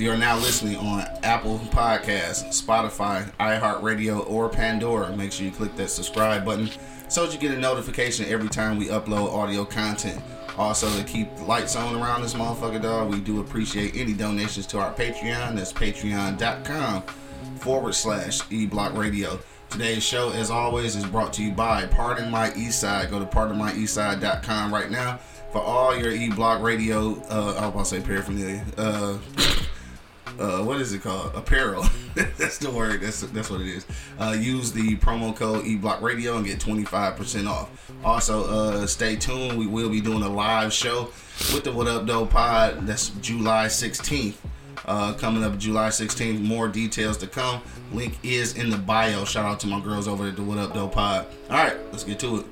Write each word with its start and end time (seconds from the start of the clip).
You 0.00 0.10
are 0.10 0.16
now 0.16 0.38
listening 0.38 0.76
on 0.76 1.06
Apple 1.22 1.58
Podcasts, 1.58 2.64
Spotify, 2.64 3.30
iHeartRadio, 3.38 4.26
or 4.30 4.48
Pandora. 4.48 5.14
Make 5.14 5.30
sure 5.30 5.44
you 5.44 5.52
click 5.52 5.76
that 5.76 5.90
subscribe 5.90 6.42
button 6.42 6.70
so 7.08 7.26
that 7.26 7.34
you 7.34 7.38
get 7.38 7.54
a 7.54 7.60
notification 7.60 8.24
every 8.24 8.48
time 8.48 8.78
we 8.78 8.86
upload 8.86 9.30
audio 9.30 9.62
content. 9.62 10.18
Also, 10.56 10.88
to 10.96 11.04
keep 11.04 11.36
the 11.36 11.44
lights 11.44 11.76
on 11.76 12.00
around 12.00 12.22
this 12.22 12.32
motherfucker, 12.32 12.80
dog, 12.80 13.10
we 13.10 13.20
do 13.20 13.40
appreciate 13.40 13.94
any 13.94 14.14
donations 14.14 14.66
to 14.68 14.78
our 14.78 14.90
Patreon. 14.94 15.56
That's 15.56 15.70
patreon.com 15.70 17.02
forward 17.58 17.94
slash 17.94 18.40
eblock 18.44 18.96
radio. 18.96 19.38
Today's 19.68 20.02
show, 20.02 20.30
as 20.30 20.50
always, 20.50 20.96
is 20.96 21.04
brought 21.04 21.34
to 21.34 21.42
you 21.42 21.50
by 21.50 21.84
Pardon 21.84 22.30
My 22.30 22.48
Eastside. 22.52 23.10
Go 23.10 23.18
to 23.18 23.26
pardonmyeastside.com 23.26 24.72
right 24.72 24.90
now 24.90 25.18
for 25.52 25.60
all 25.60 25.94
your 25.94 26.12
eblock 26.12 26.62
radio. 26.62 27.20
Uh, 27.28 27.54
I 27.58 27.66
was 27.66 27.68
about 27.68 27.78
to 27.80 27.84
say 27.84 28.00
paraphernalia. 28.00 28.64
Uh, 28.78 29.18
uh, 30.40 30.62
what 30.62 30.80
is 30.80 30.92
it 30.92 31.02
called? 31.02 31.34
Apparel. 31.34 31.84
that's 32.14 32.58
the 32.58 32.70
word. 32.70 33.02
That's 33.02 33.20
that's 33.20 33.50
what 33.50 33.60
it 33.60 33.68
is. 33.68 33.86
Uh, 34.18 34.36
use 34.38 34.72
the 34.72 34.96
promo 34.96 35.36
code 35.36 35.64
eBlock 35.64 36.00
Radio 36.00 36.36
and 36.36 36.46
get 36.46 36.58
25% 36.58 37.46
off. 37.46 37.92
Also, 38.02 38.44
uh, 38.46 38.86
stay 38.86 39.16
tuned. 39.16 39.58
We 39.58 39.66
will 39.66 39.90
be 39.90 40.00
doing 40.00 40.22
a 40.22 40.28
live 40.28 40.72
show 40.72 41.10
with 41.52 41.64
the 41.64 41.72
What 41.72 41.86
Up 41.86 42.06
Doe 42.06 42.24
Pod. 42.24 42.86
That's 42.86 43.10
July 43.20 43.66
16th. 43.66 44.36
Uh, 44.86 45.12
coming 45.12 45.44
up 45.44 45.58
July 45.58 45.88
16th. 45.88 46.40
More 46.40 46.68
details 46.68 47.18
to 47.18 47.26
come. 47.26 47.60
Link 47.92 48.18
is 48.22 48.56
in 48.56 48.70
the 48.70 48.78
bio. 48.78 49.26
Shout 49.26 49.44
out 49.44 49.60
to 49.60 49.66
my 49.66 49.80
girls 49.80 50.08
over 50.08 50.26
at 50.26 50.36
the 50.36 50.42
What 50.42 50.56
Up 50.56 50.72
Doe 50.72 50.88
Pod. 50.88 51.26
All 51.50 51.56
right, 51.56 51.76
let's 51.92 52.04
get 52.04 52.18
to 52.20 52.40
it. 52.40 52.46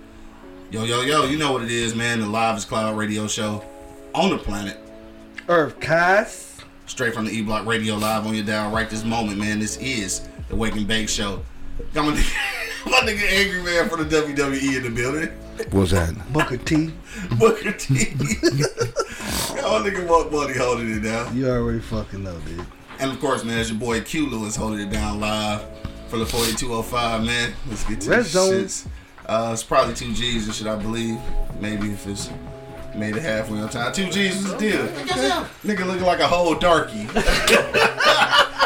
Yo, 0.70 0.84
yo, 0.84 1.00
yo, 1.00 1.24
you 1.24 1.38
know 1.38 1.52
what 1.52 1.62
it 1.62 1.70
is, 1.70 1.94
man. 1.94 2.20
The 2.20 2.26
Live 2.26 2.58
is 2.58 2.66
Cloud 2.66 2.98
radio 2.98 3.26
show 3.26 3.64
on 4.14 4.28
the 4.28 4.36
planet 4.36 4.78
Earth 5.48 5.80
Cast. 5.80 6.47
Straight 6.88 7.14
from 7.14 7.26
the 7.26 7.30
E 7.30 7.42
Block 7.42 7.66
Radio 7.66 7.96
live 7.96 8.26
on 8.26 8.34
your 8.34 8.44
dial 8.44 8.70
right 8.72 8.88
this 8.88 9.04
moment, 9.04 9.38
man. 9.38 9.60
This 9.60 9.76
is 9.76 10.26
the 10.48 10.56
Wake 10.56 10.74
and 10.74 10.88
Bake 10.88 11.08
Show. 11.08 11.42
Got 11.94 12.06
my 12.06 12.12
nigga, 12.12 12.86
my 12.86 13.00
nigga 13.00 13.30
Angry 13.30 13.62
Man 13.62 13.88
from 13.88 14.08
the 14.08 14.16
WWE 14.16 14.76
in 14.78 14.82
the 14.82 14.90
building. 14.90 15.28
What's 15.70 15.90
that? 15.92 16.14
Booker 16.32 16.56
T. 16.56 16.92
Booker 17.38 17.72
T. 17.72 18.04
Got 18.04 19.84
my 19.84 19.88
nigga 19.90 20.08
Monk 20.08 20.32
Money 20.32 20.54
holding 20.54 20.90
it 20.90 21.00
down. 21.00 21.36
You 21.36 21.48
already 21.50 21.80
fucking 21.80 22.24
know, 22.24 22.38
dude. 22.40 22.64
And 22.98 23.12
of 23.12 23.20
course, 23.20 23.44
man, 23.44 23.58
it's 23.58 23.68
your 23.70 23.78
boy 23.78 24.00
Q 24.00 24.28
Lewis 24.28 24.56
holding 24.56 24.80
it 24.80 24.90
down 24.90 25.20
live 25.20 25.62
for 26.08 26.16
the 26.16 26.26
4205, 26.26 27.22
man. 27.24 27.52
Let's 27.68 27.84
get 27.84 28.00
to 28.00 28.10
Red 28.10 28.20
this 28.20 28.30
Zone. 28.30 28.52
shits. 28.52 28.86
Uh, 29.26 29.50
it's 29.52 29.62
probably 29.62 29.94
two 29.94 30.12
G's 30.14 30.46
and 30.46 30.54
shit, 30.54 30.66
I 30.66 30.76
believe. 30.76 31.18
Maybe 31.60 31.90
if 31.90 32.06
it's 32.06 32.30
made 32.94 33.16
it 33.16 33.22
halfway 33.22 33.58
on 33.60 33.68
time. 33.68 33.92
Two 33.92 34.10
G's 34.10 34.36
is 34.36 34.52
the 34.52 34.58
deal. 34.58 34.86
Nigga 35.64 35.86
looking 35.86 36.04
like 36.04 36.20
a 36.20 36.26
whole 36.28 36.54
darky. 36.54 37.04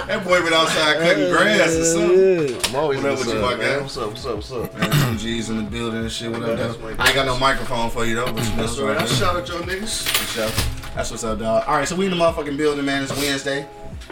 that 0.06 0.22
boy 0.24 0.42
been 0.42 0.52
outside 0.52 0.98
cutting 0.98 1.30
grass 1.30 1.74
or 1.74 1.84
something. 1.84 2.48
Yeah. 2.48 2.60
I'm 2.68 2.76
always 2.76 3.02
What 3.02 3.12
up 3.12 3.18
in 3.20 3.26
with 3.26 3.28
the 3.28 3.34
you, 3.34 3.40
sun, 3.40 3.42
my 3.42 3.50
guy? 3.52 3.70
man. 3.70 3.80
What's 3.82 3.96
up? 3.96 4.08
What's 4.10 4.26
up? 4.26 4.36
What's 4.36 4.52
up? 4.52 4.74
Man, 4.78 4.90
two 5.12 5.18
G's 5.18 5.50
in 5.50 5.56
the 5.64 5.70
building 5.70 6.00
and 6.00 6.10
shit. 6.12 6.30
What 6.30 6.42
up, 6.42 6.56
though? 6.58 6.88
I 6.98 7.06
ain't 7.06 7.14
got 7.14 7.26
no 7.26 7.38
microphone 7.38 7.90
for 7.90 8.04
you, 8.04 8.14
though. 8.16 8.32
But 8.32 8.44
you 8.44 8.50
know, 8.56 8.66
That's 8.66 8.78
right. 8.78 8.96
I 8.96 9.06
shout 9.06 9.36
out 9.36 9.48
y'all 9.48 9.60
niggas. 9.62 10.08
For 10.08 10.26
sure. 10.40 10.71
That's 10.94 11.10
what's 11.10 11.24
up, 11.24 11.38
dog. 11.38 11.64
All 11.66 11.76
right, 11.76 11.88
so 11.88 11.96
we 11.96 12.04
in 12.04 12.10
the 12.10 12.18
motherfucking 12.18 12.58
building, 12.58 12.84
man. 12.84 13.02
It's 13.02 13.16
Wednesday. 13.16 13.66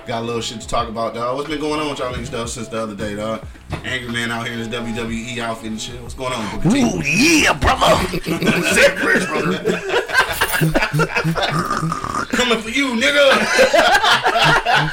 Got 0.07 0.23
a 0.23 0.25
little 0.25 0.41
shit 0.41 0.63
to 0.63 0.67
talk 0.67 0.89
about, 0.89 1.13
dog. 1.13 1.37
What's 1.37 1.49
been 1.49 1.61
going 1.61 1.79
on 1.79 1.91
with 1.91 1.99
y'all 1.99 2.11
niggas, 2.13 2.31
though, 2.31 2.47
since 2.47 2.69
the 2.69 2.81
other 2.81 2.95
day, 2.95 3.17
dog? 3.17 3.45
Angry 3.85 4.11
man 4.11 4.33
out 4.33 4.45
here 4.47 4.55
in 4.55 4.61
his 4.61 4.69
WWE 4.69 5.39
outfit 5.41 5.73
and 5.73 5.81
shit. 5.81 6.01
What's 6.01 6.15
going 6.15 6.33
on, 6.33 6.57
Booker 6.57 6.71
T? 6.71 6.81
Ooh, 6.81 7.03
yeah, 7.03 7.53
brother. 7.53 7.85
It 8.23 8.99
fresh, 8.99 9.27
brother. 9.27 9.59
Coming 12.29 12.63
for 12.63 12.71
you, 12.71 12.95
nigga. 12.95 13.31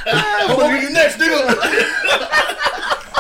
I'm 0.06 0.58
gonna 0.58 0.82
you 0.82 0.90
next, 0.90 1.18
nigga. 1.18 1.56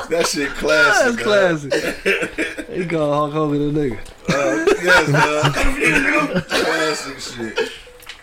that 0.09 0.27
shit 0.27 0.49
classic. 0.51 1.25
That's 1.25 1.69
dog. 1.69 1.71
classic. 1.71 2.69
he 2.69 2.85
called 2.85 3.31
Hulk 3.31 3.33
Hogan 3.33 3.69
a 3.69 3.71
nigga. 3.71 3.99
Uh, 4.29 4.65
yes, 4.83 5.11
dog. 5.11 5.53
Coming 5.53 5.73
for 5.73 5.79
you, 5.79 5.93
nigga. 5.93 6.47
Classic 6.47 7.19
shit. 7.19 7.71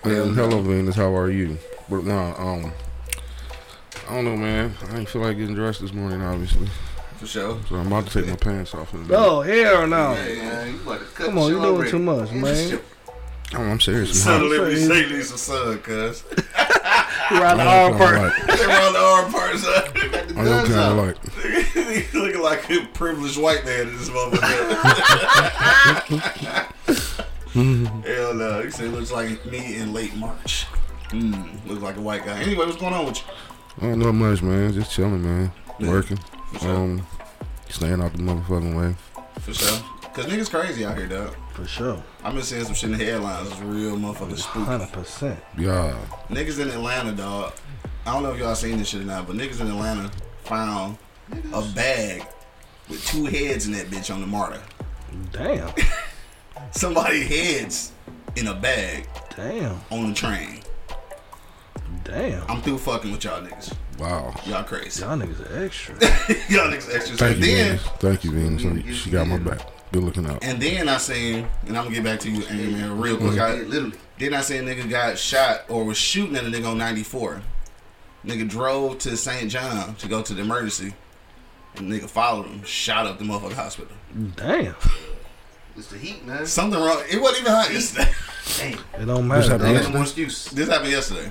Man, 0.04 0.34
hello, 0.34 0.60
Venus. 0.60 0.97
How 0.97 1.15
are 1.16 1.31
you? 1.31 1.56
But 1.88 2.04
no, 2.04 2.19
um, 2.37 2.72
I 4.09 4.15
don't 4.15 4.25
know, 4.25 4.37
man. 4.37 4.75
I 4.91 4.98
ain't 4.98 5.09
feel 5.09 5.22
like 5.22 5.38
getting 5.38 5.54
dressed 5.54 5.81
this 5.81 5.92
morning, 5.94 6.20
obviously. 6.20 6.69
For 7.19 7.26
sure. 7.26 7.59
So 7.69 7.76
I'm 7.76 7.87
about 7.87 8.06
to 8.09 8.12
take 8.20 8.28
my 8.28 8.37
pants 8.37 8.75
off 8.75 8.93
in 8.93 9.00
a 9.00 9.03
minute. 9.04 9.16
Oh, 9.19 9.41
hell 9.41 9.87
no. 9.87 10.14
Hey, 10.14 10.37
man, 10.37 10.75
you 10.75 10.81
about 10.82 10.98
to 11.00 11.04
cut 11.06 11.26
Come 11.26 11.38
on, 11.38 11.48
you 11.48 11.54
shit 11.54 11.62
doing 11.62 11.75
already. 11.76 11.91
too 11.91 11.98
much, 11.98 12.31
man. 12.32 12.81
Oh, 13.54 13.62
I'm 13.62 13.81
serious. 13.81 14.10
I'm 14.10 14.16
Son, 14.16 14.41
hot. 14.41 14.50
let 14.50 14.69
me 14.72 14.76
say 14.76 15.06
need 15.10 15.25
some 15.25 15.37
sun, 15.38 15.78
cuz. 15.78 16.25
Around 17.31 17.56
the 17.59 17.62
I 17.64 17.82
arm 17.84 17.93
don't 17.93 17.98
part. 17.98 18.16
like. 18.16 18.32
They 18.47 18.56
the 18.56 18.98
arm 18.98 19.32
parts 19.32 19.64
up. 19.66 19.97
I 19.97 20.00
don't 20.26 20.44
guns 20.44 20.69
kind 20.69 20.81
out. 20.81 20.98
of 20.98 20.98
like. 21.06 21.16
he 22.12 22.19
looking 22.19 22.43
like 22.43 22.69
a 22.70 22.84
privileged 22.93 23.38
white 23.41 23.64
man 23.64 23.88
in 23.88 23.97
this 23.97 24.10
motherfucker. 24.10 24.75
Hell 28.04 28.34
no. 28.34 28.62
He 28.62 28.70
said 28.70 28.87
it 28.87 28.92
looks 28.92 29.12
like 29.12 29.47
me 29.47 29.76
in 29.76 29.92
late 29.92 30.15
March. 30.16 30.66
Mm, 31.10 31.65
looks 31.69 31.82
like 31.82 31.97
a 31.97 32.00
white 32.00 32.25
guy. 32.25 32.42
Anyway, 32.42 32.66
what's 32.66 32.78
going 32.78 32.92
on 32.92 33.06
with 33.06 33.19
you? 33.19 33.25
I 33.81 33.91
don't 33.91 34.00
know 34.00 34.12
much, 34.12 34.42
man. 34.42 34.72
Just 34.72 34.91
chilling, 34.91 35.22
man. 35.22 35.53
Yeah. 35.78 35.91
Working. 35.91 36.16
For 36.53 36.59
sure. 36.59 36.75
Um, 36.75 37.06
staying 37.69 38.03
out 38.03 38.12
the 38.12 38.19
motherfucking 38.19 38.76
way. 38.76 38.97
For 39.41 39.54
sure. 39.54 39.81
Cause 40.14 40.26
niggas 40.26 40.50
crazy 40.50 40.84
out 40.84 40.97
here, 40.97 41.06
dog. 41.06 41.37
For 41.53 41.64
sure. 41.64 42.03
I've 42.25 42.34
been 42.34 42.43
seeing 42.43 42.64
some 42.64 42.75
shit 42.75 42.91
in 42.91 42.98
the 42.98 43.04
headlines. 43.04 43.48
It's 43.50 43.60
real 43.60 43.97
motherfucking 43.97 44.38
spooky. 44.38 44.70
100%. 44.70 45.37
Yeah. 45.56 45.97
Niggas 46.31 46.60
in 46.60 46.70
Atlanta, 46.70 47.12
dog. 47.12 47.53
I 48.06 48.12
don't 48.12 48.25
know 48.25 48.32
if 48.32 48.38
y'all 48.41 48.56
seen 48.56 48.78
this 48.78 48.88
shit 48.88 49.03
or 49.03 49.04
not, 49.04 49.28
but 49.28 49.37
niggas 49.37 49.60
in 49.60 49.69
Atlanta 49.69 50.10
found 50.43 50.98
a 51.53 51.62
bag 51.75 52.26
with 52.88 53.04
two 53.06 53.26
heads 53.26 53.66
in 53.66 53.72
that 53.72 53.87
bitch 53.87 54.12
on 54.12 54.20
the 54.20 54.26
MARTA. 54.26 54.60
Damn. 55.32 55.72
Somebody 56.72 57.22
heads 57.22 57.92
in 58.36 58.48
a 58.48 58.54
bag 58.54 59.08
Damn. 59.36 59.80
on 59.91 60.08
the 60.08 60.14
train. 60.14 60.60
Damn. 62.04 62.48
I'm 62.50 62.60
through 62.62 62.78
fucking 62.78 63.12
with 63.12 63.25
y'all 63.25 63.41
niggas. 63.42 63.75
Wow. 63.98 64.34
Y'all 64.47 64.64
crazy. 64.64 65.02
Y'all 65.02 65.16
niggas 65.16 65.50
are 65.50 65.64
extra. 65.64 65.94
y'all 66.48 66.70
niggas 66.70 66.94
extras. 66.94 67.19
Thank 67.19 67.36
and 67.36 67.44
you, 67.47 67.54
then 67.54 67.66
Venus. 67.66 67.82
Thank 67.98 68.25
you, 68.25 68.30
Venus. 68.32 68.62
Mm-hmm. 68.62 68.92
She 68.92 69.10
got 69.10 69.26
my 69.26 69.38
back. 69.38 69.60
Good 69.92 70.02
looking 70.02 70.26
out. 70.26 70.42
and 70.42 70.60
then 70.60 70.88
I 70.88 70.97
seen, 70.97 71.47
and 71.66 71.78
I'm 71.78 71.84
gonna 71.84 71.94
get 71.94 72.02
back 72.04 72.19
to 72.20 72.30
you, 72.30 72.42
Amy, 72.50 72.72
man, 72.72 73.00
real 73.00 73.16
quick. 73.16 73.36
Yeah, 73.36 73.46
I, 73.46 73.54
literally. 73.62 73.96
then 74.19 74.34
I 74.34 74.41
seen 74.41 74.66
a 74.66 74.75
nigga 74.75 74.91
got 74.91 75.16
shot 75.16 75.66
or 75.69 75.84
was 75.84 75.96
shooting 75.96 76.34
at 76.34 76.44
a 76.44 76.48
nigga 76.48 76.69
on 76.69 76.78
94. 76.78 77.41
Nigga 78.26 78.48
drove 78.48 78.98
to 79.00 79.16
St. 79.16 79.50
John 79.50 79.94
to 79.96 80.08
go 80.08 80.20
to 80.22 80.34
the 80.34 80.41
emergency. 80.42 80.94
And 81.76 81.92
nigga 81.92 82.08
followed 82.08 82.46
him, 82.46 82.64
shot 82.64 83.06
up 83.06 83.19
the 83.19 83.25
motherfucking 83.25 83.52
hospital. 83.52 83.96
Damn. 84.36 84.75
It's 85.76 85.88
the 85.88 85.98
heat, 85.98 86.24
man. 86.24 86.46
Something 86.46 86.80
wrong. 86.80 87.02
It 87.10 87.20
wasn't 87.20 87.42
even 87.42 87.52
hot 87.52 87.72
yesterday. 87.72 88.10
Damn. 88.58 89.02
It 89.02 89.06
don't 89.06 89.26
matter. 89.26 89.50
happening? 89.50 89.74
Ain't 89.76 89.84
no 89.84 89.90
more 89.90 90.02
excuse. 90.02 90.46
This 90.46 90.68
happened 90.68 90.90
yesterday. 90.92 91.30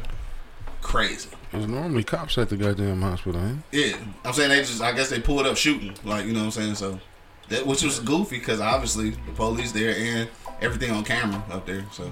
Crazy. 0.82 1.30
There's 1.52 1.68
normally 1.68 2.04
cops 2.04 2.38
at 2.38 2.50
the 2.50 2.58
goddamn 2.58 3.02
hospital, 3.02 3.40
ain't? 3.42 3.62
Yeah, 3.72 3.96
I'm 4.26 4.34
saying 4.34 4.50
they 4.50 4.60
just. 4.60 4.82
I 4.82 4.92
guess 4.92 5.10
they 5.10 5.20
pulled 5.20 5.46
up 5.46 5.56
shooting, 5.56 5.96
like 6.04 6.26
you 6.26 6.34
know 6.34 6.40
what 6.40 6.46
I'm 6.46 6.52
saying. 6.52 6.76
So 6.76 7.00
that 7.50 7.66
which 7.66 7.84
was 7.84 8.00
goofy 8.00 8.40
because 8.40 8.60
obviously 8.60 9.12
the 9.12 9.32
police 9.36 9.72
there 9.72 9.96
and 9.96 10.30
everything 10.62 10.92
on 10.92 11.04
camera 11.04 11.42
up 11.52 11.66
there. 11.66 11.86
So 11.92 12.12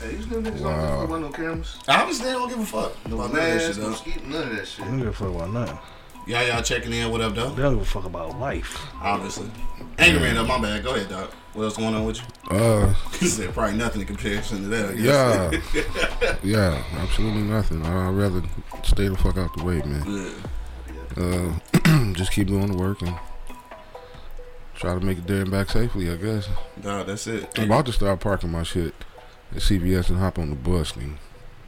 Hey, 0.00 0.16
these 0.16 0.26
new 0.30 0.42
niggas 0.42 0.60
Wow. 0.60 1.00
don't 1.00 1.10
run 1.10 1.20
no 1.22 1.30
cameras. 1.30 1.78
obviously 1.88 2.26
they 2.26 2.32
don't 2.32 2.48
give 2.48 2.58
a 2.58 2.66
fuck 2.66 2.92
No 3.08 3.14
about 3.20 3.32
none 3.32 3.40
of 3.40 3.46
that 3.46 3.54
masks, 3.54 3.66
shit 3.68 3.76
no 3.78 3.88
though. 3.90 3.94
skeet, 3.94 4.26
none 4.26 4.42
of 4.50 4.56
that 4.56 4.66
shit. 4.68 4.78
They 4.84 4.90
don't 4.90 4.98
give 4.98 5.08
a 5.08 5.12
fuck 5.12 5.28
about 5.28 5.52
nothing. 5.52 5.78
Y'all 6.26 6.46
y'all 6.46 6.62
checking 6.62 6.92
in. 6.92 7.10
What 7.10 7.20
up 7.20 7.34
though? 7.34 7.50
They 7.50 7.62
don't 7.62 7.74
give 7.74 7.82
a 7.82 7.84
fuck 7.90 8.04
about 8.04 8.38
life. 8.38 8.86
Obviously. 9.00 9.50
Angry 9.98 10.20
man, 10.20 10.36
though, 10.36 10.46
my 10.46 10.60
bad. 10.60 10.82
Go 10.84 10.94
ahead, 10.94 11.08
dog. 11.08 11.30
What 11.52 11.64
else 11.64 11.76
going 11.76 11.94
on 11.94 12.06
with 12.06 12.18
you? 12.18 12.56
Uh, 12.56 12.94
He 13.20 13.26
said 13.26 13.52
probably 13.52 13.76
nothing 13.76 14.00
in 14.00 14.06
comparison 14.06 14.62
to 14.62 14.68
that. 14.68 14.90
I 14.90 14.94
guess. 14.94 15.74
yeah. 15.74 16.36
yeah, 16.42 16.84
absolutely 16.96 17.42
nothing. 17.42 17.84
I'd 17.84 18.10
rather 18.10 18.42
stay 18.84 19.08
the 19.08 19.16
fuck 19.16 19.36
out 19.36 19.54
the 19.56 19.64
way, 19.64 19.82
man. 19.82 20.32
Yeah. 21.16 21.54
Uh, 21.84 22.12
just 22.14 22.32
keep 22.32 22.48
going 22.48 22.70
to 22.70 22.76
work 22.76 23.02
and 23.02 23.14
try 24.74 24.94
to 24.94 25.00
make 25.04 25.18
it 25.18 25.26
there 25.26 25.42
and 25.42 25.50
back 25.50 25.70
safely, 25.70 26.10
I 26.10 26.16
guess. 26.16 26.48
Dog, 26.80 27.06
that's 27.06 27.26
it. 27.26 27.58
I'm 27.58 27.64
about 27.64 27.86
to 27.86 27.92
start 27.92 28.20
parking 28.20 28.50
my 28.50 28.62
shit 28.62 28.94
at 29.54 29.58
CVS 29.58 30.08
and 30.08 30.18
hop 30.18 30.38
on 30.38 30.48
the 30.50 30.56
bus 30.56 30.96
and 30.96 31.18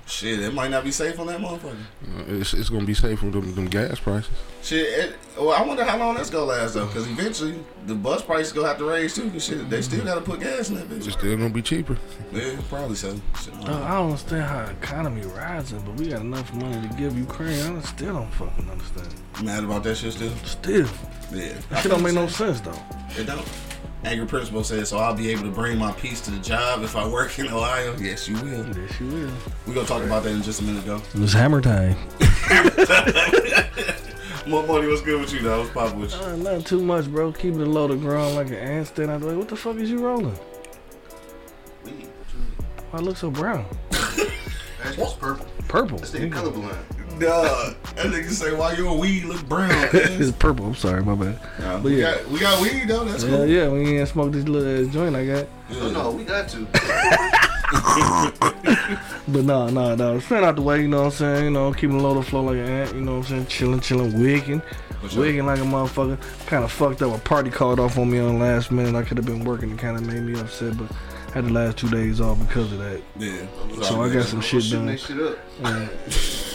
Shit, 0.06 0.40
it 0.40 0.52
might 0.52 0.70
not 0.70 0.84
be 0.84 0.90
safe 0.90 1.18
on 1.18 1.26
that 1.28 1.40
motherfucker. 1.40 1.76
Uh, 2.18 2.22
It's, 2.28 2.52
it's 2.52 2.68
gonna 2.68 2.84
be 2.84 2.92
safe 2.92 3.22
with 3.22 3.32
them, 3.32 3.54
them 3.54 3.66
gas 3.68 3.98
prices. 3.98 4.30
Shit, 4.62 4.86
it, 4.86 5.16
well, 5.38 5.52
I 5.52 5.62
wonder 5.62 5.82
how 5.82 5.96
long 5.98 6.14
that's 6.14 6.28
gonna 6.28 6.44
last 6.44 6.74
though, 6.74 6.84
because 6.86 7.06
eventually 7.08 7.58
the 7.86 7.94
bus 7.94 8.22
prices 8.22 8.52
gonna 8.52 8.68
have 8.68 8.78
to 8.78 8.84
raise 8.84 9.14
too. 9.14 9.30
'cause 9.30 9.44
shit, 9.46 9.70
they 9.70 9.80
still 9.80 10.04
gotta 10.04 10.20
put 10.20 10.40
gas 10.40 10.68
in 10.68 10.74
that 10.76 10.90
bitch. 10.90 11.06
It's 11.06 11.16
still 11.16 11.34
gonna 11.36 11.48
be 11.48 11.62
cheaper. 11.62 11.96
Yeah, 12.32 12.54
probably 12.68 12.96
so. 12.96 13.18
Shit, 13.42 13.54
I 13.54 13.64
don't 13.64 13.68
Uh. 13.70 13.84
I 13.84 13.90
don't 13.94 14.06
understand 14.10 14.42
how 14.42 14.64
economy 14.66 15.22
rising, 15.22 15.80
but 15.80 15.94
we 15.96 16.08
got 16.10 16.20
enough 16.20 16.52
money 16.52 16.86
to 16.86 16.94
give 16.96 17.16
Ukraine. 17.16 17.78
I 17.78 17.80
still 17.82 18.14
don't 18.14 18.32
fucking 18.34 18.68
understand. 18.70 19.08
mad 19.42 19.64
about 19.64 19.84
that 19.84 19.96
shit 19.96 20.12
still. 20.12 20.32
Still, 20.44 20.86
Yeah, 21.32 21.54
that 21.70 21.82
shit 21.82 21.90
don't 21.90 22.02
make 22.02 22.14
no 22.14 22.26
sense 22.28 22.60
though. 22.60 22.78
It 23.18 23.24
don't. 23.26 23.48
Angry 24.04 24.26
Principal 24.26 24.62
says, 24.62 24.90
so 24.90 24.98
I'll 24.98 25.14
be 25.14 25.30
able 25.30 25.44
to 25.44 25.50
bring 25.50 25.78
my 25.78 25.92
piece 25.92 26.20
to 26.22 26.30
the 26.30 26.38
job 26.38 26.82
if 26.82 26.94
I 26.94 27.08
work 27.08 27.38
in 27.38 27.48
Ohio. 27.48 27.96
Yes, 27.98 28.28
you 28.28 28.34
will. 28.36 28.66
Yes, 28.76 29.00
you 29.00 29.06
will. 29.06 29.32
We're 29.66 29.74
gonna 29.74 29.86
talk 29.86 30.02
about 30.02 30.24
that 30.24 30.32
in 30.32 30.42
just 30.42 30.60
a 30.60 30.64
minute 30.64 30.84
though. 30.84 30.96
It 30.96 31.14
was 31.14 31.32
hammer 31.32 31.62
time. 31.62 31.96
Monk 34.46 34.68
Money, 34.68 34.88
what's 34.88 35.00
good 35.00 35.18
with 35.20 35.32
you 35.32 35.40
though? 35.40 35.60
What's 35.60 35.72
poppin' 35.72 36.00
with 36.00 36.12
you? 36.12 36.20
Uh, 36.20 36.36
not 36.36 36.66
too 36.66 36.82
much, 36.82 37.06
bro. 37.06 37.32
Keep 37.32 37.54
it 37.54 37.66
low 37.66 37.88
to 37.88 37.96
ground 37.96 38.34
like 38.34 38.48
an 38.48 38.54
ant 38.54 38.88
stand 38.88 39.10
out 39.10 39.20
the 39.22 39.28
way. 39.28 39.36
What 39.36 39.48
the 39.48 39.56
fuck 39.56 39.76
is 39.76 39.90
you 39.90 40.04
rolling? 40.04 40.36
Why 42.90 42.98
I 42.98 42.98
look 42.98 43.16
so 43.16 43.30
brown? 43.30 43.64
That's 43.90 44.96
just 44.96 45.18
purple. 45.18 45.46
Purple. 45.66 45.98
This 45.98 46.10
nigga 46.10 46.30
colorblind. 46.30 46.76
Duh. 47.18 47.74
That 47.94 48.06
nigga 48.06 48.30
say, 48.30 48.54
why 48.54 48.72
you 48.74 48.88
a 48.88 48.94
weed 48.96 49.24
look 49.24 49.46
brown? 49.48 49.70
it's 49.92 50.32
purple. 50.32 50.66
I'm 50.66 50.74
sorry, 50.74 51.02
my 51.02 51.14
bad. 51.14 51.38
Nah, 51.60 51.74
But 51.76 51.82
we, 51.84 52.00
yeah. 52.02 52.14
got, 52.16 52.28
we 52.28 52.40
got 52.40 52.60
weed 52.62 52.88
though. 52.88 53.04
That's 53.04 53.22
Yeah, 53.24 53.30
cool. 53.30 53.46
yeah. 53.46 53.68
We 53.68 53.98
ain't 53.98 54.08
smoke 54.08 54.32
this 54.32 54.46
little 54.48 54.86
ass 54.86 54.92
joint 54.92 55.14
I 55.16 55.24
got. 55.26 55.46
Oh 55.80 55.90
no, 55.90 56.10
we 56.10 56.24
got 56.24 56.48
to. 56.50 56.66
But 59.26 59.44
nah, 59.44 59.70
nah, 59.70 59.94
nah. 59.94 60.18
Stand 60.20 60.44
out 60.44 60.56
the 60.56 60.62
way, 60.62 60.82
you 60.82 60.88
know 60.88 60.98
what 60.98 61.04
I'm 61.06 61.10
saying? 61.12 61.44
You 61.44 61.50
know, 61.50 61.72
keeping 61.72 61.96
the 61.96 62.02
low 62.04 62.14
to 62.14 62.22
flow 62.22 62.42
like 62.42 62.56
an 62.58 62.66
ant, 62.68 62.94
you 62.94 63.00
know 63.00 63.12
what 63.18 63.30
I'm 63.30 63.46
saying? 63.46 63.46
Chilling, 63.46 63.80
chilling, 63.80 64.20
wigging. 64.20 64.60
sure. 65.08 65.22
Wigging 65.22 65.46
like 65.46 65.58
a 65.58 65.62
motherfucker. 65.62 66.18
Kind 66.46 66.62
of 66.62 66.70
fucked 66.70 67.00
up. 67.02 67.14
A 67.16 67.18
party 67.18 67.50
called 67.50 67.80
off 67.80 67.96
on 67.98 68.10
me 68.10 68.18
on 68.18 68.38
last 68.38 68.70
minute. 68.70 68.94
I 68.94 69.02
could 69.02 69.16
have 69.16 69.26
been 69.26 69.44
working. 69.44 69.70
It 69.72 69.78
kind 69.78 69.96
of 69.96 70.06
made 70.06 70.22
me 70.22 70.38
upset, 70.38 70.76
but 70.76 70.88
had 71.32 71.46
the 71.46 71.52
last 71.52 71.78
two 71.78 71.88
days 71.88 72.20
off 72.20 72.38
because 72.46 72.70
of 72.72 72.78
that. 72.80 73.00
Yeah. 73.16 73.46
So 73.82 74.02
I 74.02 74.12
got 74.12 74.26
some 74.26 74.40
shit 74.42 74.70
done. 74.70 74.94
shit 74.96 75.18
up. 75.20 75.38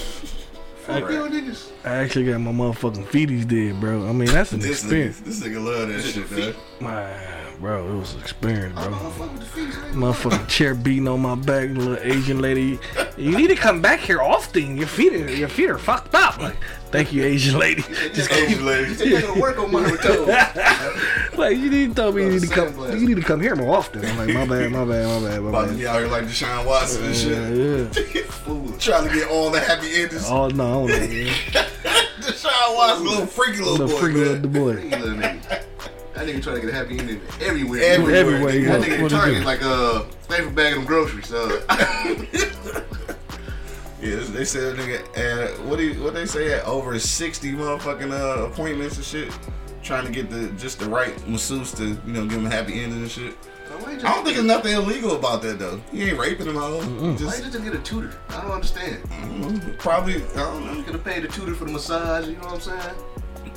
And 0.89 1.01
Fuck 1.01 1.09
real 1.09 1.27
niggas. 1.27 1.69
I 1.85 1.89
actually 1.97 2.25
got 2.25 2.39
my 2.39 2.51
motherfucking 2.51 3.05
feeties 3.05 3.47
dead, 3.47 3.79
bro. 3.79 4.07
I 4.07 4.11
mean, 4.11 4.29
that's 4.29 4.51
an 4.53 4.59
This 4.59 4.81
experience. 4.81 5.19
nigga, 5.21 5.25
this 5.25 5.39
nigga 5.41 5.63
love 5.63 5.87
that 5.89 6.01
shit, 6.01 6.31
man. 6.31 6.55
Man, 6.81 7.59
bro, 7.59 7.87
it 7.93 7.99
was 7.99 8.13
an 8.15 8.21
experience, 8.21 8.73
bro. 8.73 8.91
fuck 8.95 9.31
with 9.31 9.39
the 9.39 9.45
feet. 9.45 9.69
Motherfucking 9.93 10.47
chair 10.47 10.73
beating 10.75 11.07
on 11.07 11.19
my 11.21 11.35
back, 11.35 11.69
little 11.69 11.97
Asian 12.01 12.41
lady. 12.41 12.79
You 13.17 13.37
need 13.37 13.47
to 13.47 13.55
come 13.55 13.81
back 13.81 13.99
here 13.99 14.21
often. 14.21 14.77
Your 14.77 14.87
feet 14.87 15.13
are 15.13 15.29
your 15.31 15.49
feet 15.49 15.69
are 15.69 15.77
fucked 15.77 16.15
up. 16.15 16.39
Like, 16.39 16.55
thank 16.91 17.11
you, 17.13 17.23
Asian 17.23 17.59
lady. 17.59 17.81
Just 18.13 18.31
Asian 18.31 18.65
lady. 18.65 18.89
You 18.89 18.95
think 18.95 19.13
I 19.15 19.21
gotta 19.21 19.39
work 19.39 19.59
on 19.59 19.71
my 19.71 19.87
toe? 19.97 20.25
like 21.39 21.57
you 21.57 21.69
need 21.69 21.89
to 21.89 21.95
tell 21.95 22.11
me 22.11 22.23
you 22.23 22.31
need 22.31 22.41
to 22.41 22.47
come. 22.47 22.67
Sunglasses. 22.67 23.01
You 23.01 23.07
need 23.07 23.15
to 23.17 23.23
come 23.23 23.41
here 23.41 23.55
more 23.55 23.75
often. 23.77 24.05
I'm 24.05 24.17
like, 24.17 24.27
my 24.29 24.45
bad, 24.45 24.71
my 24.71 24.85
bad, 24.85 25.21
my 25.21 25.27
bad, 25.29 25.41
my 25.41 25.49
About 25.49 25.69
to 25.69 25.73
be 25.75 25.87
out 25.87 25.99
here 25.99 26.07
like 26.07 26.25
Deshaun 26.25 26.65
Watson 26.65 27.05
and 27.05 27.15
shit. 27.15 28.15
yeah. 28.15 28.77
Trying 28.79 29.07
to 29.09 29.13
get 29.13 29.29
all 29.29 29.49
the 29.49 29.59
happy 29.59 29.93
endings. 29.95 30.25
Oh 30.27 30.47
no, 30.49 30.85
I 30.85 30.87
don't 30.87 30.87
know, 30.87 30.87
man. 30.87 31.07
Deshaun 32.19 32.75
Watson, 32.75 33.07
little 33.07 33.25
freaky 33.25 33.61
little 33.61 33.87
boy. 33.87 33.93
freaky 33.99 34.19
man. 34.19 34.41
little 34.41 34.49
boy. 34.51 34.73
Freaky 34.75 34.95
little 34.95 35.17
nigga. 35.17 35.63
That 36.13 36.27
nigga 36.27 36.43
trying 36.43 36.55
to 36.55 36.61
get 36.61 36.69
a 36.69 36.73
happy 36.73 36.99
ending 36.99 37.21
everywhere. 37.39 37.81
Everywhere. 37.81 38.15
Everywhere 38.15 38.55
you 38.55 38.67
That 38.67 38.81
nigga 38.81 39.01
What 39.01 39.11
Target 39.11 39.45
like 39.45 39.61
uh, 39.63 40.01
flavor 40.27 40.49
bag 40.49 40.73
of 40.73 40.79
them 40.79 40.85
groceries. 40.85 41.31
Uh, 41.31 41.61
Yeah, 44.01 44.15
they 44.15 44.45
said 44.45 44.77
nigga, 44.77 45.01
uh, 45.17 45.61
what 45.63 45.75
do 45.77 45.83
you, 45.83 46.01
what 46.01 46.13
they 46.13 46.25
say 46.25 46.53
at 46.53 46.63
over 46.63 46.97
sixty 46.99 47.51
motherfucking 47.51 48.11
uh, 48.13 48.45
appointments 48.45 48.95
and 48.95 49.03
shit, 49.03 49.37
trying 49.83 50.05
to 50.05 50.11
get 50.11 50.29
the 50.29 50.49
just 50.57 50.79
the 50.79 50.89
right 50.89 51.15
masseuse 51.27 51.71
to 51.73 51.85
you 51.85 51.97
know 52.13 52.25
give 52.25 52.39
him 52.39 52.45
a 52.45 52.49
happy 52.49 52.81
ending 52.81 52.99
and 52.99 53.11
shit. 53.11 53.35
I 53.71 53.81
don't 53.97 54.23
think 54.23 54.35
there's 54.35 54.43
nothing 54.43 54.73
illegal 54.73 55.15
about 55.15 55.41
that 55.43 55.59
though. 55.59 55.79
He 55.91 56.03
ain't 56.09 56.17
raping 56.19 56.47
them 56.47 56.57
all. 56.57 56.81
He 56.81 56.89
Why 56.89 57.11
you 57.11 57.17
Just 57.17 57.43
just 57.43 57.63
get 57.63 57.73
a 57.73 57.79
tutor? 57.79 58.11
I 58.29 58.41
don't 58.41 58.51
understand. 58.51 59.03
mm, 59.03 59.77
probably 59.77 60.15
I 60.15 60.35
don't 60.35 60.65
know. 60.65 60.73
You 60.73 60.83
could 60.83 60.93
have 60.95 61.03
paid 61.03 61.23
the 61.23 61.27
tutor 61.27 61.53
for 61.53 61.65
the 61.65 61.71
massage. 61.71 62.27
You 62.27 62.33
know 62.37 62.39
what 62.47 62.53
I'm 62.55 62.81
saying? 62.81 62.95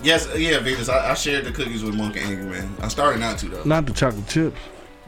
Yes, 0.02 0.28
yeah, 0.36 0.58
Venus. 0.60 0.88
I, 0.88 1.10
I 1.10 1.14
shared 1.14 1.44
the 1.44 1.52
cookies 1.52 1.82
with 1.82 1.94
Monk 1.94 2.16
and 2.16 2.26
Angry 2.26 2.44
Man. 2.46 2.74
I 2.80 2.88
started 2.88 3.20
not 3.20 3.38
to 3.38 3.48
though. 3.48 3.64
Not 3.64 3.86
the 3.86 3.92
chocolate 3.92 4.26
chips. 4.28 4.56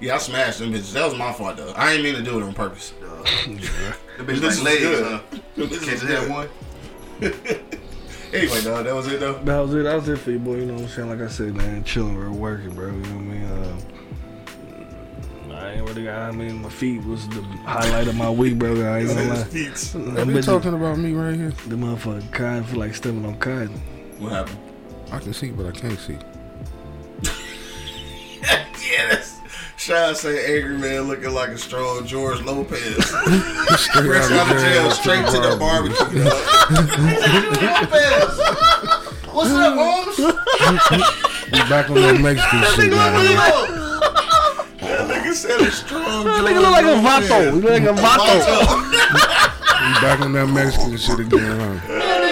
Yeah, 0.01 0.15
I 0.17 0.19
smashed 0.19 0.59
them 0.59 0.73
bitches. 0.73 0.93
That 0.93 1.05
was 1.09 1.17
my 1.19 1.33
fault 1.33 1.57
though. 1.59 1.73
I 1.77 1.93
ain't 1.93 2.03
mean 2.03 2.15
to 2.15 2.23
do 2.23 2.39
it 2.39 2.43
on 2.43 2.53
purpose. 2.55 2.93
Yeah, 3.47 3.95
The 4.19 4.25
bitch 4.25 4.41
This 4.41 4.63
like 4.63 4.75
legs. 4.75 4.81
good. 4.83 5.05
Huh? 5.07 5.39
This 5.57 5.73
is 5.73 5.85
Can't 5.85 6.01
just 6.01 6.13
have 6.13 6.31
one. 6.31 6.49
Anyway, 8.35 8.63
dog, 8.63 8.85
that 8.85 8.95
was 8.95 9.07
it 9.07 9.21
though. 9.21 9.35
That 9.45 9.59
was 9.61 9.75
it. 9.75 9.85
That 9.85 9.95
was 9.95 10.09
it 10.09 10.19
for 10.19 10.31
you, 10.33 10.39
boy. 10.41 10.57
You 10.57 10.67
know 10.67 10.75
what 10.75 10.83
I'm 10.83 10.89
saying? 10.89 11.09
Like 11.09 11.21
I 11.21 11.29
said, 11.29 11.55
man, 11.55 11.85
chilling, 11.85 12.15
bro, 12.17 12.33
working, 12.33 12.75
bro. 12.75 12.87
You 12.87 12.93
know 12.93 12.99
what 13.01 13.21
I 13.21 13.21
mean? 13.21 13.45
Uh, 15.51 15.55
I 15.55 15.71
ain't 15.75 15.89
really 15.89 16.05
got. 16.05 16.19
I 16.21 16.33
mean, 16.33 16.61
my 16.63 16.69
feet 16.69 17.05
was 17.05 17.29
the 17.29 17.43
highlight 17.65 18.09
of 18.09 18.17
my 18.17 18.29
week, 18.29 18.59
bro. 18.59 18.73
I 18.83 18.99
ain't 19.01 19.09
gonna 19.09 19.29
lie. 19.35 19.45
Feet. 19.45 19.75
Them 19.93 20.15
They 20.15 20.25
bitches- 20.25 20.45
talking 20.47 20.75
about 20.75 20.99
me 20.99 21.13
right 21.13 21.37
here. 21.37 21.53
The 21.69 21.77
motherfucking 21.77 22.33
cotton 22.33 22.65
feel 22.65 22.81
like 22.81 22.95
stepping 22.97 23.25
on 23.25 23.39
cotton. 23.39 23.81
What 24.19 24.33
happened? 24.33 24.59
I 25.13 25.19
can 25.21 25.33
see, 25.33 25.51
but 25.53 25.67
I 25.67 25.71
can't 25.71 25.99
see. 25.99 26.19
yeah, 28.43 29.09
that's. 29.11 29.39
Sean 29.77 30.15
say 30.15 30.57
angry 30.59 30.79
man 30.79 31.03
looking 31.03 31.33
like 31.35 31.51
a 31.51 31.59
strong 31.59 32.07
George 32.07 32.41
Lopez. 32.43 33.05
Straight 33.77 34.07
Fresh 34.07 34.31
out 34.31 34.55
of 34.55 34.61
jail, 34.63 34.91
straight 34.91 35.27
to 35.27 35.41
the 35.41 35.57
barbecue. 35.59 36.25
dog. 36.25 36.35
What's 39.35 39.51
up, 39.51 39.75
Holmes? 39.77 40.19
We 41.53 41.59
back 41.69 41.91
on 41.91 41.97
that 41.97 42.21
Mexican 42.21 42.63
shit 42.75 42.91
now. 42.91 43.11
That 44.81 45.09
nigga 45.11 45.33
said 45.35 45.61
a 45.61 45.71
strong 45.71 46.25
That 46.25 46.45
nigga 46.45 46.61
look 46.63 46.71
like 46.71 46.85
a 46.85 46.97
vato. 47.03 47.39
He 47.45 47.61
look 47.61 47.71
like 47.71 47.83
a 47.83 47.95
vato. 48.01 48.37
We 49.85 49.93
back 50.01 50.21
on 50.21 50.33
that 50.33 50.47
Mexican 50.47 50.97
shit 50.97 51.19
again, 51.21 51.59
huh? 51.87 52.21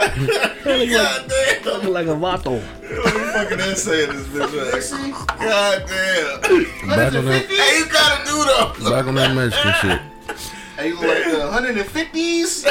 God 0.00 1.28
damn. 1.28 1.64
Look 1.64 1.84
like 1.84 2.06
a 2.06 2.10
vato. 2.16 2.60
What 2.60 2.80
the 2.80 3.30
fucking 3.34 3.60
essay 3.60 4.04
in 4.04 4.10
this 4.16 4.26
bitch? 4.28 4.92
man? 5.00 5.10
God 5.38 5.78
damn. 5.86 6.40
Back 6.88 7.14
on 7.14 7.24
that, 7.26 7.44
Hey, 7.46 7.78
you 7.78 7.86
gotta 7.90 8.24
do 8.24 8.84
though. 8.84 8.90
back 8.90 9.06
on 9.06 9.14
that 9.16 9.34
Mexican 9.34 9.72
shit. 9.80 10.00
Hey, 10.76 10.88
you 10.88 10.94
look 10.94 11.08
like 11.08 11.24
the 11.24 11.82
150s? 11.84 12.64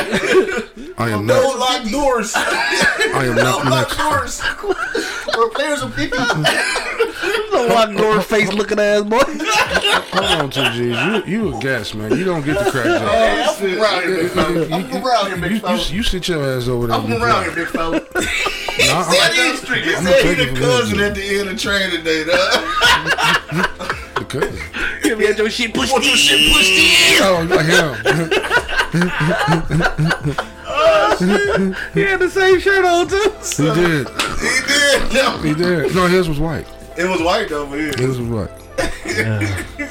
I 0.98 1.10
am 1.12 1.26
No 1.28 1.42
not. 1.42 1.60
lock 1.60 1.92
doors. 1.92 2.34
I 2.36 3.26
am 3.26 3.36
No 3.36 3.44
not 3.44 3.66
lock 3.66 3.90
Mexican. 3.90 4.10
doors. 4.10 4.42
or 5.38 5.50
players 5.52 5.82
of 5.84 5.92
50s? 5.94 7.09
The 7.22 7.66
lock 7.70 7.94
door 7.98 8.22
face 8.22 8.54
looking 8.54 8.80
ass 8.80 9.04
boy. 9.04 9.20
Hold 9.26 10.42
on, 10.42 10.50
two 10.50 10.64
G's. 10.72 10.78
You 10.78 11.24
you 11.26 11.58
a 11.58 11.60
gas 11.60 11.94
man. 11.94 12.18
You 12.18 12.24
don't 12.24 12.44
get 12.46 12.58
the 12.64 12.72
crack 12.72 12.86
job. 12.86 13.02
Hey, 13.10 13.44
oh, 13.46 13.50
I'm 13.50 13.56
from 13.58 13.74
around 13.82 14.04
here, 14.04 14.16
big 14.24 14.32
fella. 14.32 14.68
I'm 14.72 14.88
from 14.90 15.04
around 15.06 15.26
here, 15.28 15.36
You, 15.36 15.42
big 15.42 15.52
you, 15.52 15.60
fella. 15.60 15.84
you 15.90 16.04
sit 16.04 16.28
your 16.30 16.42
ass 16.58 16.68
over 16.68 16.88
there. 16.88 16.96
I'm 16.96 17.02
from 17.04 17.12
and 17.14 17.22
around 17.24 17.44
here, 17.46 17.56
big 17.56 17.68
fella. 17.68 18.02
Nah, 18.80 19.04
He 19.12 19.18
I'm- 19.20 19.22
said 19.28 19.34
he, 19.34 19.40
he 19.82 19.94
I'm 19.96 20.04
said 20.06 20.38
he 20.38 20.46
the 20.46 20.54
cousin 20.60 21.00
at 21.02 21.14
the 21.14 21.40
end 21.40 21.50
of 21.50 21.60
training 21.60 22.02
day, 22.02 22.24
dog. 22.24 22.64
because- 24.16 24.58
Give 25.04 25.18
me 25.20 25.26
your 25.28 25.50
shit 25.50 25.74
pushed 25.74 25.92
Want 25.92 26.06
your 26.06 26.16
shit 26.16 26.54
pushed 26.54 26.72
in. 26.72 27.22
Oh, 27.22 27.42
like 27.50 27.66
oh, 30.68 31.18
him. 31.20 31.76
He 31.94 32.02
had 32.02 32.20
the 32.20 32.30
same 32.30 32.60
shirt 32.60 32.86
on 32.86 33.08
too. 33.08 33.32
He 33.58 33.64
did. 33.82 34.08
He 34.08 34.60
did. 34.68 35.14
No. 35.14 35.38
He 35.40 35.54
did. 35.54 35.96
No, 35.96 36.08
his 36.08 36.28
was 36.30 36.40
white. 36.40 36.68
It 37.00 37.10
was 37.10 37.22
white 37.22 37.48
though, 37.50 37.66
but 37.66 37.76
yeah. 37.80 37.96
His 37.98 38.20
was 38.20 38.28
white. 38.30 38.52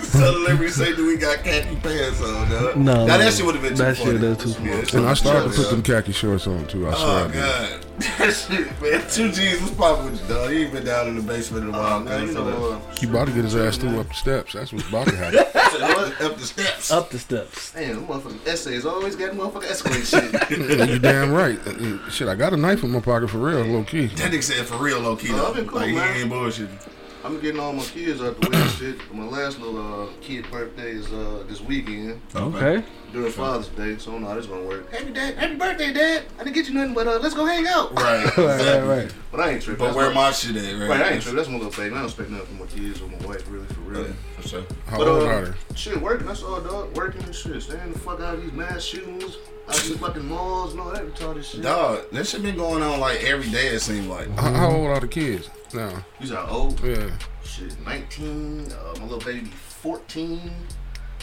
So 0.09 0.33
the 0.33 0.39
liberty 0.49 0.71
say, 0.71 0.95
"Do 0.95 1.07
we 1.07 1.17
got 1.17 1.39
khaki 1.45 1.77
pants 1.77 2.23
on?" 2.23 2.51
Dog? 2.51 2.77
No, 2.77 3.07
now 3.07 3.19
that 3.19 3.33
shit 3.35 3.45
would 3.45 3.55
have 3.57 3.63
been 3.63 3.73
too 3.77 3.83
that 3.85 3.97
funny. 3.97 4.13
shit, 4.13 4.21
that's 4.21 4.43
too 4.43 4.49
small. 4.51 4.67
Yeah, 4.67 4.81
that 4.81 4.95
And 4.95 5.07
I 5.07 5.15
started 5.15 5.51
to 5.53 5.57
put 5.57 5.71
them 5.71 5.83
khaki 5.83 6.13
shorts 6.13 6.47
on 6.47 6.67
too. 6.67 6.89
I 6.89 6.93
swear 6.95 7.01
Oh 7.07 7.25
I 7.25 7.27
did. 7.27 7.35
god, 7.35 7.87
that 8.19 8.33
shit, 8.33 8.83
man. 8.83 9.11
Two 9.11 9.31
G's 9.33 9.61
was 9.61 9.71
popping 9.73 10.11
with 10.13 10.23
you, 10.23 10.29
dog. 10.35 10.51
He 10.51 10.63
ain't 10.63 10.73
been 10.73 10.85
down 10.85 11.09
in 11.09 11.17
the 11.17 11.23
basement 11.23 11.65
in 11.69 11.75
a 11.75 11.79
while, 11.79 11.97
Oh, 12.01 12.05
man, 12.05 12.27
you 12.27 12.33
so 12.33 12.45
know, 12.49 12.73
uh, 12.73 12.95
He 12.99 13.07
about 13.07 13.27
to 13.29 13.33
get 13.35 13.45
his 13.45 13.57
ass 13.57 13.77
through 13.77 13.99
up 14.01 14.09
the 14.09 14.15
steps. 14.15 14.53
That's 14.55 14.73
what's 14.73 14.89
about 14.89 15.09
to 15.09 15.17
happen. 15.17 15.39
up 16.27 16.37
the 16.39 16.45
steps. 16.47 16.91
Up 16.91 17.11
the 17.11 17.19
steps. 17.19 17.73
damn, 17.73 17.97
them 17.97 18.07
motherfucking 18.07 18.47
essays 18.47 18.87
always 18.87 19.17
got 19.17 19.33
motherfucking 19.33 19.69
escalate 19.69 20.07
shit. 20.49 20.79
Yeah, 20.79 20.85
you 20.85 20.99
damn 20.99 21.33
right. 21.33 21.59
Uh, 21.67 22.09
Shit, 22.11 22.29
I 22.29 22.35
got 22.35 22.53
a 22.53 22.57
knife 22.57 22.83
in 22.83 22.91
my 22.91 23.01
pocket 23.01 23.29
for 23.29 23.39
real, 23.39 23.61
low 23.65 23.85
key. 23.85 24.07
That 24.07 24.31
nigga 24.33 24.43
said 24.43 24.67
for 24.67 24.77
real, 24.79 25.01
low 25.01 25.17
key 25.17 25.29
Oh, 25.33 25.37
though. 25.37 25.47
I've 25.49 25.55
been 25.57 25.67
cool, 25.67 25.81
like 25.81 25.95
man. 25.95 26.15
he 26.15 26.23
ain't 26.23 26.31
bullshitting. 26.33 26.79
I'm 27.29 27.39
getting 27.41 27.61
all 27.61 27.75
my 27.75 27.85
kids 27.85 28.23
out 28.23 28.41
the 28.41 28.49
way 28.49 28.57
and 28.59 28.71
shit. 28.71 29.15
My 29.15 29.25
last 29.25 29.59
little 29.61 30.05
uh, 30.05 30.09
kid 30.23 30.51
birthday 30.51 30.93
is 30.93 31.13
uh, 31.13 31.45
this 31.47 31.61
weekend 31.61 32.23
Okay. 32.35 32.83
during 33.13 33.31
Father's 33.31 33.69
Day, 33.69 33.99
so 33.99 34.11
I 34.11 34.15
don't 34.15 34.23
know 34.23 34.29
how 34.29 34.35
this 34.37 34.47
gonna 34.47 34.63
work. 34.67 34.91
Happy 34.91 35.11
dad, 35.13 35.35
happy 35.37 35.57
birthday, 35.57 35.93
dad! 35.93 36.23
I 36.39 36.45
didn't 36.45 36.55
get 36.55 36.69
you 36.69 36.75
nothing, 36.75 36.95
but 36.95 37.07
uh, 37.07 37.19
let's 37.23 37.35
go 37.35 37.45
hang 37.45 37.67
out. 37.67 37.93
Right. 37.95 38.25
Right, 38.39 38.61
right, 38.61 38.81
right. 38.83 39.07
But 39.31 39.37
But 39.37 39.41
I 39.41 39.51
ain't 39.51 39.63
tripping. 39.63 39.79
But 39.79 39.85
That's 39.89 39.97
where 39.97 40.09
my- 40.09 40.15
my 40.29 40.33
shit 40.33 40.57
at, 40.57 40.81
right? 40.81 40.89
Right, 40.89 41.01
I 41.03 41.09
ain't 41.11 41.23
tripping. 41.23 41.37
That's 41.37 41.49
my 41.51 41.57
little 41.59 41.71
baby. 41.71 41.95
I 41.95 41.99
don't 41.99 42.05
expect 42.07 42.31
nothing 42.31 42.47
from 42.47 42.59
my 42.61 42.67
kids 42.67 43.03
or 43.03 43.09
my 43.09 43.27
wife, 43.27 43.45
really, 43.51 43.67
for 43.67 43.81
real. 43.83 44.07
Yeah, 44.07 44.13
for 44.37 44.49
sure. 44.49 44.63
How 44.87 44.97
But, 44.99 45.09
old 45.09 45.23
uh, 45.25 45.27
are 45.27 45.45
they? 45.69 45.75
Shit, 45.77 46.01
working. 46.01 46.27
That's 46.27 46.43
all, 46.43 46.63
dog. 46.63 46.97
Working 46.97 47.23
and 47.25 47.35
shit. 47.35 47.63
Staying 47.63 47.93
the 47.93 47.99
fuck 47.99 48.21
out 48.21 48.37
of 48.37 48.43
these 48.43 48.53
mass 48.53 48.83
shootings, 48.83 49.37
out 49.69 49.77
of 49.77 49.83
these 49.85 49.97
fucking 49.99 50.27
malls 50.27 50.73
and 50.73 50.81
all 50.81 50.91
that 50.91 51.03
retarded 51.05 51.45
shit. 51.45 51.63
Dog, 51.63 52.11
that 52.13 52.27
shit 52.27 52.43
been 52.43 52.57
going 52.57 52.83
on 52.83 53.01
like 53.01 53.23
every 53.25 53.51
day. 53.51 53.69
It 53.69 53.81
seems 53.81 54.07
like. 54.07 54.29
How, 54.39 54.53
how 54.53 54.71
old 54.71 54.87
are 54.89 55.01
the 55.01 55.09
kids 55.09 55.49
now? 55.75 56.05
These 56.21 56.33
are 56.33 56.49
old. 56.49 56.81
Yeah. 56.85 57.11
Shit, 57.45 57.79
19. 57.85 58.73
Uh, 58.73 58.95
my 58.99 59.05
little 59.05 59.19
baby, 59.21 59.47
14, 59.47 60.51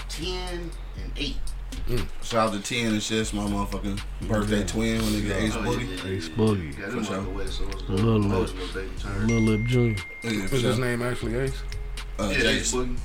10, 0.09 0.71
and 1.01 1.11
8. 1.17 1.35
Shout 2.23 2.47
out 2.49 2.53
to 2.53 2.61
Ten 2.61 2.93
and 2.93 3.03
shit. 3.03 3.19
It's 3.19 3.33
my 3.33 3.43
motherfucking 3.43 4.01
birthday 4.27 4.63
twin 4.63 5.01
when 5.03 5.13
they 5.13 5.21
get 5.21 5.37
Ace 5.43 5.55
Oh, 5.55 5.59
Boogie. 5.59 5.87
yeah, 5.97 6.03
yeah, 6.05 6.15
Ace. 6.17 6.29
Boogie. 6.29 6.79
Got 6.79 6.89
For 6.91 6.97
out 6.97 7.03
the 7.05 7.05
sure. 7.05 7.33
way, 7.33 7.45
so 7.47 7.63
it's 7.67 7.81
the 7.83 7.91
Little 7.93 8.19
little, 8.19 8.41
Lip. 8.41 8.75
little. 8.75 9.21
Lil 9.27 9.41
Lip 9.41 9.63
Jr. 9.67 9.79
Yeah, 10.23 10.47
for 10.47 10.55
Is 10.55 10.61
his 10.63 10.79
name 10.79 11.01
actually 11.03 11.35
Ace? 11.35 11.61
Uh, 12.17 12.29
Yeah, 12.31 12.37
Jace. 12.37 12.45
Ace 12.47 12.73
Boogie. 12.73 12.97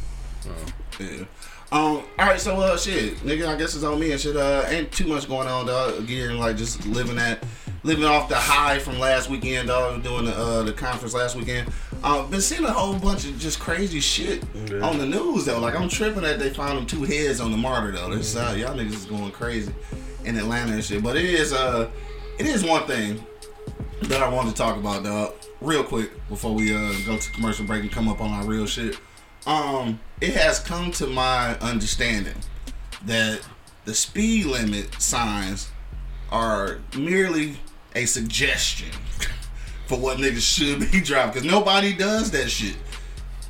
Yeah. 1.01 1.25
Um. 1.73 2.03
All 2.19 2.27
right. 2.27 2.41
So, 2.41 2.57
uh, 2.61 2.77
shit, 2.77 3.15
nigga. 3.19 3.47
I 3.47 3.57
guess 3.57 3.75
it's 3.75 3.85
on 3.85 4.01
me 4.01 4.11
and 4.13 4.21
shit. 4.21 4.37
Uh, 4.37 4.65
ain't 4.67 4.91
too 4.91 5.07
much 5.07 5.29
going 5.29 5.47
on, 5.47 5.67
dog. 5.67 5.99
Again, 5.99 6.37
like 6.39 6.57
just 6.57 6.85
living 6.87 7.15
that, 7.17 7.45
living 7.85 8.05
off 8.05 8.29
the 8.29 8.35
high 8.35 8.79
from 8.81 8.99
last 8.99 9.31
weekend, 9.31 9.69
dog. 9.69 10.03
Doing 10.03 10.25
the 10.25 10.33
uh 10.37 10.63
the 10.65 10.73
conference 10.73 11.15
last 11.15 11.37
weekend. 11.37 11.71
Uh, 12.03 12.25
been 12.27 12.41
seeing 12.41 12.65
a 12.65 12.73
whole 12.73 12.99
bunch 12.99 13.25
of 13.27 13.39
just 13.39 13.61
crazy 13.61 14.01
shit 14.01 14.43
Yeah. 14.69 14.81
on 14.81 14.99
the 14.99 15.07
news 15.07 15.45
though. 15.45 15.61
Like 15.61 15.79
I'm 15.79 15.89
tripping 15.89 16.23
that 16.23 16.39
they 16.41 16.51
found 16.51 16.77
them 16.79 16.87
two 16.87 17.05
heads 17.05 17.41
on 17.41 17.51
the 17.53 17.57
MARTA 17.57 17.93
though. 17.93 18.15
This 18.17 18.35
uh, 18.35 18.55
y'all 18.59 18.75
niggas 18.75 18.95
is 18.95 19.05
going 19.05 19.31
crazy 19.31 19.73
in 20.25 20.37
Atlanta 20.37 20.73
and 20.73 20.85
shit. 20.85 21.03
But 21.05 21.17
it 21.17 21.25
is 21.27 21.53
uh, 21.53 21.89
it 22.39 22.47
is 22.47 22.65
one 22.65 22.83
thing 22.89 23.25
that 24.05 24.23
I 24.23 24.29
wanted 24.29 24.51
to 24.51 24.57
talk 24.57 24.77
about, 24.77 25.05
dog. 25.05 25.35
Real 25.61 25.85
quick 25.85 26.11
before 26.29 26.53
we 26.55 26.75
uh 26.75 26.93
go 27.07 27.17
to 27.17 27.31
commercial 27.33 27.65
break 27.65 27.83
and 27.83 27.93
come 27.93 28.09
up 28.09 28.21
on 28.21 28.31
our 28.33 28.45
real 28.45 28.67
shit. 28.67 28.99
Um, 29.47 30.01
it 30.21 30.35
has 30.35 30.59
come 30.59 30.91
to 30.93 31.07
my 31.07 31.57
understanding 31.59 32.37
that 33.07 33.41
the 33.85 33.95
speed 33.95 34.47
limit 34.47 35.01
signs 35.01 35.71
are 36.31 36.79
merely 36.97 37.59
a 37.95 38.05
suggestion 38.05 38.91
for 39.87 39.99
what 39.99 40.19
niggas 40.19 40.43
should 40.43 40.91
be 40.93 41.01
driving 41.05 41.33
because 41.33 41.51
nobody 41.51 41.95
does 41.95 42.31
that 42.31 42.51
shit. 42.51 42.77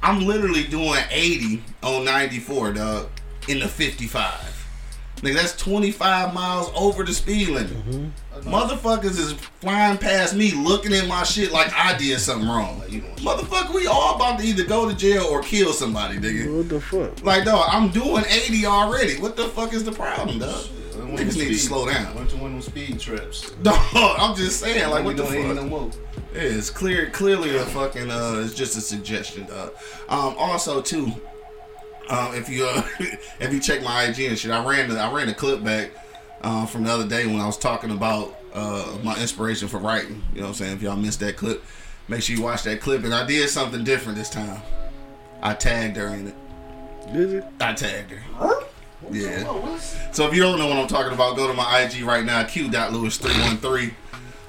I'm 0.03 0.27
literally 0.27 0.65
doing 0.65 1.00
80 1.11 1.62
on 1.83 2.05
94, 2.05 2.73
dog, 2.73 3.09
in 3.49 3.59
the 3.59 3.69
55. 3.69 4.50
Nigga, 5.21 5.35
that's 5.35 5.57
25 5.57 6.33
miles 6.33 6.71
over 6.75 7.05
the 7.05 7.12
speed 7.12 7.49
limit. 7.49 7.77
Motherfuckers 8.41 9.19
is 9.19 9.33
flying 9.33 9.99
past 9.99 10.35
me 10.35 10.53
looking 10.53 10.95
at 10.95 11.07
my 11.07 11.25
shit 11.25 11.53
like 11.53 11.71
I 11.75 11.97
did 11.99 12.19
something 12.21 12.49
wrong. 12.49 12.83
you 12.89 13.03
doing. 13.03 13.15
Motherfucker, 13.17 13.75
we 13.75 13.87
all 13.87 14.17
about 14.17 14.41
to 14.41 14.47
either 14.47 14.65
go 14.65 14.89
to 14.89 14.97
jail 14.97 15.25
or 15.25 15.43
kill 15.43 15.73
somebody, 15.75 16.19
nigga. 16.19 16.57
What 16.57 16.69
the 16.71 16.81
fuck? 16.81 17.23
Like, 17.23 17.45
dog, 17.45 17.69
I'm 17.71 17.91
doing 17.91 18.25
80 18.29 18.65
already. 18.67 19.21
What 19.21 19.37
the 19.37 19.45
fuck 19.49 19.75
is 19.75 19.85
the 19.85 19.93
problem, 19.93 20.39
dog? 20.39 20.65
Niggas 20.95 21.37
need 21.37 21.49
to 21.49 21.59
slow 21.59 21.87
down. 21.87 22.15
Went 22.15 22.31
to 22.31 22.37
one 22.37 22.55
of 22.57 22.62
them 22.62 22.62
speed 22.62 22.99
trips. 23.00 23.50
Dog, 23.62 23.79
I'm 23.95 24.35
just 24.37 24.61
saying, 24.61 24.89
like, 24.91 25.05
what 25.05 25.17
the 25.19 25.25
doing 25.25 25.39
80 25.45 25.47
fuck? 25.49 25.57
no 25.57 25.65
more. 25.65 25.91
Yeah, 26.35 26.43
it's 26.43 26.71
clear, 26.71 27.11
clearly 27.11 27.57
a 27.57 27.65
fucking, 27.67 28.11
uh, 28.11 28.43
it's 28.45 28.55
just 28.55 28.77
a 28.77 28.81
suggestion, 28.81 29.47
dog. 29.47 29.73
Um, 30.09 30.35
also, 30.39 30.81
too, 30.81 31.12
um, 32.11 32.35
if 32.35 32.49
you, 32.49 32.64
uh, 32.67 32.83
if 33.40 33.52
you 33.52 33.61
check 33.61 33.83
my 33.83 34.05
IG 34.05 34.21
and 34.21 34.38
shit, 34.38 34.50
I 34.50 34.64
ran 34.64 34.88
the, 34.88 34.99
I 35.00 35.12
ran 35.12 35.26
the 35.26 35.35
clip 35.35 35.62
back, 35.64 35.90
uh, 36.43 36.67
from 36.67 36.85
the 36.85 36.90
other 36.90 37.09
day 37.09 37.26
when 37.26 37.40
I 37.40 37.47
was 37.47 37.59
talking 37.59 37.90
about, 37.90 38.37
uh, 38.52 38.99
my 39.02 39.19
inspiration 39.21 39.69
for 39.69 39.79
writing. 39.79 40.23
You 40.35 40.40
know 40.40 40.47
what 40.47 40.49
I'm 40.49 40.55
saying? 40.55 40.73
If 40.75 40.83
y'all 40.83 40.97
missed 40.97 41.21
that 41.21 41.37
clip, 41.37 41.64
make 42.09 42.23
sure 42.23 42.37
you 42.37 42.43
watch 42.43 42.64
that 42.64 42.81
clip. 42.81 43.05
And 43.05 43.14
I 43.14 43.26
did 43.26 43.49
something 43.49 43.85
different 43.85 44.19
this 44.19 44.31
time. 44.31 44.61
I 45.43 45.55
tagged 45.55 45.97
her 45.97 46.09
in 46.09 46.29
it. 46.29 46.35
Did 47.12 47.31
you? 47.31 47.45
I 47.61 47.73
tagged 47.75 48.11
her. 48.11 48.23
Yeah. 49.11 49.79
So 50.12 50.26
if 50.26 50.35
you 50.35 50.43
don't 50.43 50.59
know 50.59 50.67
what 50.67 50.76
I'm 50.76 50.87
talking 50.87 51.12
about, 51.12 51.37
go 51.37 51.47
to 51.47 51.55
my 51.55 51.81
IG 51.81 52.02
right 52.02 52.25
now, 52.25 52.45
q.lewis313 52.45 53.93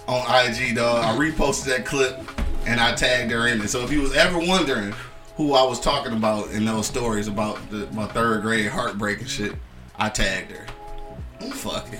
on 0.07 0.45
IG, 0.45 0.75
dog. 0.75 1.03
I 1.03 1.17
reposted 1.17 1.65
that 1.65 1.85
clip 1.85 2.19
and 2.65 2.79
I 2.79 2.93
tagged 2.93 3.31
her 3.31 3.47
in 3.47 3.61
it. 3.61 3.69
So 3.69 3.83
if 3.83 3.91
you 3.91 4.01
was 4.01 4.13
ever 4.13 4.37
wondering 4.37 4.93
who 5.35 5.53
I 5.53 5.63
was 5.63 5.79
talking 5.79 6.13
about 6.13 6.51
in 6.51 6.65
those 6.65 6.87
stories 6.87 7.27
about 7.27 7.57
the, 7.69 7.87
my 7.93 8.05
third 8.07 8.41
grade 8.41 8.67
heartbreak 8.67 9.19
and 9.19 9.29
shit, 9.29 9.53
I 9.97 10.09
tagged 10.09 10.51
her. 10.51 10.67
Fuck 11.53 11.87
it. 11.93 11.99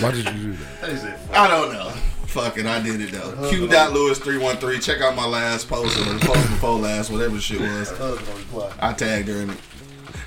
Why 0.00 0.12
did 0.12 0.24
you 0.26 0.32
do 0.32 0.52
that? 0.52 0.80
That 0.80 0.90
is 0.90 1.04
it. 1.04 1.18
I 1.32 1.48
don't 1.48 1.72
know. 1.72 1.90
Fuck 2.26 2.58
it, 2.58 2.66
I 2.66 2.80
did 2.80 3.00
it 3.00 3.10
though. 3.10 3.50
Q.lewis313. 3.50 4.82
Check 4.82 5.00
out 5.00 5.16
my 5.16 5.26
last 5.26 5.68
post 5.68 5.98
or 5.98 6.04
the 6.04 6.18
post 6.20 6.48
before 6.48 6.78
last, 6.78 7.10
whatever 7.10 7.34
the 7.34 7.40
shit 7.40 7.60
was. 7.60 7.92
I 8.80 8.92
tagged 8.92 9.28
her 9.28 9.42
in 9.42 9.50
it. 9.50 9.58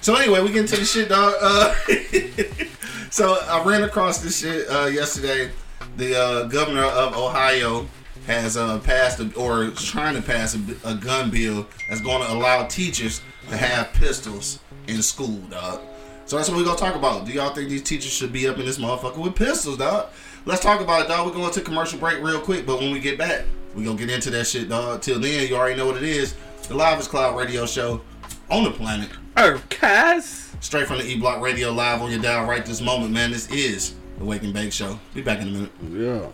So 0.02 0.16
anyway, 0.16 0.42
we 0.42 0.50
get 0.50 0.58
into 0.58 0.75
the 0.75 0.86
shit, 0.86 1.10
dog. 1.10 1.34
Uh, 1.42 1.74
so 3.10 3.38
I 3.48 3.63
ran 3.63 3.84
across 3.84 4.20
this 4.20 4.40
shit 4.42 4.70
uh, 4.70 4.88
yesterday. 4.88 5.50
The 5.97 6.19
uh, 6.19 6.43
governor 6.47 6.83
of 6.83 7.15
Ohio 7.15 7.88
has 8.25 8.57
uh, 8.57 8.79
passed 8.79 9.19
a, 9.19 9.33
or 9.35 9.65
is 9.65 9.83
trying 9.83 10.15
to 10.15 10.21
pass 10.21 10.55
a, 10.55 10.89
a 10.89 10.95
gun 10.95 11.29
bill 11.29 11.67
that's 11.89 12.01
going 12.01 12.25
to 12.25 12.33
allow 12.33 12.65
teachers 12.65 13.21
to 13.50 13.57
have 13.57 13.93
pistols 13.93 14.59
in 14.88 15.01
school, 15.01 15.38
dog. 15.50 15.81
So 16.25 16.38
that's 16.38 16.50
what 16.50 16.57
we're 16.57 16.63
gonna 16.63 16.77
talk 16.77 16.95
about. 16.95 17.25
Do 17.25 17.33
y'all 17.33 17.53
think 17.53 17.69
these 17.69 17.83
teachers 17.83 18.12
should 18.12 18.31
be 18.31 18.47
up 18.47 18.57
in 18.57 18.65
this 18.65 18.77
motherfucker 18.77 19.17
with 19.17 19.35
pistols, 19.35 19.77
dog? 19.77 20.07
Let's 20.45 20.62
talk 20.62 20.79
about 20.79 21.05
it, 21.05 21.07
dog. 21.09 21.27
We're 21.27 21.33
going 21.33 21.51
to 21.51 21.62
commercial 21.62 22.00
break 22.00 22.23
real 22.23 22.39
quick, 22.39 22.65
but 22.65 22.79
when 22.79 22.91
we 22.91 23.00
get 23.00 23.17
back, 23.17 23.45
we're 23.75 23.83
gonna 23.83 23.97
get 23.97 24.09
into 24.09 24.29
that 24.31 24.47
shit, 24.47 24.69
dog. 24.69 25.01
Till 25.01 25.19
then, 25.19 25.47
you 25.47 25.55
already 25.55 25.75
know 25.75 25.85
what 25.85 25.97
it 25.97 26.03
is. 26.03 26.35
The 26.67 26.75
Live 26.75 27.00
is 27.00 27.07
Cloud 27.09 27.38
Radio 27.38 27.65
Show 27.65 28.01
on 28.50 28.63
the 28.63 28.71
planet. 28.71 29.09
Earth 29.35 29.67
Cast. 29.69 30.63
Straight 30.63 30.88
from 30.88 31.00
the 31.00 31.05
E 31.05 31.17
Block 31.17 31.41
Radio 31.41 31.71
Live 31.71 32.01
on 32.01 32.09
your 32.09 32.21
dial 32.21 32.45
right 32.45 32.65
this 32.65 32.79
moment, 32.79 33.12
man. 33.12 33.31
This 33.31 33.51
is 33.51 33.95
the 34.24 34.30
Wake 34.30 34.44
and 34.44 34.53
Bake 34.53 34.72
Show. 34.72 34.98
Be 35.13 35.22
back 35.22 35.42
in 35.42 35.50
a 35.50 35.51
minute. 35.51 35.72
Yeah. 35.92 36.30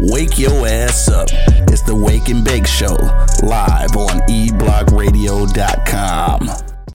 Wake 0.00 0.38
your 0.38 0.68
ass 0.68 1.08
up. 1.08 1.26
It's 1.68 1.82
the 1.82 1.96
Wake 1.96 2.28
and 2.28 2.44
Bake 2.44 2.68
Show, 2.68 2.94
live 3.42 3.96
on 3.96 4.20
eblockradio.com. 4.28 6.48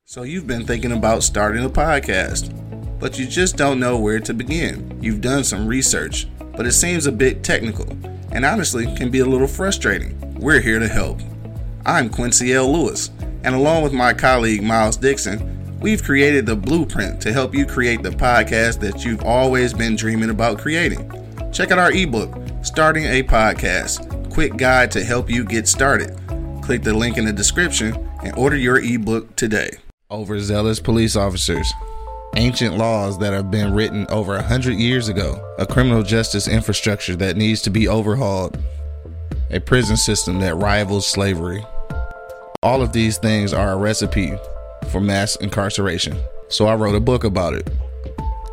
So 0.06 0.24
you've 0.24 0.48
been 0.48 0.66
thinking 0.66 0.94
about 0.94 1.24
starting 1.24 1.66
a 1.66 1.70
podcast, 1.70 2.58
but 3.00 3.20
you 3.20 3.28
just 3.28 3.58
don't 3.58 3.82
know 3.82 4.00
where 4.00 4.22
to 4.22 4.34
begin. 4.34 4.98
You've 5.02 5.20
done 5.20 5.44
some 5.44 5.68
research, 5.68 6.30
but 6.56 6.66
it 6.66 6.72
seems 6.72 7.06
a 7.06 7.12
bit 7.12 7.44
technical 7.44 7.90
and 8.32 8.46
honestly 8.46 8.86
can 8.96 9.10
be 9.10 9.20
a 9.20 9.26
little 9.26 9.48
frustrating. 9.48 10.18
We're 10.36 10.62
here 10.62 10.80
to 10.80 10.88
help. 10.88 11.20
I'm 11.86 12.10
Quincy 12.10 12.54
L. 12.54 12.72
Lewis, 12.72 13.10
and 13.44 13.56
along 13.56 13.84
with 13.84 13.94
my 13.94 14.14
colleague 14.14 14.64
Miles 14.64 14.98
Dixon, 14.98 15.80
we've 15.80 16.04
created 16.04 16.46
the 16.46 16.56
blueprint 16.56 17.22
to 17.22 17.34
help 17.34 17.54
you 17.54 17.66
create 17.66 18.04
the 18.04 18.10
podcast 18.10 18.80
that 18.80 19.04
you've 19.04 19.24
always 19.24 19.74
been 19.74 19.96
dreaming 19.96 20.30
about 20.30 20.60
creating. 20.60 21.12
Check 21.52 21.72
out 21.72 21.80
our 21.80 21.92
ebook, 21.92 22.36
Starting 22.64 23.06
a 23.06 23.22
Podcast 23.24 24.32
Quick 24.32 24.58
Guide 24.58 24.90
to 24.92 25.04
Help 25.04 25.30
You 25.30 25.44
Get 25.44 25.68
Started. 25.68 26.18
Click 26.64 26.82
the 26.82 26.94
link 26.94 27.18
in 27.18 27.26
the 27.26 27.34
description 27.34 28.10
and 28.24 28.36
order 28.36 28.56
your 28.56 28.80
ebook 28.80 29.36
today. 29.36 29.70
Overzealous 30.10 30.80
police 30.80 31.16
officers. 31.16 31.72
Ancient 32.36 32.78
laws 32.78 33.20
that 33.20 33.34
have 33.34 33.52
been 33.52 33.74
written 33.74 34.08
over 34.10 34.36
a 34.36 34.42
hundred 34.42 34.76
years 34.76 35.08
ago. 35.10 35.56
A 35.60 35.68
criminal 35.68 36.02
justice 36.02 36.48
infrastructure 36.48 37.16
that 37.18 37.38
needs 37.38 37.62
to 37.64 37.70
be 37.70 37.88
overhauled. 37.88 38.58
A 39.52 39.60
prison 39.60 39.98
system 39.98 40.40
that 40.40 40.56
rivals 40.56 41.06
slavery. 41.06 41.64
All 42.64 42.82
of 42.82 42.92
these 42.94 43.18
things 43.18 43.52
are 43.54 43.74
a 43.74 43.76
recipe 43.76 44.34
for 44.90 45.02
mass 45.02 45.36
incarceration. 45.36 46.18
So 46.48 46.66
I 46.66 46.76
wrote 46.76 46.96
a 46.96 47.02
book 47.02 47.26
about 47.26 47.56
it. 47.56 47.70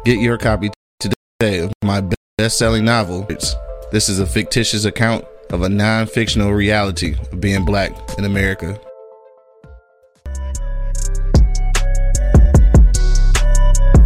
Get 0.05 0.19
your 0.19 0.37
copy 0.37 0.71
today 0.99 1.61
of 1.61 1.73
my 1.85 2.03
best 2.37 2.59
selling 2.59 2.85
novel. 2.85 3.29
This 3.93 4.09
is 4.09 4.19
a 4.19 4.27
fictitious 4.27 4.85
account 4.85 5.25
of 5.51 5.63
a 5.63 5.69
non 5.69 6.09
fictional 6.09 6.53
reality 6.53 7.15
of 7.31 7.41
being 7.41 7.65
black 7.65 7.93
in 8.19 8.25
America. 8.25 8.81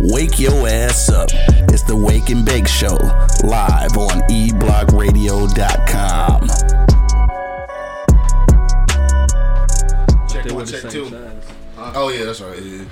Wake 0.01 0.39
your 0.39 0.69
ass 0.69 1.09
up. 1.09 1.31
It's 1.73 1.83
the 1.85 1.97
Wake 1.97 2.29
and 2.29 2.45
Bake 2.45 2.69
Show, 2.69 2.99
live 3.43 3.97
on 3.97 4.21
eblockradio.com. 4.29 6.84
one, 10.65 10.83
check 10.83 10.91
same 10.91 10.91
two. 10.91 11.09
size. 11.11 11.53
Oh 11.95 12.09
yeah, 12.09 12.25
that's 12.25 12.41
right. 12.41 12.61
Yeah. 12.63 12.85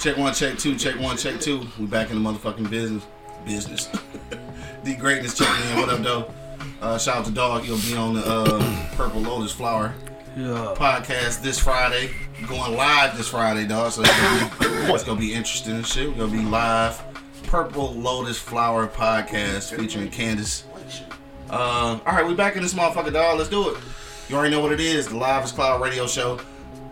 Check 0.00 0.16
one, 0.16 0.34
check 0.34 0.58
two, 0.58 0.76
check 0.76 0.98
one, 0.98 1.16
check 1.16 1.40
two. 1.40 1.66
We 1.78 1.86
back 1.86 2.10
in 2.10 2.22
the 2.22 2.30
motherfucking 2.30 2.68
business. 2.70 3.04
Business. 3.44 3.88
the 4.84 4.94
greatness 4.96 5.36
checking 5.36 5.70
in. 5.70 5.76
What 5.78 5.88
up, 5.90 6.00
though? 6.00 6.32
Uh, 6.80 6.98
shout 6.98 7.16
out 7.18 7.24
to 7.26 7.30
Dog. 7.30 7.62
He'll 7.62 7.78
be 7.78 7.94
on 7.96 8.14
the 8.14 8.22
uh, 8.26 8.88
Purple 8.96 9.20
Lotus 9.20 9.52
Flower 9.52 9.94
Yeah. 10.36 10.74
podcast 10.76 11.42
this 11.42 11.58
Friday. 11.58 12.10
Going 12.48 12.74
live 12.76 13.16
this 13.16 13.28
Friday, 13.28 13.66
dog. 13.66 13.92
So 13.92 14.02
it's 14.02 14.10
gonna 14.10 14.50
be, 14.58 14.66
it's 14.92 15.04
gonna 15.04 15.20
be 15.20 15.32
interesting 15.34 15.76
and 15.76 15.86
shit. 15.86 16.08
We're 16.08 16.26
gonna 16.26 16.32
be 16.32 16.44
live. 16.44 17.00
Purple 17.44 17.92
Lotus 17.94 18.38
Flower 18.38 18.86
podcast 18.88 19.76
featuring 19.78 20.10
Candace. 20.10 20.64
Um, 21.50 22.00
all 22.04 22.12
right, 22.14 22.26
we 22.26 22.34
back 22.34 22.56
in 22.56 22.62
this 22.62 22.74
motherfucker, 22.74 23.12
dog. 23.12 23.38
Let's 23.38 23.50
do 23.50 23.70
it. 23.70 23.78
You 24.28 24.36
already 24.36 24.50
know 24.50 24.60
what 24.60 24.72
it 24.72 24.80
is. 24.80 25.06
The 25.06 25.16
Live 25.16 25.44
is 25.44 25.52
Cloud 25.52 25.80
radio 25.82 26.06
show 26.06 26.40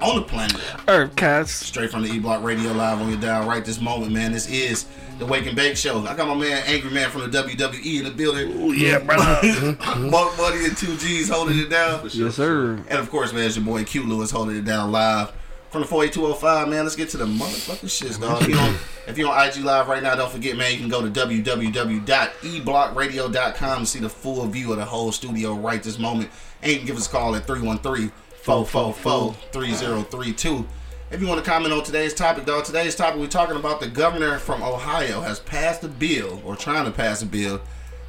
on 0.03 0.17
the 0.17 0.23
planet. 0.23 0.57
Earth 0.89 1.15
cats. 1.17 1.53
Straight 1.53 1.91
from 1.91 2.03
the 2.03 2.11
E 2.11 2.19
Block 2.19 2.43
Radio 2.43 2.73
Live 2.73 3.01
on 3.01 3.09
your 3.09 3.21
dial 3.21 3.49
right 3.49 3.65
this 3.65 3.81
moment, 3.81 4.13
man. 4.13 4.33
This 4.33 4.51
is 4.51 4.87
the 5.19 5.27
Wake 5.27 5.47
and 5.47 5.57
Bake 5.57 5.77
Show. 5.77 6.05
I 6.07 6.17
got 6.17 6.29
my 6.29 6.35
man 6.35 6.63
Angry 6.67 6.91
Man 6.91 7.11
from 7.11 7.31
the 7.31 7.43
WWE 7.43 7.99
in 7.99 8.05
the 8.05 8.11
building. 8.11 8.53
Oh 8.59 8.73
yeah, 8.73 8.99
brother. 8.99 9.41
Monk 9.99 10.37
Money 10.37 10.67
and 10.67 10.77
two 10.77 10.97
G's 10.97 11.29
holding 11.29 11.59
it 11.59 11.71
down. 11.71 12.09
yes, 12.13 12.35
sir. 12.35 12.75
And 12.89 12.99
of 12.99 13.11
course, 13.11 13.33
man, 13.33 13.45
it's 13.45 13.57
your 13.57 13.65
boy 13.65 13.85
Q 13.85 14.05
Lewis 14.05 14.31
holding 14.31 14.57
it 14.57 14.65
down 14.65 14.93
live 14.93 15.33
from 15.73 15.83
the 15.83 15.89
48205, 15.89 16.69
man. 16.69 16.85
Let's 16.85 16.95
get 16.97 17.09
to 17.11 17.17
the 17.17 17.25
motherfucking 17.25 17.89
shits, 17.89 18.21
dog. 18.21 18.43
If 18.43 18.49
you 18.49 18.57
on, 18.57 18.75
if 19.07 19.17
you're 19.17 19.31
on 19.31 19.49
IG 19.49 19.65
Live 19.65 19.89
right 19.89 20.03
now, 20.03 20.15
don't 20.15 20.31
forget, 20.31 20.55
man, 20.57 20.73
you 20.73 20.79
can 20.79 20.91
go 20.91 21.01
to 21.01 21.09
www.eblockradio.com 21.09 23.79
and 23.79 23.89
see 23.89 23.99
the 23.99 24.11
full 24.11 24.47
view 24.49 24.73
of 24.73 24.79
the 24.79 24.85
whole 24.85 25.11
studio 25.13 25.55
right 25.55 25.83
this 25.83 25.99
moment. 25.99 26.29
And 26.61 26.73
you 26.73 26.79
can 26.79 26.87
give 26.87 26.99
us 26.99 27.07
a 27.07 27.11
call 27.11 27.35
at 27.37 27.47
313-444-3032. 28.45 30.67
If 31.11 31.21
you 31.21 31.27
want 31.27 31.45
to 31.45 31.51
comment 31.51 31.75
on 31.75 31.85
today's 31.85 32.15
topic, 32.15 32.47
though, 32.47 32.63
today's 32.63 32.97
topic, 32.97 33.21
we're 33.21 33.27
talking 33.27 33.57
about 33.57 33.81
the 33.81 33.89
governor 33.89 34.39
from 34.39 34.63
Ohio 34.63 35.21
has 35.21 35.41
passed 35.41 35.85
a 35.85 35.89
bill, 35.89 36.41
or 36.45 36.57
trying 36.57 36.87
to 36.87 36.91
pass 36.91 37.21
a 37.23 37.27
bill, 37.27 37.61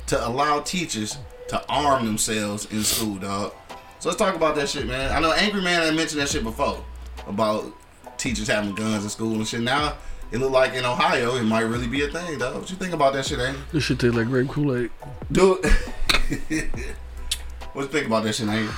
to 0.08 0.28
allow 0.28 0.62
teachers 0.62 1.18
to 1.50 1.62
arm 1.68 2.06
themselves 2.06 2.66
in 2.72 2.82
school, 2.84 3.18
dog. 3.18 3.54
So 4.00 4.08
let's 4.10 4.18
talk 4.18 4.36
about 4.36 4.56
that 4.56 4.70
shit, 4.70 4.88
man. 4.88 5.12
I 5.12 5.20
know 5.20 5.34
Angry 5.34 5.62
Man 5.62 5.82
had 5.82 5.96
mentioned 5.96 6.22
that 6.22 6.30
shit 6.30 6.44
before 6.44 6.84
about 7.28 7.74
teachers 8.18 8.48
having 8.48 8.74
guns 8.74 9.04
in 9.04 9.10
school 9.10 9.36
and 9.36 9.48
shit. 9.48 9.62
Now 9.62 9.98
it 10.32 10.40
look 10.40 10.52
like 10.52 10.74
in 10.74 10.86
Ohio 10.86 11.36
it 11.36 11.44
might 11.44 11.62
really 11.62 11.88
be 11.88 12.04
a 12.04 12.08
thing, 12.08 12.40
dog. 12.40 12.56
What 12.56 12.70
you 12.70 12.76
think 12.76 12.94
about 12.94 13.14
that 13.14 13.26
shit, 13.26 13.40
Angry? 13.40 13.62
This 13.72 13.84
shit 13.84 14.00
tastes 14.00 14.16
like 14.16 14.28
grape 14.28 14.50
Kool 14.50 14.76
Aid. 14.76 14.92
Dude, 15.32 15.66
what 17.74 17.84
you 17.84 17.88
think 17.88 18.08
about 18.08 18.24
that 18.24 18.34
shit, 18.34 18.48
Angry? 18.48 18.74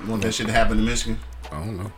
You 0.00 0.06
want 0.06 0.22
that 0.22 0.32
shit 0.32 0.46
to 0.46 0.52
happen 0.52 0.78
in 0.78 0.84
Michigan? 0.84 1.18
I 1.50 1.58
don't 1.58 1.76
know. 1.76 1.92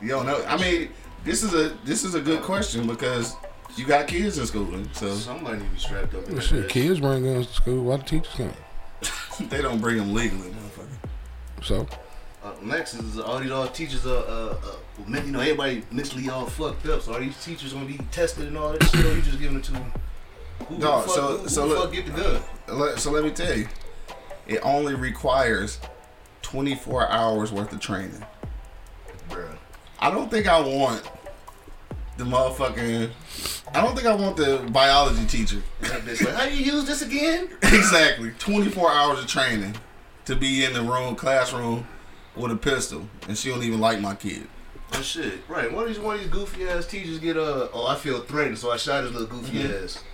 You 0.00 0.08
don't 0.08 0.26
know. 0.26 0.42
I 0.46 0.56
mean, 0.60 0.90
this 1.24 1.42
is 1.42 1.54
a 1.54 1.76
this 1.84 2.04
is 2.04 2.14
a 2.14 2.20
good 2.20 2.42
question 2.42 2.86
because 2.86 3.34
you 3.76 3.84
got 3.86 4.06
kids 4.06 4.38
in 4.38 4.46
school, 4.46 4.68
so 4.92 5.14
Somebody 5.14 5.58
need 5.58 5.64
to 5.66 5.70
be 5.74 5.78
strapped 5.80 6.14
up. 6.14 6.22
in 6.24 6.26
Well, 6.26 6.34
that 6.36 6.42
shit, 6.42 6.66
bitch. 6.66 6.68
kids 6.68 7.00
bring 7.00 7.24
guns 7.24 7.46
to 7.48 7.52
school. 7.54 7.84
Why 7.84 7.96
the 7.96 8.02
teachers 8.04 8.32
can't? 8.34 8.56
they 9.50 9.62
don't 9.62 9.80
bring 9.80 9.96
them 9.96 10.14
legally, 10.14 10.50
motherfucker. 10.50 11.64
So 11.64 11.88
Uh, 12.42 12.52
next 12.62 12.94
is 12.94 13.18
all 13.18 13.38
these 13.40 13.50
all 13.50 13.66
teachers 13.68 14.06
are, 14.06 14.18
uh, 14.28 14.54
uh, 14.54 14.76
you 15.08 15.22
know, 15.32 15.40
everybody 15.40 15.82
mentally 15.90 16.28
all 16.28 16.46
fucked 16.46 16.86
up. 16.86 17.00
So 17.02 17.14
are 17.14 17.20
these 17.20 17.42
teachers 17.42 17.72
gonna 17.72 17.86
be 17.86 17.98
tested 18.12 18.46
and 18.48 18.56
all 18.58 18.72
that 18.72 18.82
shit? 18.84 19.04
Or 19.06 19.14
you 19.16 19.22
just 19.22 19.40
giving 19.40 19.56
it 19.58 19.64
to 19.64 19.72
them? 19.72 19.92
Who, 20.68 20.78
Dog, 20.78 21.04
who 21.04 21.08
the 21.08 21.08
fuck, 21.08 21.14
so- 21.16 21.26
who, 21.28 21.36
who 21.38 21.48
so 21.48 21.60
the 21.62 21.66
look- 21.74 21.84
fuck 21.84 21.92
get 21.92 22.06
the 22.06 22.12
gun? 22.12 22.42
Let- 22.78 22.98
So 23.00 23.10
let 23.10 23.24
me 23.24 23.30
tell 23.30 23.56
you, 23.56 23.66
it 24.46 24.60
only 24.62 24.94
requires 24.94 25.80
24 26.44 27.08
hours 27.10 27.50
worth 27.52 27.72
of 27.72 27.80
training. 27.80 28.24
Bruh. 29.28 29.56
I 29.98 30.10
don't 30.10 30.30
think 30.30 30.46
I 30.46 30.60
want 30.60 31.02
the 32.16 32.24
motherfucking. 32.24 33.10
I 33.74 33.80
don't 33.80 33.94
think 33.96 34.06
I 34.06 34.14
want 34.14 34.36
the 34.36 34.68
biology 34.70 35.26
teacher. 35.26 35.62
That 35.80 36.02
bitch 36.02 36.24
like, 36.24 36.34
how 36.34 36.44
you 36.44 36.62
use 36.64 36.84
this 36.84 37.02
again? 37.02 37.48
exactly. 37.62 38.30
24 38.38 38.90
hours 38.92 39.18
of 39.20 39.26
training 39.26 39.74
to 40.26 40.36
be 40.36 40.64
in 40.64 40.74
the 40.74 40.82
room, 40.82 41.16
classroom 41.16 41.86
with 42.36 42.52
a 42.52 42.56
pistol, 42.56 43.08
and 43.26 43.36
she 43.36 43.48
don't 43.48 43.62
even 43.62 43.80
like 43.80 44.00
my 44.00 44.14
kid. 44.14 44.46
Oh 44.92 45.00
shit. 45.00 45.40
Right. 45.48 45.72
One 45.72 45.84
of 45.84 45.88
these 45.88 45.98
one 45.98 46.16
of 46.16 46.20
these 46.20 46.30
goofy 46.30 46.68
ass 46.68 46.86
teachers 46.86 47.18
get 47.18 47.36
uh 47.36 47.68
oh 47.72 47.86
I 47.88 47.96
feel 47.96 48.20
threatened, 48.20 48.58
so 48.58 48.70
I 48.70 48.76
shot 48.76 49.02
his 49.04 49.12
little 49.12 49.26
goofy 49.26 49.58
Mm-hmm. 49.60 49.84
ass. 49.84 50.04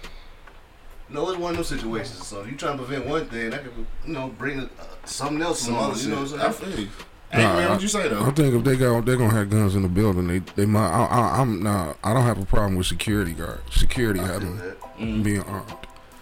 No, 1.10 1.28
it's 1.30 1.38
one 1.38 1.50
of 1.52 1.56
those 1.56 1.68
situations. 1.68 2.26
So 2.26 2.42
if 2.42 2.50
you 2.50 2.56
trying 2.56 2.78
to 2.78 2.84
prevent 2.84 3.06
one 3.06 3.26
thing, 3.26 3.50
that 3.50 3.64
could 3.64 3.72
you 4.06 4.12
know 4.12 4.28
bring 4.38 4.60
uh, 4.60 4.68
something 5.04 5.42
else 5.42 5.60
Some 5.62 5.74
along. 5.74 5.92
other 5.92 6.00
You 6.02 6.08
know 6.10 6.24
shit. 6.24 6.32
what 6.32 6.40
I 6.42 6.46
I'm 6.46 6.52
saying? 6.52 6.72
feel 6.72 6.80
you. 6.80 6.86
Nah, 7.32 7.38
Hey, 7.38 7.42
man, 7.44 7.68
what'd 7.68 7.82
you 7.82 7.88
say 7.88 8.08
though? 8.08 8.24
I 8.24 8.30
think 8.30 8.54
if 8.54 8.64
they 8.64 8.76
got 8.76 9.04
they're 9.04 9.16
gonna 9.16 9.32
have 9.32 9.50
guns 9.50 9.74
in 9.76 9.82
the 9.82 9.88
building, 9.88 10.26
they 10.26 10.38
they 10.56 10.66
might. 10.66 10.88
I, 10.88 11.04
I, 11.06 11.40
I'm 11.40 11.62
nah. 11.62 11.94
I 12.02 12.12
don't 12.12 12.24
have 12.24 12.38
a 12.40 12.44
problem 12.44 12.76
with 12.76 12.86
security 12.86 13.32
guard, 13.32 13.60
security 13.70 14.20
I 14.20 14.26
having 14.26 14.56
that. 14.58 14.76
being 15.22 15.42
armed, 15.42 15.72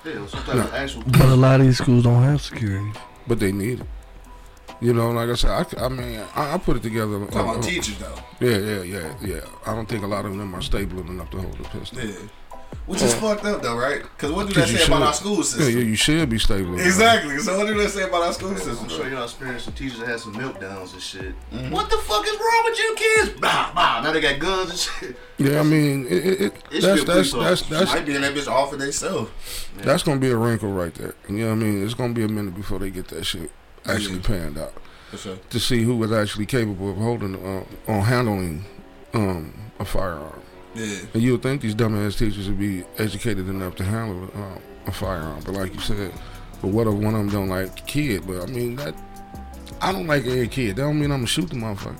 Yeah, 0.04 0.26
some 0.26 0.60
actual. 0.72 1.02
But 1.06 1.22
a 1.22 1.34
lot 1.34 1.60
of 1.60 1.66
these 1.66 1.78
schools 1.78 2.04
don't 2.04 2.22
have 2.22 2.40
security. 2.42 2.92
but 3.26 3.38
they 3.40 3.52
need 3.52 3.80
it. 3.80 3.86
You 4.80 4.92
know, 4.94 5.10
like 5.10 5.28
I 5.28 5.34
said, 5.34 5.50
I, 5.50 5.86
I 5.86 5.88
mean, 5.88 6.20
I, 6.36 6.54
I 6.54 6.58
put 6.58 6.76
it 6.76 6.82
together. 6.82 7.18
Talking 7.26 7.38
uh, 7.38 7.42
about 7.42 7.56
uh, 7.58 7.62
teachers 7.62 7.98
though. 7.98 8.14
Yeah, 8.40 8.58
yeah, 8.58 8.82
yeah, 8.82 9.14
yeah. 9.22 9.40
I 9.66 9.74
don't 9.74 9.88
think 9.88 10.04
a 10.04 10.06
lot 10.06 10.24
of 10.26 10.36
them 10.36 10.54
are 10.54 10.62
stable 10.62 11.00
enough 11.00 11.30
to 11.30 11.38
hold 11.40 11.58
a 11.58 11.64
pistol. 11.64 12.00
Yeah. 12.00 12.12
Which 12.88 13.02
is 13.02 13.14
fucked 13.14 13.44
up 13.44 13.60
though, 13.62 13.76
right? 13.76 14.02
Because 14.02 14.32
what 14.32 14.48
do 14.48 14.54
that 14.54 14.60
'Cause 14.62 14.72
you 14.72 14.78
say 14.78 14.86
about 14.86 14.96
should. 14.96 15.06
our 15.06 15.12
school 15.12 15.36
Yeah, 15.36 15.42
system? 15.42 15.62
yeah, 15.78 15.84
you 15.84 15.94
should 15.94 16.28
be 16.30 16.38
stable. 16.38 16.72
enough. 16.74 16.86
Exactly. 16.86 17.38
So 17.38 17.56
what 17.58 17.66
do 17.66 17.74
that 17.82 17.90
say 17.90 18.02
about 18.04 18.22
our 18.22 18.32
school 18.32 18.56
system? 18.56 18.78
I'm 18.80 18.88
sure 18.88 19.08
y'all 19.10 19.24
experienced 19.24 19.66
some 19.66 19.74
teachers 19.74 19.98
that 20.00 20.08
had 20.08 20.20
some 20.20 20.34
meltdowns 20.34 20.94
and 20.94 21.02
shit. 21.02 21.34
Mm-hmm. 21.52 21.70
What 21.70 21.90
the 21.90 21.98
fuck 21.98 22.26
is 22.26 22.32
wrong 22.32 22.62
with 22.64 22.78
you 22.78 22.94
kids? 22.96 23.30
Bah, 23.40 23.72
bah. 23.74 24.00
Now 24.02 24.10
they 24.12 24.20
got 24.22 24.38
guns 24.38 24.70
and 24.70 24.78
shit. 24.78 25.16
Yeah, 25.36 25.60
I 25.60 25.62
mean, 25.64 26.06
it, 26.06 26.12
it, 26.26 26.40
it, 26.40 26.52
It's 26.70 26.84
that's 26.86 27.00
good 27.04 27.06
that's 27.08 27.30
police 27.30 27.32
that's 27.32 27.62
officers. 27.62 27.68
that's 27.78 27.92
Might 27.94 28.06
be 28.06 28.14
in 28.16 28.22
that 28.22 28.34
bitch 28.34 28.48
off 28.48 28.72
of 28.72 28.78
themselves. 28.78 29.30
that's 29.76 30.02
gonna 30.02 30.18
be 30.20 30.30
a 30.30 30.36
wrinkle 30.36 30.72
right 30.72 30.94
there. 30.94 31.14
You 31.28 31.36
know 31.36 31.46
what 31.48 31.52
I 31.52 31.56
mean? 31.56 31.84
It's 31.84 31.94
gonna 31.94 32.14
be 32.14 32.24
a 32.24 32.28
minute 32.28 32.54
before 32.56 32.78
they 32.78 32.88
get 32.90 33.08
that 33.08 33.24
shit 33.26 33.50
actually 33.86 34.20
panned 34.20 34.56
out 34.58 34.72
sure. 35.16 35.36
to 35.50 35.60
see 35.60 35.82
who 35.82 35.94
was 35.96 36.10
actually 36.10 36.46
capable 36.46 36.90
of 36.90 36.96
holding 36.96 37.34
uh, 37.36 37.64
on 37.92 38.00
handling 38.02 38.64
um, 39.14 39.52
a 39.78 39.84
firearm. 39.84 40.40
Yeah. 40.74 40.98
And 41.14 41.22
you 41.22 41.32
would 41.32 41.42
think 41.42 41.60
these 41.62 41.74
dumbass 41.74 42.18
teachers 42.18 42.48
would 42.48 42.58
be 42.58 42.84
educated 42.98 43.48
enough 43.48 43.74
to 43.76 43.84
handle 43.84 44.28
uh, 44.34 44.58
a 44.86 44.92
firearm, 44.92 45.40
but 45.44 45.54
like 45.54 45.74
you 45.74 45.80
said, 45.80 46.12
but 46.60 46.68
what 46.68 46.86
if 46.86 46.94
one 46.94 47.14
of 47.14 47.20
them 47.20 47.28
don't 47.30 47.48
like 47.48 47.86
kid? 47.86 48.26
But 48.26 48.42
I 48.42 48.46
mean 48.46 48.76
that. 48.76 48.94
I 49.80 49.92
don't 49.92 50.08
like 50.08 50.24
any 50.26 50.48
kid. 50.48 50.74
That 50.76 50.82
don't 50.82 50.98
mean 51.00 51.12
I'm 51.12 51.18
gonna 51.18 51.26
shoot 51.28 51.48
the 51.50 51.54
motherfucker. 51.54 51.96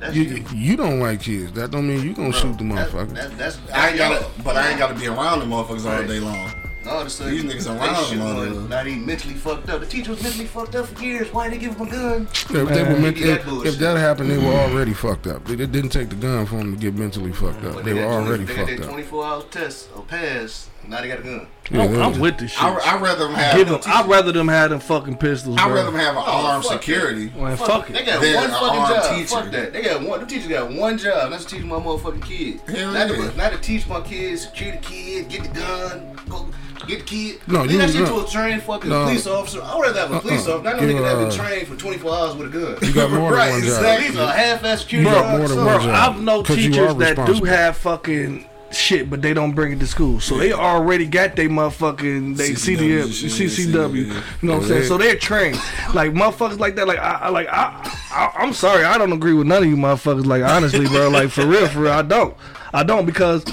That's 0.00 0.16
You, 0.16 0.22
you. 0.22 0.44
you 0.54 0.76
don't 0.78 0.98
like 0.98 1.20
kids. 1.20 1.52
That 1.52 1.70
don't 1.70 1.86
mean 1.86 2.02
you 2.02 2.14
gonna 2.14 2.30
Bro, 2.30 2.40
shoot 2.40 2.56
the 2.58 2.64
motherfucker. 2.64 3.12
that- 3.14 3.36
that's, 3.36 3.58
I 3.74 3.88
ain't 3.90 3.98
gotta, 3.98 4.26
but 4.42 4.56
I 4.56 4.70
ain't 4.70 4.78
gotta 4.78 4.94
be 4.94 5.06
around 5.06 5.40
the 5.40 5.44
motherfuckers 5.44 5.84
all 5.84 6.06
day 6.06 6.20
long. 6.20 6.50
All 6.88 7.00
of 7.00 7.06
a 7.06 7.10
sudden, 7.10 7.32
These 7.34 7.44
niggas 7.44 7.70
are 7.70 7.76
around 7.78 8.04
shoot 8.06 8.16
them 8.18 8.26
all 8.26 8.34
one, 8.36 8.52
day. 8.52 8.68
Now 8.68 8.84
they 8.84 8.94
mentally 8.96 9.34
fucked 9.34 9.68
up. 9.68 9.80
The 9.80 9.86
teacher 9.86 10.10
was 10.10 10.22
mentally 10.22 10.46
fucked 10.46 10.74
up 10.74 10.86
for 10.86 11.02
years. 11.04 11.32
Why 11.32 11.48
did 11.48 11.54
they 11.58 11.64
give 11.64 11.76
him 11.76 11.86
a 11.86 11.90
gun? 11.90 12.22
If, 12.32 12.48
they 12.52 12.62
were 12.62 12.98
meant, 12.98 13.18
if, 13.18 13.44
that 13.44 13.66
if 13.66 13.78
that 13.78 13.96
happened, 13.96 14.30
they 14.30 14.38
were 14.38 14.52
already 14.52 14.92
fucked 14.94 15.26
up. 15.26 15.48
It, 15.50 15.60
it 15.60 15.72
didn't 15.72 15.90
take 15.90 16.08
the 16.10 16.16
gun 16.16 16.46
for 16.46 16.56
them 16.56 16.74
to 16.74 16.80
get 16.80 16.94
mentally 16.94 17.32
fucked 17.32 17.64
up. 17.64 17.74
But 17.74 17.84
They 17.84 17.94
were 17.94 18.00
got 18.02 18.20
20 18.20 18.26
already 18.26 18.44
they 18.44 18.54
got 18.56 18.68
fucked 18.68 18.80
up. 18.82 18.88
24 18.88 19.24
hour 19.24 19.42
test 19.50 19.88
or 19.96 20.02
pass. 20.02 20.70
Now 20.88 21.00
they 21.00 21.08
got 21.08 21.18
a 21.18 21.22
gun. 21.22 21.46
Yeah, 21.68 21.82
I'm, 21.82 21.92
they 21.92 22.00
I'm 22.00 22.10
was- 22.10 22.18
with 22.20 22.38
this 22.38 22.52
shit. 22.52 22.62
I 22.62 22.94
I'd 22.94 23.02
rather 23.02 23.24
them 23.26 23.34
have. 23.34 23.56
Give 23.56 23.68
them, 23.68 23.80
I'd 23.86 24.06
rather 24.08 24.30
them 24.30 24.46
have 24.46 24.70
them 24.70 24.78
fucking 24.78 25.16
pistols. 25.16 25.56
I'd 25.58 25.68
rather 25.72 25.90
them 25.90 25.98
have 26.00 26.16
an 26.16 26.22
Oh, 26.24 26.46
armed 26.46 26.64
fuck 26.64 26.80
security. 26.80 27.30
Man, 27.36 27.56
fuck 27.56 27.88
They 27.88 27.98
it. 28.02 28.06
got 28.06 28.20
They're 28.20 28.36
one 28.36 28.50
fucking 28.50 28.94
job. 28.96 29.16
teacher. 29.16 29.26
Fuck 29.28 29.50
that. 29.50 29.72
They 29.72 29.82
got 29.82 30.02
one. 30.02 30.20
The 30.20 30.26
teachers 30.26 30.46
got 30.48 30.72
one 30.72 30.96
job. 30.96 31.30
That's 31.32 31.44
to 31.46 31.56
teach 31.56 31.64
my 31.64 31.76
motherfucking 31.76 32.22
kids. 32.24 32.62
Hell 32.70 32.92
not, 32.92 33.08
yeah. 33.10 33.30
to, 33.30 33.36
not 33.36 33.52
to 33.52 33.58
teach 33.58 33.88
my 33.88 34.00
kids, 34.00 34.42
secure 34.42 34.72
the 34.72 34.78
kids, 34.78 35.26
get 35.34 35.42
the 35.42 35.58
gun, 35.60 36.20
go 36.28 36.48
get 36.86 36.98
the 37.00 37.04
kid. 37.04 37.40
No, 37.46 37.62
Leave 37.62 37.72
you- 37.72 37.78
that 37.78 37.90
shit 37.90 38.06
to 38.06 38.18
a 38.20 38.26
trained 38.28 38.62
fucking 38.62 38.90
No. 38.90 39.04
police 39.04 39.26
officer. 39.26 39.62
I 39.62 39.74
would 39.76 39.82
rather 39.86 40.00
have 40.00 40.10
a 40.10 40.14
uh-uh. 40.14 40.20
police 40.20 40.46
Uh-uh. 40.46 40.54
officer. 40.58 40.64
Not 40.64 40.80
know 40.82 40.86
Give, 40.88 40.96
nigga 40.96 41.02
that 41.02 41.28
been 41.28 41.46
trained 41.46 41.68
for 41.68 41.76
24 41.76 42.14
hours 42.16 42.34
with 42.36 42.54
a 42.54 42.58
gun. 42.58 42.76
You 42.82 42.92
got 42.94 43.10
more 43.10 43.30
than 43.30 43.38
Right, 43.38 43.50
one 43.50 43.60
job. 43.60 43.68
exactly. 43.68 44.08
These 44.08 44.18
are 44.18 44.32
half-ass 44.32 44.80
security 44.82 45.08
You 45.08 45.14
got 45.14 45.22
guards. 45.22 45.38
more 45.38 45.48
than 45.48 45.56
son. 45.56 45.66
one 45.66 45.80
job. 45.82 46.14
I've 46.16 46.20
know 46.22 46.42
'Cause 46.42 46.56
you 46.58 46.70
teachers 46.70 46.94
that 46.96 47.26
do 47.26 47.44
have 47.44 47.76
fucking 47.76 48.46
shit, 48.72 49.08
but 49.08 49.22
they 49.22 49.32
don't 49.32 49.52
bring 49.52 49.72
it 49.72 49.80
to 49.80 49.86
school. 49.86 50.20
So 50.20 50.36
they 50.38 50.52
already 50.52 51.06
got 51.06 51.36
they 51.36 51.46
motherfucking 51.48 52.36
they 52.36 52.50
CCW, 52.50 53.04
CDF, 53.04 53.12
shit, 53.14 53.30
CCW. 53.50 53.94
You 54.06 54.12
know 54.42 54.54
what 54.54 54.62
I'm 54.62 54.68
saying? 54.68 54.84
So 54.84 54.98
they're 54.98 55.16
trained. 55.16 55.58
Like 55.94 56.12
motherfuckers 56.12 56.58
like 56.58 56.74
that. 56.76 56.86
Like 56.88 56.98
I, 56.98 57.12
I 57.22 57.28
like 57.30 57.48
I, 57.48 57.90
I, 58.10 58.32
I'm 58.38 58.52
sorry, 58.52 58.84
I 58.84 58.98
don't 58.98 59.12
agree 59.12 59.34
with 59.34 59.46
none 59.46 59.62
of 59.62 59.68
you 59.68 59.76
motherfuckers. 59.76 60.26
Like 60.26 60.42
honestly, 60.42 60.86
bro. 60.86 61.08
Like 61.08 61.30
for 61.30 61.46
real, 61.46 61.68
for 61.68 61.80
real, 61.82 61.92
I 61.92 62.02
don't. 62.02 62.34
I 62.74 62.82
don't 62.82 63.06
because 63.06 63.44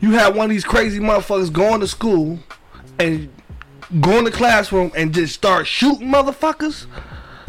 you 0.00 0.10
have 0.12 0.34
one 0.36 0.46
of 0.46 0.50
these 0.50 0.64
crazy 0.64 0.98
motherfuckers 0.98 1.50
going 1.52 1.80
to 1.80 1.86
school 1.86 2.38
and 2.98 3.32
go 4.00 4.18
in 4.18 4.24
the 4.24 4.30
classroom 4.30 4.90
and 4.96 5.14
just 5.14 5.34
start 5.34 5.66
shooting 5.66 6.08
motherfuckers. 6.08 6.86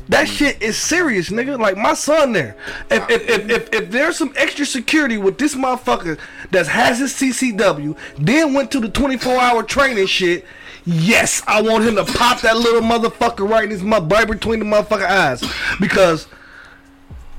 That 0.10 0.28
mm. 0.28 0.38
shit 0.38 0.62
is 0.62 0.78
serious, 0.78 1.30
nigga. 1.30 1.60
Like 1.60 1.78
my 1.78 1.94
son 1.94 2.34
there. 2.34 2.56
If 2.90 3.10
if, 3.10 3.30
if, 3.30 3.50
if 3.50 3.74
if 3.74 3.92
there's 3.92 4.18
some 4.18 4.34
extra 4.36 4.66
security 4.66 5.18
with 5.18 5.38
this 5.38 5.56
motherfucker 5.56 6.18
that 6.52 6.68
has 6.68 7.00
his 7.00 7.14
CCW, 7.14 7.98
then 8.18 8.54
went 8.54 8.72
to 8.72 8.80
the 8.80 8.90
24 8.90 9.38
hour 9.40 9.64
training 9.64 10.08
shit, 10.08 10.46
yes, 10.86 11.42
I 11.48 11.62
want 11.62 11.84
him 11.84 11.96
to 11.96 12.06
pop 12.06 12.42
that 12.42 12.58
little 12.58 12.82
motherfucker 12.82 13.50
right 13.50 13.66
in 13.66 13.70
his 13.70 13.84
mouth, 13.84 14.12
right 14.12 14.28
between 14.28 14.60
the 14.60 14.66
motherfucker 14.66 15.08
eyes. 15.08 15.44
Because 15.80 16.28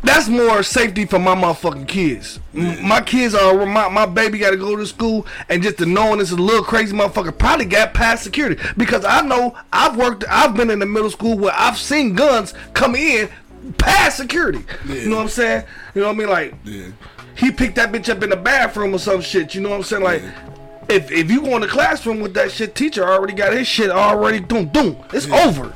that's 0.03 0.29
more 0.29 0.63
safety 0.63 1.05
for 1.07 1.19
my 1.19 1.35
motherfucking 1.35 1.89
kids. 1.89 2.39
M- 2.55 2.87
My 2.87 3.01
kids 3.01 3.35
are 3.35 3.67
my, 3.67 3.89
my 3.89 4.07
baby 4.07 4.39
got 4.39 4.51
to 4.51 4.57
go 4.57 4.77
to 4.77 4.87
school, 4.87 5.27
and 5.49 5.63
just 5.63 5.79
to 5.79 5.87
knowing 5.87 6.19
this 6.19 6.31
is 6.31 6.39
a 6.39 6.43
little 6.43 6.63
crazy 6.65 6.95
motherfucker 6.97 7.37
probably 7.37 7.65
got 7.67 7.95
past 7.95 8.23
security 8.23 8.63
because 8.77 9.05
I 9.05 9.23
know 9.23 9.57
I've 9.73 9.97
worked, 9.97 10.25
I've 10.29 10.55
been 10.55 10.71
in 10.71 10.79
the 10.79 10.87
middle 10.87 11.11
school 11.11 11.37
where 11.37 11.53
I've 11.57 11.79
seen 11.79 12.15
guns 12.15 12.55
come 12.75 12.95
in 12.95 13.29
past 13.79 14.17
security. 14.19 14.65
You 14.87 15.09
know 15.09 15.17
what 15.17 15.23
I'm 15.23 15.29
saying? 15.29 15.65
You 15.95 16.03
know 16.03 16.07
what 16.09 16.15
I 16.15 16.19
mean? 16.19 16.29
Like 16.29 16.55
Yeah. 16.65 16.87
he 17.35 17.51
picked 17.51 17.75
that 17.77 17.91
bitch 17.93 18.09
up 18.09 18.23
in 18.23 18.31
the 18.31 18.37
bathroom 18.37 18.95
or 18.95 18.99
some 18.99 19.21
shit. 19.21 19.55
You 19.55 19.61
know 19.63 19.71
what 19.71 19.77
I'm 19.77 19.83
saying? 19.83 20.03
Like, 20.05 20.23
if 20.89 21.11
if 21.11 21.31
you 21.31 21.43
go 21.43 21.55
in 21.57 21.61
the 21.63 21.69
classroom 21.69 22.21
with 22.21 22.35
that 22.35 22.51
shit, 22.53 22.75
teacher 22.75 23.05
already 23.07 23.35
got 23.35 23.53
his 23.53 23.67
shit 23.67 23.91
already. 23.91 24.41
Doom 24.41 24.69
doom. 24.69 24.97
It's 25.13 25.29
over. 25.29 25.75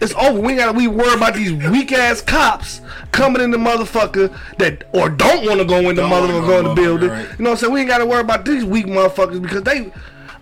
It's 0.00 0.14
over. 0.14 0.40
We 0.40 0.54
gotta 0.56 0.72
we 0.72 0.86
worry 0.88 1.14
about 1.14 1.34
these 1.34 1.52
weak 1.52 1.92
ass 1.92 2.22
cops 2.22 2.80
coming 3.12 3.42
in 3.42 3.50
the 3.50 3.58
motherfucker 3.58 4.34
that 4.58 4.84
or 4.92 5.08
don't 5.10 5.44
want 5.46 5.58
to 5.60 5.64
go 5.66 5.76
in 5.90 5.96
the 5.96 6.02
Don't 6.02 6.10
motherfucker 6.10 6.40
go 6.40 6.46
go 6.46 6.58
in 6.60 6.64
the 6.64 6.74
building. 6.74 7.10
right. 7.10 7.28
You 7.38 7.44
know 7.44 7.50
what 7.50 7.56
I'm 7.56 7.56
saying? 7.58 7.72
We 7.72 7.80
ain't 7.80 7.88
gotta 7.88 8.06
worry 8.06 8.20
about 8.20 8.44
these 8.44 8.64
weak 8.64 8.86
motherfuckers 8.86 9.42
because 9.42 9.62
they. 9.62 9.92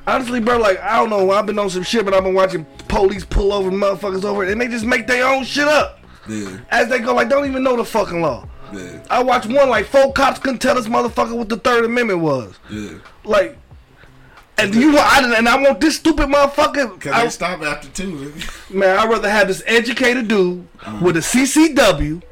Honestly, 0.07 0.41
bro, 0.41 0.57
like 0.59 0.81
I 0.81 0.97
don't 0.97 1.11
know. 1.11 1.31
I've 1.33 1.45
been 1.45 1.59
on 1.59 1.69
some 1.69 1.83
shit, 1.83 2.05
but 2.05 2.15
I've 2.15 2.25
been 2.25 2.33
watching 2.35 2.65
police 2.89 3.25
pull 3.27 3.53
over 3.53 3.71
motherfuckers 3.71 4.25
over, 4.25 4.43
and 4.45 4.59
they 4.61 4.67
just 4.69 4.87
make 4.87 5.07
their 5.07 5.27
own 5.27 5.45
shit 5.45 5.69
up 5.69 5.99
Yeah. 6.27 6.59
as 6.71 6.89
they 6.89 6.99
go. 7.01 7.15
Like 7.15 7.29
don't 7.29 7.45
even 7.47 7.63
know 7.63 7.77
the 7.77 7.85
fucking 7.85 8.23
law. 8.23 8.49
Yeah. 8.73 9.03
I 9.11 9.23
watched 9.23 9.49
one 9.49 9.69
like 9.69 9.87
four 9.87 10.13
cops 10.15 10.39
couldn't 10.39 10.61
tell 10.61 10.75
this 10.77 10.87
motherfucker 10.89 11.37
what 11.37 11.49
the 11.51 11.57
Third 11.59 11.85
Amendment 11.85 12.21
was. 12.21 12.59
Yeah. 12.71 12.93
Like, 13.25 13.59
and 14.59 14.75
you 14.75 14.93
know, 14.93 14.99
I 15.03 15.35
and 15.37 15.49
I 15.49 15.61
want 15.61 15.81
this 15.81 15.97
stupid 15.97 16.29
motherfucker. 16.29 17.01
Cause 17.01 17.13
I- 17.13 17.25
they 17.25 17.31
stop 17.31 17.63
after 17.63 17.89
two. 17.89 18.33
man, 18.71 18.99
I'd 18.99 19.09
rather 19.09 19.31
have 19.31 19.49
this 19.49 19.63
educated 19.67 20.29
dude 20.29 20.67
Uh-huh. 20.83 20.99
with 21.05 21.17
a 21.17 21.21
CCW 21.23 22.23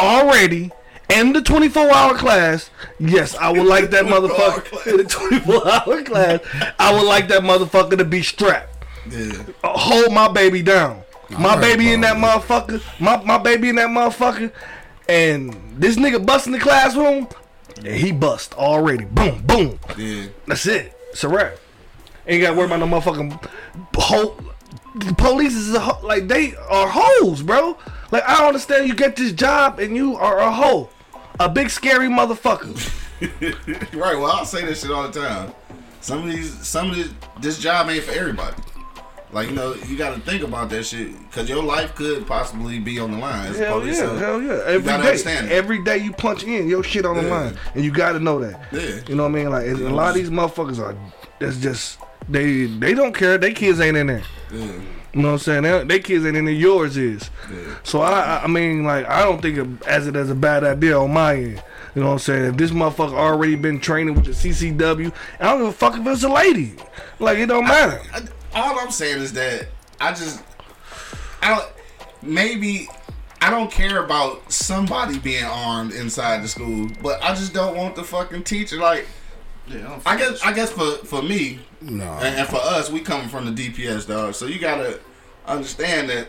already 0.00 0.70
and 1.10 1.34
the 1.34 1.42
24 1.42 1.92
hour 1.94 2.14
class. 2.16 2.70
Yes, 2.98 3.34
I 3.36 3.50
would 3.52 3.66
like 3.66 3.90
that 3.90 4.04
motherfucker 4.06 4.86
in 4.86 4.96
the 4.98 5.04
24 5.04 5.68
hour 5.68 6.02
class. 6.02 6.40
I 6.78 6.92
would 6.92 7.06
like 7.06 7.28
that 7.28 7.42
motherfucker 7.42 7.98
to 7.98 8.04
be 8.04 8.22
strapped. 8.22 8.84
Yeah. 9.10 9.32
Uh, 9.62 9.76
hold 9.76 10.12
my 10.14 10.28
baby 10.28 10.62
down. 10.62 11.02
My 11.38 11.60
baby 11.60 11.92
in 11.92 12.00
that 12.02 12.16
motherfucker. 12.16 12.82
My 13.00 13.22
my 13.24 13.38
baby 13.38 13.68
in 13.70 13.76
that 13.76 13.88
motherfucker. 13.88 14.52
And 15.08 15.54
this 15.76 15.96
nigga 15.96 16.24
busting 16.24 16.52
the 16.52 16.58
classroom. 16.58 17.28
And 17.78 17.88
he 17.96 18.12
bust 18.12 18.54
already. 18.54 19.04
Boom, 19.04 19.42
boom. 19.44 19.78
Yeah. 19.98 20.26
That's 20.46 20.66
it. 20.66 20.96
It's 21.10 21.24
a 21.24 21.28
wrap. 21.28 21.56
Ain't 22.26 22.42
got 22.42 22.50
to 22.52 22.56
worry 22.56 22.66
about 22.66 22.80
no 22.80 22.86
motherfucking 22.86 23.48
ho- 23.96 24.36
the 24.96 25.14
police 25.14 25.54
is 25.54 25.74
a 25.74 25.80
ho- 25.80 26.06
like 26.06 26.28
they 26.28 26.54
are 26.70 26.88
hoes, 26.88 27.42
bro. 27.42 27.76
Like 28.10 28.22
I 28.28 28.38
don't 28.38 28.48
understand. 28.48 28.88
You 28.88 28.94
get 28.94 29.16
this 29.16 29.32
job 29.32 29.78
and 29.78 29.96
you 29.96 30.16
are 30.16 30.38
a 30.38 30.50
hoe, 30.52 30.88
a 31.40 31.48
big 31.48 31.70
scary 31.70 32.08
motherfucker. 32.08 33.00
Right. 33.94 34.16
Well, 34.18 34.26
I'll 34.26 34.44
say 34.44 34.66
this 34.66 34.82
shit 34.82 34.90
all 34.90 35.08
the 35.08 35.20
time. 35.20 35.52
Some 36.00 36.24
of 36.28 36.34
these, 36.34 36.52
some 36.66 36.90
of 36.90 36.96
this, 36.96 37.08
this 37.40 37.58
job 37.58 37.88
ain't 37.88 38.04
for 38.04 38.12
everybody. 38.12 38.54
Like 39.32 39.48
you 39.48 39.54
know, 39.54 39.74
you 39.88 39.96
got 39.96 40.14
to 40.14 40.20
think 40.20 40.42
about 40.42 40.68
that 40.70 40.84
shit 40.84 41.18
because 41.28 41.48
your 41.48 41.62
life 41.62 41.94
could 41.94 42.26
possibly 42.26 42.78
be 42.78 42.98
on 43.00 43.12
the 43.12 43.18
line. 43.18 43.48
as 43.48 43.58
Hell 43.58 43.80
police, 43.80 43.98
yeah, 43.98 44.06
so 44.06 44.16
hell 44.16 44.42
yeah. 44.42 44.60
Every 44.66 44.82
gotta 44.86 45.24
day, 45.24 45.48
every 45.50 45.82
day 45.82 45.98
you 45.98 46.12
punch 46.12 46.44
in, 46.44 46.68
your 46.68 46.84
shit 46.84 47.04
on 47.06 47.16
the 47.16 47.22
line, 47.22 47.56
and 47.74 47.84
you 47.84 47.90
got 47.90 48.12
to 48.12 48.20
know 48.20 48.38
that. 48.40 48.66
Yeah. 48.72 49.00
You 49.08 49.14
know 49.16 49.24
what 49.24 49.30
I 49.30 49.32
mean? 49.32 49.50
Like 49.50 49.66
a 49.66 49.74
lot 49.74 50.10
of 50.10 50.14
these 50.14 50.30
motherfuckers 50.30 50.78
are. 50.78 50.94
That's 51.40 51.58
just 51.58 51.98
they. 52.28 52.66
They 52.66 52.94
don't 52.94 53.14
care. 53.14 53.38
They 53.38 53.52
kids 53.52 53.80
ain't 53.80 53.96
in 53.96 54.06
there. 54.08 54.22
Yeah. 54.52 54.64
You 55.12 55.22
know 55.22 55.28
what 55.28 55.32
I'm 55.34 55.38
saying? 55.38 55.62
They, 55.62 55.84
they 55.84 55.98
kids 56.00 56.24
ain't 56.26 56.36
in 56.36 56.44
there. 56.46 56.54
Yours 56.54 56.96
is. 56.96 57.30
Yeah. 57.52 57.76
So 57.84 58.00
I, 58.00 58.20
I- 58.20 58.44
I 58.44 58.46
mean, 58.48 58.84
like, 58.84 59.06
I 59.08 59.22
don't 59.22 59.40
think 59.40 59.58
of, 59.58 59.82
as 59.82 60.06
it 60.08 60.16
as 60.16 60.28
a 60.30 60.34
bad 60.34 60.64
idea 60.64 60.98
on 60.98 61.12
my 61.12 61.34
end. 61.36 61.62
You 61.94 62.00
know 62.02 62.08
what 62.08 62.12
I'm 62.14 62.18
saying? 62.18 62.44
If 62.46 62.56
this 62.56 62.72
motherfucker 62.72 63.12
already 63.12 63.54
been 63.54 63.78
training 63.78 64.16
with 64.16 64.24
the 64.24 64.32
CCW, 64.32 65.12
I 65.38 65.44
don't 65.44 65.58
give 65.60 65.68
a 65.68 65.72
fuck 65.72 65.96
if 65.96 66.04
it's 66.04 66.24
a 66.24 66.28
lady. 66.28 66.74
Like, 67.20 67.38
it 67.38 67.46
don't 67.46 67.64
matter. 67.64 68.00
I, 68.12 68.22
all 68.58 68.80
I'm 68.80 68.90
saying 68.90 69.22
is 69.22 69.32
that 69.34 69.68
I 70.00 70.10
just, 70.10 70.42
I 71.40 71.54
don't, 71.54 71.72
maybe 72.20 72.88
I 73.40 73.50
don't 73.50 73.70
care 73.70 74.02
about 74.04 74.50
somebody 74.50 75.20
being 75.20 75.44
armed 75.44 75.92
inside 75.92 76.42
the 76.42 76.48
school, 76.48 76.90
but 77.00 77.22
I 77.22 77.34
just 77.36 77.52
don't 77.54 77.76
want 77.76 77.94
the 77.94 78.02
fucking 78.02 78.42
teacher. 78.42 78.78
Like, 78.78 79.06
Yeah, 79.68 80.00
I 80.04 80.16
guess, 80.16 80.42
I 80.42 80.52
guess 80.52 80.72
for 80.72 80.96
for 81.06 81.22
me 81.22 81.60
No. 81.90 82.04
and, 82.14 82.36
and 82.36 82.48
for 82.48 82.56
us, 82.56 82.90
we 82.90 83.00
coming 83.00 83.28
from 83.28 83.52
the 83.52 83.70
DPS 83.70 84.06
dog, 84.06 84.34
so 84.34 84.46
you 84.46 84.58
gotta 84.58 85.00
understand 85.46 86.08
that, 86.10 86.28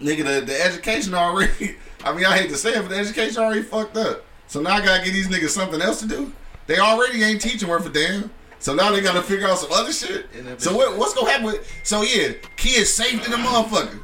nigga, 0.00 0.24
the, 0.24 0.46
the 0.46 0.62
education 0.62 1.14
already. 1.14 1.76
I 2.04 2.14
mean, 2.14 2.26
I 2.26 2.36
hate 2.36 2.50
to 2.50 2.56
say 2.56 2.74
it, 2.74 2.82
but 2.82 2.90
the 2.90 2.98
education 2.98 3.42
already 3.42 3.62
fucked 3.62 3.96
up. 3.96 4.24
So 4.46 4.60
now 4.60 4.74
I 4.74 4.84
gotta 4.84 5.02
give 5.02 5.14
these 5.14 5.28
niggas 5.28 5.50
something 5.50 5.80
else 5.80 6.00
to 6.00 6.08
do. 6.08 6.32
They 6.66 6.78
already 6.78 7.22
ain't 7.22 7.40
teaching 7.40 7.68
worth 7.68 7.86
a 7.86 7.90
damn. 7.90 8.30
So 8.58 8.74
now 8.74 8.90
they 8.90 9.00
gotta 9.00 9.22
figure 9.22 9.46
out 9.46 9.58
some 9.58 9.72
other 9.72 9.92
shit. 9.92 10.26
So 10.58 10.76
what, 10.76 10.96
what's 10.96 11.14
gonna 11.14 11.30
happen 11.30 11.46
with? 11.46 11.70
So 11.82 12.02
yeah, 12.02 12.32
kids 12.56 12.90
safe 12.90 13.24
in 13.24 13.30
the 13.30 13.36
motherfucker, 13.36 14.00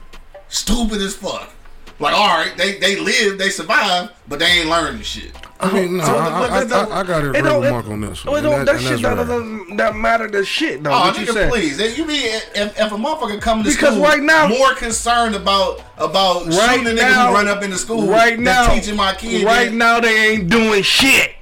stupid 0.49 1.01
as 1.01 1.15
fuck. 1.15 1.51
Like 2.01 2.15
all 2.15 2.27
right, 2.29 2.53
they 2.57 2.79
they 2.79 2.99
live, 2.99 3.39
they 3.39 3.51
survive, 3.51 4.11
but 4.27 4.39
they 4.39 4.47
ain't 4.47 4.69
learning 4.71 5.03
shit. 5.03 5.33
I 5.63 5.71
mean, 5.71 5.99
no, 5.99 6.05
So, 6.05 6.15
I, 6.17 6.27
I, 6.27 6.49
but 6.49 6.63
it 6.63 6.69
don't- 6.71 6.91
I, 6.91 7.01
I 7.01 7.03
got 7.05 7.21
to 7.21 7.27
it 7.35 7.37
agree 7.37 7.59
with 7.59 7.71
Mark 7.71 7.87
on 7.89 8.01
this 8.01 8.25
one. 8.25 8.39
it 8.39 8.41
don't- 8.41 8.59
and 8.61 8.69
that, 8.69 8.81
shit 8.81 9.03
that 9.03 9.15
doesn't 9.17 9.77
that 9.77 9.95
matter 9.95 10.27
the 10.27 10.43
shit 10.43 10.83
though. 10.83 10.91
Oh, 10.91 11.01
what 11.01 11.19
you 11.21 11.27
nigga, 11.27 11.51
please. 11.51 11.79
If 11.79 11.99
You 11.99 12.07
be 12.07 12.15
if, 12.15 12.55
if 12.81 12.93
a 12.93 12.97
motherfucker 12.97 13.39
coming 13.43 13.65
to 13.65 13.71
Because 13.71 13.93
school 13.93 14.03
right 14.03 14.23
now- 14.23 14.49
more 14.49 14.73
concerned 14.75 15.35
about 15.35 15.83
about 15.99 16.47
Right 16.47 16.79
shooting 16.79 16.87
a 16.87 16.91
nigga 17.03 17.11
now- 17.11 17.29
who 17.29 17.35
run 17.35 17.49
up 17.49 17.63
in 17.63 17.69
the 17.71 17.77
school 17.77 18.07
Right 18.09 18.39
now, 18.39 18.73
teaching 18.73 18.97
my 18.97 19.13
kid. 19.15 19.45
right 19.45 19.67
that- 19.69 19.75
now 19.75 20.01
they 20.01 20.29
ain't 20.31 20.49
doing 20.49 20.83
shit. 20.83 21.33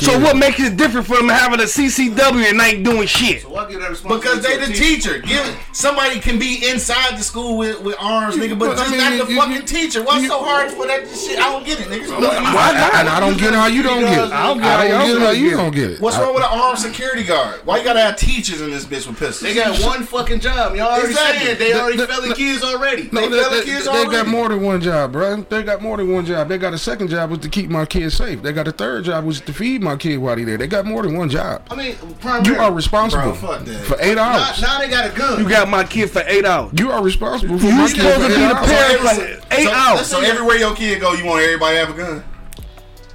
So 0.00 0.18
what 0.18 0.36
makes 0.36 0.60
it 0.60 0.76
different 0.76 1.06
from 1.06 1.28
having 1.28 1.60
a 1.60 1.64
CCW 1.64 2.50
and 2.50 2.60
ain't 2.60 2.84
doing 2.84 3.06
shit? 3.06 3.42
So 3.42 3.50
why 3.50 3.68
give 3.70 3.80
that 3.80 3.90
Because 4.02 4.42
they 4.42 4.58
to 4.58 4.66
the 4.66 4.72
teacher. 4.72 5.18
Give 5.20 5.44
somebody 5.72 6.20
can 6.20 6.38
be 6.38 6.66
inside 6.68 7.16
the 7.18 7.22
school 7.22 7.56
with, 7.58 7.80
with 7.82 7.96
arms, 7.98 8.36
nigga, 8.36 8.58
but 8.58 8.76
But, 8.76 8.78
I 8.86 8.90
mean, 8.90 8.98
not 8.98 9.26
the 9.26 9.32
you- 9.32 9.38
fucking 9.38 9.52
you- 9.56 9.62
teacher. 9.62 10.02
What's 10.02 10.22
you- 10.22 10.28
so 10.28 10.42
hard 10.42 10.70
for 10.70 10.86
that 10.86 11.06
shit? 11.08 11.38
I 11.38 11.50
don't 11.52 11.64
get 11.64 11.80
it, 11.80 11.86
nigga. 11.88 12.08
Why 12.10 12.72
not? 12.72 12.94
And 12.94 13.08
I 13.08 13.20
don't 13.20 13.38
get 13.38 13.54
how 13.54 13.66
you 13.66 13.82
don't 13.82 14.00
get 14.00 14.12
it. 14.28 14.32
I 14.32 14.46
don't 14.46 14.58
get 14.58 14.66
I 14.66 14.88
don't 14.88 14.90
y'all 14.90 15.06
get 15.06 15.18
how 15.18 15.26
don't 15.32 15.38
you 15.38 15.44
get 15.50 15.52
it. 15.52 15.56
don't 15.56 15.74
get 15.74 15.90
it. 15.92 16.00
What's 16.00 16.18
wrong 16.18 16.34
with 16.34 16.44
an 16.44 16.50
armed 16.52 16.78
security 16.78 17.22
guard? 17.24 17.60
Why 17.64 17.78
you 17.78 17.84
gotta 17.84 18.00
have 18.00 18.16
teachers 18.16 18.60
in 18.60 18.70
this 18.70 18.84
bitch 18.84 19.06
with 19.06 19.18
pistols? 19.18 19.40
They 19.40 19.54
got 19.54 19.78
one 19.80 20.04
fucking 20.04 20.40
job. 20.40 20.74
Y'all 20.76 20.88
already 20.88 21.08
Exactly. 21.08 21.44
saying 21.46 21.58
they 21.58 21.72
already 21.74 21.96
The- 21.96 22.06
the- 22.06 22.34
kids 22.34 22.62
already. 22.62 23.08
No, 23.12 23.20
They 23.22 23.28
they, 23.28 23.42
felon 23.42 23.58
they- 23.58 23.64
kids 23.64 23.84
they 23.84 23.90
already. 23.90 24.10
got 24.10 24.26
more 24.26 24.48
than 24.48 24.62
one 24.62 24.80
job, 24.80 25.12
bro. 25.12 25.44
They 25.48 25.62
got 25.62 25.82
more 25.82 25.96
than 25.96 26.12
one 26.12 26.26
job. 26.26 26.48
They 26.48 26.58
got 26.58 26.74
a 26.74 26.78
second 26.78 27.08
job 27.08 27.30
was 27.30 27.38
to 27.40 27.48
keep 27.48 27.70
my 27.70 27.84
kids 27.86 28.14
safe. 28.14 28.42
They 28.42 28.52
got 28.52 28.68
a 28.68 28.72
third 28.72 29.04
job 29.04 29.24
was 29.24 29.40
to 29.40 29.52
feed 29.52 29.82
my 29.84 29.96
kid 29.96 30.16
while 30.18 30.34
they 30.36 30.44
there. 30.44 30.56
They 30.58 30.66
got 30.66 30.84
more 30.86 31.02
than 31.02 31.16
one 31.16 31.28
job. 31.28 31.62
I 31.70 31.76
mean, 31.76 31.94
primarily, 32.20 32.50
You 32.50 32.56
are 32.60 32.72
responsible 32.72 33.22
Bro, 33.22 33.34
fuck 33.34 33.64
that. 33.64 33.84
for 33.84 33.96
eight 34.00 34.18
hours. 34.18 34.60
now 34.60 34.78
they 34.80 34.88
got 34.88 35.12
a 35.12 35.16
gun. 35.16 35.40
You 35.42 35.48
got 35.48 35.68
my 35.68 35.84
kid 35.84 36.10
for 36.10 36.22
eight 36.26 36.44
hours. 36.44 36.72
You 36.78 36.90
are 36.90 37.02
responsible 37.02 37.58
for 37.58 37.66
You 37.66 37.72
my 37.72 37.88
kid 37.88 38.00
for 38.02 38.22
eight 38.24 38.28
be 38.28 38.34
the 38.34 38.54
hours. 38.54 38.66
parent 38.66 39.00
So 39.00 39.14
for 39.46 39.54
eight 39.54 39.64
so, 39.64 39.70
hours. 39.72 40.06
So 40.06 40.20
everywhere 40.20 40.56
your 40.56 40.74
kid 40.74 41.00
go, 41.00 41.12
you 41.12 41.24
want 41.24 41.42
everybody 41.42 41.76
to 41.76 41.86
have 41.86 41.94
a 41.94 41.98
gun? 41.98 42.24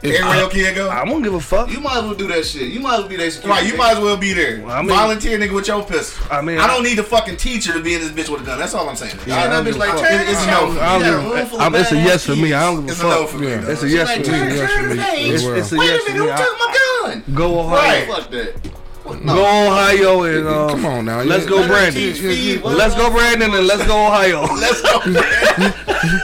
If 0.01 0.15
Everywhere 0.15 0.69
I- 0.71 0.73
go? 0.73 0.87
I 0.89 1.03
won't 1.03 1.23
give 1.25 1.33
a 1.33 1.41
fuck. 1.41 1.69
You 1.69 1.81
might 1.81 1.97
as 1.97 2.03
well 2.03 2.13
do 2.15 2.27
that 2.27 2.45
shit. 2.45 2.69
You 2.71 2.79
might 2.79 2.93
as 2.93 2.99
well 3.01 3.09
be 3.09 3.17
their 3.17 3.29
security. 3.31 3.61
Right, 3.63 3.69
you 3.69 3.77
might 3.77 3.97
as 3.97 3.99
well 3.99 4.15
be 4.15 4.31
there. 4.31 4.61
Well, 4.61 4.71
I 4.73 4.79
mean- 4.81 4.89
Volunteer 4.95 5.37
nigga 5.37 5.51
with 5.53 5.67
your 5.67 5.83
pistol. 5.83 6.25
I 6.31 6.41
mean, 6.41 6.57
I 6.57 6.63
I- 6.63 6.67
don't 6.67 6.83
need 6.83 6.97
the 6.97 7.03
fucking 7.03 7.35
teacher 7.35 7.73
to 7.73 7.81
be 7.81 7.95
in 7.95 7.99
this 8.01 8.11
bitch 8.11 8.29
with 8.31 8.41
a 8.41 8.45
gun. 8.45 8.59
That's 8.59 8.73
all 8.73 8.87
I'm 8.87 8.95
saying. 8.95 9.17
Yeah, 9.27 9.35
All 9.35 9.43
I 9.43 9.47
that 9.61 9.65
bitch 9.65 9.77
like 9.77 9.89
a 9.93 9.97
fuck. 9.97 10.07
it's 10.09 10.39
a 10.39 10.43
I 10.43 10.51
no 10.51 10.71
for 10.71 10.79
I 10.79 10.97
me. 10.99 11.03
don't 11.03 11.03
You 11.03 11.03
got 11.03 11.03
a 11.03 11.03
give 11.03 11.15
room 11.15 11.37
a- 11.37 11.45
full 11.47 11.57
of 11.57 11.61
I'm- 11.63 11.75
It's 11.75 11.91
a 11.91 11.95
yes 11.97 12.25
for 12.25 12.35
me. 12.37 12.53
I 12.53 12.61
don't 12.61 12.75
give 12.75 12.89
a 12.89 12.91
It's 12.91 13.01
a 13.01 13.03
no 13.03 13.27
for 13.27 13.37
me. 13.39 13.47
Yeah. 13.49 13.67
It's 13.67 13.83
a 13.83 13.89
yes 13.89 14.07
like, 14.07 14.25
for 14.25 14.31
me. 14.31 14.37
turn, 14.37 14.49
Yes 14.55 14.71
for 14.71 14.81
me. 14.83 14.87
turn, 14.87 14.97
hey, 14.99 15.29
as 15.33 15.43
It's, 15.43 15.43
it's 15.43 15.71
a 15.73 15.77
Wait 15.77 15.85
yes 15.87 16.01
a 16.01 16.05
for 16.05 16.11
minute, 16.13 16.25
me. 16.25 16.31
who 16.31 16.37
took 16.37 16.57
my 16.59 16.77
gun? 17.03 17.23
Go 17.35 17.59
Ohio. 17.59 17.75
Right. 17.77 18.07
Fuck 18.07 18.31
that. 18.31 18.53
What- 19.03 19.25
Go 19.25 19.67
Ohio 19.67 20.23
and 20.23 20.47
um, 20.47 20.69
Come 20.69 20.85
on 20.85 21.05
now. 21.05 21.21
Let's 21.23 21.45
go, 21.45 21.61
you- 21.61 21.67
Brandon. 21.67 22.61
Let's 22.77 22.95
go, 22.95 23.09
Brandon, 23.09 23.53
and 23.53 23.67
let's 23.67 23.83
go, 23.85 24.05
Ohio. 24.07 24.41
Let's 24.55 24.81
go. 24.81 25.01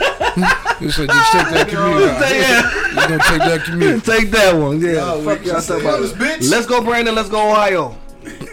You 0.80 0.90
said 0.90 1.08
just 1.08 1.32
take 1.32 1.48
that 1.54 1.68
commute 1.68 2.10
out. 2.10 2.20
Yeah. 2.30 2.90
You 2.90 2.94
gonna 3.08 3.22
take 3.24 3.38
that 3.40 3.62
commute? 3.64 4.04
Take 4.04 4.30
that 4.32 4.54
one. 4.54 4.80
Yeah. 4.80 4.92
Yo, 4.92 5.22
Fuck 5.24 5.44
y'all 5.46 5.62
talking 5.62 5.86
about. 5.86 6.00
this 6.00 6.12
bitch. 6.12 6.50
Let's 6.50 6.66
go, 6.66 6.82
Brandon. 6.84 7.14
Let's 7.14 7.30
go, 7.30 7.50
Ohio. 7.50 7.96
Nigga 8.22 8.52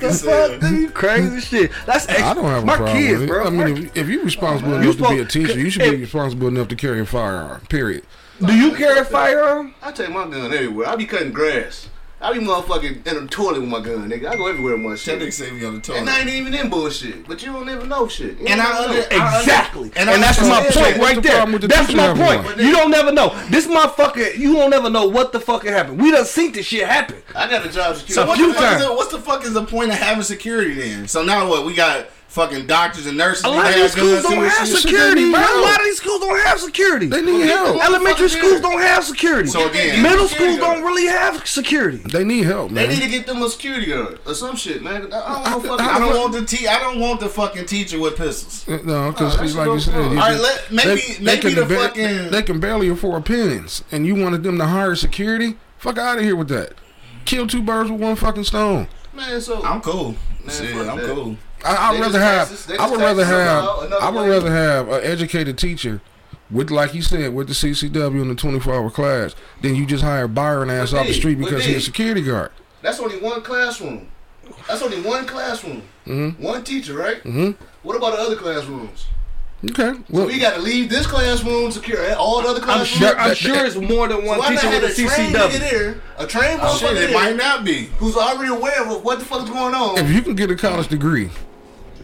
The 0.00 0.12
fuck, 0.12 0.60
dude? 0.60 0.94
Crazy 0.94 1.40
shit. 1.40 1.70
That's 1.86 2.08
I 2.08 2.34
don't 2.34 2.44
have 2.44 2.62
a 2.62 2.66
my 2.66 2.76
problem 2.76 2.96
kids, 2.96 3.12
with 3.20 3.22
it. 3.22 3.28
bro. 3.28 3.46
I 3.46 3.50
mean, 3.50 3.76
if, 3.86 3.96
if 3.96 4.08
you're 4.08 4.24
responsible 4.24 4.72
You 4.82 4.90
enough 4.90 4.96
to 4.98 5.08
be 5.08 5.18
a 5.20 5.24
teacher, 5.24 5.58
you 5.58 5.70
should 5.70 5.82
be 5.90 5.96
responsible 5.96 6.48
enough 6.48 6.68
to 6.68 6.76
carry 6.76 7.00
a 7.00 7.06
firearm. 7.06 7.60
Period. 7.68 8.04
do 8.44 8.54
you 8.56 8.72
carry 8.74 9.00
a 9.00 9.04
firearm? 9.04 9.74
I 9.82 9.92
take 9.92 10.10
my 10.10 10.24
gun 10.28 10.52
everywhere. 10.52 10.88
I 10.88 10.96
be 10.96 11.06
cutting 11.06 11.32
grass. 11.32 11.88
I 12.18 12.32
be 12.32 12.38
motherfucking 12.38 13.06
in 13.06 13.24
the 13.24 13.26
toilet 13.28 13.60
with 13.60 13.68
my 13.68 13.80
gun, 13.80 14.08
nigga. 14.10 14.28
I 14.28 14.36
go 14.36 14.46
everywhere 14.46 14.72
with 14.74 14.82
my 14.86 14.94
shit. 14.94 15.18
That 15.18 15.26
nigga 15.26 15.32
say 15.34 15.52
we 15.52 15.66
on 15.66 15.74
the 15.74 15.80
toilet. 15.82 15.98
And 16.00 16.08
I 16.10 16.20
ain't 16.20 16.30
even 16.30 16.54
in 16.54 16.70
bullshit. 16.70 17.28
But 17.28 17.42
you 17.44 17.52
don't 17.52 17.68
ever 17.68 17.86
know 17.86 18.08
shit. 18.08 18.38
You 18.40 18.46
And 18.46 18.58
I 18.58 18.64
never 18.72 18.78
under- 18.88 19.00
know. 19.00 19.06
I 19.24 19.40
Exactly. 19.40 19.82
and 19.96 20.08
And, 20.08 20.10
I 20.10 20.18
that's 20.18 20.40
my 20.40 20.60
point 20.62 20.64
What's 20.98 20.98
right 20.98 21.14
the 21.16 21.20
there. 21.20 21.46
with 21.46 21.60
the 21.60 21.68
That's 21.68 21.92
my 21.92 22.14
point. 22.14 22.42
one? 22.44 22.58
You 22.58 22.72
don't 22.72 22.90
never 22.90 23.12
know. 23.12 23.38
This 23.50 23.66
motherfucker, 23.66 24.36
you 24.38 24.54
don't 24.54 24.70
never 24.70 24.88
know 24.88 25.06
what 25.06 25.32
the 25.32 25.40
fuck 25.40 25.64
happened. 25.64 26.00
We 26.00 26.10
done 26.10 26.24
seen 26.24 26.52
this 26.52 26.64
shit 26.66 26.88
happen. 26.88 27.16
I 27.34 27.50
got 27.50 27.66
a 27.66 27.68
job 27.68 27.96
security. 27.96 28.14
So 28.14 28.26
what 28.26 28.38
the, 28.38 28.54
fuck 28.54 28.72
is 28.80 28.86
the, 28.86 28.92
what's 28.94 29.12
the 29.12 29.20
fuck 29.20 29.44
is 29.44 29.52
the 29.52 29.64
point 29.64 29.90
of 29.90 29.98
having 29.98 30.22
security 30.22 30.72
then? 30.72 31.08
So 31.08 31.22
now 31.22 31.46
what? 31.50 31.66
We 31.66 31.74
got 31.74 32.06
fucking 32.36 32.66
doctors 32.66 33.06
and 33.06 33.16
nurses. 33.16 33.44
A 33.44 33.48
lot 33.48 33.68
of 33.70 33.74
these 33.74 33.92
schools 33.92 34.22
don't 34.22 34.44
have 34.44 34.68
security, 34.68 35.30
bro. 35.32 35.40
A 35.40 35.60
lot 35.62 35.80
of 35.80 35.84
these 35.86 35.96
schools 35.96 36.20
don't 36.20 36.38
have 36.40 36.60
security. 36.60 37.06
They 37.06 37.22
need 37.22 37.46
help. 37.46 37.82
Elementary 37.82 38.28
schools 38.28 38.60
don't 38.60 38.80
have 38.80 39.02
security. 39.04 39.48
So 39.48 39.68
again, 39.68 40.02
middle 40.02 40.28
schools 40.28 40.58
don't 40.58 40.82
really 40.84 41.06
have 41.06 41.46
security. 41.48 41.96
They 41.96 42.24
need 42.24 42.44
help, 42.44 42.70
man. 42.70 42.88
They 42.88 42.94
need 42.94 43.02
to 43.04 43.08
get 43.08 43.26
them 43.26 43.42
a 43.42 43.48
security 43.48 43.86
guard 43.86 44.20
or 44.26 44.34
some 44.34 44.54
shit, 44.54 44.82
man. 44.82 45.12
I 45.12 45.50
don't 45.50 45.62
fucking. 45.64 45.86
I 45.86 45.98
don't 45.98 46.16
want 46.20 46.32
the 46.34 46.44
te- 46.44 46.68
I 46.68 46.78
don't 46.78 47.00
want 47.00 47.20
the 47.20 47.28
fucking 47.30 47.64
teacher 47.66 47.98
with 47.98 48.16
pistols. 48.16 48.68
Uh, 48.68 48.78
No, 48.84 49.10
because 49.10 49.36
Oh, 49.56 49.58
like 49.58 49.66
you 49.68 49.80
said, 49.80 49.94
All 49.94 50.14
right, 50.14 50.38
let- 50.38 50.70
maybe- 50.70 51.16
maybe 51.20 51.40
can 51.40 51.54
the 51.54 51.64
ba- 51.64 51.76
fucking- 51.76 52.30
they 52.30 52.42
can 52.42 52.60
barely 52.60 52.88
afford 52.90 53.24
pens, 53.24 53.82
and 53.90 54.06
you 54.06 54.14
wanted 54.14 54.42
them 54.42 54.58
to 54.58 54.66
hire 54.66 54.94
security. 54.94 55.56
Fuck 55.78 55.96
out 55.98 56.18
of 56.18 56.24
here 56.24 56.36
with 56.36 56.48
that. 56.48 56.74
Kill 57.24 57.46
two 57.46 57.62
birds 57.62 57.90
with 57.90 58.00
one 58.00 58.14
fucking 58.16 58.44
stone. 58.44 58.88
Man, 59.14 59.40
so 59.40 59.64
I'm 59.64 59.80
cool. 59.80 60.14
Man, 60.44 60.54
Shit, 60.54 60.74
I'm 60.76 60.98
that. 60.98 61.06
cool. 61.06 61.36
I, 61.64 61.90
I'd 61.94 62.00
rather 62.00 62.20
have. 62.20 62.48
tax 62.48 62.70
I 62.78 62.88
would 62.90 63.00
rather 63.00 63.24
have. 63.24 63.64
I 64.00 64.10
would 64.10 64.28
rather 64.28 64.50
have 64.50 64.88
an 64.88 65.00
educated 65.02 65.58
teacher 65.58 66.00
with, 66.50 66.70
like 66.70 66.94
you 66.94 67.02
said, 67.02 67.34
with 67.34 67.48
the 67.48 67.54
CCW 67.54 68.22
in 68.22 68.28
the 68.28 68.34
24 68.34 68.74
hour 68.74 68.90
class 68.90 69.34
than 69.62 69.74
you 69.74 69.84
just 69.86 70.04
hire 70.04 70.28
Byron 70.28 70.70
ass 70.70 70.92
But 70.92 71.00
off 71.00 71.06
the 71.08 71.12
street 71.14 71.38
because 71.38 71.64
he's 71.64 71.76
a 71.76 71.80
security 71.80 72.22
guard. 72.22 72.52
that's 72.82 73.00
only 73.00 73.18
one 73.18 73.42
classroom. 73.42 74.08
That's 74.68 74.80
only 74.82 75.00
one 75.00 75.26
classroom. 75.26 75.82
Mhm. 76.06 76.38
One 76.38 76.62
teacher, 76.62 76.94
right? 76.94 77.20
Mhm. 77.24 77.56
What 77.82 77.96
about 77.96 78.12
the 78.16 78.22
other 78.22 78.36
classrooms? 78.36 79.06
Okay. 79.70 79.98
So 80.12 80.26
we 80.26 80.38
got 80.38 80.54
to 80.54 80.60
leave 80.60 80.88
this 80.90 81.06
classroom 81.06 81.72
secure. 81.72 82.14
All 82.14 82.42
the 82.42 82.48
other 82.50 82.60
classrooms. 82.60 83.02
I'm 83.02 83.14
classrooms. 83.16 83.38
sure. 83.38 83.54
I'm 83.56 83.58
sure 83.58 83.66
it's 83.66 83.90
more 83.90 84.06
than 84.06 84.24
one 84.24 84.38
why 84.38 84.50
not 84.50 84.60
teacher 84.62 84.68
with 84.80 84.98
a 84.98 85.02
a 85.02 85.06
trained 85.08 85.34
nigga 85.34 85.48
CCW. 85.50 85.58
there, 85.70 86.00
a 86.18 86.26
trained 86.26 86.60
Oh, 86.62 86.76
shit, 86.76 86.96
it 86.96 87.12
might 87.12 87.34
not 87.36 87.64
be. 87.64 87.86
who's 87.98 88.16
already 88.16 88.52
aware 88.52 88.82
of 88.86 89.02
what 89.02 89.18
the 89.18 89.24
fuck 89.24 89.42
is 89.44 89.50
going 89.50 89.74
on. 89.74 89.98
if 89.98 90.10
you 90.12 90.22
can 90.22 90.34
get 90.36 90.50
a 90.50 90.54
college 90.56 90.86
degree 90.88 91.30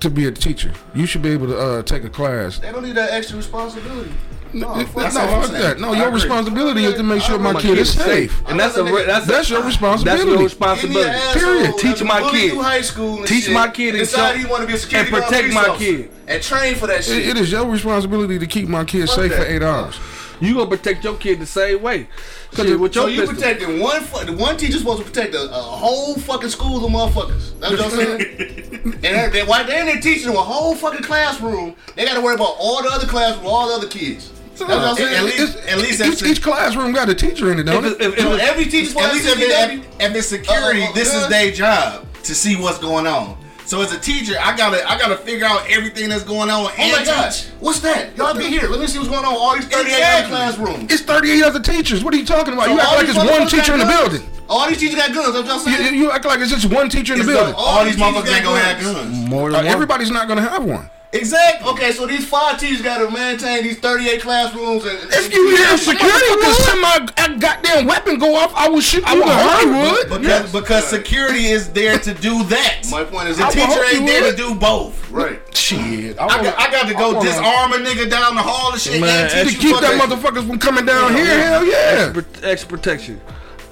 to 0.03 0.11
be 0.11 0.27
a 0.27 0.33
teacher, 0.33 0.73
you 0.95 1.07
should 1.07 1.23
be 1.23 1.31
able 1.31 1.47
to 1.49 1.59
uh, 1.59 1.83
take 1.83 2.05
a 2.05 2.11
class. 2.11 2.59
They 2.59 2.71
don't 2.73 2.83
need 2.85 2.97
that 2.97 3.11
extra 3.13 3.37
responsibility. 3.37 4.13
No, 4.55 4.75
no, 4.75 4.85
fuck 4.85 4.95
That's 5.05 5.15
no, 5.15 5.21
all 5.23 5.29
I'm 5.29 5.41
fuck 5.43 5.51
saying. 5.51 5.63
that. 5.63 5.81
No, 5.81 5.93
I 5.95 5.97
your 5.97 6.09
agree. 6.09 6.21
responsibility 6.21 6.85
is 6.85 6.95
to 6.97 7.03
make 7.03 7.23
sure 7.23 7.39
my 7.39 7.53
My 7.53 7.61
kid 7.63 7.79
is 7.79 7.91
safe. 7.95 8.43
and 8.47 8.61
that's 8.61 8.77
a 8.77 8.85
re- 8.85 9.07
that's 9.07 9.27
That's 9.27 9.49
your 9.49 9.63
responsibility. 9.65 10.25
That's 10.25 10.31
your 10.35 10.43
responsibility. 10.45 11.39
Period. 11.39 11.79
Teach 11.79 12.03
my 12.05 12.21
kid. 12.31 12.55
high 12.59 12.83
school 12.83 13.19
and 13.21 13.27
Teach 13.27 13.45
shit, 13.45 13.55
my 13.55 13.69
kid 13.71 13.91
and 13.95 13.99
decide 14.01 14.33
show- 14.35 14.39
he 14.39 14.45
want 14.45 14.61
to 14.61 14.67
be 14.67 14.75
a 14.75 14.79
security 14.79 15.11
and 15.15 15.25
protect 15.25 15.55
my 15.55 15.69
officer, 15.69 15.85
kid. 15.85 16.11
and 16.29 16.43
train 16.43 16.75
for 16.75 16.87
that 16.87 16.99
It- 16.99 17.03
shit. 17.05 17.27
it 17.29 17.37
is 17.39 17.51
your 17.51 17.65
responsibility 17.67 18.39
to 18.39 18.47
keep 18.47 18.69
my 18.69 18.85
kid 18.85 19.07
Fuck 19.09 19.17
safe 19.21 19.35
for 19.35 19.43
eight 19.47 19.63
hours. 19.63 19.95
You 20.43 20.55
gonna 20.55 20.69
protect 20.69 21.05
your 21.05 21.15
kid 21.17 21.39
the 21.39 21.47
same 21.47 21.83
way? 21.83 22.09
Shit, 22.55 22.79
with 22.81 22.95
your 22.97 23.05
So 23.05 23.09
you 23.09 23.21
pistol. 23.21 23.37
protecting 23.37 23.81
one 23.81 24.01
fu- 24.03 24.33
one 24.37 24.57
teacher 24.57 24.79
supposed 24.79 24.99
to 25.03 25.09
protect 25.09 25.35
a, 25.35 25.43
a 25.45 25.63
whole 25.63 26.17
fucking 26.17 26.49
school 26.49 26.85
of 26.85 26.91
motherfuckers. 26.91 27.59
That's 27.61 27.73
what 27.75 27.81
I'm 27.85 27.91
saying. 27.91 28.83
and 28.83 29.03
they're, 29.05 29.31
they're, 29.31 29.47
while 29.47 29.65
they're 29.65 29.81
in 29.81 29.87
there 29.87 30.01
teaching 30.01 30.27
them 30.27 30.37
a 30.37 30.43
whole 30.43 30.75
fucking 30.75 31.03
classroom, 31.05 31.77
they 31.95 32.05
got 32.05 32.15
to 32.15 32.21
worry 32.21 32.35
about 32.35 32.57
all 32.59 32.83
the 32.83 32.89
other 32.91 33.07
classrooms, 33.07 33.47
all 33.47 33.69
the 33.69 33.75
other 33.75 33.87
kids. 33.89 34.33
That's 34.57 34.61
what 34.63 34.71
I'm 34.79 34.97
saying. 34.97 35.15
at 35.17 35.25
least- 35.25 35.57
at 35.69 35.79
least 35.79 36.01
each, 36.23 36.23
each 36.31 36.43
classroom 36.43 36.93
got 36.93 37.09
a 37.09 37.15
teacher 37.15 37.53
in 37.53 37.61
it, 37.61 37.63
don't 37.63 37.85
If 37.85 37.93
it? 37.93 38.01
if- 38.03 38.13
if 38.15 38.21
So 38.21 38.33
every 38.35 38.65
teacher's 38.65 38.97
At 38.97 39.13
least 39.15 39.27
if, 39.29 39.39
if, 39.39 40.01
if 40.01 40.15
it's 40.17 40.27
security, 40.27 40.83
Uh-oh, 40.83 40.93
this 40.93 41.15
is 41.15 41.23
uh, 41.23 41.29
their 41.29 41.51
uh. 41.51 41.55
job 41.55 42.07
to 42.25 42.35
see 42.35 42.57
what's 42.57 42.79
going 42.79 43.07
on. 43.07 43.39
So 43.65 43.81
as 43.81 43.93
a 43.93 43.99
teacher, 43.99 44.35
I 44.41 44.57
gotta 44.57 44.89
I 44.89 44.99
gotta 44.99 45.17
figure 45.17 45.47
out 45.47 45.69
everything 45.71 46.09
that's 46.09 46.25
going 46.25 46.51
on 46.51 46.67
Oh 46.67 46.75
and 46.79 46.93
my 46.93 47.05
gosh, 47.05 47.47
what's 47.61 47.81
that? 47.81 48.17
Y'all 48.17 48.35
be 48.37 48.45
here. 48.49 48.69
Let 48.69 48.81
me 48.81 48.87
see 48.87 48.99
what's 48.99 49.11
going 49.11 49.25
on. 49.25 49.35
All 49.35 49.55
these 49.55 49.67
38 49.67 49.93
Exactly. 49.93 50.31
classrooms. 50.31 50.93
It's 50.93 51.03
38 51.03 51.43
other 51.45 51.61
teachers. 51.61 52.05
What 52.05 52.13
are 52.13 52.17
you 52.19 52.27
talking 52.27 52.53
about? 52.55 52.67
So 52.67 52.73
you 52.75 52.81
act 52.81 52.91
like 52.97 53.07
these 53.07 53.17
it's 53.17 53.25
one 53.31 53.49
teacher 53.49 53.73
in 53.75 53.79
the 53.79 53.85
guns? 53.87 54.09
building. 54.19 54.29
All 54.49 54.69
these 54.69 54.79
teachers 54.79 54.97
got 54.97 55.15
guns. 55.15 55.35
I'm 55.37 55.45
just 55.47 55.65
saying. 55.65 55.95
you 55.95 56.11
act 56.11 56.25
like 56.27 56.41
it's 56.41 56.51
just 56.51 56.67
one 56.73 56.89
teacher 56.91 57.15
in 57.15 57.21
the 57.21 57.25
So 57.25 57.33
building. 57.33 57.55
all 57.57 57.85
these 57.85 58.01
All 58.01 58.13
these 58.13 58.23
motherfuckers 58.23 58.35
ain't 58.37 58.45
gonna 58.45 58.61
got 58.61 58.77
have 58.77 58.83
guns. 58.83 58.97
guns. 59.17 59.29
more 59.31 59.49
Uh, 59.49 59.53
than 59.53 59.65
one. 59.65 59.73
everybody's 59.73 60.11
not 60.11 60.27
going 60.29 60.43
to 60.43 60.49
have 60.49 60.65
one. 60.65 60.91
Exactly. 61.15 61.71
Okay, 61.71 61.93
so 61.93 62.07
these 62.07 62.27
five 62.27 62.59
teachers 62.59 62.81
got 62.81 62.99
to 62.99 63.11
maintain 63.11 63.63
these 63.65 63.79
38 63.79 64.23
classrooms. 64.23 64.85
And, 64.87 64.99
and 64.99 65.11
If 65.13 65.33
you 65.33 65.55
hear 65.57 65.75
a 65.75 65.77
security 65.79 66.27
with 66.37 66.57
semi 66.57 66.97
a 67.19 67.39
goddamn 67.39 67.87
weapon 67.87 68.19
go 68.19 68.35
off, 68.35 68.53
I 68.55 68.69
will 68.71 68.81
shoot. 68.81 69.05
I 69.07 69.15
would 69.15 69.25
hope 69.27 69.63
you 70.09 70.15
would. 70.15 70.23
Because 70.23 70.53
because 70.53 70.87
security 70.89 71.47
is 71.47 71.71
there 71.73 71.99
to 71.99 72.15
do 72.15 72.43
that. 72.45 72.87
My 72.91 73.05
point 73.05 73.29
is, 73.29 73.37
the 73.37 73.45
I 73.45 73.51
teacher 73.51 73.85
ain't 73.95 74.07
there 74.07 74.23
would. 74.23 74.37
to 74.37 74.37
do 74.37 74.55
both. 74.55 75.11
right. 75.11 75.41
Shit, 75.55 76.19
I 76.19 76.27
got, 76.43 76.59
I 76.59 76.71
got 76.73 76.89
to 76.89 76.95
go 76.95 77.23
disarm 77.23 77.73
a 77.73 77.77
nigga 77.77 78.11
down 78.11 78.35
the 78.35 78.43
hall 78.43 78.73
and 78.73 78.81
shit. 78.81 79.01
Man, 79.01 79.31
and 79.33 79.49
to 79.49 79.55
keep 79.57 79.79
that 79.81 80.01
motherfuckers 80.01 80.47
from 80.47 80.59
coming 80.59 80.85
down 80.87 81.13
Yeah, 81.13 81.19
here. 81.19 81.27
yeah. 81.27 81.43
Hell 81.45 81.65
yeah. 81.67 82.13
Extra, 82.17 82.49
extra 82.49 82.69
protection. 82.69 83.21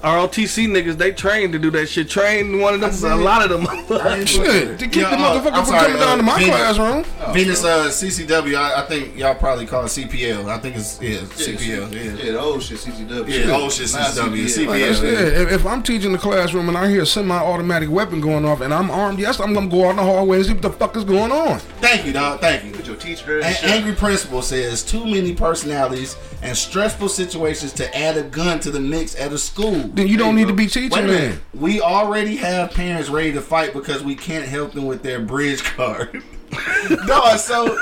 ROTC 0.01 0.67
niggas, 0.67 0.97
they 0.97 1.11
trained 1.11 1.53
to 1.53 1.59
do 1.59 1.69
that 1.71 1.87
shit. 1.87 2.09
Train 2.09 2.59
one 2.59 2.73
of 2.73 2.81
them, 2.81 3.11
a 3.11 3.15
lot 3.15 3.43
of 3.43 3.49
them. 3.49 4.25
Shit, 4.25 4.79
to 4.79 4.87
keep 4.87 5.03
Yeah, 5.03 5.15
the 5.15 5.17
uh, 5.17 5.41
from 5.41 5.65
sorry, 5.65 5.85
coming 5.85 5.99
down 5.99 6.17
to 6.17 6.23
uh, 6.23 6.25
my 6.25 6.39
Venus. 6.39 6.55
classroom. 6.55 7.33
Venus 7.33 7.63
uh, 7.63 7.85
CCW, 7.85 8.55
I, 8.55 8.81
I 8.81 8.85
think 8.87 9.15
y'all 9.15 9.35
probably 9.35 9.65
call 9.67 9.83
it 9.83 9.87
CPL. 9.87 10.47
I 10.47 10.57
think 10.57 10.75
it's 10.75 10.99
yeah, 11.01 11.17
CPL. 11.19 11.93
Yeah. 11.93 12.01
Yeah, 12.23 12.31
the 12.31 12.39
old 12.39 12.63
shit, 12.63 12.79
CCW. 12.79 13.27
Yeah, 13.27 13.45
the 13.45 13.53
old 13.55 13.71
shit, 13.71 13.87
CCW, 13.87 14.45
CPL. 14.45 14.67
Like 14.67 14.79
Yeah, 14.79 15.41
if, 15.43 15.51
if 15.51 15.65
I'm 15.65 15.83
teaching 15.83 16.11
the 16.11 16.17
classroom 16.17 16.67
and 16.67 16.77
I 16.77 16.89
hear 16.89 17.03
a 17.03 17.05
semi-automatic 17.05 17.89
weapon 17.89 18.21
going 18.21 18.45
off 18.45 18.61
and 18.61 18.73
I'm 18.73 18.89
armed, 18.89 19.19
yes, 19.19 19.39
I'm 19.39 19.53
gonna 19.53 19.69
go 19.69 19.85
out 19.85 19.91
in 19.91 19.95
the 19.97 20.03
hallway 20.03 20.37
and 20.37 20.45
see 20.47 20.53
what 20.53 20.61
the 20.63 20.71
fuck 20.71 20.95
is 20.95 21.03
going 21.03 21.31
on. 21.31 21.59
Thank 21.79 22.05
you, 22.05 22.13
dog. 22.13 22.39
Thank 22.39 22.65
you. 22.65 22.71
With 22.71 22.87
your 22.87 22.95
teacher 22.95 23.37
and 23.39 23.45
An 23.45 23.55
angry 23.65 23.93
principal 23.93 24.41
says 24.41 24.83
too 24.83 25.05
many 25.05 25.35
personalities 25.35 26.15
and 26.41 26.57
stressful 26.57 27.09
situations 27.09 27.71
to 27.73 27.97
add 27.97 28.17
a 28.17 28.23
gun 28.23 28.59
to 28.61 28.71
the 28.71 28.79
mix 28.79 29.15
at 29.19 29.31
a 29.31 29.37
school. 29.37 29.90
Then 29.93 30.07
you 30.07 30.17
don't 30.17 30.35
need 30.35 30.47
to 30.47 30.53
be 30.53 30.67
teaching 30.67 31.05
minute. 31.05 31.11
then. 31.11 31.41
We 31.53 31.81
already 31.81 32.37
have 32.37 32.71
parents 32.71 33.09
ready 33.09 33.33
to 33.33 33.41
fight 33.41 33.73
because 33.73 34.03
we 34.03 34.15
can't 34.15 34.47
help 34.47 34.71
them 34.71 34.85
with 34.85 35.03
their 35.03 35.19
bridge 35.19 35.63
card. 35.63 36.23
no, 37.07 37.35
so 37.37 37.77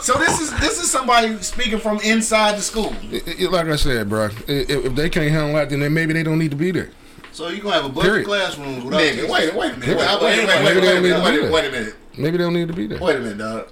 so 0.00 0.14
this 0.14 0.40
is 0.40 0.50
this 0.60 0.80
is 0.82 0.90
somebody 0.90 1.36
speaking 1.42 1.78
from 1.78 2.00
inside 2.00 2.56
the 2.56 2.62
school. 2.62 2.92
It- 3.10 3.40
it- 3.40 3.50
like 3.52 3.66
I 3.66 3.76
said, 3.76 4.08
bro, 4.08 4.26
if, 4.48 4.68
if 4.70 4.94
they 4.94 5.08
can't 5.10 5.30
handle 5.30 5.54
that, 5.54 5.70
then 5.70 5.80
they, 5.80 5.88
maybe 5.88 6.12
they 6.12 6.22
don't 6.22 6.38
need 6.38 6.50
to 6.50 6.56
be 6.56 6.70
there. 6.72 6.90
So 7.32 7.48
you 7.48 7.62
gonna 7.62 7.74
have 7.74 7.84
a 7.84 7.88
bunch 7.88 8.04
Period. 8.06 8.20
of 8.20 8.26
classrooms 8.26 8.84
without 8.84 9.00
Nigga, 9.00 9.28
wait, 9.28 9.54
wait 9.54 9.72
a 9.72 9.76
minute. 9.76 9.96
Wait, 9.98 10.22
wait, 10.22 10.22
wait, 10.22 10.46
wait, 10.46 10.62
Maybe 10.62 10.80
wait, 10.80 10.80
they 10.80 10.80
wait, 10.80 10.84
don't 10.84 11.02
need 11.02 11.08
to 11.08 11.20
wait, 11.20 11.42
wait, 11.42 11.52
wait 11.52 11.64
a 11.64 11.70
minute. 11.72 11.94
Maybe 12.16 12.36
they 12.36 12.44
don't 12.44 12.54
need 12.54 12.68
to 12.68 12.74
be 12.74 12.86
there. 12.86 13.00
Wait 13.00 13.16
a 13.16 13.20
minute, 13.20 13.38
dog. 13.38 13.68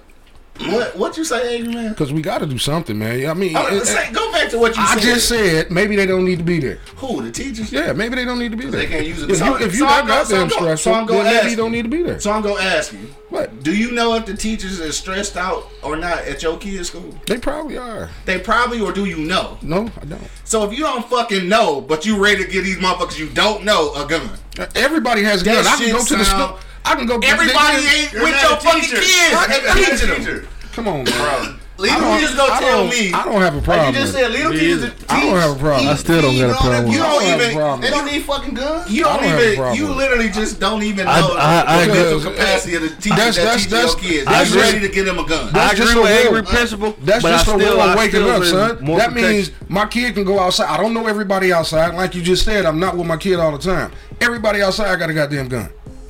What 0.59 0.95
what 0.95 1.17
you 1.17 1.25
say, 1.25 1.57
angry 1.57 1.73
man? 1.73 1.89
Because 1.89 2.13
we 2.13 2.21
got 2.21 2.37
to 2.39 2.45
do 2.45 2.59
something, 2.59 2.97
man. 2.97 3.27
I 3.27 3.33
mean, 3.33 3.55
I, 3.55 3.73
it- 3.75 3.85
say, 3.87 4.11
go 4.13 4.31
back 4.31 4.49
to 4.51 4.59
what 4.59 4.75
you 4.75 4.83
I 4.83 4.93
said. 4.95 5.01
just 5.01 5.27
said 5.27 5.71
maybe 5.71 5.95
they 5.95 6.05
don't 6.05 6.23
need 6.25 6.37
to 6.37 6.43
be 6.43 6.59
there. 6.59 6.75
who 6.97 7.23
the 7.23 7.31
teachers? 7.31 7.71
Yeah, 7.71 7.91
maybe 7.93 8.15
they 8.15 8.23
don't 8.23 8.37
need 8.37 8.51
to 8.51 8.57
be 8.57 8.65
there. 8.67 8.81
They 8.81 8.85
can't 8.87 9.05
use 9.05 9.23
it. 9.23 9.31
If 9.31 9.37
So- 9.37 9.57
you, 9.57 9.65
if 9.65 9.73
you 9.73 9.79
that 9.81 10.03
I'm 10.03 10.07
gonna- 10.07 10.25
so 10.25 10.35
I'm 10.35 10.47
gonna- 10.47 10.61
stressful, 10.61 10.93
so 10.93 10.99
I'm 10.99 11.05
gonna 11.07 11.23
maybe 11.23 11.49
you 11.49 11.55
don't 11.55 11.71
need 11.71 11.81
to 11.83 11.89
be 11.89 12.03
there. 12.03 12.19
So 12.19 12.31
I'm 12.31 12.43
gonna 12.43 12.61
ask 12.61 12.93
you. 12.93 12.99
What? 13.29 13.63
Do 13.63 13.75
you 13.75 13.91
know 13.91 14.13
if 14.13 14.27
the 14.27 14.37
teachers 14.37 14.79
are 14.79 14.91
stressed 14.91 15.37
out 15.37 15.67
or 15.81 15.95
not 15.95 16.19
at 16.19 16.43
your 16.43 16.55
kids' 16.57 16.89
school? 16.89 17.15
They 17.25 17.39
probably 17.39 17.77
are. 17.79 18.11
They 18.25 18.37
probably, 18.37 18.79
or 18.79 18.91
do 18.91 19.05
you 19.05 19.17
know? 19.17 19.57
No, 19.63 19.89
I 19.99 20.05
don't. 20.05 20.21
So 20.43 20.63
if 20.69 20.77
you 20.77 20.83
don't 20.83 21.03
fucking 21.09 21.49
know, 21.49 21.81
but 21.81 22.05
you 22.05 22.23
ready 22.23 22.45
to 22.45 22.49
give 22.49 22.63
these 22.63 22.77
motherfuckers 22.77 23.17
you 23.17 23.29
don't 23.29 23.63
know 23.63 23.91
a 23.95 24.05
gun, 24.07 24.29
Everybody 24.75 25.23
has 25.23 25.41
a 25.41 25.45
That 25.45 25.63
gun. 25.63 25.73
I 25.73 25.77
can 25.77 25.91
go 25.95 26.03
to 26.05 26.15
the 26.15 26.23
school. 26.25 26.59
I 26.85 26.95
can 26.95 27.05
go. 27.05 27.19
everybody 27.23 27.77
they- 27.85 27.89
ain't 28.03 28.11
You're 28.13 28.23
with 28.23 28.41
your 28.41 28.57
fucking 28.57 28.81
kids 28.81 29.31
You're 29.31 29.39
and 29.39 29.99
teaching 29.99 30.25
them. 30.25 30.47
Come 30.73 30.87
on, 30.87 31.03
man. 31.05 31.59
Leave 31.77 31.91
I 31.91 31.99
them 31.99 32.21
don't- 32.21 32.37
gonna 32.37 32.59
tell 32.59 32.85
me- 32.85 33.11
I 33.13 33.23
don't 33.25 33.41
have 33.41 33.53
a 33.53 33.57
Like 33.57 33.65
problem. 33.65 33.95
you 33.95 34.01
just 34.01 34.13
with 34.13 34.21
it. 34.21 34.25
said, 34.25 34.31
little 34.31 34.51
teachers. 34.51 34.81
that 34.81 34.93
I 35.09 35.19
don't 35.21 35.37
have 35.39 35.51
a 35.51 35.55
problem. 35.59 35.87
I 35.89 35.95
still 35.95 36.21
don't 36.21 36.31
feed, 36.31 36.39
got 36.41 36.45
a 36.45 36.49
and 36.49 36.53
all 36.53 36.63
that 36.63 36.69
problem 36.69 36.85
with 36.85 36.93
it. 36.93 36.93
bullshit. 36.93 36.93
You 36.93 36.99
don't 37.03 37.21
I 37.21 37.25
have 37.25 37.39
a 37.39 37.43
even- 37.43 37.57
problem. 37.57 37.81
They 37.81 37.89
don't 37.89 38.05
need 38.05 38.23
fucking 38.25 38.53
guns. 38.53 38.91
You 38.91 39.05
I 39.05 39.09
don't 39.09 39.17
don't 39.21 39.29
have 39.31 39.39
a 39.39 39.43
even. 39.43 39.55
problem 39.57 39.79
You 39.79 39.87
literally 39.93 40.29
just 40.29 40.59
don't 40.59 40.83
even 40.83 41.05
know 41.05 41.11
I- 41.11 41.17
I- 41.65 41.75
I 41.81 41.85
the 41.87 41.93
mental 41.93 42.19
capacity 42.21 42.75
of 42.75 42.81
the 42.83 42.89
teachers 42.89 43.17
That's- 43.17 43.35
that 43.37 43.43
that's- 43.43 43.63
teach 43.95 44.03
your 44.03 44.11
kids. 44.11 44.25
that's 44.27 44.51
They're 44.51 44.61
ready 44.61 44.79
to 44.81 44.87
get 44.89 45.05
them 45.05 45.17
a 45.19 45.23
gun. 45.25 45.47
I 45.47 45.51
That's 45.51 45.73
agree 45.73 45.85
just 45.85 45.97
with 45.97 46.05
a 46.11 46.13
angry 46.19 46.41
rule. 46.41 46.49
principal. 46.51 46.95
That's 47.03 47.23
but 47.23 47.29
just 47.31 47.47
I 47.49 47.51
a 47.55 47.59
still, 47.59 47.81
I 47.81 47.91
of 47.93 47.97
waking 47.97 48.29
up, 48.29 48.43
son. 48.45 48.85
That 48.97 49.13
means 49.13 49.51
my 49.67 49.85
kid 49.87 50.13
can 50.13 50.25
go 50.25 50.39
outside. 50.39 50.67
I 50.69 50.77
don't 50.77 50.93
know 50.93 51.07
everybody 51.07 51.51
outside. 51.51 51.95
Like 51.95 52.13
you 52.13 52.21
just 52.21 52.45
said, 52.45 52.65
I'm 52.67 52.79
not 52.79 52.95
with 52.95 53.07
my 53.07 53.17
kid 53.17 53.39
all 53.39 53.51
the 53.51 53.57
time. 53.57 53.91
Everybody 54.21 54.61
outside 54.61 54.99
got 54.99 55.09
a 55.09 55.13
goddamn 55.13 55.47
gun. 55.47 55.69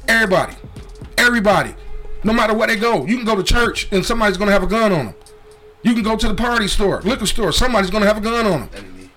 Everybody. 0.09 0.53
Everybody. 1.17 1.75
No 2.23 2.33
matter 2.33 2.53
where 2.53 2.67
they 2.67 2.77
go. 2.77 3.05
You 3.05 3.17
can 3.17 3.25
go 3.25 3.35
to 3.35 3.43
church 3.43 3.91
and 3.91 4.05
somebody's 4.05 4.37
going 4.37 4.47
to 4.47 4.53
have 4.53 4.63
a 4.63 4.67
gun 4.67 4.91
on 4.91 5.05
them. 5.07 5.15
You 5.83 5.93
can 5.93 6.03
go 6.03 6.15
to 6.15 6.27
the 6.27 6.35
party 6.35 6.67
store, 6.67 7.01
liquor 7.01 7.25
store. 7.25 7.51
Somebody's 7.51 7.89
going 7.89 8.01
to 8.01 8.07
have 8.07 8.17
a 8.17 8.21
gun 8.21 8.45
on 8.45 8.69
them. 8.69 9.09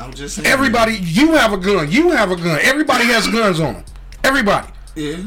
I'm 0.00 0.12
just 0.12 0.36
saying. 0.36 0.46
Everybody, 0.46 0.94
you 0.94 1.32
have 1.32 1.52
a 1.52 1.58
gun. 1.58 1.90
You 1.90 2.10
have 2.10 2.30
a 2.30 2.36
gun. 2.36 2.58
Everybody 2.62 3.04
has 3.06 3.26
guns 3.28 3.60
on 3.60 3.74
them. 3.74 3.84
Everybody. 4.24 4.68
Yeah. 4.96 5.24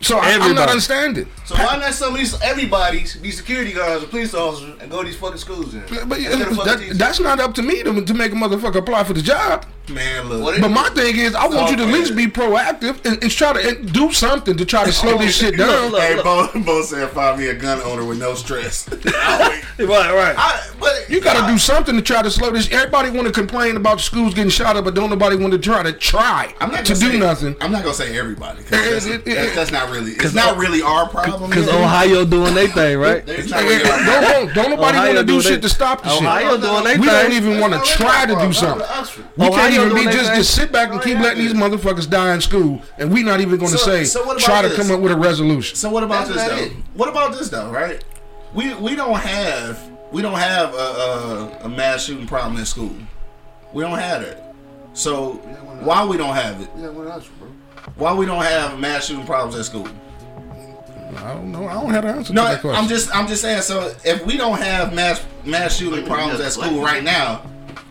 So 0.00 0.18
I, 0.18 0.32
I'm 0.32 0.54
not 0.54 0.68
understanding. 0.68 1.26
So 1.46 1.54
why 1.54 1.78
not 1.78 1.94
some 1.94 2.12
of 2.12 2.18
these 2.18 2.38
everybody 2.42 3.04
be 3.22 3.30
security 3.30 3.72
guards 3.72 4.04
or 4.04 4.06
police 4.08 4.34
officers 4.34 4.78
and 4.80 4.90
go 4.90 5.02
to 5.02 5.08
these 5.08 5.16
fucking 5.16 5.38
schools 5.38 5.72
then? 5.72 5.84
But 6.06 6.18
Instead 6.18 6.42
of 6.42 6.56
fucking 6.56 6.88
that, 6.88 6.98
that's 6.98 7.20
not 7.20 7.40
up 7.40 7.54
to 7.54 7.62
me 7.62 7.82
to, 7.82 8.04
to 8.04 8.14
make 8.14 8.32
a 8.32 8.34
motherfucker 8.34 8.76
apply 8.76 9.04
for 9.04 9.14
the 9.14 9.22
job. 9.22 9.64
Man, 9.88 10.30
look. 10.30 10.60
But 10.62 10.70
my 10.70 10.88
thing 10.90 11.18
is, 11.18 11.34
I 11.34 11.46
want 11.46 11.70
you 11.70 11.76
to 11.76 11.82
at 11.82 11.88
least 11.90 12.16
be 12.16 12.26
proactive 12.26 13.04
and, 13.04 13.22
and 13.22 13.30
try 13.30 13.52
to 13.52 13.68
and 13.68 13.92
do 13.92 14.12
something 14.12 14.56
to 14.56 14.64
try 14.64 14.82
to 14.84 14.92
slow 14.92 15.18
this 15.18 15.36
shit 15.36 15.56
down. 15.58 15.90
Look, 15.92 16.00
Hey, 16.00 16.14
look. 16.16 16.24
Bo, 16.24 16.48
Bo 16.62 16.82
said 16.82 17.10
find 17.10 17.38
me 17.38 17.48
a 17.48 17.54
gun 17.54 17.80
owner 17.82 18.02
with 18.04 18.18
no 18.18 18.34
stress. 18.34 18.88
Right, 19.76 20.14
right. 20.14 20.36
I, 20.38 20.68
but 20.78 21.10
You 21.10 21.20
got 21.20 21.44
to 21.44 21.52
do 21.52 21.58
something 21.58 21.96
to 21.96 22.02
try 22.02 22.22
to 22.22 22.30
slow 22.30 22.52
this. 22.52 22.70
Everybody 22.70 23.10
want 23.10 23.26
to 23.26 23.32
complain 23.32 23.76
about 23.76 24.00
schools 24.00 24.32
getting 24.32 24.48
shot 24.48 24.76
up, 24.76 24.84
but 24.84 24.94
don't 24.94 25.10
nobody 25.10 25.34
want 25.34 25.52
to 25.52 25.58
try 25.58 25.82
to 25.82 25.92
try 25.92 26.54
I'm 26.60 26.70
not 26.70 26.84
to 26.86 26.92
gonna 26.92 27.04
do 27.06 27.10
say, 27.12 27.18
nothing. 27.18 27.56
I'm 27.60 27.72
not 27.72 27.82
gonna 27.82 27.92
say 27.94 28.16
everybody. 28.16 28.62
'cause 28.62 28.72
It- 28.72 28.90
That's, 28.92 29.06
it- 29.06 29.26
it- 29.26 29.34
that's, 29.34 29.54
that's 29.56 29.70
not 29.72 29.90
really. 29.90 30.12
It's 30.12 30.32
not 30.32 30.58
really 30.58 30.80
our 30.80 31.08
problem. 31.08 31.32
problem 31.32 31.50
Because. 31.50 31.68
Ohio 31.68 32.24
doing 32.24 32.54
their 32.54 32.68
thing, 32.68 32.98
right? 32.98 33.26
They 33.26 33.42
Hey, 33.42 33.48
trying 33.48 33.64
hey, 33.66 33.78
to 33.82 33.84
hey, 33.84 34.04
don't, 34.06 34.22
don't, 34.22 34.54
don't 34.54 34.70
nobody 34.70 34.98
want 34.98 35.10
to 35.18 35.24
do 35.24 35.26
doing 35.32 35.40
shit 35.42 35.62
to 35.62 35.68
stop 35.68 36.04
the 36.04 36.10
Ohio 36.12 36.52
shit. 36.52 36.60
doing 36.62 36.84
their 36.84 36.98
We 37.00 37.06
don't 37.06 37.32
even 37.32 37.58
want 37.58 37.72
to 37.72 37.80
try 37.90 38.26
to 38.26 38.36
do 38.36 38.52
something. 38.52 38.86
We 39.74 39.80
Ohio 39.80 39.90
can't 39.90 40.00
even 40.00 40.12
be 40.12 40.16
just, 40.18 40.34
just 40.34 40.54
sit 40.54 40.72
back 40.72 40.90
and 40.90 41.00
oh, 41.00 41.02
keep 41.02 41.18
letting 41.18 41.42
these 41.42 41.54
motherfuckers 41.54 42.08
die 42.08 42.34
in 42.34 42.40
school, 42.40 42.82
and 42.98 43.12
we 43.12 43.22
not 43.22 43.40
even 43.40 43.58
going 43.58 43.72
to 43.72 43.78
say 43.78 44.04
so 44.04 44.24
what 44.24 44.36
about 44.36 44.44
try 44.44 44.62
to 44.62 44.68
this? 44.68 44.76
come 44.76 44.90
up 44.90 45.00
with 45.00 45.12
a 45.12 45.16
resolution. 45.16 45.76
So 45.76 45.90
what 45.90 46.02
about 46.02 46.28
this 46.28 46.36
though? 46.36 46.76
What 46.94 47.08
about 47.08 47.32
this 47.32 47.48
though? 47.48 47.70
Right? 47.70 48.02
We 48.54 48.74
we 48.74 48.94
don't 48.94 49.16
have 49.16 49.80
we 50.12 50.22
don't 50.22 50.38
have 50.38 50.74
a, 50.74 50.76
a, 50.76 51.58
a 51.64 51.68
mass 51.68 52.04
shooting 52.04 52.26
problem 52.26 52.56
in 52.58 52.66
school. 52.66 52.94
We 53.72 53.82
don't 53.82 53.98
have 53.98 54.22
it. 54.22 54.42
So 54.92 55.32
why 55.82 56.04
we 56.04 56.16
don't 56.16 56.34
have 56.34 56.60
it? 56.60 56.70
Yeah, 56.76 56.90
what 56.90 57.08
else, 57.08 57.28
bro? 57.38 57.48
Why 57.96 58.14
we 58.14 58.26
don't 58.26 58.42
have 58.42 58.78
mass 58.78 59.06
shooting 59.06 59.26
problems 59.26 59.56
at 59.56 59.64
school? 59.64 59.88
I 61.16 61.34
don't 61.34 61.52
know. 61.52 61.66
I 61.66 61.74
don't 61.74 61.90
have 61.90 62.04
an 62.04 62.18
answer 62.18 62.32
No, 62.32 62.42
to 62.42 62.48
that 62.48 62.60
question. 62.60 62.82
I'm 62.82 62.88
just 62.88 63.14
I'm 63.14 63.26
just 63.26 63.42
saying. 63.42 63.62
So 63.62 63.94
if 64.04 64.24
we 64.24 64.36
don't 64.36 64.58
have 64.58 64.94
mass 64.94 65.24
mass 65.44 65.76
shooting 65.76 66.04
problems 66.06 66.40
at 66.40 66.52
school 66.52 66.82
right 66.82 67.02
now, 67.02 67.42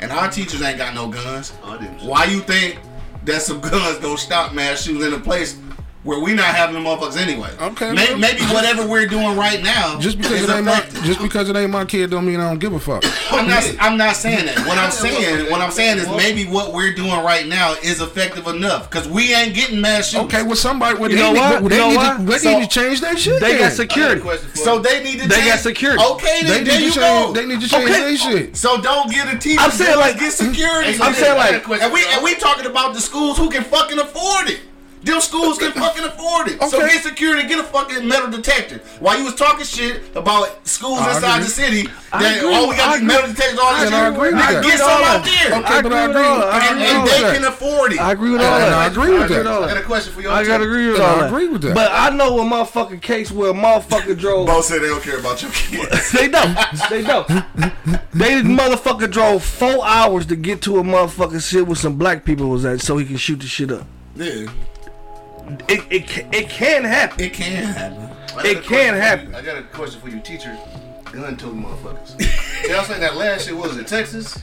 and 0.04 0.12
our 0.12 0.30
teachers 0.30 0.62
ain't 0.62 0.78
got 0.78 0.94
no 0.94 1.08
guns, 1.08 1.54
Oh, 1.64 1.78
why 2.02 2.26
you 2.26 2.42
think 2.42 2.78
that 3.24 3.42
some 3.42 3.62
guns 3.72 4.00
don't 4.00 4.20
stop 4.20 4.54
mass 4.54 4.84
shootings 4.84 5.06
in 5.06 5.14
a 5.14 5.20
place 5.20 5.58
where 6.04 6.20
we 6.20 6.34
not 6.34 6.46
having 6.54 6.76
them 6.76 6.84
motherfuckers 6.84 7.18
anyway? 7.18 7.50
Okay, 7.62 7.92
May- 7.94 8.10
well- 8.10 8.18
maybe 8.18 8.42
whatever 8.44 8.86
we're 8.88 9.08
doing 9.08 9.38
right 9.38 9.62
now 9.64 10.00
just 10.00 10.18
because 10.18 10.42
is 10.42 10.50
it 10.50 10.54
ain't 10.56 10.66
my 10.66 10.80
just 11.06 11.22
because 11.22 11.50
it 11.50 11.56
ain't 11.56 11.72
my 11.72 11.86
kid 11.86 12.10
don't 12.10 12.26
mean 12.26 12.40
I 12.40 12.50
don't 12.50 12.60
give 12.60 12.74
a 12.74 12.80
fuck. 12.80 13.04
I'm 13.32 13.48
not. 13.48 13.64
I'm 13.80 13.98
not 13.98 14.16
saying 14.16 14.46
that. 14.46 14.60
What 14.68 14.78
I'm 14.78 14.92
saying, 15.04 15.50
what 15.50 15.62
I'm 15.62 15.72
saying 15.72 15.98
is 16.00 16.08
maybe 16.10 16.46
what 16.46 16.74
we're 16.74 16.94
doing 16.94 17.24
right 17.24 17.48
now 17.48 17.74
is 17.84 18.02
effective 18.02 18.48
enough 18.48 18.90
because 18.90 19.08
we 19.08 19.34
ain't 19.34 19.56
getting 19.56 19.80
mass 19.82 20.10
shootings. 20.10 20.34
Okay, 20.34 20.44
well 20.44 20.56
somebody 20.56 21.00
well, 21.00 21.10
You 21.10 21.18
they, 21.18 21.22
know 21.24 21.34
need, 21.34 21.40
what? 21.40 21.70
they 21.70 21.76
You 21.76 21.82
know 21.82 21.90
need 21.90 21.96
what? 21.98 22.18
to 22.18 22.24
they 22.26 22.38
So- 22.40 22.60
need 22.60 22.70
to 22.70 22.80
change 22.80 23.02
that 23.02 23.18
shit. 23.20 23.40
They 23.42 23.54
then. 23.54 23.62
got 23.62 23.72
security. 23.72 24.22
So 24.56 24.80
they 24.80 25.04
need 25.04 25.22
to. 25.22 25.28
They 25.28 25.36
change- 25.36 25.48
got 25.48 25.60
security. 25.60 26.04
Okay, 26.04 26.40
They 26.42 26.48
then 26.50 26.64
need 26.64 26.68
there 26.70 26.78
to 26.80 26.86
you 26.86 26.92
change. 26.92 27.26
go. 27.28 27.34
They 27.34 27.46
need 27.46 27.62
to 27.62 27.70
change 27.70 27.90
Okay. 27.90 28.00
their 28.02 28.18
shit. 28.18 28.58
So 28.58 28.82
don't 28.82 29.10
get 29.12 29.34
a 29.34 29.38
teacher. 29.38 29.62
I'm 29.62 29.72
saying, 29.72 29.98
like- 29.98 30.20
get 30.20 30.34
security. 30.34 30.98
I'm 31.02 31.14
saying, 31.14 31.38
like- 31.38 31.68
and 31.82 31.94
we 31.94 32.04
and 32.12 32.24
we 32.24 32.36
talking 32.36 32.66
about 32.66 32.94
the 32.94 33.02
schools 33.02 33.38
who 33.38 33.50
can 33.50 33.64
fucking 33.64 34.00
afford 34.00 34.50
it. 34.50 34.60
Them 35.04 35.20
schools 35.20 35.58
can 35.58 35.72
fucking 35.74 36.04
afford 36.06 36.48
it. 36.48 36.62
So 36.64 36.80
get 36.80 37.04
security, 37.04 37.48
get 37.48 37.60
a 37.60 37.64
fucking 37.64 38.08
metal 38.08 38.32
detector. 38.32 38.78
While 39.00 39.18
you 39.20 39.26
was 39.26 39.36
talking 39.36 39.66
shit 39.66 40.02
about 40.16 40.66
schools 40.66 41.00
I 41.00 41.16
inside 41.16 41.36
agree. 41.36 41.44
the 41.44 41.50
city, 41.50 41.90
I 42.14 42.24
that 42.24 42.38
agree. 42.40 42.54
all 42.56 42.70
we 42.70 42.76
got 42.78 42.88
I 42.96 42.98
these 43.00 43.08
metal 43.08 43.28
detectors, 43.30 43.60
all 43.60 43.74
this 43.76 43.86
And 43.88 43.96
I 43.96 44.08
shit. 44.08 44.14
agree 44.16 44.34
with 44.34 44.42
I 44.44 44.54
that. 44.54 44.64
Get 44.64 44.80
some 44.80 44.90
agree 44.92 45.06
out 45.06 45.22
with 45.22 45.26
there. 45.34 45.60
Okay, 45.60 45.74
I 45.74 45.82
but 45.82 45.86
agree 45.92 45.98
I 46.00 46.08
with 46.08 46.16
agree. 46.16 46.26
all. 46.28 46.44
I 46.44 46.60
And, 46.68 46.78
agree 46.80 46.88
and 46.88 47.04
with 47.04 47.12
they 47.12 47.22
that. 47.22 47.36
can 47.36 47.46
afford 47.46 47.92
it. 47.94 48.00
I 48.00 48.12
agree 48.14 48.32
with 48.32 48.42
And 48.42 48.50
all 48.54 48.60
that. 48.60 48.74
I 48.74 48.86
agree 48.88 49.12
with 49.12 49.22
I 49.22 49.26
agree 49.26 49.38
with 49.38 49.48
all 49.48 49.62
that. 49.62 49.70
I 49.70 49.74
got 49.74 49.84
a 49.84 49.86
question 49.86 50.14
for 50.14 50.22
you. 50.22 50.30
I 50.32 50.46
gotta 50.46 50.64
agree 50.64 50.88
with 50.88 50.96
And 50.96 51.04
I 51.04 51.10
all 51.12 51.20
that. 51.20 51.28
agree 51.34 51.48
with 51.50 51.62
that. 51.64 51.76
But 51.76 51.92
I 51.92 52.10
know 52.10 52.40
a 52.40 52.44
motherfucking 52.44 53.02
case 53.02 53.30
where 53.32 53.50
a 53.52 53.54
motherfucker 53.54 54.18
drove. 54.18 54.48
Both 54.48 54.66
said 54.66 54.82
they 54.82 54.88
don't 54.88 55.04
care 55.04 55.20
about 55.20 55.42
your 55.42 55.52
kids. 55.52 56.12
they 56.14 56.30
don't. 56.30 56.58
They 56.90 57.02
don't. 57.04 57.28
They 58.14 58.42
motherfucker 58.42 59.12
drove 59.12 59.44
four 59.44 59.86
hours 59.86 60.26
to 60.28 60.36
get 60.38 60.62
to 60.64 60.78
a 60.80 60.84
motherfucking 60.84 61.48
shit 61.48 61.68
where 61.68 61.76
some 61.76 61.98
black 61.98 62.24
people 62.24 62.48
was 62.50 62.64
at 62.64 62.80
so 62.80 62.96
he 62.98 63.06
can 63.06 63.18
shoot 63.18 63.40
the 63.42 63.48
shit 63.48 63.70
up. 63.72 63.86
yeah, 64.16 64.46
It 65.68 65.82
it 65.92 66.08
ca- 66.08 66.28
it 66.32 66.50
can 66.50 66.84
happen. 66.84 67.24
it 67.24 67.34
can 67.34 67.66
happen. 67.66 68.10
I 68.36 68.36
got 68.36 68.46
It 68.46 68.58
a 68.58 68.62
can 68.62 68.64
question 68.64 68.94
for 68.96 69.02
happen. 69.02 69.30
you. 69.32 69.36
I 69.38 69.42
got 69.42 69.58
a 69.58 69.64
question 69.64 70.02
for 70.02 70.10
you, 70.10 70.20
teacher. 70.22 70.58
Gun 71.12 71.38
toting 71.38 71.64
motherfuckers. 71.64 72.20
Y'all 72.70 72.84
saying 72.84 73.02
that 73.02 73.16
last 73.16 73.46
shit 73.46 73.56
was 73.56 73.78
in 73.78 73.86
Texas? 73.86 74.42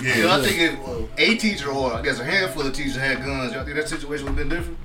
Yeah, 0.00 0.16
Yeah, 0.16 0.36
I 0.36 0.42
think 0.42 0.58
if 0.60 0.88
uh, 0.88 1.06
a 1.18 1.36
teacher 1.36 1.70
or 1.70 1.92
I 1.92 2.02
guess 2.02 2.18
a 2.20 2.24
handful 2.24 2.62
of 2.66 2.72
teachers 2.72 2.96
had 2.96 3.18
guns, 3.24 3.52
y'all 3.52 3.64
think 3.64 3.76
that 3.76 3.88
situation 3.88 4.24
would 4.26 4.38
have 4.38 4.48
been 4.48 4.58
different? 4.58 4.78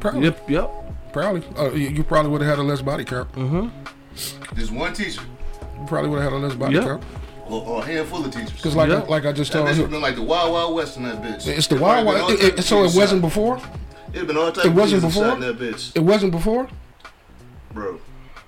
Probably, 0.00 0.22
Yep. 0.24 0.50
Yep. 0.50 0.70
probably. 1.12 1.42
Uh, 1.56 1.70
you, 1.72 1.88
you 1.90 2.02
probably 2.02 2.30
would 2.32 2.40
have 2.40 2.50
had 2.50 2.58
a 2.58 2.62
less 2.66 2.82
body 2.82 3.04
count. 3.04 3.30
Mm-hmm. 3.32 3.68
Just 4.56 4.72
one 4.72 4.92
teacher 4.94 5.20
You 5.80 5.86
probably 5.86 6.10
would 6.10 6.22
have 6.22 6.32
had 6.32 6.36
a 6.38 6.44
less 6.44 6.54
body 6.56 6.74
Yeah. 6.76 6.82
count. 6.84 7.04
or, 7.46 7.62
or 7.64 7.82
a 7.82 7.86
handful 7.86 8.24
of 8.24 8.32
teachers. 8.32 8.52
Because 8.52 8.74
like 8.74 8.88
Yeah. 8.88 9.00
like 9.02 9.26
I 9.26 9.32
just 9.32 9.52
told 9.52 9.66
bitch 9.66 9.70
would 9.70 9.76
you, 9.76 9.82
have 9.82 9.90
been 9.92 10.00
like 10.02 10.16
the 10.16 10.22
Wild 10.22 10.52
Wild 10.52 10.74
West 10.74 10.96
in 10.96 11.02
that 11.04 11.22
bitch. 11.22 11.46
it's 11.46 11.66
the 11.68 11.76
It 11.76 11.80
wild 11.80 12.06
wild. 12.06 12.30
It, 12.32 12.58
it, 12.58 12.62
so 12.64 12.78
it 12.84 12.94
wasn't 12.96 13.20
before. 13.20 13.60
It'd 14.14 14.26
been 14.26 14.36
all 14.36 14.52
type 14.52 14.64
It 14.66 14.72
wasn't 14.72 15.02
teachers 15.02 15.16
before? 15.18 15.36
that 15.36 15.58
bitch, 15.58 15.96
It 15.96 16.00
wasn't 16.00 16.32
before. 16.32 16.68
bro. 17.72 17.98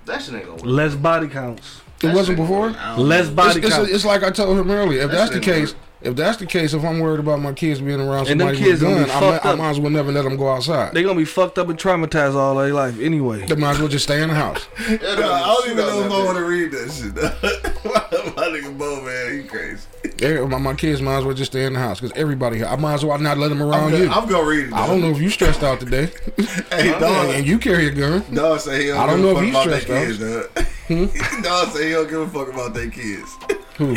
That 0.05 0.21
shit 0.21 0.35
ain't 0.35 0.43
gonna 0.45 0.55
work. 0.55 0.65
Less 0.65 0.95
body 0.95 1.27
counts. 1.27 1.81
It 2.01 2.13
wasn't 2.13 2.37
before. 2.37 2.69
Less 2.97 3.29
body 3.29 3.59
it's, 3.59 3.69
counts. 3.75 3.91
it's 3.91 4.05
like 4.05 4.23
I 4.23 4.29
told 4.31 4.57
him 4.57 4.69
earlier. 4.71 5.01
If 5.01 5.11
That 5.11 5.17
that's 5.17 5.31
the 5.31 5.43
shit 5.43 5.47
ain't 5.55 5.67
case, 5.67 5.75
if 5.99 6.15
that's 6.15 6.37
the 6.37 6.45
case, 6.45 6.73
if 6.73 6.83
I'm 6.85 6.99
worried 6.99 7.19
about 7.19 7.41
my 7.41 7.51
kids 7.53 7.81
being 7.81 7.99
around 7.99 8.27
And 8.29 8.39
them 8.39 8.47
somebody 8.49 8.57
kids 8.59 8.81
with 8.81 8.91
a 8.91 8.93
gonna 8.95 9.07
gun, 9.07 9.19
be 9.19 9.25
I 9.25 9.31
might, 9.31 9.45
I 9.45 9.55
might 9.55 9.69
as 9.71 9.79
well 9.79 9.89
never 9.89 10.11
let 10.11 10.23
them 10.23 10.37
go 10.37 10.47
outside. 10.49 10.93
They 10.93 11.01
gonna 11.03 11.17
be 11.17 11.25
fucked 11.25 11.57
up 11.57 11.67
and 11.69 11.77
traumatized 11.77 12.35
all 12.35 12.55
their 12.55 12.71
life 12.73 12.99
anyway. 13.01 13.45
They 13.47 13.55
might 13.55 13.71
as 13.71 13.79
well 13.79 13.87
just 13.87 14.05
stay 14.05 14.21
in 14.21 14.29
the 14.29 14.35
house. 14.35 14.67
I 14.77 14.95
don't 14.97 15.65
even 15.65 15.77
know 15.77 16.03
if 16.05 16.11
I 16.11 16.23
want 16.23 16.37
to 16.37 16.45
read 16.45 16.71
that 16.71 16.91
shit. 16.91 17.15
my 18.37 18.43
nigga 18.47 18.77
Bo, 18.77 19.01
man, 19.01 19.41
he 19.41 19.47
crazy. 19.47 19.81
My, 20.21 20.57
my 20.57 20.73
kids 20.73 21.01
might 21.01 21.17
as 21.19 21.25
well 21.25 21.35
just 21.35 21.51
stay 21.51 21.65
in 21.65 21.73
the 21.73 21.79
house 21.79 21.99
because 21.99 22.17
everybody. 22.17 22.63
I 22.63 22.75
might 22.75 22.95
as 22.95 23.05
well 23.05 23.17
not 23.19 23.37
let 23.37 23.49
them 23.49 23.61
I'm 23.61 23.69
around 23.69 23.91
gonna, 23.91 24.03
you. 24.05 24.09
I'm 24.09 24.27
gonna 24.27 24.47
read 24.47 24.67
it. 24.67 24.73
I 24.73 24.87
don't 24.87 25.01
know 25.01 25.11
if 25.11 25.21
you 25.21 25.29
stressed 25.29 25.63
out 25.63 25.79
today. 25.79 26.11
Hey, 26.71 26.91
dog, 26.99 27.29
and 27.29 27.45
you 27.47 27.57
carry 27.59 27.87
a 27.87 27.91
gun. 27.91 28.23
dog 28.33 28.59
say 28.59 28.83
he 28.83 28.87
don't, 28.89 28.97
I 28.99 29.05
don't 29.07 29.21
give 29.21 29.25
know 29.25 29.39
a 29.39 29.43
if 29.43 29.53
fuck 29.53 29.65
he's 29.65 29.65
about 29.65 29.67
their 29.69 29.81
stressed 29.81 30.19
kids, 30.19 30.19
dog. 30.19 30.65
Hmm? 30.87 31.41
dog 31.43 31.69
say 31.69 31.87
he 31.87 31.93
don't 31.93 32.09
give 32.09 32.21
a 32.21 32.27
fuck 32.29 32.53
about 32.53 32.73
their 32.73 32.89
kids. 32.89 33.35
Who? 33.77 33.95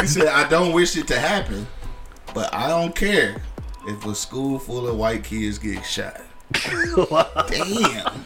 He 0.00 0.06
said, 0.06 0.28
I 0.28 0.48
don't 0.48 0.72
wish 0.72 0.96
it 0.96 1.06
to 1.08 1.18
happen, 1.18 1.66
but 2.34 2.52
I 2.54 2.68
don't 2.68 2.94
care 2.94 3.36
if 3.86 4.04
a 4.06 4.14
school 4.14 4.58
full 4.58 4.88
of 4.88 4.96
white 4.96 5.24
kids 5.24 5.58
get 5.58 5.84
shot. 5.84 6.20
Damn. 6.52 8.22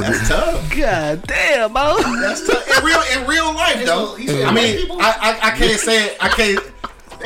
That's 0.00 0.28
tough. 0.28 0.76
God 0.76 1.22
damn, 1.26 1.72
bro. 1.72 1.96
That's 2.20 2.46
tough. 2.46 2.78
In 2.78 2.84
real 2.84 3.02
in 3.16 3.26
real 3.28 3.54
life 3.54 3.84
though. 3.84 4.16
I 4.16 4.52
mean. 4.52 4.90
I, 4.92 5.38
I 5.42 5.48
I 5.48 5.50
can't 5.56 5.80
say 5.80 6.06
it. 6.06 6.16
I 6.20 6.28
can't. 6.28 6.60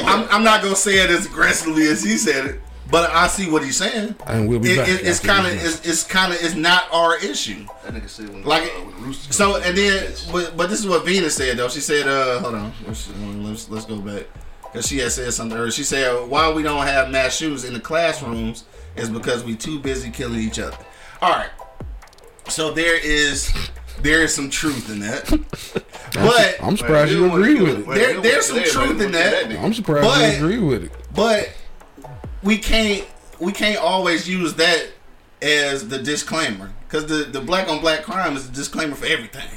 I'm, 0.00 0.28
I'm 0.30 0.44
not 0.44 0.62
gonna 0.62 0.76
say 0.76 1.02
it 1.02 1.10
as 1.10 1.26
aggressively 1.26 1.86
as 1.88 2.04
he 2.04 2.16
said 2.16 2.46
it, 2.46 2.60
but 2.90 3.10
I 3.10 3.26
see 3.26 3.50
what 3.50 3.64
he's 3.64 3.76
saying. 3.76 4.14
And 4.26 4.48
we'll 4.48 4.60
be 4.60 4.70
It, 4.72 4.76
back. 4.76 4.88
it, 4.88 5.00
it's 5.04 5.18
after 5.18 5.28
kind 5.28 5.46
of 5.48 5.64
it's, 5.64 5.84
it's 5.86 6.04
kind 6.04 6.32
of 6.32 6.38
it's 6.40 6.54
not 6.54 6.84
our 6.92 7.16
issue. 7.18 7.66
That 7.84 7.94
nigga 7.94 8.08
said 8.08 8.28
when 8.28 8.44
Like 8.44 8.62
uh, 8.62 8.84
when 8.84 8.94
the 8.94 9.02
Roosters 9.02 9.34
so, 9.34 9.56
and 9.56 9.76
then 9.76 10.12
but, 10.30 10.56
but 10.56 10.70
this 10.70 10.78
is 10.78 10.86
what 10.86 11.04
Venus 11.04 11.34
said 11.34 11.56
though. 11.56 11.68
She 11.68 11.80
said, 11.80 12.06
uh, 12.06 12.38
hold 12.40 12.54
on, 12.54 12.72
let's 12.86 13.08
let's, 13.18 13.68
let's 13.70 13.84
go 13.86 13.98
back 13.98 14.26
because 14.62 14.86
she 14.86 14.98
had 14.98 15.10
said 15.10 15.32
something 15.32 15.58
earlier. 15.58 15.72
She 15.72 15.82
said 15.84 16.28
why 16.28 16.52
we 16.52 16.62
don't 16.62 16.86
have 16.86 17.10
mass 17.10 17.36
shootings 17.36 17.64
in 17.64 17.72
the 17.72 17.80
classrooms 17.80 18.64
is 18.94 19.10
because 19.10 19.42
we 19.42 19.56
too 19.56 19.80
busy 19.80 20.10
killing 20.10 20.38
each 20.40 20.60
other. 20.60 20.76
All 21.20 21.32
right, 21.32 21.50
so 22.48 22.72
there 22.72 22.96
is 22.96 23.52
there 24.02 24.22
is 24.22 24.34
some 24.34 24.48
truth 24.50 24.90
in 24.90 25.00
that, 25.00 25.28
but 26.14 26.56
I'm 26.62 26.76
surprised 26.76 27.12
you 27.12 27.26
agree 27.26 27.60
with 27.60 27.80
it. 27.80 27.86
There- 27.86 28.20
there's 28.20 28.46
some 28.46 28.62
truth 28.62 29.00
in 29.00 29.12
that. 29.12 29.50
I'm 29.58 29.74
surprised 29.74 30.04
But- 30.06 30.38
you 30.38 30.44
agree 30.44 30.58
with 30.58 30.84
it. 30.84 30.92
but 31.14 31.50
we 32.42 32.58
can't 32.58 33.04
we 33.40 33.52
can't 33.52 33.78
always 33.78 34.28
use 34.28 34.54
that 34.54 34.86
as 35.42 35.88
the 35.88 35.98
disclaimer 35.98 36.72
because 36.86 37.06
the 37.06 37.24
the 37.24 37.40
black 37.40 37.68
on 37.68 37.80
black 37.80 38.02
crime 38.02 38.36
is 38.36 38.48
a 38.48 38.52
disclaimer 38.52 38.94
for 38.94 39.06
everything. 39.06 39.48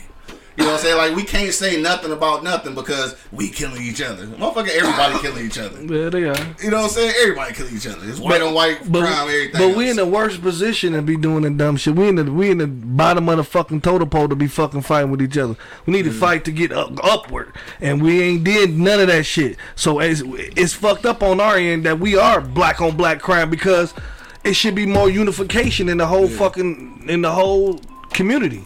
You 0.61 0.67
know 0.67 0.73
what 0.73 0.81
I'm 0.81 0.85
saying? 0.85 0.97
Like 0.97 1.15
we 1.15 1.23
can't 1.23 1.51
say 1.51 1.81
nothing 1.81 2.11
about 2.11 2.43
nothing 2.43 2.75
because 2.75 3.15
we 3.31 3.49
killing 3.49 3.81
each 3.81 3.99
other. 3.99 4.27
Motherfucker, 4.27 4.69
everybody 4.69 5.17
killing 5.17 5.43
each 5.43 5.57
other. 5.57 5.81
Yeah, 5.83 6.09
they 6.09 6.25
are. 6.25 6.35
You 6.61 6.69
know 6.69 6.77
what 6.77 6.83
I'm 6.83 6.89
saying? 6.89 7.15
Everybody 7.19 7.55
killing 7.55 7.75
each 7.75 7.87
other. 7.87 8.07
It's 8.07 8.19
white 8.19 8.43
on 8.43 8.53
white 8.53 8.79
But, 8.91 8.99
crime, 9.01 9.27
everything. 9.27 9.59
but 9.59 9.75
we 9.75 9.89
in 9.89 9.95
the 9.95 10.05
worst 10.05 10.39
position 10.39 10.93
to 10.93 11.01
be 11.01 11.17
doing 11.17 11.41
the 11.41 11.49
dumb 11.49 11.77
shit. 11.77 11.95
We 11.95 12.09
in 12.09 12.15
the 12.15 12.31
we 12.31 12.51
in 12.51 12.59
the 12.59 12.67
bottom 12.67 13.27
of 13.27 13.37
the 13.37 13.43
fucking 13.43 13.81
totem 13.81 14.07
pole 14.11 14.29
to 14.29 14.35
be 14.35 14.45
fucking 14.45 14.83
fighting 14.83 15.09
with 15.09 15.23
each 15.23 15.35
other. 15.35 15.55
We 15.87 15.93
need 15.93 16.03
to 16.03 16.11
mm. 16.11 16.19
fight 16.19 16.45
to 16.45 16.51
get 16.51 16.71
up, 16.71 16.91
upward, 17.03 17.53
and 17.79 17.99
we 17.99 18.21
ain't 18.21 18.43
did 18.43 18.77
none 18.77 18.99
of 18.99 19.07
that 19.07 19.25
shit. 19.25 19.57
So 19.73 19.99
it's, 19.99 20.21
it's 20.23 20.73
fucked 20.73 21.07
up 21.07 21.23
on 21.23 21.39
our 21.39 21.57
end 21.57 21.87
that 21.87 21.99
we 21.99 22.15
are 22.15 22.39
black 22.39 22.81
on 22.81 22.95
black 22.95 23.19
crime 23.19 23.49
because 23.49 23.95
it 24.43 24.53
should 24.53 24.75
be 24.75 24.85
more 24.85 25.09
unification 25.09 25.89
in 25.89 25.97
the 25.97 26.05
whole 26.05 26.27
fucking 26.27 27.05
in 27.07 27.23
the 27.23 27.31
whole 27.31 27.81
community. 28.13 28.65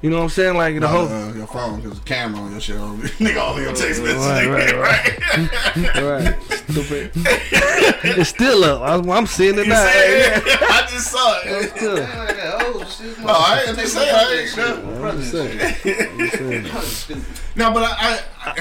You 0.00 0.10
know 0.10 0.18
what 0.18 0.22
I'm 0.24 0.28
saying? 0.28 0.56
Like 0.56 0.78
the 0.78 0.86
whole. 0.86 1.08
uh, 1.08 1.32
your 1.32 1.46
phone 1.48 1.80
because 1.80 1.98
the 1.98 2.04
camera 2.04 2.40
on 2.40 2.52
your 2.52 2.60
shit. 2.60 2.76
Nigga, 3.18 3.40
all 3.40 3.60
your 3.60 3.72
text 3.74 4.00
messages. 4.02 4.26
Right, 4.26 4.46
right, 4.46 4.74
right. 5.96 6.36
Stupid. 6.68 7.10
it's 8.04 8.30
still 8.30 8.62
up. 8.64 8.82
I'm, 8.82 9.10
I'm 9.10 9.26
seeing 9.26 9.58
it 9.58 9.64
You 9.66 9.70
now. 9.72 9.84
said 9.84 10.42
it. 10.46 10.62
I 10.62 10.86
just 10.88 11.10
saw 11.10 11.40
it. 11.44 11.70
Still. 11.76 11.98
Oh, 13.26 13.44
I 13.48 13.64
ain't 13.66 13.76
just 13.78 13.94
saying. 13.94 14.14
I 14.14 14.16
ain't 14.34 14.56
know. 14.56 14.84
No, 17.56 17.72
but 17.72 17.82
I, 17.82 18.20
I, 18.44 18.50
I 18.52 18.54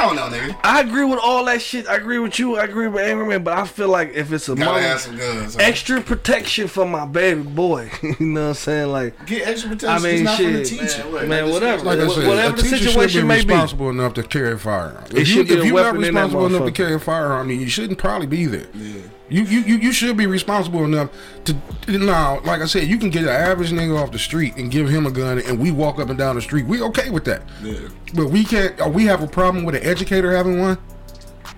don't 0.00 0.16
know, 0.16 0.28
nigga. 0.28 0.56
I 0.64 0.80
agree 0.80 1.04
with 1.04 1.18
all 1.22 1.44
that 1.44 1.60
shit. 1.60 1.86
I 1.86 1.96
agree 1.96 2.18
with 2.18 2.38
you. 2.38 2.56
I 2.56 2.64
agree 2.64 2.88
with 2.88 3.02
Angry 3.04 3.26
Man, 3.26 3.44
but 3.44 3.56
I 3.56 3.66
feel 3.66 3.88
like 3.88 4.14
if 4.14 4.32
it's 4.32 4.48
a 4.48 4.54
Gotta 4.54 4.64
mother, 4.70 4.80
have 4.82 5.00
some 5.00 5.16
guns. 5.16 5.54
huh? 5.54 5.60
extra 5.62 6.00
protection 6.00 6.66
for 6.68 6.86
my 6.86 7.04
baby 7.06 7.42
boy, 7.42 7.90
you 8.02 8.16
know 8.20 8.40
what 8.42 8.48
I'm 8.48 8.54
saying? 8.54 8.88
Like, 8.90 9.26
Get 9.26 9.46
extra 9.46 9.70
protection. 9.70 9.88
I 9.90 9.98
mean, 9.98 10.14
it's 10.14 10.22
not 10.24 10.36
from 10.40 10.52
the 10.54 10.64
shit. 10.64 10.78
teacher. 10.80 11.10
Man, 11.10 11.28
man, 11.28 11.50
whatever, 11.50 11.84
Like 11.84 11.98
I 11.98 12.08
said, 12.08 12.26
whatever 12.28 12.54
a 12.54 12.56
the 12.56 12.62
teacher 12.62 12.76
should 12.78 12.88
situation 12.92 13.20
be 13.22 13.28
may 13.28 13.34
be. 13.44 13.46
responsible 13.52 13.90
enough 13.90 14.14
to 14.14 14.22
carry 14.22 14.52
a 14.52 14.58
firearm. 14.58 15.04
It 15.10 15.18
If, 15.18 15.28
you, 15.28 15.42
if 15.42 15.48
you're 15.48 15.64
not 15.66 15.74
weapon 15.74 16.04
in 16.04 16.14
that 16.14 16.22
responsible 16.24 16.46
enough 16.46 16.64
to 16.66 16.72
carry 16.72 16.94
a 16.94 16.98
firearm, 16.98 17.48
then 17.48 17.60
you 17.60 17.68
shouldn't 17.68 17.98
probably 17.98 18.26
be 18.26 18.46
there. 18.46 18.66
Yeah. 18.74 19.02
You, 19.32 19.44
you 19.44 19.60
you 19.60 19.76
you 19.78 19.92
should 19.92 20.14
be 20.18 20.26
responsible 20.26 20.84
enough 20.84 21.08
to 21.46 21.56
now. 21.88 22.40
Like 22.40 22.60
I 22.60 22.66
said, 22.66 22.86
you 22.86 22.98
can 22.98 23.08
get 23.08 23.22
an 23.22 23.30
average 23.30 23.70
nigga 23.70 23.98
off 23.98 24.12
the 24.12 24.18
street 24.18 24.56
and 24.56 24.70
give 24.70 24.90
him 24.90 25.06
a 25.06 25.10
gun, 25.10 25.38
and 25.38 25.58
we 25.58 25.70
walk 25.70 25.98
up 25.98 26.10
and 26.10 26.18
down 26.18 26.34
the 26.36 26.42
street. 26.42 26.66
We 26.66 26.82
okay 26.82 27.08
with 27.08 27.24
that. 27.24 27.42
Yeah. 27.62 27.88
But 28.14 28.26
we 28.26 28.44
can't. 28.44 28.78
uh, 28.78 28.90
We 28.90 29.04
have 29.06 29.22
a 29.22 29.26
problem 29.26 29.64
with 29.64 29.74
an 29.74 29.82
educator 29.84 30.36
having 30.36 30.58
one. 30.60 30.76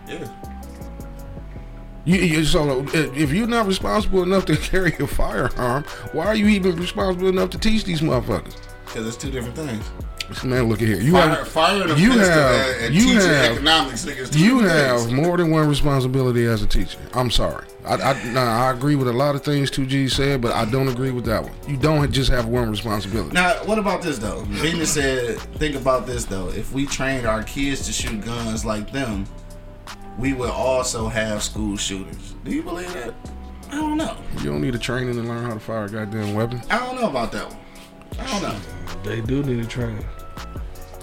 Yeah. 0.06 0.28
You, 2.04 2.16
you, 2.18 2.44
so 2.44 2.80
uh, 2.80 2.86
if 2.94 3.32
you're 3.32 3.48
not 3.48 3.66
responsible 3.66 4.22
enough 4.22 4.44
to 4.46 4.56
carry 4.70 4.92
a 5.00 5.06
firearm, 5.08 5.82
why 6.12 6.26
are 6.26 6.34
you 6.36 6.46
even 6.46 6.76
responsible 6.76 7.28
enough 7.28 7.50
to 7.50 7.58
teach 7.58 7.82
these 7.84 8.02
motherfuckers? 8.02 8.56
Because 8.84 9.08
it's 9.08 9.16
two 9.16 9.32
different 9.32 9.56
things. 9.56 9.84
Man, 10.44 10.68
look 10.68 10.80
at 10.82 10.88
here. 10.88 11.00
You 11.00 11.12
Fire, 11.12 11.28
have 11.28 11.48
fire 11.48 11.88
you 11.96 12.10
have- 12.12 12.76
and, 12.76 12.84
and 12.86 12.94
you 12.94 13.14
have- 13.20 13.52
economics, 13.52 14.04
niggas. 14.04 14.36
you 14.36 14.60
have 14.60 15.00
things. 15.00 15.12
more 15.12 15.36
than 15.36 15.50
one 15.50 15.68
responsibility 15.68 16.46
as 16.46 16.62
a 16.62 16.66
teacher. 16.66 16.98
I'm 17.12 17.30
sorry. 17.30 17.66
I 17.84 17.94
I, 17.96 18.32
nah, 18.32 18.66
I 18.66 18.70
agree 18.72 18.94
with 18.96 19.08
a 19.08 19.12
lot 19.12 19.34
of 19.34 19.44
things 19.44 19.70
2G 19.70 20.10
said, 20.10 20.40
but 20.40 20.52
I 20.52 20.64
don't 20.64 20.88
agree 20.88 21.10
with 21.10 21.24
that 21.26 21.42
one. 21.42 21.52
You 21.68 21.76
don't 21.76 22.10
just 22.10 22.30
have 22.30 22.46
one 22.46 22.70
responsibility. 22.70 23.32
Now, 23.34 23.52
what 23.64 23.78
about 23.78 24.00
this 24.02 24.18
though? 24.18 24.40
Venus 24.48 24.94
said, 24.94 25.38
think 25.58 25.76
about 25.76 26.06
this 26.06 26.24
though. 26.24 26.48
If 26.48 26.72
we 26.72 26.86
trained 26.86 27.26
our 27.26 27.42
kids 27.42 27.84
to 27.86 27.92
shoot 27.92 28.24
guns 28.24 28.64
like 28.64 28.90
them, 28.92 29.26
we 30.18 30.32
would 30.32 30.50
also 30.50 31.08
have 31.08 31.42
school 31.42 31.76
shootings. 31.76 32.34
Do 32.44 32.52
you 32.52 32.62
believe 32.62 32.92
that? 32.94 33.12
I 33.70 33.76
don't 33.76 33.96
know. 33.98 34.16
You 34.38 34.44
don't 34.50 34.60
need 34.60 34.74
a 34.74 34.78
training 34.78 35.14
to 35.14 35.22
learn 35.22 35.44
how 35.44 35.54
to 35.54 35.60
fire 35.60 35.84
a 35.84 35.88
goddamn 35.90 36.34
weapon. 36.34 36.62
I 36.70 36.78
don't 36.78 37.00
know 37.00 37.08
about 37.08 37.32
that 37.32 37.48
one. 37.48 37.58
I 38.18 38.26
don't 38.30 38.42
know. 38.42 38.58
They 39.02 39.20
do 39.20 39.42
need 39.42 39.64
a 39.64 39.66
train. 39.68 39.98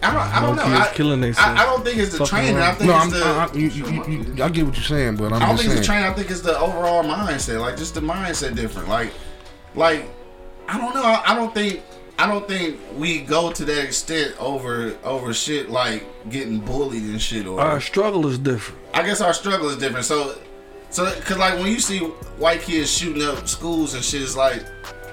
I 0.04 0.14
don't. 0.14 0.18
I 0.18 0.42
don't 0.42 0.56
know. 0.56 0.64
kids 0.64 0.88
I, 0.90 0.94
killing 0.94 1.20
I, 1.20 1.26
themselves. 1.28 1.62
I 1.62 1.66
don't 1.66 1.84
think 1.86 1.98
it's 1.98 2.12
the 2.12 2.26
Fucking 2.26 2.30
training. 2.40 2.58
I 2.58 2.72
think 2.74 2.90
No, 2.90 2.96
it's 2.96 3.06
I'm, 3.06 3.10
the. 3.12 3.24
I, 3.24 3.46
I, 3.46 3.54
you, 3.54 3.68
you, 3.68 4.06
you, 4.36 4.44
I 4.44 4.50
get 4.50 4.66
what 4.66 4.76
you're 4.76 4.84
saying, 4.84 5.18
but 5.18 5.32
I'm 5.32 5.42
I 5.42 5.46
don't 5.48 5.58
just 5.58 5.62
think 5.64 5.72
it's 5.78 5.80
the 5.82 5.84
saying. 5.84 5.84
training. 5.84 6.06
I 6.06 6.14
think 6.14 6.32
it's 6.32 6.42
the 6.42 6.58
overall 6.60 7.04
mindset. 7.04 7.60
Like 7.62 7.78
just 7.78 7.94
the 7.94 8.02
mindset 8.02 8.56
different. 8.56 8.90
Like, 8.90 9.12
like 9.76 10.06
I 10.68 10.78
don't 10.80 10.96
know. 10.96 11.04
I, 11.04 11.22
I 11.28 11.36
don't 11.36 11.54
think. 11.54 11.82
I 12.18 12.28
don't 12.28 12.48
think 12.48 12.80
we 12.98 13.22
go 13.22 13.52
to 13.52 13.66
that 13.66 13.84
extent 13.84 14.36
over 14.40 14.96
over 15.04 15.34
shit 15.34 15.70
like 15.70 16.04
getting 16.30 16.60
bullied 16.60 17.04
and 17.04 17.22
shit. 17.22 17.46
Or 17.48 17.60
Our 17.60 17.82
struggle 17.82 18.26
is 18.28 18.38
different. 18.40 18.80
I 18.94 19.04
guess 19.04 19.22
our 19.22 19.34
struggle 19.34 19.70
is 19.70 19.78
different. 19.78 20.06
So, 20.06 20.38
so 20.90 21.14
because 21.16 21.38
like 21.38 21.56
when 21.56 21.68
you 21.68 21.80
see 21.80 22.00
white 22.00 22.62
kids 22.62 22.92
shooting 22.92 23.24
up 23.24 23.48
schools 23.48 23.94
and 23.96 24.04
shit, 24.04 24.22
it's 24.22 24.36
like 24.36 24.64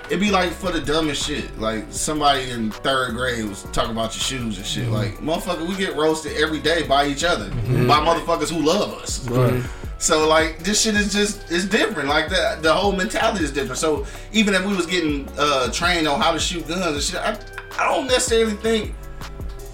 it'd 0.08 0.20
be 0.20 0.30
like 0.30 0.50
for 0.50 0.72
the 0.72 0.80
dumbest 0.80 1.26
shit. 1.26 1.58
Like 1.58 1.84
somebody 1.90 2.50
in 2.50 2.70
third 2.70 3.14
grade 3.14 3.44
was 3.44 3.62
talking 3.72 3.92
about 3.92 4.14
your 4.14 4.22
shoes 4.22 4.56
and 4.56 4.66
shit. 4.66 4.88
Like 4.88 5.16
motherfucker, 5.18 5.68
we 5.68 5.76
get 5.76 5.94
roasted 5.96 6.36
every 6.36 6.60
day 6.60 6.86
by 6.86 7.06
each 7.06 7.24
other 7.24 7.50
by 7.50 8.00
motherfuckers 8.00 8.50
who 8.50 8.62
love 8.62 8.94
us. 8.94 9.28
Right. 9.28 9.62
So 9.98 10.28
like 10.28 10.60
this 10.60 10.82
shit 10.82 10.94
is 10.94 11.12
just 11.12 11.50
it's 11.50 11.64
different. 11.64 12.08
Like 12.08 12.28
the 12.28 12.58
the 12.62 12.72
whole 12.72 12.92
mentality 12.92 13.44
is 13.44 13.52
different. 13.52 13.78
So 13.78 14.06
even 14.32 14.54
if 14.54 14.64
we 14.64 14.74
was 14.74 14.86
getting 14.86 15.28
uh 15.38 15.70
trained 15.72 16.08
on 16.08 16.20
how 16.20 16.32
to 16.32 16.38
shoot 16.38 16.66
guns 16.66 16.86
and 16.86 17.02
shit, 17.02 17.20
I, 17.20 17.38
I 17.78 17.94
don't 17.94 18.06
necessarily 18.06 18.54
think 18.54 18.94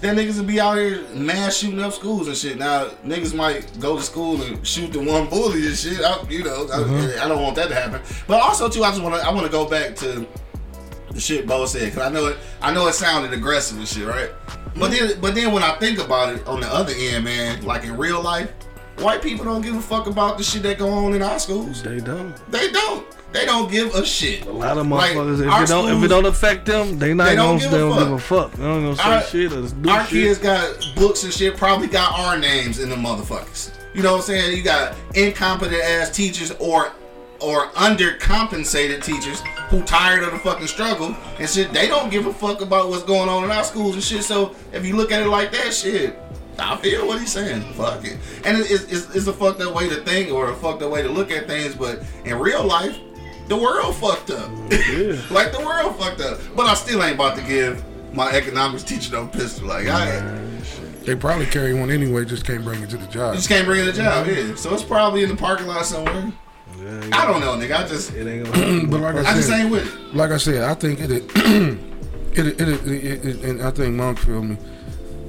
that 0.05 0.15
niggas 0.15 0.37
would 0.37 0.47
be 0.47 0.59
out 0.59 0.77
here 0.77 1.03
mass 1.13 1.57
shooting 1.57 1.81
up 1.81 1.93
schools 1.93 2.27
and 2.27 2.37
shit. 2.37 2.57
Now 2.57 2.89
niggas 3.03 3.33
might 3.33 3.79
go 3.79 3.97
to 3.97 4.03
school 4.03 4.41
and 4.41 4.65
shoot 4.65 4.93
the 4.93 4.99
one 4.99 5.27
bully 5.29 5.65
and 5.65 5.75
shit. 5.75 5.99
I, 6.01 6.21
you 6.29 6.43
know, 6.43 6.67
I, 6.71 6.77
uh-huh. 6.77 7.25
I 7.25 7.27
don't 7.27 7.41
want 7.41 7.55
that 7.55 7.69
to 7.69 7.75
happen. 7.75 8.01
But 8.27 8.41
also 8.41 8.69
too, 8.69 8.83
I 8.83 8.91
just 8.91 9.01
want 9.01 9.15
to 9.15 9.21
I 9.21 9.33
want 9.33 9.45
to 9.45 9.51
go 9.51 9.67
back 9.67 9.95
to 9.97 10.25
the 11.09 11.19
shit 11.19 11.47
Bo 11.47 11.65
said 11.65 11.85
because 11.85 12.07
I 12.07 12.09
know 12.09 12.27
it 12.27 12.37
I 12.61 12.73
know 12.73 12.87
it 12.87 12.93
sounded 12.93 13.33
aggressive 13.33 13.77
and 13.77 13.87
shit, 13.87 14.07
right? 14.07 14.29
But 14.75 14.91
mm-hmm. 14.91 15.07
then 15.07 15.21
but 15.21 15.35
then 15.35 15.51
when 15.51 15.63
I 15.63 15.75
think 15.77 15.99
about 15.99 16.35
it 16.35 16.45
on 16.45 16.59
the 16.59 16.67
other 16.67 16.93
end, 16.95 17.25
man, 17.25 17.63
like 17.63 17.83
in 17.83 17.97
real 17.97 18.21
life, 18.21 18.51
white 18.99 19.21
people 19.21 19.45
don't 19.45 19.61
give 19.61 19.75
a 19.75 19.81
fuck 19.81 20.07
about 20.07 20.37
the 20.37 20.43
shit 20.43 20.63
that 20.63 20.77
go 20.77 20.89
on 20.89 21.13
in 21.13 21.21
our 21.21 21.39
schools. 21.39 21.83
They 21.83 21.99
don't. 21.99 22.33
They 22.51 22.71
don't. 22.71 23.05
They 23.33 23.45
don't 23.45 23.69
give 23.69 23.93
a 23.95 24.05
shit. 24.05 24.45
A 24.45 24.51
lot 24.51 24.77
of 24.77 24.87
Like, 24.87 25.11
motherfuckers, 25.11 25.39
if 25.41 25.63
it 25.63 25.67
don't 25.67 25.97
if 25.97 26.03
it 26.03 26.07
don't 26.07 26.25
affect 26.25 26.65
them, 26.65 26.97
they 26.97 27.13
not 27.13 27.25
They 27.25 27.35
don't 27.35 27.57
gonna 27.57 27.59
give 27.59 27.71
they 27.71 27.77
a 27.77 27.79
don't 27.81 27.91
fuck. 27.91 28.03
give 28.03 28.11
a 28.13 28.19
fuck. 28.19 28.51
They 28.53 28.63
don't 28.63 28.83
gonna 28.83 28.95
say 28.95 29.03
Our- 29.03 29.23
shit 29.23 29.51
or 29.53 29.61
do 29.67 29.89
Our 29.89 30.01
shit. 30.03 30.09
kids 30.09 30.39
got 30.39 30.87
books 30.95 31.23
and 31.23 31.33
shit, 31.33 31.57
probably 31.57 31.87
got 31.87 32.17
our 32.17 32.37
names 32.37 32.79
in 32.79 32.89
the 32.89 32.95
motherfuckers. 32.95 33.71
You 33.93 34.03
know 34.03 34.13
what 34.13 34.17
I'm 34.19 34.23
saying? 34.25 34.55
You 34.57 34.63
got 34.63 34.95
incompetent 35.15 35.81
ass 35.83 36.09
teachers 36.11 36.51
or 36.59 36.93
or 37.41 37.67
undercompensated 37.71 39.03
teachers 39.03 39.41
who 39.69 39.81
tired 39.83 40.23
of 40.23 40.31
the 40.31 40.39
fucking 40.39 40.67
struggle 40.67 41.15
and 41.37 41.49
shit. 41.49 41.73
They 41.73 41.87
don't 41.87 42.09
give 42.09 42.25
a 42.27 42.33
fuck 42.33 42.61
about 42.61 42.89
what's 42.89 43.03
going 43.03 43.27
on 43.29 43.43
in 43.43 43.51
our 43.51 43.63
schools 43.65 43.95
and 43.95 44.03
shit. 44.03 44.23
So 44.23 44.55
if 44.71 44.85
you 44.85 44.95
look 44.95 45.11
at 45.11 45.21
it 45.21 45.27
like 45.27 45.51
that, 45.51 45.73
shit. 45.73 46.17
I 46.57 46.77
feel 46.77 47.07
what 47.07 47.19
he's 47.19 47.31
saying. 47.31 47.61
Fuck 47.73 48.05
it. 48.05 48.17
And 48.45 48.57
it's, 48.57 48.69
it's, 48.91 49.13
it's 49.15 49.27
a 49.27 49.33
fucked 49.33 49.61
up 49.61 49.73
way 49.75 49.89
to 49.89 49.95
think 50.03 50.31
or 50.31 50.49
a 50.51 50.55
fucked 50.55 50.81
up 50.83 50.91
way 50.91 51.01
to 51.01 51.09
look 51.09 51.31
at 51.31 51.47
things, 51.47 51.75
but 51.75 52.01
in 52.23 52.37
real 52.39 52.63
life, 52.63 52.97
the 53.47 53.55
world 53.57 53.95
fucked 53.95 54.31
up. 54.31 54.49
like 55.31 55.51
the 55.51 55.61
world 55.65 55.95
fucked 55.97 56.21
up. 56.21 56.39
But 56.55 56.67
I 56.67 56.73
still 56.73 57.03
ain't 57.03 57.15
about 57.15 57.35
to 57.37 57.43
give 57.43 57.83
my 58.13 58.31
economics 58.31 58.83
teacher 58.83 59.11
no 59.11 59.27
pistol. 59.27 59.67
Like 59.67 59.87
I 59.87 60.21
They 61.03 61.15
probably 61.15 61.45
carry 61.45 61.73
one 61.73 61.91
anyway, 61.91 62.25
just 62.25 62.45
can't 62.45 62.63
bring 62.63 62.81
it 62.81 62.89
to 62.91 62.97
the 62.97 63.07
job. 63.07 63.35
just 63.35 63.49
can't 63.49 63.65
bring 63.65 63.81
it 63.81 63.85
to 63.85 63.91
the 63.91 63.97
job, 64.01 64.25
yeah. 64.27 64.55
So 64.55 64.73
it's 64.73 64.83
probably 64.83 65.23
in 65.23 65.29
the 65.29 65.35
parking 65.35 65.67
lot 65.67 65.85
somewhere. 65.85 66.31
I 67.11 67.25
don't 67.25 67.41
know, 67.41 67.55
nigga. 67.55 67.83
I 67.83 67.87
just 67.87 68.13
It 68.13 68.27
ain't 68.27 68.45
gonna 68.51 68.87
But 68.87 68.99
like 69.01 69.15
I 69.15 69.23
said, 69.23 69.25
I 69.27 69.33
just 69.35 69.51
ain't 69.51 69.71
with 69.71 69.85
it. 69.93 70.15
like 70.15 70.31
I 70.31 70.37
said, 70.37 70.63
I 70.63 70.73
think 70.73 70.99
it, 71.01 71.11
it, 71.11 71.23
it, 72.37 72.59
it, 72.59 72.61
it, 72.61 73.25
it- 73.25 73.43
and 73.43 73.61
I 73.61 73.71
think 73.71 73.95
Monk 73.95 74.19
feel 74.19 74.41
me. 74.41 74.57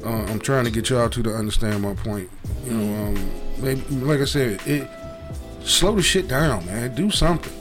Uh, 0.07 0.25
I'm 0.31 0.39
trying 0.39 0.65
to 0.65 0.71
get 0.71 0.89
y'all 0.89 1.11
to 1.11 1.23
to 1.23 1.35
understand 1.35 1.83
my 1.83 1.95
point. 1.95 2.31
You 2.65 2.73
know, 2.75 3.07
um, 3.07 3.31
maybe, 3.59 3.81
like 3.97 4.21
I 4.21 4.25
said, 4.25 4.61
it 4.65 4.89
slow 5.65 5.97
the 5.97 6.03
shit 6.03 6.29
down, 6.29 6.65
man. 6.67 6.95
Do 6.95 7.11
something. 7.11 7.53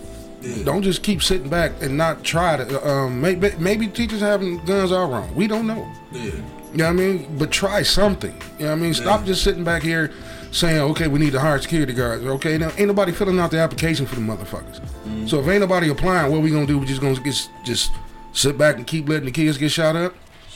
Don't 0.64 0.84
just 0.84 1.02
keep 1.02 1.24
sitting 1.24 1.50
back 1.50 1.72
and 1.82 1.98
not 1.98 2.24
try 2.24 2.58
to. 2.58 2.88
Um, 2.88 3.20
maybe 3.20 3.52
maybe 3.58 3.88
teachers 3.88 4.22
having 4.22 4.64
guns 4.66 4.92
are 4.92 5.08
wrong. 5.08 5.34
We 5.34 5.48
don't 5.48 5.66
know. 5.66 5.92
Yeah. 6.12 6.22
You 6.22 6.80
know 6.80 6.84
what 6.86 6.90
I 6.90 6.92
mean? 6.94 7.38
But 7.40 7.52
try 7.52 7.82
something. 7.82 8.34
You 8.60 8.66
know 8.66 8.72
what 8.72 8.72
I 8.74 8.76
mean? 8.76 8.94
Stop 8.94 9.26
just 9.26 9.44
sitting 9.44 9.64
back 9.64 9.82
here 9.82 10.12
saying, 10.52 10.82
okay, 10.92 11.08
we 11.08 11.20
need 11.20 11.32
to 11.32 11.40
hire 11.40 11.60
security 11.60 11.94
guards. 11.94 12.24
Okay, 12.26 12.58
now 12.60 12.70
ain't 12.78 12.88
nobody 12.88 13.12
filling 13.12 13.40
out 13.40 13.50
the 13.50 13.60
application 13.60 14.06
for 14.06 14.16
the 14.16 14.22
motherfuckers. 14.22 14.82
So 15.28 15.40
if 15.40 15.48
ain't 15.48 15.62
nobody 15.62 15.90
applying, 15.90 16.32
what 16.32 16.42
we 16.42 16.52
gonna 16.52 16.68
do? 16.68 16.78
We 16.78 16.86
just 16.86 17.02
gonna 17.02 17.20
get, 17.20 17.50
just 17.64 17.92
sit 18.34 18.58
back 18.58 18.76
and 18.76 18.86
keep 18.86 19.10
letting 19.10 19.26
the 19.26 19.32
kids 19.32 19.58
get 19.58 19.72
shot 19.72 19.96
up? 19.96 20.14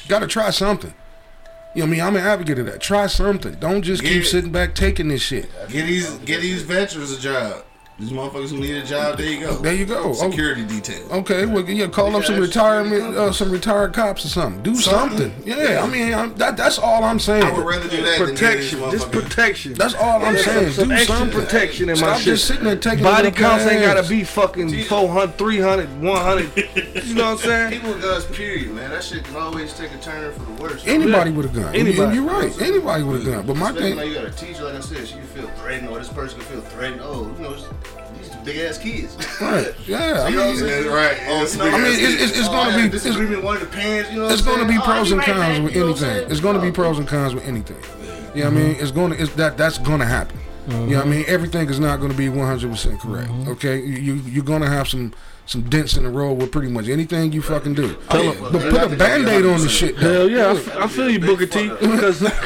Gotta 0.08 0.28
try 0.28 0.52
something. 0.52 0.94
You 1.76 1.82
know 1.82 1.86
what 1.86 1.88
I 1.88 1.92
mean? 1.92 2.02
I'm 2.02 2.16
an 2.16 2.24
advocate 2.24 2.60
of 2.60 2.66
that. 2.66 2.80
Try 2.82 3.06
something. 3.08 3.54
Don't 3.60 3.84
just 3.84 4.02
keep 4.02 4.24
Yeah. 4.24 4.30
sitting 4.30 4.52
back 4.52 4.74
taking 4.74 5.08
this 5.10 5.22
shit. 5.22 5.50
Get 5.70 5.86
these 5.86 6.10
get 6.26 6.42
these 6.42 6.64
veterans 6.64 7.12
a 7.12 7.20
job. 7.20 7.64
These 8.00 8.12
motherfuckers 8.12 8.52
who 8.52 8.60
need 8.60 8.76
a 8.78 8.86
job, 8.86 9.18
there 9.18 9.28
you 9.30 9.42
go. 9.42 9.56
There 9.58 9.74
you 9.74 9.86
go. 9.86 10.04
Oh, 10.06 10.14
Security 10.14 10.64
detail. 10.66 11.06
Okay, 11.12 11.46
well, 11.46 11.70
yeah, 11.70 11.88
call 11.88 12.16
up 12.16 12.24
some 12.24 12.40
retirement, 12.40 13.18
uh, 13.18 13.34
some 13.34 13.52
retired 13.52 13.94
cops 13.94 14.24
or 14.24 14.30
something. 14.30 14.64
Do 14.64 14.74
something. 14.76 15.18
Something. 15.34 15.44
Yeah, 15.46 15.82
I 15.84 15.88
mean, 15.90 16.14
I'm, 16.14 16.34
that, 16.36 16.56
that's 16.56 16.80
all 16.80 17.04
I'm 17.04 17.20
saying. 17.20 17.44
I 17.44 17.52
would 17.52 17.66
rather 17.66 17.90
do 17.90 17.98
that 18.02 18.20
than 18.20 18.30
protection. 18.30 18.80
get 18.80 18.92
these 18.92 19.02
Just 19.02 19.12
protection. 19.12 19.74
That's 19.74 19.96
all 19.96 20.24
I'm 20.24 20.34
Yeah, 20.38 20.42
saying. 20.44 20.72
Some 20.72 20.88
Do 20.88 20.94
extra 20.94 21.16
something. 21.18 21.40
protection 21.42 21.90
in 21.90 21.98
Stop 21.98 22.10
my 22.10 22.16
just 22.22 22.26
shit. 22.26 22.48
sitting 22.48 22.64
there 22.64 22.78
taking 22.78 23.04
Body 23.04 23.28
it 23.28 23.36
counts 23.36 23.66
ain't 23.66 23.82
gotta 23.84 24.08
be 24.08 24.24
fucking 24.24 24.84
400, 24.86 25.38
300, 25.38 26.02
100. 26.02 27.06
you 27.06 27.16
know 27.16 27.24
what 27.24 27.32
I'm 27.32 27.38
saying? 27.40 27.72
People 27.72 27.90
with 27.96 28.02
guns, 28.02 28.26
period, 28.28 28.72
man. 28.72 28.92
That 28.92 29.04
shit 29.04 29.26
can 29.26 29.36
always 29.36 29.74
take 29.74 29.92
a 29.92 29.98
turn 29.98 30.32
for 30.34 30.46
the 30.46 30.62
worse. 30.64 30.88
Anybody 30.88 31.32
with 31.32 31.48
a 31.48 31.50
gun. 31.60 31.76
Anybody. 31.76 32.16
You're 32.16 32.24
right. 32.24 32.62
Anybody 32.62 33.04
with 33.04 33.28
a 33.28 33.32
gun. 33.32 33.46
But 33.46 33.58
my 33.58 33.72
Especially 33.72 33.90
thing, 33.90 33.98
like 33.98 34.08
you 34.08 34.14
got 34.14 34.26
a 34.26 34.32
teacher, 34.32 34.64
like 34.64 34.76
I 34.76 34.80
said, 34.80 35.06
she 35.06 35.16
can 35.16 35.24
feel 35.24 35.48
threatened, 35.58 35.90
or 35.90 36.00
this 36.00 36.08
person 36.08 36.40
can 36.40 36.48
feel 36.48 36.62
threatened. 36.62 37.02
Oh, 37.04 37.30
you 37.36 37.44
know, 37.44 37.52
it's- 37.56 37.66
these 37.70 37.89
big 38.44 38.58
ass 38.58 38.78
kids. 38.78 39.16
right? 39.42 39.74
Yeah, 39.88 39.98
I 40.26 40.30
You 40.30 40.36
know 40.36 40.42
what 40.46 40.50
I'm 40.50 40.56
mean, 40.56 40.58
saying? 40.58 40.88
Right. 40.88 41.18
Oh, 41.28 41.44
It's 41.44 41.56
you 41.56 41.62
I 41.64 41.72
mean, 41.72 41.86
it's, 41.86 42.22
it's, 42.24 42.38
it's 42.40 42.48
oh, 42.48 42.52
gonna 42.52 42.76
be 42.76 42.82
a 42.84 42.86
it's, 42.86 43.04
disagreement 43.04 43.44
one 43.44 43.56
of 43.58 43.62
the 43.62 43.68
parents. 43.68 44.12
You 44.12 44.18
know, 44.18 44.24
what 44.26 44.34
it's 44.34 44.42
gonna 44.42 44.66
be 44.66 44.70
saying? 44.74 44.82
pros 44.82 45.12
Oh, 45.12 45.14
and 45.14 45.20
right, 45.20 45.26
cons 45.28 45.40
man. 45.40 45.64
with 45.64 45.74
You 45.76 45.80
know 45.82 45.92
what 45.92 46.02
I'm 46.02 46.10
anything. 46.10 46.32
It's 46.32 46.40
gonna 46.40 46.60
be 46.62 46.68
Oh, 46.68 46.72
pros 46.72 47.00
and 47.00 47.08
cons 47.08 47.36
with 47.36 47.44
anything. 47.46 47.78
You 48.36 48.44
know 48.44 48.50
what 48.52 48.60
I 48.60 48.62
mean? 48.62 48.76
It's 48.80 48.92
gonna 48.92 49.16
it's 49.16 49.34
that 49.36 49.58
that's 49.58 49.78
gonna 49.78 50.06
happen. 50.06 50.38
You 50.68 50.76
know 50.76 50.82
what 50.86 50.90
I 50.98 51.00
mm-hmm. 51.02 51.10
mean? 51.12 51.26
Everything 51.28 51.68
is 51.70 51.80
not 51.80 52.00
gonna 52.00 52.14
be 52.14 52.30
100 52.30 52.70
percent 52.70 53.00
correct. 53.02 53.30
Mm-hmm. 53.30 53.52
Okay, 53.52 53.80
you 53.80 54.14
you- 54.16 54.24
you're 54.28 54.44
gonna 54.44 54.70
have 54.70 54.88
some 54.88 55.14
some 55.50 55.64
dents 55.64 55.98
in 55.98 56.04
the 56.04 56.10
road 56.12 56.34
with 56.34 56.52
pretty 56.52 56.70
much 56.70 56.88
anything 56.88 57.32
you 57.32 57.42
fucking 57.42 57.74
do. 57.74 57.98
Oh, 58.12 58.22
yeah. 58.22 58.36
But 58.52 58.62
put 58.70 58.94
a 58.94 58.96
band-aid 58.96 59.44
on 59.48 59.60
the 59.60 59.68
shit. 59.68 59.98
though. 59.98 60.28
Hell 60.28 60.30
yeah, 60.30 60.46
I, 60.46 60.52
f- 60.52 60.78
I 60.78 60.88
feel 60.88 61.10
you, 61.10 61.20
Booker 61.20 61.48
T. 61.48 61.70
Because 61.70 62.22
it's 62.22 62.40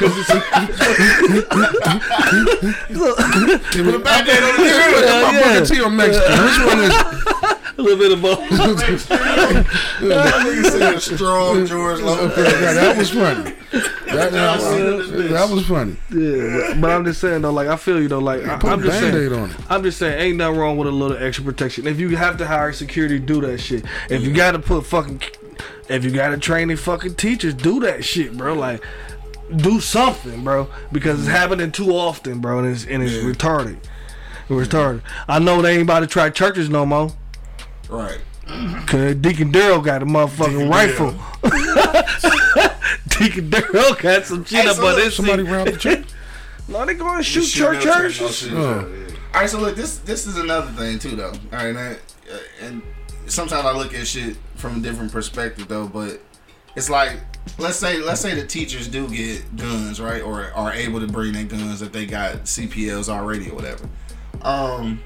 a 3.94 3.98
band-aid 3.98 4.42
on 4.42 4.56
the 4.56 4.64
Hell 4.64 4.90
shit. 4.90 5.04
My 5.04 5.32
yeah. 5.32 5.52
Booker 5.52 5.66
T 5.66 5.80
or 5.82 5.90
Mexican. 5.90 6.44
Which 6.44 6.58
one 6.64 6.80
is? 6.80 6.94
a 7.76 7.82
little 7.82 7.98
bit 7.98 8.12
of 8.12 8.22
both. 8.22 8.38
Nigga 10.00 10.64
said 10.70 10.98
strong 11.00 11.66
George 11.66 12.00
Lopez. 12.00 12.52
Yeah, 12.52 12.72
that 12.72 12.96
was 12.96 13.10
funny. 13.10 13.52
That, 13.74 14.30
that, 14.32 14.58
was, 14.60 15.10
that 15.30 15.50
was 15.50 15.66
funny. 15.66 15.96
Yeah, 16.10 16.68
but, 16.74 16.80
but 16.80 16.90
I'm 16.90 17.04
just 17.04 17.20
saying 17.20 17.42
though, 17.42 17.50
like 17.52 17.66
I 17.68 17.76
feel 17.76 18.00
you 18.00 18.08
though, 18.08 18.20
like 18.20 18.44
I, 18.44 18.56
Put 18.58 18.70
I'm 18.70 18.80
a 18.80 18.82
just 18.84 19.00
band-aid 19.00 19.30
saying, 19.30 19.42
on 19.42 19.50
it. 19.50 19.56
I'm 19.68 19.82
just 19.82 19.98
saying, 19.98 20.20
ain't 20.20 20.36
nothing 20.38 20.58
wrong 20.58 20.76
with 20.76 20.86
a 20.86 20.92
little 20.92 21.16
extra 21.16 21.44
protection. 21.44 21.86
If 21.86 21.98
you 21.98 22.16
have 22.16 22.36
to 22.38 22.46
hire 22.46 22.72
security, 22.72 23.18
do 23.18 23.40
that 23.40 23.58
shit. 23.58 23.84
If 24.08 24.22
you 24.22 24.32
got 24.32 24.52
to 24.52 24.58
put 24.60 24.86
fucking, 24.86 25.22
if 25.88 26.04
you 26.04 26.10
got 26.12 26.28
to 26.28 26.38
train 26.38 26.68
the 26.68 26.76
fucking 26.76 27.16
teachers, 27.16 27.54
do 27.54 27.80
that 27.80 28.04
shit, 28.04 28.36
bro. 28.36 28.54
Like, 28.54 28.84
do 29.56 29.80
something, 29.80 30.44
bro, 30.44 30.68
because 30.92 31.20
it's 31.20 31.28
happening 31.28 31.72
too 31.72 31.90
often, 31.90 32.40
bro, 32.40 32.60
and 32.60 32.68
it's 32.68 32.86
and 32.86 33.02
it's 33.02 33.14
retarded. 33.14 33.78
retarded. 34.48 35.02
I 35.28 35.38
know 35.38 35.60
they 35.62 35.72
ain't 35.72 35.82
about 35.82 36.00
to 36.00 36.06
try 36.06 36.30
churches 36.30 36.70
no 36.70 36.86
more. 36.86 37.10
Right. 37.88 38.20
Cause 38.86 39.14
Deacon 39.16 39.50
Daryl 39.50 39.82
got 39.82 40.02
a 40.02 40.06
motherfucking 40.06 40.58
Deacon 40.58 40.68
rifle. 40.70 41.14
Deacon 43.18 43.50
Daryl 43.50 44.00
got 44.00 44.24
some 44.26 44.44
shit 44.44 44.62
Hey, 44.64 44.68
up 44.68 44.76
so 44.76 44.86
on 44.86 44.94
look, 44.94 45.04
this 45.04 45.16
Somebody 45.16 45.44
seat. 45.44 45.50
robbed 45.52 45.72
the 45.72 45.78
church. 45.78 46.06
No, 46.66 46.86
they 46.86 46.94
going 46.94 47.18
to 47.18 47.22
shoot 47.22 47.44
Shoot 47.44 47.58
church 47.82 47.86
up 47.86 47.96
churches. 47.98 48.18
churches. 48.40 48.52
Oh. 48.54 48.90
All 49.34 49.40
right, 49.42 49.50
so 49.50 49.60
look, 49.60 49.76
this 49.76 49.98
this 49.98 50.26
is 50.26 50.38
another 50.38 50.70
thing 50.72 50.98
too, 50.98 51.14
though. 51.14 51.32
All 51.52 51.58
right, 51.58 51.74
now, 51.74 51.90
uh, 52.32 52.38
and 52.62 52.80
sometimes 53.26 53.66
I 53.66 53.76
look 53.76 53.92
at 53.92 54.06
shit 54.06 54.38
from 54.54 54.78
a 54.78 54.80
different 54.80 55.12
perspective, 55.12 55.68
though. 55.68 55.86
But 55.86 56.22
it's 56.74 56.88
like, 56.88 57.18
let's 57.58 57.76
say 57.76 57.98
let's 57.98 58.22
say 58.22 58.34
the 58.34 58.46
teachers 58.46 58.88
do 58.88 59.06
get 59.10 59.54
guns, 59.56 60.00
right, 60.00 60.22
or 60.22 60.52
are 60.54 60.72
able 60.72 61.00
to 61.00 61.06
bring 61.06 61.34
their 61.34 61.44
guns 61.44 61.82
if 61.82 61.92
they 61.92 62.06
got 62.06 62.44
CPLs 62.44 63.10
already 63.10 63.50
or 63.50 63.56
whatever. 63.56 63.86
Um, 64.40 65.02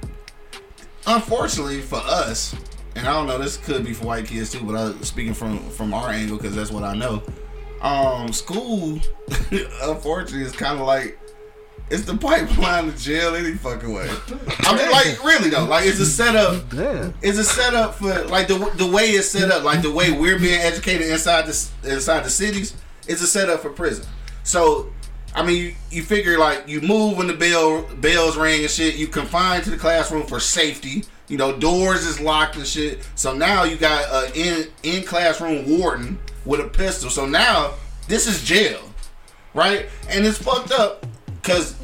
unfortunately 1.09 1.81
for 1.81 1.97
us, 2.05 2.55
and 2.95 3.07
I 3.07 3.13
don't 3.15 3.27
know, 3.27 3.39
this 3.39 3.57
could 3.57 3.85
be 3.85 3.93
for 3.95 4.07
white 4.07 4.27
kids 4.27 4.53
too, 4.53 4.61
but 4.65 4.77
I'm 4.77 5.03
speaking 5.03 5.35
from 5.35 5.59
from 5.71 5.93
our 5.93 6.11
angle 6.11 6.37
because 6.37 6.55
that's 6.55 6.71
what 6.71 6.85
I 6.85 6.95
know. 6.95 7.21
Um, 7.81 8.33
school, 8.33 8.99
unfortunately, 9.83 10.43
is 10.43 10.53
kind 10.53 10.81
of 10.81 10.87
like 10.87 11.19
it's 11.91 12.05
the 12.05 12.17
pipeline 12.17 12.91
to 12.91 12.99
jail 12.99 13.35
any 13.35 13.55
fucking 13.55 13.93
way. 13.93 14.09
I 14.61 14.77
mean, 14.77 14.91
like 14.91 15.25
really 15.25 15.49
though, 15.49 15.65
like 15.65 15.87
it's 15.87 16.01
a 16.01 16.07
setup. 16.07 16.69
Damn. 16.71 17.15
It's 17.23 17.39
a 17.39 17.45
setup 17.45 17.95
for 17.95 18.25
like 18.27 18.49
the 18.49 18.59
the 18.77 18.87
way 18.87 19.05
it's 19.07 19.29
set 19.29 19.51
up, 19.51 19.65
like 19.65 19.83
the 19.83 19.91
way 19.91 20.13
we're 20.13 20.39
being 20.39 20.61
educated 20.61 21.09
inside 21.09 21.47
the 21.47 21.69
inside 21.85 22.25
the 22.25 22.31
cities. 22.31 22.75
It's 23.07 23.23
a 23.23 23.27
setup 23.27 23.61
for 23.61 23.71
prison. 23.71 24.05
So, 24.43 24.93
I 25.35 25.45
mean, 25.45 25.57
you, 25.57 25.75
you 25.91 26.03
figure 26.03 26.39
like 26.39 26.69
you 26.69 26.83
move 26.83 27.17
when 27.17 27.27
the 27.27 27.35
bell 27.35 27.83
bells 27.97 28.37
ring 28.37 28.61
and 28.61 28.71
shit. 28.71 28.97
You 28.97 29.07
confined 29.07 29.65
to 29.65 29.71
the 29.71 29.79
classroom 29.79 30.27
for 30.27 30.41
safety. 30.41 31.05
You 31.29 31.39
know, 31.39 31.59
doors 31.59 32.07
is 32.07 32.21
locked 32.21 32.57
and 32.57 32.67
shit. 32.67 33.07
So 33.15 33.35
now 33.35 33.65
you 33.65 33.77
got 33.77 34.05
a 34.11 34.39
in 34.39 34.69
in 34.83 35.05
classroom 35.05 35.79
warden 35.79 36.19
with 36.49 36.61
a 36.61 36.69
pistol. 36.69 37.11
So 37.11 37.27
now 37.27 37.75
this 38.09 38.27
is 38.27 38.43
jail, 38.43 38.81
right? 39.55 39.87
And 40.09 40.27
it's 40.27 40.39
fucked 40.39 40.73
up 40.73 41.07
because 41.41 41.75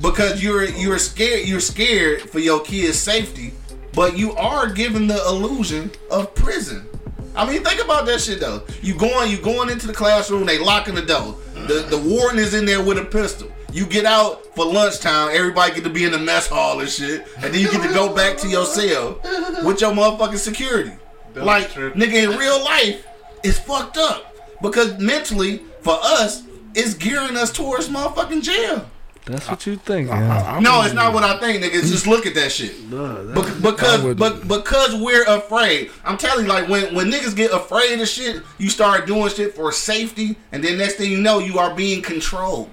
because 0.00 0.42
you're 0.42 0.64
you're 0.64 0.98
scared 0.98 1.46
you're 1.46 1.60
scared 1.60 2.22
for 2.22 2.38
your 2.38 2.62
kids' 2.62 2.98
safety, 2.98 3.52
but 3.92 4.16
you 4.16 4.32
are 4.32 4.72
given 4.72 5.08
the 5.08 5.22
illusion 5.26 5.90
of 6.10 6.34
prison. 6.34 6.88
I 7.36 7.50
mean, 7.50 7.64
think 7.64 7.84
about 7.84 8.06
that 8.06 8.20
shit 8.20 8.40
though. 8.40 8.62
You 8.80 8.96
going 8.96 9.30
you 9.30 9.38
going 9.38 9.68
into 9.68 9.88
the 9.88 9.92
classroom, 9.92 10.46
they 10.46 10.58
locking 10.58 10.94
the 10.94 11.02
door. 11.02 11.36
The 11.66 11.86
the 11.90 11.98
warden 11.98 12.38
is 12.38 12.54
in 12.54 12.64
there 12.64 12.82
with 12.82 12.98
a 12.98 13.04
pistol. 13.04 13.50
You 13.72 13.84
get 13.84 14.04
out 14.04 14.54
for 14.54 14.64
lunchtime, 14.64 15.30
everybody 15.32 15.74
get 15.74 15.82
to 15.82 15.90
be 15.90 16.04
in 16.04 16.12
the 16.12 16.18
mess 16.18 16.46
hall 16.46 16.78
and 16.78 16.88
shit, 16.88 17.26
and 17.38 17.52
then 17.52 17.60
you 17.60 17.68
get 17.68 17.82
to 17.82 17.92
go 17.92 18.14
back 18.14 18.36
to 18.38 18.48
your 18.48 18.64
cell 18.64 19.18
with 19.64 19.80
your 19.80 19.90
motherfucking 19.90 20.38
security. 20.38 20.92
Like 21.34 21.70
nigga, 21.70 22.32
in 22.32 22.38
real 22.38 22.62
life, 22.62 23.04
it's 23.44 23.58
fucked 23.58 23.96
up 23.96 24.34
because 24.62 24.98
mentally 24.98 25.58
for 25.82 25.96
us, 26.02 26.42
it's 26.74 26.94
gearing 26.94 27.36
us 27.36 27.52
towards 27.52 27.88
motherfucking 27.88 28.42
jail. 28.42 28.86
That's 29.26 29.48
what 29.48 29.66
you 29.66 29.76
think. 29.76 30.08
Yeah. 30.08 30.58
No, 30.60 30.82
it's 30.82 30.92
not 30.92 31.14
what 31.14 31.24
I 31.24 31.38
think, 31.38 31.62
nigga. 31.64 31.80
Just 31.80 32.06
look 32.06 32.26
at 32.26 32.34
that 32.34 32.52
shit. 32.52 32.72
Bec- 32.90 33.62
because, 33.62 34.00
I 34.02 34.04
would- 34.04 34.18
but 34.18 34.46
because 34.46 34.94
we're 34.96 35.24
afraid. 35.24 35.90
I'm 36.04 36.18
telling 36.18 36.44
you, 36.44 36.52
like 36.52 36.68
when 36.68 36.94
when 36.94 37.10
niggas 37.10 37.34
get 37.34 37.50
afraid 37.50 37.98
of 38.00 38.06
shit, 38.08 38.42
you 38.58 38.68
start 38.68 39.06
doing 39.06 39.30
shit 39.30 39.54
for 39.54 39.72
safety, 39.72 40.36
and 40.52 40.62
then 40.62 40.76
next 40.76 40.96
thing 40.96 41.10
you 41.10 41.20
know, 41.22 41.38
you 41.38 41.58
are 41.58 41.74
being 41.74 42.02
controlled. 42.02 42.68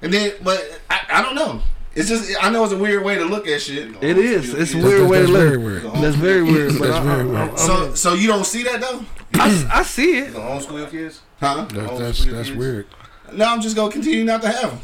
And 0.00 0.12
then, 0.12 0.32
but 0.42 0.80
I, 0.90 1.00
I 1.10 1.22
don't 1.22 1.34
know. 1.34 1.60
It's 1.94 2.08
just 2.08 2.34
I 2.42 2.50
know 2.50 2.64
it's 2.64 2.72
a 2.72 2.78
weird 2.78 3.04
way 3.04 3.14
to 3.16 3.24
look 3.24 3.46
at 3.46 3.60
shit. 3.62 3.94
It 4.02 4.18
is. 4.18 4.52
It's 4.54 4.72
a 4.72 4.76
That's- 4.78 4.84
weird 4.84 5.08
way 5.10 5.18
to 5.20 5.26
that's 5.26 5.32
very 5.38 5.56
look. 5.56 5.82
weird. 5.92 6.02
That's 6.02 6.16
very 6.16 6.42
weird. 6.42 6.70
That's 6.72 7.04
very 7.04 7.24
weird. 7.26 7.58
So 7.58 7.94
so 7.94 8.14
you 8.14 8.26
don't 8.26 8.44
see 8.46 8.62
that 8.64 8.80
though, 8.80 9.04
I, 9.34 9.68
I 9.72 9.82
see 9.82 10.18
it. 10.18 10.28
You 10.28 10.32
gonna 10.34 10.60
homeschool 10.60 10.78
your 10.78 10.88
kids? 10.88 11.20
huh? 11.40 11.64
That, 11.64 11.98
that's 11.98 12.24
that's 12.24 12.50
weird. 12.50 12.86
No, 13.32 13.46
I'm 13.46 13.60
just 13.60 13.74
gonna 13.74 13.90
continue 13.90 14.24
not 14.24 14.42
to 14.42 14.48
have 14.48 14.70
them. 14.70 14.80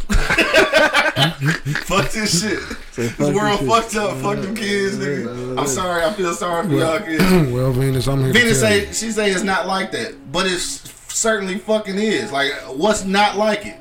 Fuck 1.85 2.11
this 2.11 2.41
shit. 2.41 2.59
This 2.95 3.13
fuck 3.13 3.35
world 3.35 3.61
this 3.61 3.61
shit. 3.61 3.69
fucked 3.69 3.97
up. 3.97 4.17
Fuck 4.19 4.43
them 4.43 4.55
kids, 4.55 4.97
nigga. 4.97 5.59
I'm 5.59 5.67
sorry. 5.67 6.05
I 6.05 6.13
feel 6.13 6.33
sorry 6.33 6.67
for 6.67 6.75
y'all 6.75 6.99
kids. 7.01 7.23
well, 7.53 7.73
Venus, 7.73 8.09
I'm 8.09 8.25
here 8.25 8.33
Venus 8.33 8.61
to 8.61 8.67
say 8.67 8.87
you. 8.87 8.93
she 8.93 9.11
say 9.11 9.31
it's 9.31 9.43
not 9.43 9.67
like 9.67 9.93
that, 9.93 10.33
but 10.33 10.47
it 10.47 10.59
certainly 10.59 11.59
fucking 11.59 11.97
is. 11.97 12.33
Like, 12.33 12.53
what's 12.69 13.05
not 13.05 13.37
like 13.37 13.67
it? 13.67 13.77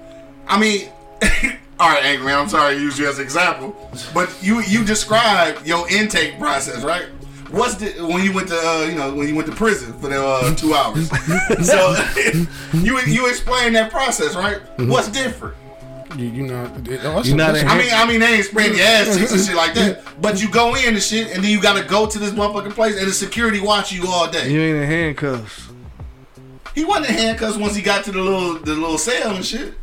I 0.48 0.60
mean, 0.60 0.90
all 1.80 1.90
right, 1.90 2.04
angry 2.04 2.28
man. 2.28 2.40
I'm 2.40 2.50
sorry 2.50 2.76
to 2.76 2.82
use 2.82 3.00
you 3.00 3.08
as 3.08 3.18
an 3.18 3.24
example, 3.24 3.90
but 4.14 4.30
you 4.42 4.62
you 4.62 4.84
described 4.84 5.66
your 5.66 5.90
intake 5.90 6.38
process, 6.38 6.84
right? 6.84 7.06
What's 7.52 7.76
the 7.76 8.06
when 8.06 8.24
you 8.24 8.32
went 8.34 8.48
to 8.50 8.56
uh, 8.56 8.86
you 8.90 8.96
know 8.96 9.14
when 9.14 9.28
you 9.28 9.36
went 9.36 9.48
to 9.50 9.56
prison 9.56 9.94
for 10.00 10.08
the 10.10 10.24
uh, 10.24 10.54
two 10.56 10.74
hours? 10.74 11.10
so 11.66 11.96
you 12.74 13.00
you 13.02 13.28
explain 13.28 13.74
that 13.74 13.92
process, 13.92 14.36
right? 14.36 14.62
What's 14.78 15.08
different? 15.08 15.56
You, 16.16 16.26
you 16.26 16.44
know, 16.48 16.66
it, 16.86 17.26
You 17.26 17.36
not 17.36 17.54
that's 17.54 17.60
a- 17.60 17.62
in 17.62 17.68
I 17.68 17.78
mean, 17.78 17.92
I 17.94 18.08
mean, 18.08 18.20
they 18.20 18.34
ain't 18.36 18.46
spraying 18.46 18.76
your 18.76 18.86
ass 18.86 19.16
cheeks 19.16 19.32
and 19.32 19.42
shit 19.42 19.56
like 19.56 19.74
that. 19.76 20.04
But 20.22 20.42
you 20.42 20.50
go 20.50 20.76
in 20.76 20.94
and 20.96 21.02
shit, 21.02 21.28
and 21.36 21.44
then 21.44 21.52
you 21.52 21.62
gotta 21.62 21.84
go 21.88 22.08
to 22.08 22.20
this 22.20 22.32
motherfucking 22.32 22.72
place, 22.74 22.98
and 22.98 23.08
the 23.08 23.14
security 23.14 23.62
watch 23.62 23.92
you 23.92 24.08
all 24.08 24.30
day. 24.30 24.50
You 24.50 24.60
ain't 24.60 24.78
in 24.78 24.88
handcuffs. 24.88 25.70
He 26.76 26.84
wasn't 26.84 27.10
in 27.10 27.16
handcuffs 27.16 27.58
once 27.58 27.76
he 27.76 27.82
got 27.82 28.04
to 28.06 28.12
the 28.12 28.22
little 28.22 28.56
the 28.56 28.74
little 28.74 28.98
cell 28.98 29.36
and 29.36 29.46
shit. 29.46 29.74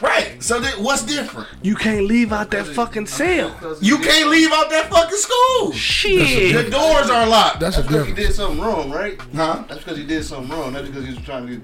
Right. 0.00 0.42
So 0.42 0.58
then, 0.60 0.82
what's 0.82 1.02
different? 1.04 1.48
You 1.62 1.76
can't 1.76 2.06
leave 2.06 2.32
out 2.32 2.50
that 2.50 2.66
fucking 2.66 3.06
cell. 3.06 3.56
You 3.80 3.98
can't 3.98 4.28
leave 4.28 4.50
out 4.52 4.68
that 4.70 4.90
fucking 4.90 5.16
school. 5.16 5.72
Shit. 5.72 6.64
The 6.64 6.70
doors 6.70 7.08
are 7.10 7.26
locked. 7.26 7.60
That's 7.60 7.78
a 7.78 7.82
That's 7.82 7.88
because 7.92 8.06
he 8.08 8.12
difference. 8.12 8.28
did 8.28 8.34
something 8.36 8.60
wrong, 8.60 8.90
right? 8.90 9.20
Huh? 9.34 9.64
That's 9.68 9.80
because 9.82 9.98
he 9.98 10.04
did 10.06 10.24
something 10.24 10.50
wrong. 10.50 10.72
That's 10.72 10.88
because 10.88 11.04
he 11.04 11.14
was 11.14 11.22
trying 11.24 11.46
to 11.46 11.52
get 11.56 11.62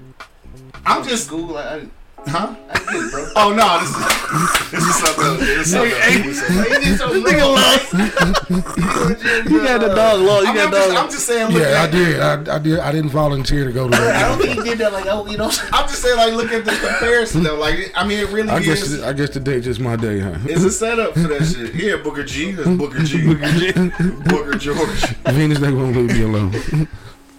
I'm 0.85 1.03
just. 1.07 1.25
school. 1.27 1.47
Like, 1.47 1.65
I, 1.65 1.87
Huh? 2.27 2.55
I 2.69 3.09
bro. 3.09 3.27
Oh 3.35 3.53
no, 3.53 3.79
this 3.79 3.89
is 3.89 4.71
this 4.71 4.83
is 4.83 4.95
something. 4.95 5.25
else. 5.25 5.39
This 5.39 5.67
is 5.67 5.71
something. 5.71 5.91
else. 5.91 6.05
This 6.05 6.37
is 6.37 6.41
something 6.41 6.57
else. 6.57 6.77
he 6.77 6.85
did 6.85 6.97
something 6.97 7.23
Nigga 7.23 7.47
lost. 7.55 7.91
You 9.51 9.63
got 9.63 9.81
the 9.81 9.87
dog 9.87 10.21
law. 10.21 10.41
You 10.41 10.47
I 10.47 10.53
mean, 10.53 10.61
I'm, 10.63 10.71
got 10.71 10.71
just, 10.71 10.89
dog. 10.89 10.97
I'm 10.97 11.09
just 11.09 11.25
saying. 11.25 11.51
Look 11.51 11.61
Yeah, 11.61 11.81
I 11.81 11.87
did. 11.87 12.19
I, 12.19 12.55
I 12.55 12.59
did. 12.59 12.79
I 12.79 12.91
didn't 12.91 13.09
volunteer 13.09 13.65
to 13.65 13.71
go 13.71 13.89
to 13.89 13.91
that. 13.97 14.23
I 14.23 14.27
don't 14.29 14.41
think 14.41 14.59
he 14.59 14.69
did 14.69 14.77
that. 14.79 14.93
Like, 14.93 15.05
oh, 15.07 15.25
you 15.27 15.37
know. 15.37 15.45
I'm 15.73 15.87
just 15.87 16.01
saying. 16.01 16.17
Like, 16.17 16.33
look 16.33 16.51
at 16.51 16.63
the 16.63 16.71
comparison 16.71 17.43
though. 17.43 17.57
Like, 17.57 17.91
I 17.95 18.05
mean, 18.05 18.19
it 18.19 18.29
really 18.29 18.49
I 18.49 18.59
guess. 18.61 18.83
is. 18.83 19.01
I 19.01 19.13
guess 19.13 19.29
today 19.29 19.59
just 19.59 19.79
my 19.79 19.95
day, 19.95 20.19
huh? 20.19 20.37
It's 20.45 20.63
a 20.63 20.71
setup 20.71 21.13
for 21.13 21.27
that 21.27 21.43
shit. 21.45 21.73
Yeah, 21.73 21.97
Booker 21.97 22.23
G. 22.23 22.51
That's 22.51 22.69
Booker 22.69 22.99
G. 23.03 23.33
Booker 23.33 24.57
George. 24.57 25.05
Venus, 25.25 25.59
they 25.59 25.71
won't 25.71 25.95
leave 25.95 26.13
me 26.13 26.23
alone. 26.23 26.87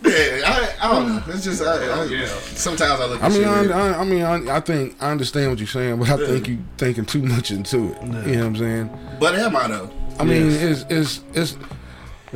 Yeah, 0.04 0.40
I, 0.44 0.74
I 0.80 0.92
don't 0.92 1.08
know. 1.08 1.22
It's 1.34 1.44
just 1.44 1.62
I, 1.62 2.02
I, 2.02 2.24
sometimes 2.26 3.00
I 3.00 3.06
look. 3.06 3.22
At 3.22 3.24
I 3.24 3.28
mean, 3.28 3.42
shit 3.42 3.70
I. 3.72 3.88
I, 3.94 4.00
I 4.00 4.04
mean, 4.04 4.22
I, 4.22 4.56
I 4.56 4.60
think 4.60 4.96
I 5.00 5.10
understand 5.10 5.50
what 5.50 5.58
you're 5.58 5.68
saying, 5.68 5.98
but 5.98 6.10
I 6.10 6.16
think 6.16 6.48
you're 6.48 6.58
thinking 6.76 7.04
too 7.04 7.22
much 7.22 7.50
into 7.50 7.92
it. 7.92 8.02
You 8.02 8.08
know 8.08 8.18
what 8.20 8.46
I'm 8.46 8.56
saying? 8.56 8.98
but 9.20 9.34
am 9.36 9.54
I 9.56 9.68
though? 9.68 9.90
I 10.18 10.24
mean, 10.24 10.50
it's 10.50 10.84
it's 10.90 11.20
it's 11.34 11.52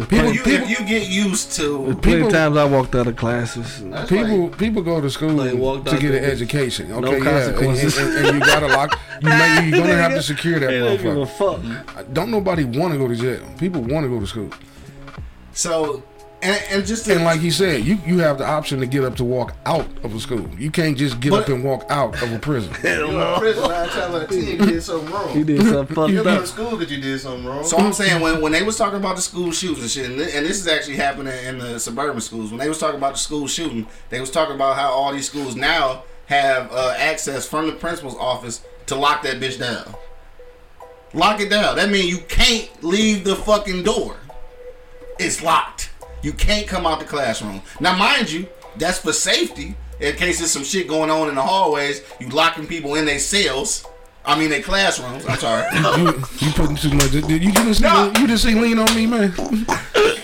people 0.09 0.33
you, 0.33 0.43
people 0.43 0.69
if 0.69 0.79
you 0.79 0.87
get 0.87 1.09
used 1.09 1.53
to, 1.57 1.79
Plenty 1.85 2.01
people- 2.01 2.27
of 2.29 2.33
times 2.33 2.57
I 2.57 2.65
walked 2.65 2.95
out 2.95 3.07
of 3.09 3.17
classes. 3.17 3.83
people 4.09 4.49
people 4.51 4.83
go 4.83 5.01
to 5.01 5.11
school 5.11 5.31
Like, 5.31 5.51
to 5.87 5.99
get 5.99 6.15
an 6.15 6.23
there. 6.23 6.31
education. 6.31 6.89
No 6.91 6.99
Okay, 6.99 7.19
yeah, 7.25 7.49
and, 7.49 7.57
and, 7.57 7.57
consequences. 7.57 7.99
and, 7.99 8.27
and 8.27 8.35
you 8.37 8.41
gotta 8.41 8.69
lock. 8.69 8.99
You 9.23 9.29
may, 9.29 9.69
you're 9.71 9.79
gonna 9.81 9.95
have 9.97 10.13
to 10.13 10.23
secure 10.23 10.61
that 10.61 10.67
They 10.69 10.79
don't 10.79 10.97
give 11.03 11.07
a 11.07 11.17
motherfucker. 11.27 12.13
Don't 12.15 12.31
nobody 12.31 12.65
want 12.65 12.93
to 12.93 12.99
go 12.99 13.09
to 13.09 13.17
jail. 13.17 13.43
People 13.59 13.81
want 13.83 14.05
to 14.05 14.09
go 14.09 14.21
to 14.21 14.27
school. 14.27 14.51
so 15.53 16.03
and, 16.43 16.63
and 16.71 16.87
just 16.87 17.07
to, 17.07 17.15
And 17.15 17.25
like 17.25 17.41
he 17.41 17.51
said, 17.51 17.85
you, 17.85 17.99
you 18.07 18.19
have 18.19 18.39
the 18.39 18.47
option 18.47 18.79
to 18.81 18.87
get 18.87 19.05
up 19.05 19.17
to 19.17 19.25
walk 19.25 19.55
out 19.65 19.87
of 20.05 20.15
a 20.15 20.21
school. 20.21 20.47
You 20.59 20.71
can't 20.71 20.97
just 20.97 21.19
get 21.21 21.31
But- 21.31 21.43
up 21.45 21.49
and 21.49 21.65
walk 21.65 21.85
out 21.89 22.23
of 22.23 22.33
a 22.33 22.39
prison. 22.39 22.73
You 22.85 23.21
in 23.21 23.39
prison 23.41 23.63
nine 23.69 23.89
times 23.89 23.97
out 24.15 24.23
of 24.23 24.29
ten, 24.29 24.39
you 24.47 24.57
did 24.59 24.83
something 24.83 25.07
He 25.09 25.15
wrong. 25.15 25.45
did 25.45 25.63
something 25.63 25.95
fucked 25.97 26.13
You 26.13 26.23
go 26.23 26.41
to 26.41 26.47
school 26.47 26.77
because 26.77 26.93
you 26.93 27.01
did 27.03 27.19
something 27.21 27.45
wrong. 27.47 27.65
So 27.65 27.79
I'm 27.79 27.93
saying 27.93 28.21
when, 28.21 28.41
when 28.43 28.53
they 28.53 28.63
was 28.63 28.77
talking 28.77 28.99
about 28.99 29.17
the 29.17 29.23
school 29.23 29.51
shootings 29.51 29.81
and 29.83 29.91
shit, 29.91 30.11
and, 30.11 30.19
thi- 30.21 30.37
and 30.37 30.45
this 30.47 30.61
is 30.61 30.69
actually 30.69 30.97
happening 30.97 31.33
in 31.45 31.59
the 31.59 31.79
suburban 31.81 32.21
schools. 32.21 32.51
When 32.51 32.59
they 32.61 32.69
was 32.69 32.79
talking 32.79 32.97
about 32.99 33.15
the 33.15 33.19
school 33.21 33.47
shooting, 33.49 33.87
they 34.11 34.21
was 34.21 34.31
talking 34.31 34.55
about 34.55 34.77
how 34.77 34.91
all 34.91 35.13
these 35.13 35.29
schools 35.29 35.57
now 35.57 36.05
have 36.27 36.71
uh, 36.73 36.95
access 36.99 37.47
from 37.49 37.67
the 37.67 37.73
principal's 37.73 38.17
office 38.17 38.61
to 38.87 38.95
lock 38.95 39.23
that 39.23 39.41
bitch 39.41 39.59
down. 39.59 39.95
Lock 41.15 41.41
it 41.41 41.49
down. 41.49 41.77
That 41.77 41.89
means 41.91 42.07
you 42.11 42.19
can't 42.29 42.69
leave 42.85 43.25
the 43.25 43.37
fucking 43.37 43.85
door. 43.85 44.17
It's 45.19 45.43
locked. 45.43 45.91
You 46.27 46.33
can't 46.33 46.67
come 46.67 46.89
out 46.89 46.99
the 46.99 47.05
classroom. 47.05 47.63
Now, 47.79 47.97
mind 47.97 48.33
you, 48.33 48.49
that's 48.79 48.99
for 48.99 49.13
safety. 49.13 49.77
In 50.01 50.17
case 50.17 50.39
there's 50.39 50.51
some 50.51 50.65
shit 50.65 50.89
going 50.89 51.09
on 51.09 51.29
in 51.29 51.37
the 51.37 51.41
hallways, 51.41 52.03
you 52.19 52.29
locking 52.31 52.67
people 52.67 52.97
in 52.97 53.05
their 53.05 53.21
cells. 53.21 53.87
I 54.25 54.37
mean, 54.37 54.51
their 54.51 54.61
classrooms. 54.61 55.25
I'm 55.25 55.39
sorry. 55.39 55.73
you, 55.99 56.07
you 56.41 56.53
putting 56.55 56.75
too 56.75 56.91
much. 56.95 57.13
Did 57.13 57.31
you 57.45 57.53
just 57.53 57.79
see? 57.79 57.85
No. 57.85 58.13
You 58.19 58.27
just 58.27 58.43
see 58.43 58.57
lean 58.57 58.81
on 58.81 58.93
me, 58.97 59.07
man. 59.07 59.33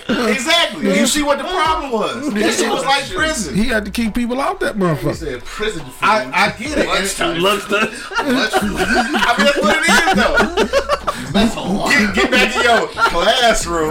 Exactly. 0.09 0.99
You 0.99 1.07
see 1.07 1.23
what 1.23 1.37
the 1.37 1.45
problem 1.45 1.93
was? 1.93 2.33
That 2.33 2.53
shit 2.53 2.69
was 2.69 2.83
like 2.83 3.09
prison. 3.09 3.55
He 3.55 3.63
had 3.69 3.85
to 3.85 3.91
keep 3.91 4.13
people 4.13 4.41
out 4.41 4.59
that 4.59 4.75
motherfucker. 4.75 4.97
He 4.97 5.05
motherfucker. 5.07 5.15
said 5.15 5.45
prison 5.45 5.85
food. 5.85 5.93
I, 6.01 6.47
I 6.47 6.49
get 6.59 6.77
it. 6.79 6.79
And- 6.79 6.87
Lunchtime. 6.87 7.39
Lunchtime. 7.39 7.89
I 8.11 8.23
mean, 8.25 9.45
that's 9.45 9.61
what 9.61 9.77
it 9.77 10.67
is, 10.67 10.77
though. 10.77 10.89
That's 11.33 11.57
all. 11.57 11.89
Get, 11.89 12.13
get 12.15 12.31
back 12.31 12.53
to 12.53 12.61
your 12.63 12.87
classroom. 13.09 13.89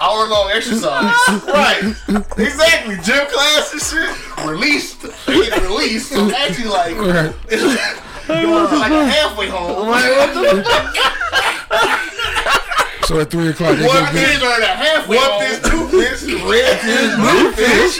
Hour 0.00 0.28
long 0.28 0.50
exercise. 0.52 1.14
right. 1.46 1.94
Exactly. 2.36 2.96
Gym 3.04 3.26
class 3.28 3.72
and 3.72 3.80
shit. 3.80 4.10
Released. 4.46 5.02
They 5.26 5.46
get 5.48 5.62
released. 5.62 6.10
So 6.10 6.30
actually, 6.30 6.68
like, 6.68 6.96
Right. 6.96 7.32
doing 8.26 8.52
like 8.52 8.92
halfway 8.92 9.48
home. 9.48 9.86
So 13.04 13.18
at 13.20 13.30
three 13.30 13.48
o'clock, 13.48 13.76
they 13.76 13.86
What 13.86 14.12
go 14.12 14.18
Kids 14.20 14.38
get, 14.38 14.42
are 14.42 14.52
at 14.52 14.62
a 14.62 14.66
halfway 14.76 15.16
What 15.16 15.30
home. 15.30 15.40
this 15.42 15.60
two 15.68 15.88
fish, 15.88 16.22
red 16.44 16.78
fish, 16.80 17.14
blue 17.16 17.50
fish. 17.52 17.98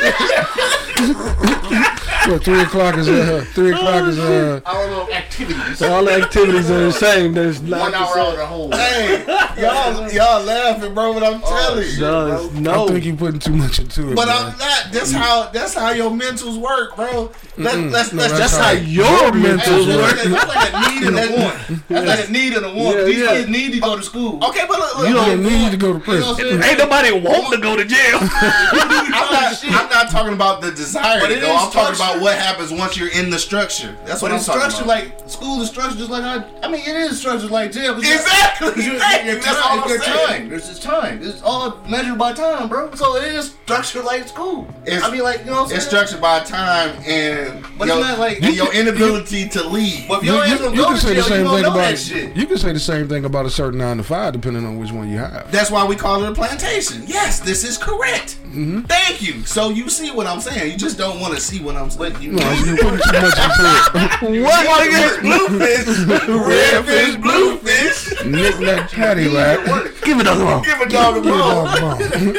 So 2.24 2.38
three 2.38 2.60
o'clock 2.60 2.96
is 2.98 3.08
uh, 3.08 3.44
three 3.54 3.72
o'clock 3.72 4.04
is 4.08 4.18
uh, 4.18 4.60
Hour 4.66 4.90
long 4.90 5.12
activities. 5.12 5.78
So 5.78 5.92
All 5.92 6.04
the 6.04 6.12
activities 6.12 6.70
are 6.70 6.80
the 6.84 6.92
same. 6.92 7.32
There's 7.34 7.62
like 7.62 7.80
One 7.80 7.94
hour 7.94 8.18
out 8.18 8.32
of 8.32 8.38
the 8.38 8.46
home. 8.46 8.72
Hey, 8.72 9.24
y'all, 9.60 10.10
y'all 10.12 10.42
laughing, 10.44 10.94
bro, 10.94 11.14
but 11.14 11.22
I'm 11.24 11.40
telling 11.40 11.86
you. 11.86 12.60
No, 12.60 12.84
I 12.84 12.88
think 12.88 13.04
you're 13.04 13.16
putting 13.16 13.40
too 13.40 13.54
much 13.56 13.78
into 13.78 14.12
it. 14.12 14.16
But 14.16 14.26
man. 14.28 14.36
I'm 14.52 14.58
not. 14.58 14.86
That's 14.92 15.12
how. 15.12 15.50
That's 15.50 15.74
how 15.74 15.90
your 15.92 16.10
mentals 16.10 16.58
work, 16.60 16.96
bro. 16.96 17.28
That, 17.58 17.74
Mm-mm. 17.74 17.90
that's, 17.92 18.12
No, 18.12 18.22
that's, 18.22 18.32
that's 18.38 18.56
that's 18.56 18.56
how 18.56 18.64
how 18.64 18.70
your 18.72 19.04
your 19.04 19.32
mentals 19.32 19.84
mentals 19.84 19.96
work. 19.96 20.16
work. 20.16 20.24
That's 20.24 20.48
like 20.48 20.72
a 20.72 20.90
need 20.90 21.06
and 21.08 21.18
a 21.18 21.36
want. 21.42 21.88
That's 21.88 22.06
like 22.06 22.28
a 22.28 22.32
need 22.32 22.52
and 22.54 22.66
a 22.66 22.68
want. 22.74 22.98
Yeah, 22.98 23.04
These 23.04 23.18
yeah. 23.18 23.26
kids 23.28 23.48
need 23.48 23.72
to 23.74 23.80
go 23.80 23.96
to 23.96 24.02
school. 24.02 24.44
Okay, 24.44 24.64
but 24.68 24.78
look, 24.78 24.98
look, 24.98 25.08
you 25.08 25.14
don't 25.14 25.42
need 25.42 25.70
to 25.72 25.76
go 25.76 25.98
to 25.98 26.12
You 26.12 26.20
know 26.20 26.34
prison. 26.34 26.62
Ain't 26.62 26.78
nobody 26.78 27.12
want 27.12 27.52
to 27.54 27.60
go 27.60 27.76
to 27.76 27.84
jail. 27.84 28.18
I'm 28.20 29.32
not. 29.32 29.64
I'm 29.64 29.88
not 29.90 30.10
talking 30.10 30.32
about 30.32 30.60
the 30.60 30.70
desire 30.72 31.20
But 31.20 31.28
to 31.28 31.36
it 31.36 31.40
go. 31.40 31.46
is 31.54 31.62
I'm 31.66 31.72
talking 31.72 31.94
structure. 31.94 32.09
About 32.10 32.22
what 32.22 32.36
happens 32.38 32.72
once 32.72 32.96
you're 32.96 33.08
in 33.10 33.30
the 33.30 33.38
structure. 33.38 33.96
That's 34.04 34.22
what 34.22 34.28
But 34.28 34.32
I'm 34.32 34.36
it's 34.38 34.46
talking 34.46 34.70
structured 34.70 34.84
about. 34.86 35.20
like 35.20 35.30
school 35.30 35.60
is 35.62 35.68
structured 35.68 35.98
just 35.98 36.10
like 36.10 36.22
I. 36.24 36.44
I 36.62 36.68
mean, 36.68 36.80
it 36.80 36.96
is 36.96 37.18
structured 37.18 37.50
like 37.50 37.72
jail. 37.72 37.94
'cause 38.00 38.02
Exactly, 38.04 38.68
It's 38.68 38.84
your, 38.86 38.94
exactly. 38.94 39.30
your 39.32 39.40
That's 39.40 39.46
time. 39.60 39.78
all 39.78 39.84
I'm 39.84 39.90
It's 39.90 40.06
your 40.06 40.16
saying. 40.16 40.26
time. 40.40 40.48
There's 40.48 40.68
just 40.68 40.82
time. 40.82 41.20
It's 41.22 41.42
all 41.42 41.78
measured 41.88 42.18
by 42.18 42.32
time, 42.32 42.68
bro. 42.68 42.94
So 42.94 43.16
it 43.16 43.34
is 43.34 43.54
structured 43.64 44.04
like 44.04 44.28
school. 44.28 44.68
It's- 44.86 45.02
I 45.02 45.10
mean, 45.10 45.22
like 45.22 45.40
you 45.40 45.46
know, 45.46 45.52
what 45.52 45.60
I'm 45.62 45.66
saying? 45.68 45.76
It's 45.78 45.86
structured 45.86 46.20
by 46.20 46.40
time 46.40 46.90
and 47.06 47.64
But 47.78 47.88
your, 47.88 47.98
it's 47.98 48.06
not 48.08 48.18
like- 48.18 48.42
and 48.42 48.54
your 48.54 48.72
inability 48.74 49.48
to 49.50 49.62
leave. 49.68 50.08
But 50.08 50.18
if 50.20 50.24
You, 50.24 50.32
your 50.34 50.46
you- 50.46 50.52
you 50.74 50.84
can 50.84 50.94
to 50.94 51.00
say 51.00 51.14
the 51.14 51.22
same 51.22 51.46
thing 51.46 51.64
about 51.64 51.76
that 51.76 51.98
shit. 51.98 52.36
you 52.36 52.46
can 52.46 52.58
say 52.58 52.72
the 52.72 52.80
same 52.80 53.08
thing 53.08 53.24
about 53.24 53.46
a 53.46 53.50
certain 53.50 53.78
nine 53.78 53.96
to 53.98 54.02
five, 54.02 54.32
depending 54.32 54.66
on 54.66 54.78
which 54.78 54.90
one 54.92 55.08
you 55.10 55.18
have. 55.18 55.50
That's 55.52 55.70
why 55.70 55.84
we 55.84 55.96
call 55.96 56.24
it 56.24 56.30
a 56.30 56.34
plantation. 56.34 57.04
Yes, 57.06 57.40
this 57.40 57.64
is 57.64 57.78
correct. 57.78 58.36
Mm-hmm. 58.50 58.80
Thank 58.82 59.22
you. 59.22 59.44
So 59.46 59.70
you 59.70 59.88
see 59.88 60.10
what 60.10 60.26
I'm 60.26 60.40
saying. 60.40 60.72
You 60.72 60.76
just 60.76 60.98
don't 60.98 61.20
want 61.20 61.34
to 61.34 61.40
see 61.40 61.60
what 61.62 61.76
I'm 61.76 61.88
saying. 61.88 62.20
You 62.20 62.32
No, 62.32 62.50
you 62.52 62.76
putting 62.76 62.98
too 62.98 63.12
much 63.12 63.38
into 63.38 64.38
it. 64.38 64.42
what? 64.42 64.66
White 64.66 64.90
nigga? 64.90 65.10
fish, 65.14 65.22
blue 65.22 65.58
fish, 65.58 66.28
red 66.48 66.84
fish, 66.84 67.16
blue 67.16 67.56
fish. 67.58 68.24
Nick 68.26 68.54
that 68.66 68.90
patty 68.90 69.28
lap. 69.28 69.64
Give 70.02 70.18
it 70.18 70.26
a 70.26 70.34
go. 70.34 70.62
Give 70.64 70.80
a 70.80 70.88
dog 70.88 71.16
a 71.18 71.20
bone. 71.22 72.34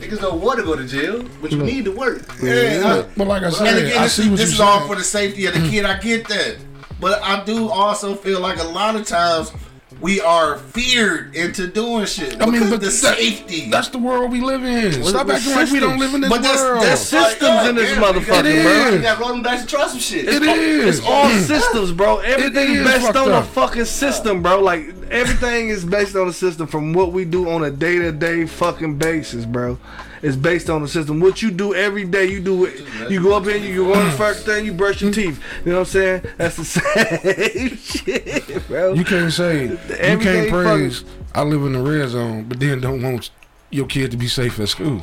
Niggas 0.00 0.20
don't 0.20 0.40
want 0.40 0.58
to 0.58 0.64
go 0.64 0.74
to 0.76 0.84
jail, 0.86 1.24
but 1.40 1.52
you 1.52 1.62
need 1.62 1.84
to 1.84 1.92
work. 1.92 2.22
Yeah, 2.42 3.06
But 3.16 3.26
like 3.28 3.42
I 3.42 3.46
And 3.46 3.54
said, 3.54 3.78
again, 3.84 3.98
I 3.98 4.02
this, 4.04 4.14
see 4.14 4.28
what 4.28 4.38
this 4.38 4.52
is 4.52 4.60
all 4.60 4.86
for 4.86 4.96
the 4.96 5.04
safety 5.04 5.46
of 5.46 5.54
the 5.54 5.60
kid. 5.68 5.84
I 5.84 5.98
get 5.98 6.26
that, 6.28 6.56
but 7.00 7.22
I 7.22 7.44
do 7.44 7.68
also 7.68 8.14
feel 8.14 8.40
like 8.40 8.58
a 8.58 8.64
lot 8.68 8.96
of 8.96 9.06
times 9.06 9.52
we 10.00 10.20
are 10.20 10.58
feared 10.58 11.34
into 11.34 11.66
doing 11.66 12.04
shit 12.04 12.40
I 12.40 12.46
mean, 12.46 12.68
but 12.68 12.80
the 12.82 12.90
safety. 12.90 13.70
That's 13.70 13.88
the 13.88 13.98
world 13.98 14.30
we 14.30 14.40
live 14.40 14.62
in. 14.62 15.02
Stop 15.04 15.26
with 15.26 15.36
acting 15.36 15.54
like 15.54 15.70
we 15.70 15.80
don't 15.80 15.98
live 15.98 16.12
in 16.14 16.20
this 16.20 16.30
world. 16.30 16.42
But 16.42 16.46
that's- 16.46 16.60
world. 16.62 16.82
that's- 16.82 17.08
Systems 17.08 17.68
in 17.68 17.74
this 17.76 17.90
Yeah, 17.96 18.02
motherfucker, 18.02 18.44
it 18.44 18.62
bro. 18.62 18.88
You 18.96 19.02
got 19.02 19.18
rolling 19.18 19.42
dice 19.42 19.60
and 19.60 19.68
try 19.68 19.86
some 19.88 19.98
shit. 19.98 20.28
it 20.28 20.42
is. 20.42 20.98
It's 20.98 21.06
all 21.06 21.28
systems, 21.40 21.92
bro. 21.92 22.18
Everything 22.18 22.72
is 22.72 22.86
is 22.86 22.92
based 23.02 23.16
on 23.16 23.32
up. 23.32 23.44
a 23.44 23.46
fucking 23.48 23.84
system, 23.86 24.42
bro. 24.42 24.60
Like 24.60 24.92
everything 25.10 25.68
is 25.70 25.84
based 25.84 26.14
on 26.14 26.28
a 26.28 26.32
system 26.32 26.66
from 26.66 26.92
what 26.92 27.12
we 27.12 27.24
do 27.24 27.48
on 27.48 27.64
a 27.64 27.70
day 27.70 27.98
to 27.98 28.12
day 28.12 28.44
fucking 28.46 28.98
basis, 28.98 29.44
bro. 29.46 29.78
It's 30.26 30.34
based 30.34 30.68
on 30.68 30.82
the 30.82 30.88
system. 30.88 31.20
What 31.20 31.40
you 31.40 31.52
do 31.52 31.72
every 31.72 32.04
day, 32.04 32.26
you 32.26 32.40
do 32.40 32.64
it. 32.64 32.84
You 33.08 33.22
go 33.22 33.36
up 33.36 33.44
here, 33.44 33.56
you 33.56 33.84
go 33.84 33.94
on 33.94 34.06
the 34.06 34.10
first 34.12 34.44
thing, 34.44 34.66
you 34.66 34.72
brush 34.72 35.00
your 35.00 35.12
teeth. 35.12 35.40
You 35.64 35.70
know 35.70 35.78
what 35.78 35.86
I'm 35.86 35.92
saying? 35.92 36.22
That's 36.36 36.56
the 36.56 36.64
same 37.68 37.76
shit, 37.76 38.66
bro. 38.66 38.94
You 38.94 39.04
can't 39.04 39.32
say 39.32 39.66
you 39.66 40.18
can't 40.18 40.50
praise. 40.50 41.04
I 41.32 41.42
live 41.42 41.62
in 41.62 41.74
the 41.74 41.80
red 41.80 42.08
zone, 42.08 42.44
but 42.48 42.58
then 42.58 42.80
don't 42.80 43.02
want 43.02 43.30
your 43.70 43.86
kid 43.86 44.10
to 44.10 44.16
be 44.16 44.26
safe 44.26 44.58
at 44.58 44.68
school. 44.68 45.00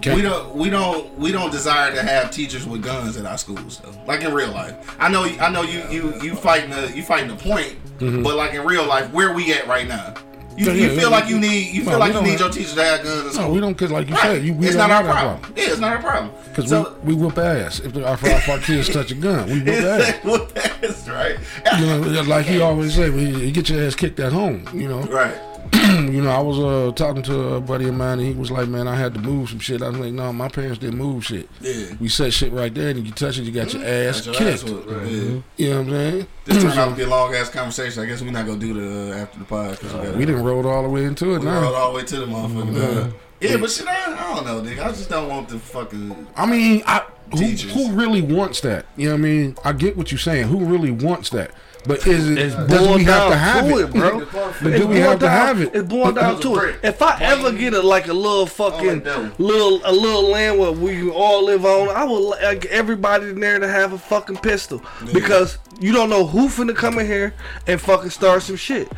Can't- 0.00 0.14
we 0.14 0.22
don't 0.22 0.54
we 0.54 0.70
don't 0.70 1.18
we 1.18 1.32
don't 1.32 1.50
desire 1.50 1.92
to 1.92 2.00
have 2.00 2.30
teachers 2.30 2.64
with 2.64 2.84
guns 2.84 3.16
at 3.16 3.26
our 3.26 3.38
schools 3.38 3.80
though. 3.80 3.92
Like 4.06 4.22
in 4.22 4.32
real 4.32 4.52
life. 4.52 4.96
I 5.00 5.08
know 5.08 5.24
I 5.24 5.50
know 5.50 5.62
you 5.62 5.82
you 5.90 6.14
you 6.22 6.36
fighting 6.36 6.70
the 6.70 6.92
you 6.94 7.02
fighting 7.02 7.28
the 7.28 7.34
point, 7.34 7.74
mm-hmm. 7.98 8.22
but 8.22 8.36
like 8.36 8.54
in 8.54 8.64
real 8.64 8.86
life, 8.86 9.12
where 9.12 9.32
we 9.32 9.52
at 9.52 9.66
right 9.66 9.88
now? 9.88 10.14
You, 10.56 10.72
you 10.72 10.98
feel 10.98 11.10
like 11.10 11.28
you 11.28 11.38
need 11.38 11.74
you 11.74 11.84
feel 11.84 11.98
like 11.98 12.14
you 12.14 12.22
need 12.22 12.30
have- 12.30 12.40
your 12.40 12.50
teachers 12.50 12.74
to 12.74 12.82
have 12.84 13.02
guns 13.04 13.36
No, 13.36 13.50
we 13.50 13.60
don't, 13.60 13.74
cause 13.76 13.90
like 13.90 14.08
you 14.08 14.14
Right. 14.14 14.22
said, 14.22 14.44
you, 14.44 14.54
we 14.54 14.66
it's 14.68 14.76
don't 14.76 14.90
our 14.90 15.02
that 15.02 15.12
problem. 15.12 15.52
Yeah, 15.56 15.64
it's 15.70 15.78
not 15.78 15.92
our 15.96 16.02
problem. 16.02 16.32
Because 16.48 16.70
so, 16.70 16.96
we, 17.04 17.14
we 17.14 17.22
whoop 17.22 17.36
ass 17.38 17.80
if, 17.80 17.94
our, 17.96 18.14
if 18.14 18.48
our 18.48 18.58
kids 18.58 18.88
touch 18.88 19.10
a 19.10 19.14
gun. 19.14 19.48
We 19.48 19.60
whoop 19.60 19.68
ass. 19.84 20.24
well, 20.24 20.48
that's 20.54 21.08
right. 21.08 21.36
You 21.78 21.86
know, 21.86 22.22
like 22.26 22.46
he 22.46 22.60
always 22.60 22.94
say, 22.94 23.10
you 23.10 23.50
get 23.52 23.68
your 23.68 23.82
ass 23.86 23.94
kicked 23.94 24.18
at 24.20 24.32
home. 24.32 24.66
You 24.72 24.88
know, 24.88 25.02
Right. 25.02 25.34
you 26.12 26.22
know. 26.22 26.30
I 26.30 26.40
was 26.40 26.58
uh, 26.58 26.92
talking 26.94 27.22
to 27.24 27.54
a 27.54 27.60
buddy 27.60 27.88
of 27.88 27.94
mine, 27.94 28.18
and 28.18 28.28
he 28.28 28.34
was 28.34 28.50
like, 28.50 28.68
"Man, 28.68 28.88
I 28.88 28.96
had 28.96 29.14
to 29.14 29.20
move 29.20 29.50
some 29.50 29.58
shit." 29.58 29.82
I 29.82 29.88
was 29.88 29.98
like, 29.98 30.12
"No, 30.12 30.32
my 30.32 30.48
parents 30.48 30.78
didn't 30.78 30.98
move 30.98 31.24
shit. 31.24 31.48
Yeah. 31.60 31.94
We 32.00 32.08
set 32.08 32.32
shit 32.32 32.52
right 32.52 32.72
there, 32.74 32.90
and 32.90 33.06
you 33.06 33.12
touch 33.12 33.38
it, 33.38 33.44
you 33.44 33.52
got 33.52 33.72
your 33.72 33.82
ass 33.84 34.24
That's 34.24 34.26
your 34.26 34.48
ass 34.48 34.62
kicked. 34.62 34.72
whooped. 34.74 34.90
Right. 34.90 35.06
Yeah. 35.06 35.40
You 35.56 35.70
know 35.70 35.76
what 35.76 35.80
I'm 35.80 35.90
saying? 35.90 36.26
This 36.44 36.62
turned 36.62 36.78
out 36.78 36.90
to 36.90 36.96
be 36.96 37.02
a 37.02 37.08
long 37.08 37.34
ass 37.34 37.50
conversation. 37.50 38.02
I 38.02 38.06
guess 38.06 38.22
we're 38.22 38.30
not 38.30 38.46
gonna 38.46 38.58
do 38.58 38.74
the 38.74 39.12
uh, 39.12 39.16
after 39.18 39.38
the 39.38 39.44
pod 39.44 39.70
because 39.72 39.94
we, 39.94 40.18
we 40.18 40.26
didn't 40.26 40.44
roll 40.44 40.66
all 40.66 40.82
the 40.82 40.88
way 40.88 41.04
into 41.04 41.34
it 41.34 41.40
we 41.40 41.46
rolled 41.46 41.74
all 41.74 41.92
the 41.92 41.96
way 41.96 42.04
to 42.04 42.20
the 42.20 42.26
motherfucker. 42.26 43.12
Yeah, 43.40 43.58
but 43.58 43.70
shit, 43.70 43.86
I, 43.86 44.12
I 44.12 44.34
don't 44.34 44.46
know, 44.46 44.62
nigga. 44.62 44.82
I 44.82 44.88
just 44.88 45.10
don't 45.10 45.28
want 45.28 45.48
the 45.48 45.58
fucking. 45.58 46.26
I 46.36 46.46
mean, 46.46 46.82
I, 46.86 47.04
who, 47.32 47.44
who 47.44 47.92
really 47.92 48.22
wants 48.22 48.60
that? 48.62 48.86
You 48.96 49.08
know 49.08 49.14
what 49.14 49.18
I 49.18 49.22
mean? 49.22 49.56
I 49.64 49.72
get 49.72 49.96
what 49.96 50.10
you're 50.10 50.18
saying. 50.18 50.48
Who 50.48 50.64
really 50.64 50.90
wants 50.90 51.30
that? 51.30 51.50
But 51.86 52.06
is 52.06 52.28
it? 52.30 52.38
It's 52.38 52.54
does 52.54 52.96
we 52.96 53.04
have 53.04 53.30
to 53.30 53.36
have 53.36 53.64
to 53.66 53.78
it, 53.78 53.84
it, 53.84 53.92
bro. 53.92 54.18
But 54.24 54.72
It's 54.72 54.80
do 54.80 54.86
we 54.86 54.94
boiled 54.94 55.02
have 55.02 55.18
to 55.20 55.28
have 55.28 55.60
it? 55.60 55.74
It's 55.74 55.88
boiled 55.88 56.14
down 56.16 56.40
to 56.40 56.56
it. 56.56 56.80
If 56.82 57.00
I 57.02 57.20
ever 57.22 57.52
get 57.52 57.74
a 57.74 57.82
like 57.82 58.08
a 58.08 58.12
little 58.12 58.46
fucking 58.46 59.02
oh, 59.06 59.32
little 59.38 59.80
a 59.84 59.92
little 59.92 60.28
land 60.30 60.58
where 60.58 60.72
we 60.72 60.96
can 60.96 61.10
all 61.10 61.44
live 61.44 61.64
on, 61.64 61.88
I 61.90 62.04
would 62.04 62.18
like 62.18 62.64
everybody 62.66 63.28
in 63.28 63.40
there 63.40 63.58
to 63.58 63.68
have 63.68 63.92
a 63.92 63.98
fucking 63.98 64.38
pistol 64.38 64.82
because 65.12 65.58
you 65.80 65.92
don't 65.92 66.10
know 66.10 66.26
who 66.26 66.48
finna 66.48 66.74
come 66.74 66.98
in 66.98 67.06
here 67.06 67.34
and 67.66 67.80
fucking 67.80 68.10
start 68.10 68.42
some 68.42 68.56
shit. 68.56 68.90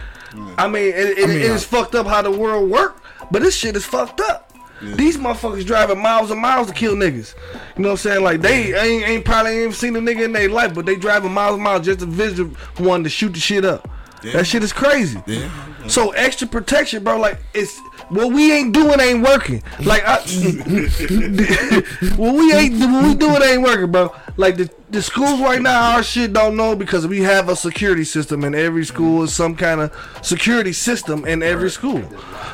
I 0.57 0.69
mean, 0.69 0.89
it, 0.89 1.19
it, 1.19 1.25
I 1.25 1.27
mean, 1.27 1.37
it 1.37 1.43
is 1.43 1.63
I- 1.65 1.67
fucked 1.67 1.95
up 1.95 2.07
how 2.07 2.23
the 2.23 2.31
world 2.31 2.71
work, 2.71 3.03
but 3.31 3.43
this 3.43 3.57
shit 3.57 3.77
is 3.77 3.85
fucked 3.85 4.21
up. 4.21 4.48
These 4.81 5.17
motherfuckers 5.17 5.67
driving 5.67 6.01
miles 6.01 6.31
and 6.31 6.41
miles 6.41 6.69
to 6.69 6.73
kill 6.73 6.95
niggas. 6.95 7.35
You 7.77 7.83
know 7.83 7.89
what 7.89 7.93
I'm 7.93 7.97
saying? 7.99 8.23
Like 8.23 8.41
they 8.41 8.75
ain't, 8.75 9.09
ain't 9.09 9.25
probably 9.25 9.59
ain't 9.59 9.75
seen 9.75 9.97
a 9.97 10.01
nigga 10.01 10.25
in 10.25 10.33
their 10.33 10.49
life, 10.49 10.75
but 10.75 10.87
they 10.87 10.97
driving 10.97 11.33
miles 11.33 11.55
and 11.55 11.63
miles 11.65 11.85
just 11.85 12.01
to 12.01 12.07
visit 12.07 12.47
one 12.79 13.03
to 13.05 13.11
shoot 13.11 13.33
the 13.33 13.41
shit 13.41 13.65
up. 13.65 13.89
That 14.33 14.47
shit 14.47 14.63
is 14.63 14.73
crazy. 14.73 15.23
Yeah. 15.27 15.49
So 15.89 16.11
extra 16.11 16.47
protection, 16.47 17.03
bro. 17.03 17.19
Like 17.19 17.39
it's 17.55 17.79
what 18.11 18.33
we 18.33 18.53
ain't 18.53 18.75
doing 18.75 19.01
ain't 19.01 19.23
working. 19.23 19.63
Like 19.85 20.03
I, 20.05 20.17
what 22.17 22.35
we 22.35 22.53
ain't 22.53 22.79
what 22.79 23.05
we 23.05 23.15
doing 23.15 23.43
ain't 23.43 23.63
working, 23.63 23.91
bro. 23.91 24.15
Like 24.37 24.57
the 24.57 24.71
the 24.91 25.03
schools 25.03 25.41
right 25.41 25.61
now, 25.61 25.95
our 25.95 26.03
shit 26.03 26.33
don't 26.33 26.57
know 26.57 26.77
because 26.77 27.07
we 27.07 27.21
have 27.23 27.49
a 27.49 27.57
security 27.57 28.05
system 28.05 28.45
in 28.45 28.55
every 28.55 28.85
school. 28.85 29.23
Is 29.23 29.35
some 29.35 29.57
kind 29.57 29.81
of 29.81 30.19
security 30.23 30.73
system 30.73 31.25
in 31.25 31.43
every 31.43 31.71
school, 31.71 32.03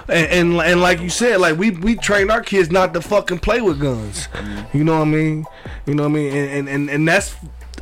and, 0.09 0.27
and 0.29 0.61
and 0.61 0.81
like 0.81 1.01
you 1.01 1.11
said, 1.11 1.41
like 1.41 1.59
we 1.59 1.71
we 1.71 1.97
train 1.97 2.31
our 2.31 2.41
kids 2.41 2.71
not 2.71 2.95
to 2.95 3.01
fucking 3.01 3.41
play 3.41 3.61
with 3.61 3.81
guns. 3.81 4.29
You 4.73 4.85
know 4.85 4.99
what 4.99 5.09
I 5.09 5.11
mean? 5.11 5.45
You 5.87 5.95
know 5.95 6.05
what 6.05 6.11
I 6.11 6.13
mean? 6.13 6.33
And 6.33 6.51
and 6.51 6.69
and, 6.69 6.91
and 6.91 7.09
that's 7.09 7.35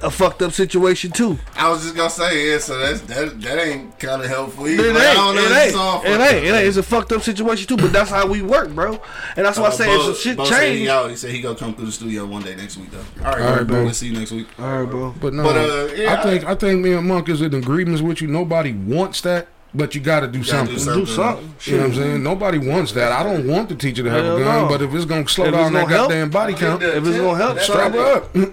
a 0.02 0.10
fucked 0.10 0.42
up 0.42 0.52
situation 0.52 1.10
too. 1.12 1.38
I 1.56 1.68
was 1.70 1.82
just 1.82 1.94
gonna 1.94 2.10
say, 2.10 2.50
yeah. 2.52 2.58
So 2.58 2.78
that's 2.78 3.00
that. 3.02 3.40
That 3.40 3.58
ain't 3.66 3.98
kind 3.98 4.22
of 4.22 4.28
helpful. 4.28 4.66
It 4.66 4.74
Either. 4.80 4.88
ain't. 4.88 4.96
I 4.98 5.14
don't 5.14 5.34
know. 5.36 5.42
It 5.44 5.48
this 5.48 5.66
ain't. 5.68 5.76
all 5.76 6.02
It 6.02 6.06
ain't. 6.08 6.20
up. 6.20 6.30
It 6.32 6.46
ain't. 6.54 6.66
It's 6.68 6.76
a 6.76 6.82
fucked 6.82 7.12
up 7.12 7.22
situation 7.22 7.66
too. 7.68 7.76
But 7.76 7.92
that's 7.92 8.10
how 8.10 8.26
we 8.26 8.42
work, 8.42 8.70
bro. 8.74 9.00
And 9.36 9.46
that's 9.46 9.58
why 9.58 9.66
I 9.66 9.70
say 9.70 9.86
Bo- 9.86 9.96
if 9.96 10.02
some 10.02 10.14
shit 10.16 10.36
Bo 10.36 10.44
said 10.44 10.62
he 10.72 10.78
change. 10.78 10.88
out. 10.88 11.10
He 11.10 11.16
said 11.16 11.30
he 11.30 11.40
gonna 11.40 11.58
come 11.58 11.74
through 11.74 11.86
the 11.86 11.92
studio 11.92 12.26
one 12.26 12.42
day 12.42 12.54
next 12.56 12.76
week 12.76 12.90
though. 12.90 13.04
All 13.24 13.32
right, 13.32 13.42
All 13.42 13.56
right, 13.56 13.66
bro. 13.66 13.84
We'll 13.84 13.94
see 13.94 14.08
you 14.08 14.14
next 14.18 14.32
week. 14.32 14.46
All 14.58 14.82
right, 14.82 14.90
bro. 14.90 15.14
But 15.20 15.34
no, 15.34 15.42
But, 15.44 15.56
uh, 15.56 15.94
yeah, 15.94 16.14
I 16.18 16.22
think 16.22 16.44
I 16.44 16.54
think 16.54 16.80
me 16.82 16.92
and 16.94 17.06
Monk 17.06 17.28
is 17.28 17.40
in 17.42 17.54
agreements 17.54 18.02
with 18.02 18.20
you. 18.20 18.28
Nobody 18.28 18.72
wants 18.72 19.20
that, 19.22 19.48
but 19.74 19.94
you 19.94 20.00
got 20.00 20.20
to 20.20 20.26
do 20.28 20.42
something. 20.44 20.74
do 20.76 21.06
something. 21.06 21.54
You 21.62 21.76
know 21.76 21.82
what 21.84 21.90
I'm 21.90 21.94
saying? 21.96 22.22
Nobody 22.22 22.58
wants 22.58 22.92
that. 22.92 23.10
I 23.12 23.22
don't 23.22 23.46
want 23.46 23.68
the 23.68 23.74
teacher 23.74 24.02
to 24.02 24.10
have 24.10 24.24
Hell 24.24 24.36
a 24.36 24.40
gun, 24.40 24.62
no. 24.62 24.68
but 24.68 24.82
if 24.82 24.92
it's 24.94 25.04
gonna 25.04 25.26
slow 25.28 25.46
If 25.46 25.52
down 25.52 25.72
that 25.72 25.88
help, 25.88 26.08
goddamn 26.10 26.30
body 26.30 26.54
count, 26.54 26.82
If 26.82 27.06
it's 27.06 27.16
gonna 27.16 27.36
help, 27.36 27.58
strap 27.60 27.92
strap 27.92 27.94
up. 27.94 28.36
up. 28.36 28.52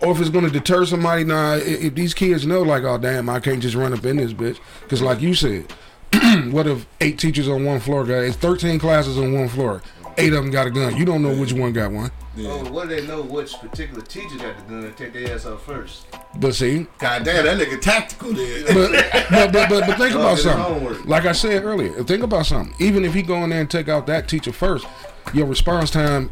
Or 0.00 0.12
if 0.12 0.20
it's 0.20 0.30
gonna 0.30 0.48
deter 0.50 0.84
somebody, 0.86 1.24
nah. 1.24 1.54
i- 1.54 1.58
If 1.58 1.94
these 1.94 2.14
kids 2.14 2.46
know, 2.46 2.62
like, 2.62 2.84
oh 2.84 2.96
damn, 2.98 3.28
I 3.28 3.38
can't 3.40 3.60
just 3.60 3.74
run 3.74 3.92
up 3.92 4.04
in 4.06 4.16
this 4.16 4.32
bitch, 4.32 4.58
because 4.82 5.02
like 5.02 5.20
you 5.20 5.34
said, 5.34 5.70
what 6.50 6.66
if 6.66 6.86
eight 7.00 7.18
teachers 7.18 7.48
on 7.48 7.64
one 7.64 7.80
floor 7.80 8.04
got? 8.04 8.18
It's 8.20 8.36
thirteen 8.36 8.78
classes 8.78 9.18
on 9.18 9.32
one 9.32 9.48
floor. 9.48 9.82
Eight 10.16 10.32
of 10.32 10.42
them 10.42 10.50
got 10.50 10.66
a 10.66 10.70
gun. 10.70 10.96
You 10.96 11.04
don't 11.04 11.22
know 11.22 11.34
which 11.38 11.52
one 11.52 11.72
got 11.72 11.92
one. 11.92 12.10
Oh, 12.38 12.70
what 12.70 12.88
do 12.88 12.94
they 12.94 13.06
know 13.06 13.22
which 13.22 13.54
particular 13.54 14.02
teacher 14.02 14.36
got 14.36 14.56
the 14.56 14.62
gun 14.62 14.84
and 14.84 14.96
take 14.96 15.12
their 15.12 15.34
ass 15.34 15.46
out 15.46 15.60
first? 15.62 16.06
But 16.36 16.54
see, 16.54 16.86
God 16.98 17.24
damn, 17.24 17.44
that 17.44 17.58
nigga 17.58 17.80
tactical 17.80 18.32
then. 18.32 18.64
but 18.66 18.92
but 19.30 19.52
but, 19.52 19.68
but, 19.68 19.86
but 19.86 19.98
think 19.98 20.14
about 20.14 20.38
something. 20.38 21.04
Like 21.06 21.24
I 21.26 21.32
said 21.32 21.64
earlier, 21.64 22.04
think 22.04 22.22
about 22.22 22.46
something. 22.46 22.74
Even 22.78 23.04
if 23.04 23.14
he 23.14 23.22
go 23.22 23.42
in 23.42 23.50
there 23.50 23.60
and 23.60 23.70
take 23.70 23.88
out 23.88 24.06
that 24.06 24.28
teacher 24.28 24.52
first, 24.52 24.86
your 25.34 25.46
response 25.46 25.90
time 25.90 26.30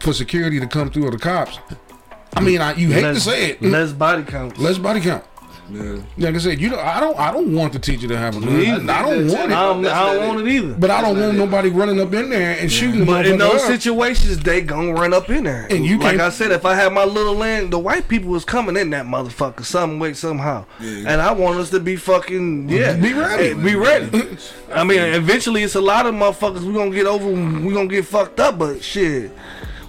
for 0.00 0.12
security 0.12 0.58
to 0.58 0.66
come 0.66 0.90
through 0.90 1.06
or 1.06 1.10
the 1.12 1.18
cops. 1.18 1.58
I 2.34 2.40
mean, 2.40 2.60
I, 2.60 2.74
you 2.74 2.92
hate 2.92 3.02
to 3.02 3.20
say 3.20 3.50
it. 3.52 3.62
less 3.62 3.92
body 3.92 4.24
count. 4.24 4.58
Less 4.58 4.78
body 4.78 5.00
count. 5.00 5.24
Yeah. 5.70 5.96
Like 6.18 6.34
I 6.34 6.38
said, 6.38 6.60
you 6.60 6.70
know, 6.70 6.78
I 6.78 7.00
don't, 7.00 7.18
I 7.18 7.32
don't 7.32 7.52
want 7.54 7.72
the 7.72 7.78
teacher 7.78 8.06
to 8.08 8.16
have 8.16 8.36
a 8.36 8.40
gun. 8.40 8.56
Me 8.56 8.70
I. 8.70 8.74
I 8.76 8.78
don't 9.02 9.26
want 9.28 9.40
I 9.40 9.44
it, 9.44 9.48
don't, 9.48 9.86
I 9.86 10.14
don't 10.14 10.26
want 10.28 10.40
it 10.46 10.52
either. 10.52 10.74
but 10.74 10.90
I 10.90 11.00
don't 11.02 11.18
want 11.20 11.36
nobody 11.36 11.70
running 11.70 12.00
up 12.00 12.12
in 12.14 12.30
there 12.30 12.56
and 12.58 12.70
shooting 12.70 13.00
the 13.00 13.06
But 13.06 13.26
in 13.26 13.38
those 13.38 13.62
up. 13.62 13.66
situations, 13.68 14.38
they 14.38 14.60
gonna 14.60 14.92
run 14.92 15.12
up 15.12 15.28
in 15.28 15.44
there. 15.44 15.66
And 15.70 15.84
you 15.84 15.98
like 15.98 16.20
I 16.20 16.30
said, 16.30 16.52
if 16.52 16.64
I 16.64 16.74
had 16.74 16.92
my 16.92 17.04
little 17.04 17.34
land, 17.34 17.72
the 17.72 17.78
white 17.78 18.06
people 18.08 18.30
was 18.30 18.44
coming 18.44 18.76
in 18.76 18.90
that 18.90 19.06
motherfucker 19.06 19.64
some 19.64 19.98
way 19.98 20.14
somehow, 20.14 20.64
Yeah. 20.80 21.04
and 21.08 21.20
I 21.20 21.32
want 21.32 21.58
us 21.58 21.70
to 21.70 21.80
be 21.80 21.96
fucking 21.96 22.68
yeah, 22.68 22.94
Be 22.96 23.12
ready. 23.12 23.48
Hey, 23.48 23.54
be 23.54 23.74
ready. 23.74 24.38
I 24.72 24.84
mean, 24.84 25.00
eventually, 25.00 25.62
it's 25.64 25.74
a 25.74 25.80
lot 25.80 26.06
of 26.06 26.14
motherfuckers 26.14 26.60
we 26.62 26.72
gonna 26.74 26.90
get 26.90 27.06
over, 27.06 27.26
we 27.28 27.72
gonna 27.74 27.88
get 27.88 28.04
fucked 28.06 28.38
up, 28.40 28.58
but 28.58 28.82
shit, 28.84 29.32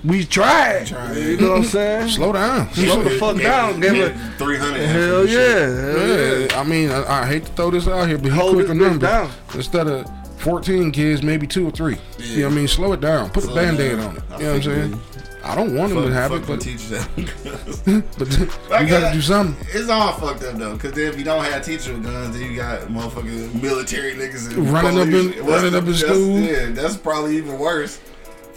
we 0.05 0.23
tried. 0.25 0.87
tried. 0.87 1.15
You 1.17 1.37
know 1.37 1.49
what 1.51 1.57
I'm 1.59 1.63
saying? 1.65 2.09
Slow 2.09 2.33
down. 2.33 2.71
Slow 2.73 3.03
the 3.03 3.09
fuck 3.11 3.37
down. 3.37 3.79
Give 3.79 3.95
it. 3.95 4.15
Three 4.37 4.57
hundred. 4.57 4.85
Hell 4.87 5.27
yeah. 5.27 5.37
Yeah. 5.37 6.45
Yeah, 6.47 6.59
I 6.59 6.63
mean, 6.63 6.89
I, 6.91 7.23
I 7.23 7.25
hate 7.25 7.45
to 7.45 7.51
throw 7.53 7.71
this 7.71 7.87
out 7.87 8.07
here, 8.07 8.17
but 8.17 8.31
he 8.31 8.37
Hold 8.37 8.53
quick 8.55 8.69
a 8.69 8.73
number. 8.73 9.05
down. 9.07 9.31
Instead 9.53 9.87
of 9.87 10.05
14 10.39 10.91
kids, 10.91 11.23
maybe 11.23 11.47
two 11.47 11.67
or 11.67 11.71
three. 11.71 11.97
You 12.19 12.41
know 12.41 12.45
what 12.47 12.51
I 12.53 12.55
mean? 12.55 12.67
Slow 12.67 12.93
it 12.93 13.01
down. 13.01 13.29
Put 13.31 13.43
a 13.43 13.47
Slow 13.47 13.53
it 13.57 13.65
band-aid 13.65 13.99
on 13.99 14.17
it. 14.17 14.23
I 14.31 14.37
You 14.37 14.43
know 14.43 14.49
what 14.53 14.55
I'm 14.55 14.61
saying? 14.63 15.01
I 15.43 15.55
don't 15.55 15.75
want 15.75 15.93
him 15.93 16.03
to 16.03 16.11
have 16.13 16.33
it, 16.33 16.45
but, 16.45 16.59
teachers 16.59 16.89
that 16.89 17.07
but 18.17 18.37
you 18.37 18.51
I 18.75 18.83
got 18.85 19.09
to 19.09 19.13
do 19.15 19.21
something. 19.21 19.55
It's 19.69 19.89
all 19.89 20.11
fucked 20.13 20.43
up 20.43 20.55
though, 20.57 20.77
cause 20.77 20.97
if 20.97 21.17
you 21.17 21.23
don't 21.23 21.41
have 21.45 21.63
teachers 21.63 21.87
with 21.87 22.03
guns, 22.03 22.37
then 22.37 22.51
you 22.51 22.57
got 22.57 22.81
motherfucking 22.89 23.61
military 23.61 24.13
niggas 24.15 24.53
and 24.53 24.69
Running 24.69 24.99
up 24.99 25.07
police. 25.07 25.37
in- 25.37 25.45
running 25.45 25.75
up 25.75 25.85
in 25.85 25.91
That's- 25.93 25.99
school. 26.01 26.39
Yeah, 26.39 26.65
that's 26.71 26.97
probably 26.97 27.37
even 27.37 27.57
worse 27.59 27.97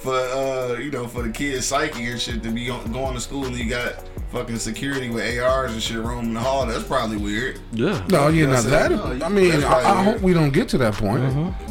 for 0.00 0.14
uh 0.14 0.76
you 0.78 0.90
know 0.90 1.06
for 1.06 1.22
the 1.22 1.30
kids' 1.30 1.66
psyche 1.66 2.04
and 2.06 2.20
shit 2.20 2.42
to 2.42 2.50
be 2.50 2.66
going 2.66 3.14
to 3.14 3.20
school 3.20 3.44
and 3.46 3.56
you 3.56 3.68
got 3.68 4.02
fucking 4.32 4.56
security 4.58 5.10
with 5.10 5.38
ARs 5.42 5.72
and 5.72 5.82
shit 5.82 5.98
roaming 5.98 6.34
the 6.34 6.40
hall. 6.40 6.64
That's 6.66 6.84
probably 6.84 7.16
weird, 7.16 7.58
Yeah. 7.72 8.04
No, 8.10 8.28
yeah, 8.28 8.46
not 8.46 8.64
That's 8.64 8.66
it. 8.66 8.70
that. 8.70 9.18
No, 9.18 9.26
I 9.26 9.28
mean, 9.28 9.64
I, 9.64 9.78
I 9.98 10.02
hope 10.04 10.20
we 10.20 10.32
don't 10.32 10.52
get 10.52 10.68
to 10.70 10.78
that 10.78 10.94
point. 10.94 11.22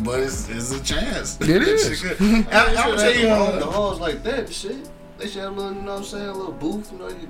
but 0.04 0.20
it's 0.20 0.50
it's 0.50 0.72
a 0.72 0.84
chance. 0.84 1.40
It 1.42 1.48
That 1.48 1.62
is. 1.62 2.00
shit 2.02 2.18
good. 2.18 2.48
I, 2.52 2.76
I'm 2.76 2.98
They 2.98 3.24
tell 3.24 3.54
you, 3.54 3.60
the 3.60 3.66
halls 3.66 4.00
like 4.00 4.24
that 4.24 4.52
shit. 4.52 4.90
They 5.18 5.28
should 5.28 5.42
have 5.44 5.54
a 5.58 5.60
little, 5.60 5.74
you 5.74 5.82
know 5.82 5.92
what 5.94 5.98
I'm 6.00 6.04
saying, 6.06 6.28
a 6.28 6.34
little 6.34 6.52
booth, 6.54 6.92
you 6.94 6.98
know, 7.00 7.08
you, 7.10 7.30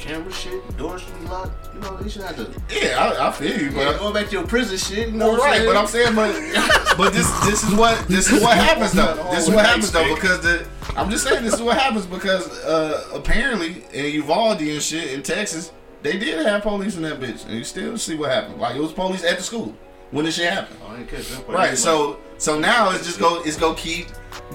camera 0.00 0.32
shit, 0.32 0.76
doors 0.76 1.02
should 1.02 1.20
be 1.20 1.26
locked. 1.26 1.74
You 1.74 1.80
know, 1.80 1.96
they 1.98 2.08
should 2.08 2.22
have 2.22 2.36
to. 2.36 2.50
yeah, 2.70 2.98
I, 2.98 3.28
I 3.28 3.32
feel 3.32 3.60
you, 3.60 3.70
But 3.70 3.84
but 3.92 3.98
going 3.98 4.14
back 4.14 4.26
to 4.26 4.32
your 4.32 4.46
prison 4.46 4.76
shit, 4.78 5.08
you 5.08 5.14
know 5.14 5.28
Well, 5.28 5.38
what 5.38 5.42
I'm 5.44 5.50
right, 5.50 5.56
saying? 5.58 5.68
but 5.68 5.76
I'm 5.76 5.86
saying, 5.86 6.14
but 6.14 6.94
but 6.96 7.12
this 7.12 7.30
this 7.40 7.62
is 7.64 7.74
what 7.74 8.08
this 8.08 8.30
is 8.32 8.42
what 8.42 8.56
happens 8.56 8.92
though. 8.92 9.14
This 9.30 9.46
is 9.48 9.54
what 9.54 9.64
happens 9.66 9.92
though 9.92 10.14
because 10.14 10.40
the 10.40 10.66
I'm 10.96 11.10
just 11.10 11.24
saying 11.24 11.44
this 11.44 11.54
is 11.54 11.62
what 11.62 11.78
happens 11.78 12.06
because 12.06 12.48
uh 12.64 13.08
apparently 13.14 13.84
in 13.92 14.06
Uvalde 14.14 14.60
and 14.62 14.82
shit 14.82 15.12
in 15.12 15.22
Texas 15.22 15.72
they 16.02 16.18
did 16.18 16.44
have 16.46 16.62
police 16.62 16.96
in 16.96 17.02
that 17.02 17.20
bitch 17.20 17.44
and 17.46 17.54
you 17.54 17.62
still 17.64 17.96
see 17.98 18.16
what 18.16 18.30
happened. 18.30 18.58
Like 18.60 18.76
it 18.76 18.80
was 18.80 18.92
police 18.92 19.22
at 19.24 19.36
the 19.36 19.42
school 19.44 19.74
when 20.10 20.24
this 20.24 20.36
shit 20.36 20.50
happened. 20.52 20.78
Oh, 20.84 20.92
I 20.94 20.98
ain't 20.98 21.08
catch 21.08 21.28
that 21.28 21.46
part. 21.46 21.56
Right, 21.58 21.78
so 21.78 22.18
so 22.38 22.58
now 22.58 22.90
it's 22.90 23.04
just 23.06 23.20
go 23.20 23.42
it's 23.44 23.56
go 23.58 23.74
keep 23.74 24.06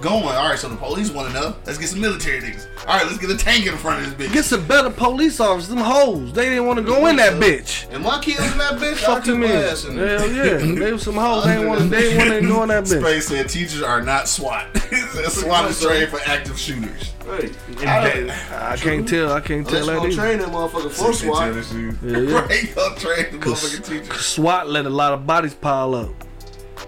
going. 0.01 0.23
All 0.23 0.49
right, 0.49 0.57
so 0.59 0.69
the 0.69 0.75
police 0.75 1.09
want 1.11 1.27
to 1.29 1.33
know. 1.33 1.55
Let's 1.65 1.77
get 1.77 1.87
some 1.89 2.01
military 2.01 2.39
niggas. 2.41 2.67
All 2.87 2.97
right, 2.97 3.05
let's 3.05 3.17
get 3.17 3.29
a 3.29 3.37
tank 3.37 3.65
in 3.65 3.75
front 3.77 4.05
of 4.05 4.17
this 4.17 4.27
bitch. 4.29 4.33
Get 4.33 4.45
some 4.45 4.67
better 4.67 4.89
police 4.89 5.39
officers. 5.39 5.69
Them 5.69 5.79
hoes. 5.79 6.33
They 6.33 6.49
didn't 6.49 6.65
want 6.67 6.77
to 6.77 6.83
go 6.85 7.07
in 7.07 7.15
that 7.17 7.41
bitch. 7.41 7.91
And 7.93 8.03
my 8.03 8.19
kids 8.21 8.39
in 8.51 8.57
that 8.57 8.73
bitch, 8.73 8.97
Fuck 8.97 9.09
I 9.23 9.25
keep 9.25 9.33
them 9.33 9.43
ass. 9.43 9.83
Hell 9.83 9.93
yeah. 9.95 10.57
They 10.85 10.91
was 10.93 11.03
some 11.03 11.15
hoes. 11.15 11.45
They 11.45 11.53
didn't 11.53 11.67
want 11.67 11.81
to. 11.81 11.87
They 11.87 12.01
didn't 12.01 12.29
want 12.29 12.41
to 12.41 12.47
go 12.47 12.63
in 12.63 12.69
that 12.69 12.83
bitch. 12.85 13.01
Space 13.01 13.27
said 13.27 13.49
teachers 13.49 13.81
are 13.81 14.01
not 14.01 14.27
SWAT. 14.27 14.75
SWAT 15.29 15.69
is 15.71 15.81
trained 15.81 16.09
for 16.09 16.19
active 16.25 16.59
shooters. 16.59 17.11
Right. 17.25 17.51
And 17.67 18.29
they- 18.29 18.31
I 18.55 18.77
can't 18.77 19.07
tell. 19.07 19.31
I 19.33 19.39
can't 19.41 19.67
tell 19.67 19.79
Unless 19.89 20.11
you 20.11 20.15
that 20.15 20.15
gonna 20.15 20.15
train 20.15 20.39
that 20.39 20.49
motherfucker 20.49 20.91
for 20.91 21.13
SWAT. 21.13 21.55
Yeah, 22.03 22.19
yeah. 22.19 22.39
Right, 22.39 22.97
train 22.99 23.31
the 23.31 23.37
motherfucking 23.45 23.85
teachers. 24.05 24.25
SWAT 24.25 24.69
let 24.69 24.85
a 24.85 24.89
lot 24.91 25.13
of 25.13 25.25
bodies 25.25 25.55
pile 25.55 25.95
up, 25.95 26.09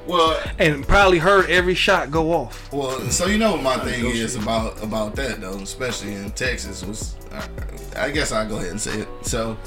Well, 0.07 0.41
and 0.57 0.87
probably 0.87 1.19
heard 1.19 1.49
every 1.49 1.75
shot 1.75 2.11
go 2.11 2.31
off. 2.31 2.71
well, 2.71 2.99
so 3.11 3.25
you 3.27 3.37
know 3.37 3.53
what 3.53 3.63
my 3.63 3.77
thing 3.79 4.05
is 4.05 4.35
about 4.35 4.81
about 4.83 5.15
that 5.15 5.41
though, 5.41 5.57
especially 5.57 6.13
in 6.13 6.31
Texas 6.31 6.83
was, 6.83 7.15
I, 7.31 8.05
I 8.07 8.11
guess 8.11 8.31
I'll 8.31 8.47
go 8.47 8.57
ahead 8.57 8.71
and 8.71 8.81
say 8.81 9.01
it. 9.01 9.07
So, 9.23 9.57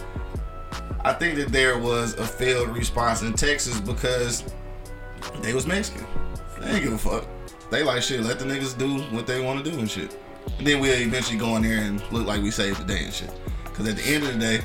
I 1.05 1.12
think 1.12 1.36
that 1.36 1.49
there 1.53 1.78
was 1.78 2.14
a 2.14 2.24
failed 2.24 2.70
response 2.70 3.22
in 3.22 3.32
Texas 3.34 3.80
because 3.80 4.45
they 5.43 5.53
was 5.55 5.66
Mexican. 5.66 6.07
They 6.61 6.80
give 6.80 6.93
a 6.93 6.99
fuck. 6.99 7.26
They 7.70 7.82
like 7.82 8.03
shit. 8.03 8.20
Let 8.20 8.38
the 8.38 8.45
niggas 8.45 8.76
do 8.76 9.03
what 9.14 9.26
they 9.26 9.41
want 9.41 9.64
to 9.64 9.70
do 9.70 9.78
and 9.78 9.91
shit. 9.91 10.18
And 10.59 10.66
then 10.66 10.80
we'll 10.80 11.01
eventually 11.01 11.38
go 11.38 11.57
in 11.57 11.62
there 11.62 11.78
and 11.82 12.01
look 12.12 12.26
like 12.26 12.43
we 12.43 12.51
saved 12.51 12.80
the 12.80 12.84
day 12.84 13.05
and 13.05 13.12
shit. 13.12 13.30
Because 13.64 13.88
at 13.88 13.97
the 13.97 14.03
end 14.03 14.24
of 14.24 14.32
the 14.34 14.38
day, 14.38 14.61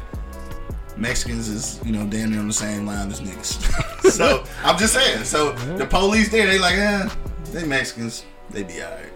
Mexicans 0.97 1.49
is, 1.49 1.79
you 1.85 1.91
know, 1.91 2.05
damn 2.05 2.31
near 2.31 2.39
on 2.39 2.47
the 2.47 2.53
same 2.53 2.85
line 2.85 3.09
as 3.11 3.19
niggas. 3.21 4.09
so 4.11 4.43
I'm 4.63 4.77
just 4.77 4.93
saying. 4.93 5.23
So 5.25 5.51
the 5.77 5.85
police 5.85 6.29
there, 6.29 6.47
they 6.47 6.57
like, 6.59 6.75
eh, 6.75 7.09
they 7.51 7.65
Mexicans, 7.65 8.23
they 8.49 8.63
be 8.63 8.81
alright. 8.81 9.11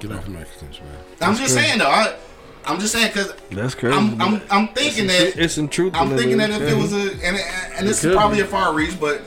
Get 0.00 0.12
off 0.12 0.24
the 0.24 0.30
Mexicans, 0.30 0.80
man. 0.80 0.96
I'm 1.20 1.34
just 1.36 1.54
saying 1.54 1.78
though. 1.78 1.86
I, 1.90 2.16
I'm 2.64 2.78
just 2.80 2.92
saying 2.92 3.08
because 3.08 3.32
That's 3.50 3.74
crazy. 3.74 3.96
I'm, 3.96 4.20
I'm, 4.20 4.42
I'm 4.50 4.68
thinking 4.68 5.06
that 5.06 5.34
it's 5.38 5.54
some 5.54 5.68
truth. 5.68 5.94
I'm 5.94 6.16
thinking 6.16 6.38
that 6.38 6.50
it. 6.50 6.62
if 6.62 6.72
it 6.72 6.76
was 6.76 6.92
a 6.92 7.12
and 7.24 7.36
and 7.76 7.86
this 7.88 8.04
is 8.04 8.14
probably 8.14 8.38
be. 8.38 8.42
a 8.42 8.46
far 8.46 8.74
reach, 8.74 8.98
but 9.00 9.22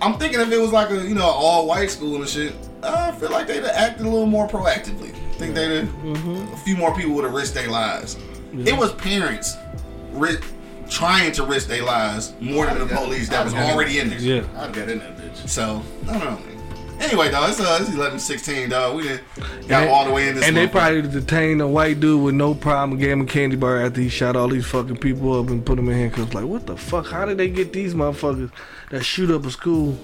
I'm 0.00 0.18
thinking 0.18 0.40
if 0.40 0.52
it 0.52 0.58
was 0.60 0.72
like 0.72 0.90
a 0.90 1.02
you 1.02 1.14
know 1.14 1.24
all 1.24 1.66
white 1.66 1.90
school 1.90 2.16
and 2.16 2.28
shit, 2.28 2.54
I 2.82 3.12
feel 3.12 3.30
like 3.30 3.46
they'd 3.46 3.62
have 3.62 3.72
acted 3.74 4.04
a 4.06 4.08
little 4.10 4.26
more 4.26 4.46
proactively. 4.46 5.14
I 5.14 5.38
think 5.38 5.54
they'd 5.54 5.76
have, 5.78 5.88
Mm-hmm. 5.88 6.52
a 6.52 6.56
few 6.58 6.76
more 6.76 6.94
people 6.94 7.12
would 7.14 7.24
have 7.24 7.32
risked 7.34 7.54
their 7.54 7.68
lives. 7.70 8.16
It 8.54 8.76
was 8.76 8.92
parents 8.94 9.54
ri- 10.12 10.38
trying 10.88 11.32
to 11.32 11.44
risk 11.44 11.68
their 11.68 11.84
lives 11.84 12.34
more 12.40 12.66
than 12.66 12.78
the 12.78 12.94
police 12.94 13.28
that 13.28 13.44
was 13.44 13.54
already 13.54 13.98
in 13.98 14.10
there. 14.10 14.18
yeah. 14.18 14.44
I 14.56 14.68
got 14.70 14.88
in 14.88 14.98
that 15.00 15.16
bitch. 15.16 15.48
So 15.48 15.82
I 16.08 16.18
don't 16.18 16.24
know. 16.24 16.55
Anyway, 16.98 17.30
dog, 17.30 17.50
it's 17.50 17.60
uh, 17.60 17.78
it's 17.80 17.92
11, 17.94 18.18
16, 18.18 18.68
dog. 18.70 18.96
We 18.96 19.04
done 19.08 19.20
got 19.68 19.82
And- 19.82 19.90
all 19.90 20.04
the 20.06 20.12
way 20.12 20.28
in 20.28 20.34
this. 20.36 20.44
And 20.44 20.56
they 20.56 20.66
probably 20.66 21.02
detained 21.02 21.60
a 21.60 21.66
white 21.68 22.00
dude 22.00 22.22
with 22.22 22.34
no 22.34 22.54
problem 22.54 22.92
and 22.92 23.00
gave 23.00 23.10
him 23.12 23.20
a 23.20 23.26
candy 23.26 23.56
bar 23.56 23.78
after 23.78 24.00
he 24.00 24.08
shot 24.08 24.34
all 24.34 24.48
these 24.48 24.66
fucking 24.66 24.96
people 24.96 25.38
up 25.38 25.48
and 25.50 25.64
put 25.64 25.76
them 25.76 25.88
in 25.88 25.94
handcuffs. 25.96 26.34
Like, 26.34 26.46
what 26.46 26.66
the 26.66 26.76
fuck? 26.76 27.06
How 27.06 27.24
did 27.26 27.36
they 27.38 27.48
get 27.48 27.72
these 27.72 27.94
motherfuckers 27.94 28.50
that 28.90 29.04
shoot 29.04 29.30
up 29.30 29.44
a 29.44 29.50
school 29.50 29.98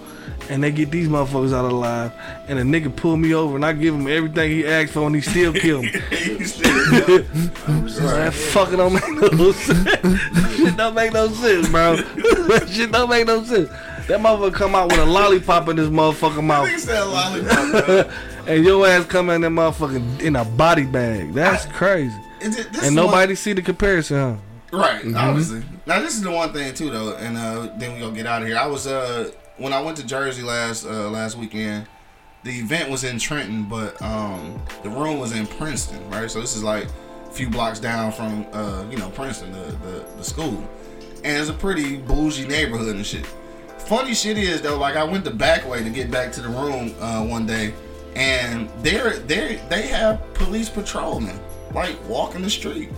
and 0.51 0.62
they 0.62 0.70
get 0.70 0.90
these 0.90 1.09
motherfuckers 1.09 1.53
out 1.55 1.64
alive? 1.64 2.12
And 2.47 2.59
a 2.59 2.62
nigga 2.62 2.95
pull 2.95 3.16
me 3.16 3.34
over 3.34 3.57
and 3.57 3.64
I 3.64 3.72
give 3.72 3.95
him 3.95 4.07
everything 4.07 4.51
he 4.51 4.66
asked 4.66 4.93
for 4.93 5.07
and 5.07 5.14
he 5.14 5.22
still 5.22 5.53
kill 5.55 5.82
me. 5.82 5.93
That 8.03 8.32
fucking 8.34 8.76
don't 8.76 8.93
make 8.95 9.32
no 9.32 9.53
sense. 9.53 10.57
shit 10.57 10.76
don't 10.76 10.95
make 10.95 11.12
no 11.12 11.28
sense, 11.28 11.68
bro. 11.68 11.97
shit 12.66 12.93
don't 12.93 13.09
make 13.09 13.26
no 13.26 13.43
sense. 13.45 13.70
That 14.09 14.21
motherfucker 14.21 14.55
come 14.55 14.75
out 14.75 14.91
with 14.91 14.99
a 15.01 15.05
lollipop 15.05 15.69
in 15.69 15.77
his 15.77 15.89
motherfucking 15.89 16.45
mouth. 16.45 16.69
Nigga 16.69 16.79
said 16.79 17.03
lollipop. 17.05 18.11
And 18.45 18.65
your 18.65 18.85
ass 18.89 19.07
come 19.07 19.31
in 19.31 19.43
that 19.43 19.51
motherfucking 19.51 20.21
in 20.21 20.35
a 20.35 20.45
body 20.45 20.85
bag. 20.85 21.33
That's 21.33 21.65
crazy. 21.67 22.13
Is 22.41 22.59
it- 22.59 22.83
And 22.83 22.97
nobody 22.97 23.37
see 23.37 23.53
the 23.53 23.63
comparison, 23.63 24.17
huh? 24.73 24.77
Right, 24.77 25.15
obviously. 25.15 25.63
Now 25.87 26.01
this 26.01 26.15
is 26.15 26.23
the 26.23 26.31
one 26.33 26.53
thing 26.53 26.75
too, 26.75 26.91
though, 26.91 27.15
and 27.17 27.37
uh, 27.39 27.69
then 27.79 27.95
we 27.95 28.01
gonna 28.01 28.17
get 28.17 28.27
out 28.27 28.43
of 28.43 28.49
here. 28.49 28.57
I 28.59 28.67
was 28.67 28.87
uh 28.89 29.31
when 29.59 29.73
I 29.73 29.81
went 29.81 29.97
to 29.99 30.07
Jersey 30.07 30.43
last 30.43 30.85
uh, 30.87 31.09
last 31.11 31.37
weekend. 31.39 31.87
The 32.43 32.51
event 32.59 32.91
was 32.91 33.05
in 33.05 33.19
Trenton, 33.21 33.65
but 33.69 34.01
um 34.03 34.61
the 34.83 34.89
room 34.91 35.21
was 35.21 35.33
in 35.37 35.47
Princeton, 35.47 36.01
right? 36.11 36.29
So 36.29 36.41
this 36.41 36.57
is 36.57 36.65
like 36.65 36.87
a 37.29 37.31
few 37.33 37.49
blocks 37.49 37.79
down 37.79 38.11
from 38.11 38.45
uh 38.53 38.85
you 38.91 38.97
know 38.97 39.09
Princeton, 39.11 39.53
the 39.53 39.71
the, 39.87 40.05
the 40.17 40.25
school, 40.25 40.67
and 41.23 41.37
it's 41.39 41.49
a 41.51 41.53
pretty 41.55 41.99
bougie 41.99 42.49
neighborhood 42.49 42.97
and 42.97 43.07
shit. 43.07 43.27
Funny 43.93 44.14
shit 44.14 44.38
is 44.38 44.62
though, 44.62 44.78
like 44.78 44.97
I 44.97 45.05
went 45.05 45.22
the 45.22 45.30
back 45.30 45.68
way 45.68 45.84
to 45.84 45.90
get 45.90 46.11
back 46.11 46.32
to 46.32 46.40
the 46.40 46.49
room 46.49 46.95
uh, 46.99 47.22
one 47.26 47.45
day, 47.45 47.74
and 48.16 48.70
they're 48.78 49.18
they 49.18 49.61
they 49.68 49.82
have 49.88 50.32
police 50.32 50.70
patrolmen 50.70 51.38
like 51.74 52.03
walking 52.09 52.40
the 52.40 52.49
street. 52.49 52.88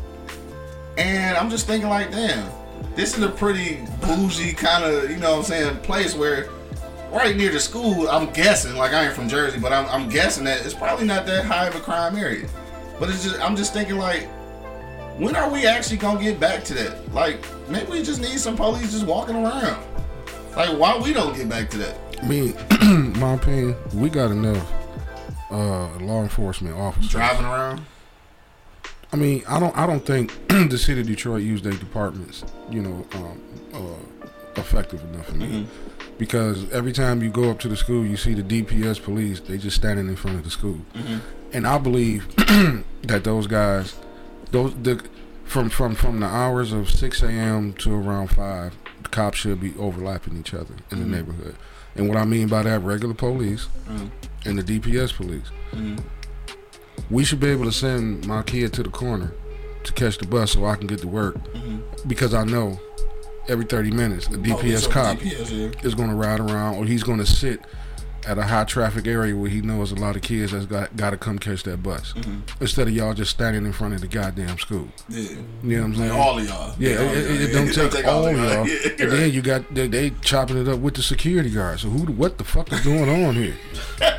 And 0.96 1.36
I'm 1.36 1.50
just 1.50 1.66
thinking 1.66 1.90
like, 1.90 2.12
damn, 2.12 2.48
this 2.94 3.18
is 3.18 3.24
a 3.24 3.28
pretty 3.28 3.84
bougie 4.02 4.52
kind 4.52 4.84
of, 4.84 5.10
you 5.10 5.16
know 5.16 5.32
what 5.32 5.38
I'm 5.38 5.44
saying, 5.46 5.76
place 5.78 6.14
where 6.14 6.48
right 7.10 7.36
near 7.36 7.50
the 7.50 7.58
school, 7.58 8.08
I'm 8.08 8.32
guessing, 8.32 8.76
like 8.76 8.92
I 8.92 9.06
ain't 9.06 9.14
from 9.14 9.28
Jersey, 9.28 9.58
but 9.58 9.72
I'm, 9.72 9.88
I'm 9.88 10.08
guessing 10.08 10.44
that 10.44 10.64
it's 10.64 10.74
probably 10.74 11.06
not 11.06 11.26
that 11.26 11.44
high 11.44 11.66
of 11.66 11.74
a 11.74 11.80
crime 11.80 12.14
area. 12.14 12.48
But 13.00 13.08
it's 13.08 13.24
just, 13.24 13.40
I'm 13.40 13.56
just 13.56 13.72
thinking 13.72 13.98
like, 13.98 14.28
when 15.18 15.34
are 15.34 15.50
we 15.50 15.66
actually 15.66 15.96
gonna 15.96 16.22
get 16.22 16.38
back 16.38 16.62
to 16.66 16.74
that? 16.74 17.12
Like, 17.12 17.44
maybe 17.68 17.90
we 17.90 18.02
just 18.04 18.20
need 18.20 18.38
some 18.38 18.54
police 18.54 18.92
just 18.92 19.06
walking 19.06 19.34
around. 19.34 19.84
Like, 20.56 20.78
why 20.78 20.96
we 20.98 21.12
don't 21.12 21.36
get 21.36 21.48
back 21.48 21.70
to 21.70 21.78
that? 21.78 21.96
I 22.22 22.26
mean, 22.26 22.54
my 23.18 23.34
opinion, 23.34 23.76
we 23.92 24.08
got 24.08 24.30
enough 24.30 24.72
uh, 25.50 25.88
law 25.98 26.22
enforcement 26.22 26.76
officers. 26.76 27.10
Driving 27.10 27.44
around? 27.44 27.84
I 29.12 29.16
mean, 29.16 29.42
I 29.48 29.60
don't, 29.60 29.76
I 29.76 29.86
don't 29.86 30.04
think 30.04 30.32
the 30.48 30.78
city 30.78 31.00
of 31.00 31.06
Detroit 31.06 31.42
used 31.42 31.64
their 31.64 31.72
departments, 31.72 32.44
you 32.70 32.82
know, 32.82 33.06
um, 33.14 33.40
uh, 33.72 34.26
effective 34.56 35.02
enough 35.04 35.26
for 35.26 35.36
me. 35.36 35.66
Because 36.18 36.70
every 36.72 36.92
time 36.92 37.22
you 37.22 37.30
go 37.30 37.50
up 37.50 37.58
to 37.60 37.68
the 37.68 37.76
school, 37.76 38.04
you 38.04 38.16
see 38.16 38.34
the 38.34 38.42
DPS 38.42 39.02
police. 39.02 39.40
They 39.40 39.58
just 39.58 39.76
standing 39.76 40.08
in 40.08 40.16
front 40.16 40.36
of 40.38 40.44
the 40.44 40.50
school, 40.50 40.80
and 41.52 41.66
I 41.66 41.78
believe 41.78 42.28
that 43.02 43.24
those 43.24 43.48
guys, 43.48 43.96
those 44.52 44.74
the 44.74 45.04
from 45.44 45.70
from 45.70 45.96
from 45.96 46.20
the 46.20 46.26
hours 46.26 46.72
of 46.72 46.88
six 46.88 47.22
a.m. 47.22 47.72
to 47.74 47.92
around 47.94 48.28
five, 48.28 48.76
cops 49.14 49.38
should 49.38 49.60
be 49.60 49.72
overlapping 49.78 50.36
each 50.36 50.52
other 50.52 50.74
in 50.90 50.98
the 50.98 51.06
neighborhood. 51.06 51.54
And 51.94 52.08
what 52.08 52.18
I 52.18 52.24
mean 52.24 52.48
by 52.48 52.62
that, 52.64 52.80
regular 52.80 53.14
police 53.14 53.68
and 54.44 54.58
the 54.58 54.62
DPS 54.80 55.14
police. 55.14 55.50
We 57.10 57.24
should 57.24 57.40
be 57.40 57.48
able 57.48 57.64
to 57.64 57.72
send 57.72 58.26
my 58.26 58.42
kid 58.42 58.72
to 58.74 58.82
the 58.82 58.88
corner 58.88 59.32
to 59.84 59.92
catch 59.92 60.18
the 60.18 60.26
bus 60.26 60.52
so 60.52 60.64
I 60.64 60.76
can 60.76 60.86
get 60.86 61.00
to 61.00 61.08
work 61.08 61.36
because 62.06 62.34
I 62.34 62.44
know 62.44 62.78
every 63.48 63.64
30 63.66 63.90
minutes 63.90 64.26
a 64.26 64.30
DPS 64.30 64.90
cop 64.90 65.18
is 65.84 65.94
going 65.94 66.08
to 66.08 66.14
ride 66.16 66.40
around 66.40 66.76
or 66.76 66.84
he's 66.86 67.02
going 67.02 67.18
to 67.18 67.26
sit 67.26 67.60
at 68.26 68.38
a 68.38 68.42
high 68.42 68.64
traffic 68.64 69.06
area 69.06 69.36
where 69.36 69.50
he 69.50 69.60
knows 69.60 69.92
a 69.92 69.94
lot 69.94 70.16
of 70.16 70.22
kids 70.22 70.52
that's 70.52 70.66
got 70.66 70.96
got 70.96 71.10
to 71.10 71.16
come 71.16 71.38
catch 71.38 71.62
that 71.64 71.82
bus 71.82 72.12
mm-hmm. 72.12 72.40
instead 72.60 72.88
of 72.88 72.94
y'all 72.94 73.14
just 73.14 73.30
standing 73.30 73.64
in 73.64 73.72
front 73.72 73.94
of 73.94 74.00
the 74.00 74.06
goddamn 74.06 74.58
school. 74.58 74.88
Yeah. 75.08 75.30
You 75.62 75.76
know 75.76 75.78
what 75.78 75.84
I'm 75.84 75.96
saying? 75.96 76.10
All 76.10 76.38
of 76.38 76.46
y'all. 76.46 76.74
Yeah, 76.78 76.96
all 76.96 77.02
it, 77.04 77.30
y'all. 77.30 77.40
it 77.40 77.52
don't 77.52 77.76
Yeah, 77.76 77.88
take 77.88 78.06
all 78.06 78.26
of 78.26 78.36
y'all. 78.36 78.68
Yeah, 78.68 78.88
And 79.00 79.12
then 79.12 79.32
you 79.32 79.42
got 79.42 79.74
they, 79.74 79.86
they 79.86 80.10
chopping 80.22 80.56
it 80.56 80.68
up 80.68 80.80
with 80.80 80.94
the 80.94 81.02
security 81.02 81.50
guards. 81.50 81.82
So 81.82 81.88
who, 81.88 82.12
what 82.12 82.38
the 82.38 82.44
fuck 82.44 82.72
is 82.72 82.80
going 82.80 83.08
on 83.08 83.34
here? 83.34 83.54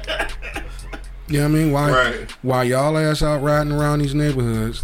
You 1.27 1.39
know 1.39 1.49
what 1.49 1.55
I 1.57 1.59
mean? 1.59 1.71
Why, 1.71 1.91
Right. 1.91 2.31
why 2.43 2.63
y'all 2.63 2.95
ass 2.99 3.23
out 3.23 3.41
riding 3.41 3.71
around 3.73 3.99
these 3.99 4.13
neighborhoods? 4.13 4.83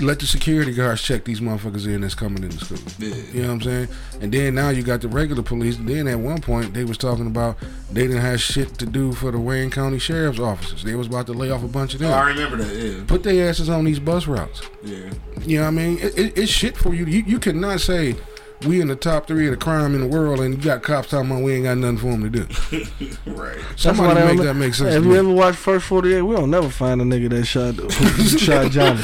Let 0.00 0.20
the 0.20 0.26
security 0.26 0.72
guards 0.72 1.02
check 1.02 1.24
these 1.24 1.40
motherfuckers 1.40 1.86
in 1.86 2.02
that's 2.02 2.14
coming 2.14 2.44
into 2.44 2.64
school. 2.64 2.78
Yeah. 2.98 3.14
You 3.32 3.42
know 3.42 3.48
what 3.48 3.54
I'm 3.54 3.62
saying? 3.62 3.88
And 4.20 4.32
then 4.32 4.54
now 4.54 4.68
you 4.70 4.82
got 4.84 5.00
the 5.00 5.08
regular 5.08 5.42
police. 5.42 5.76
Then 5.76 6.06
at 6.06 6.18
one 6.18 6.40
point 6.40 6.72
they 6.72 6.84
was 6.84 6.96
talking 6.96 7.26
about 7.26 7.56
they 7.90 8.02
didn't 8.02 8.22
have 8.22 8.40
shit 8.40 8.78
to 8.78 8.86
do 8.86 9.12
for 9.12 9.32
the 9.32 9.40
Wayne 9.40 9.70
County 9.70 9.98
Sheriff's 9.98 10.38
officers. 10.38 10.84
They 10.84 10.94
was 10.94 11.08
about 11.08 11.26
to 11.26 11.32
lay 11.32 11.50
off 11.50 11.64
a 11.64 11.68
bunch 11.68 11.94
of 11.94 12.00
them. 12.00 12.12
Oh, 12.12 12.14
I 12.14 12.28
remember 12.28 12.56
that. 12.58 12.74
Yeah. 12.76 13.04
Put 13.08 13.24
their 13.24 13.48
asses 13.48 13.68
on 13.68 13.84
these 13.84 13.98
bus 13.98 14.28
routes. 14.28 14.62
Yeah. 14.84 15.10
You 15.40 15.58
know 15.58 15.64
what 15.64 15.68
I 15.68 15.72
mean? 15.72 15.98
It, 15.98 16.16
it, 16.16 16.38
it's 16.38 16.52
shit 16.52 16.76
for 16.76 16.94
you. 16.94 17.04
you. 17.04 17.24
You 17.26 17.40
cannot 17.40 17.80
say 17.80 18.14
we 18.66 18.80
in 18.80 18.88
the 18.88 18.96
top 18.96 19.26
three 19.26 19.46
of 19.46 19.52
the 19.52 19.56
crime 19.56 19.94
in 19.94 20.00
the 20.00 20.06
world 20.06 20.40
and 20.40 20.54
you 20.56 20.60
got 20.62 20.82
cops 20.82 21.08
talking 21.10 21.30
about 21.30 21.42
we 21.42 21.54
ain't 21.54 21.64
got 21.64 21.78
nothing 21.78 21.98
for 21.98 22.06
them 22.10 22.22
to 22.22 22.30
do. 22.30 22.46
Right. 23.26 23.58
Somebody 23.76 24.20
make 24.20 24.36
don't- 24.38 24.46
that 24.46 24.54
make 24.54 24.74
sense 24.74 24.92
Have 24.94 25.02
to 25.04 25.08
you 25.08 25.12
me. 25.14 25.18
ever 25.20 25.30
watched 25.32 25.58
First 25.58 25.86
48? 25.86 26.22
We 26.22 26.34
don't 26.34 26.50
never 26.50 26.68
find 26.68 27.00
a 27.00 27.04
nigga 27.04 27.30
that 27.30 27.44
shot 27.44 27.74
who 27.76 27.88
shot 28.38 28.70
Johnny. 28.72 29.00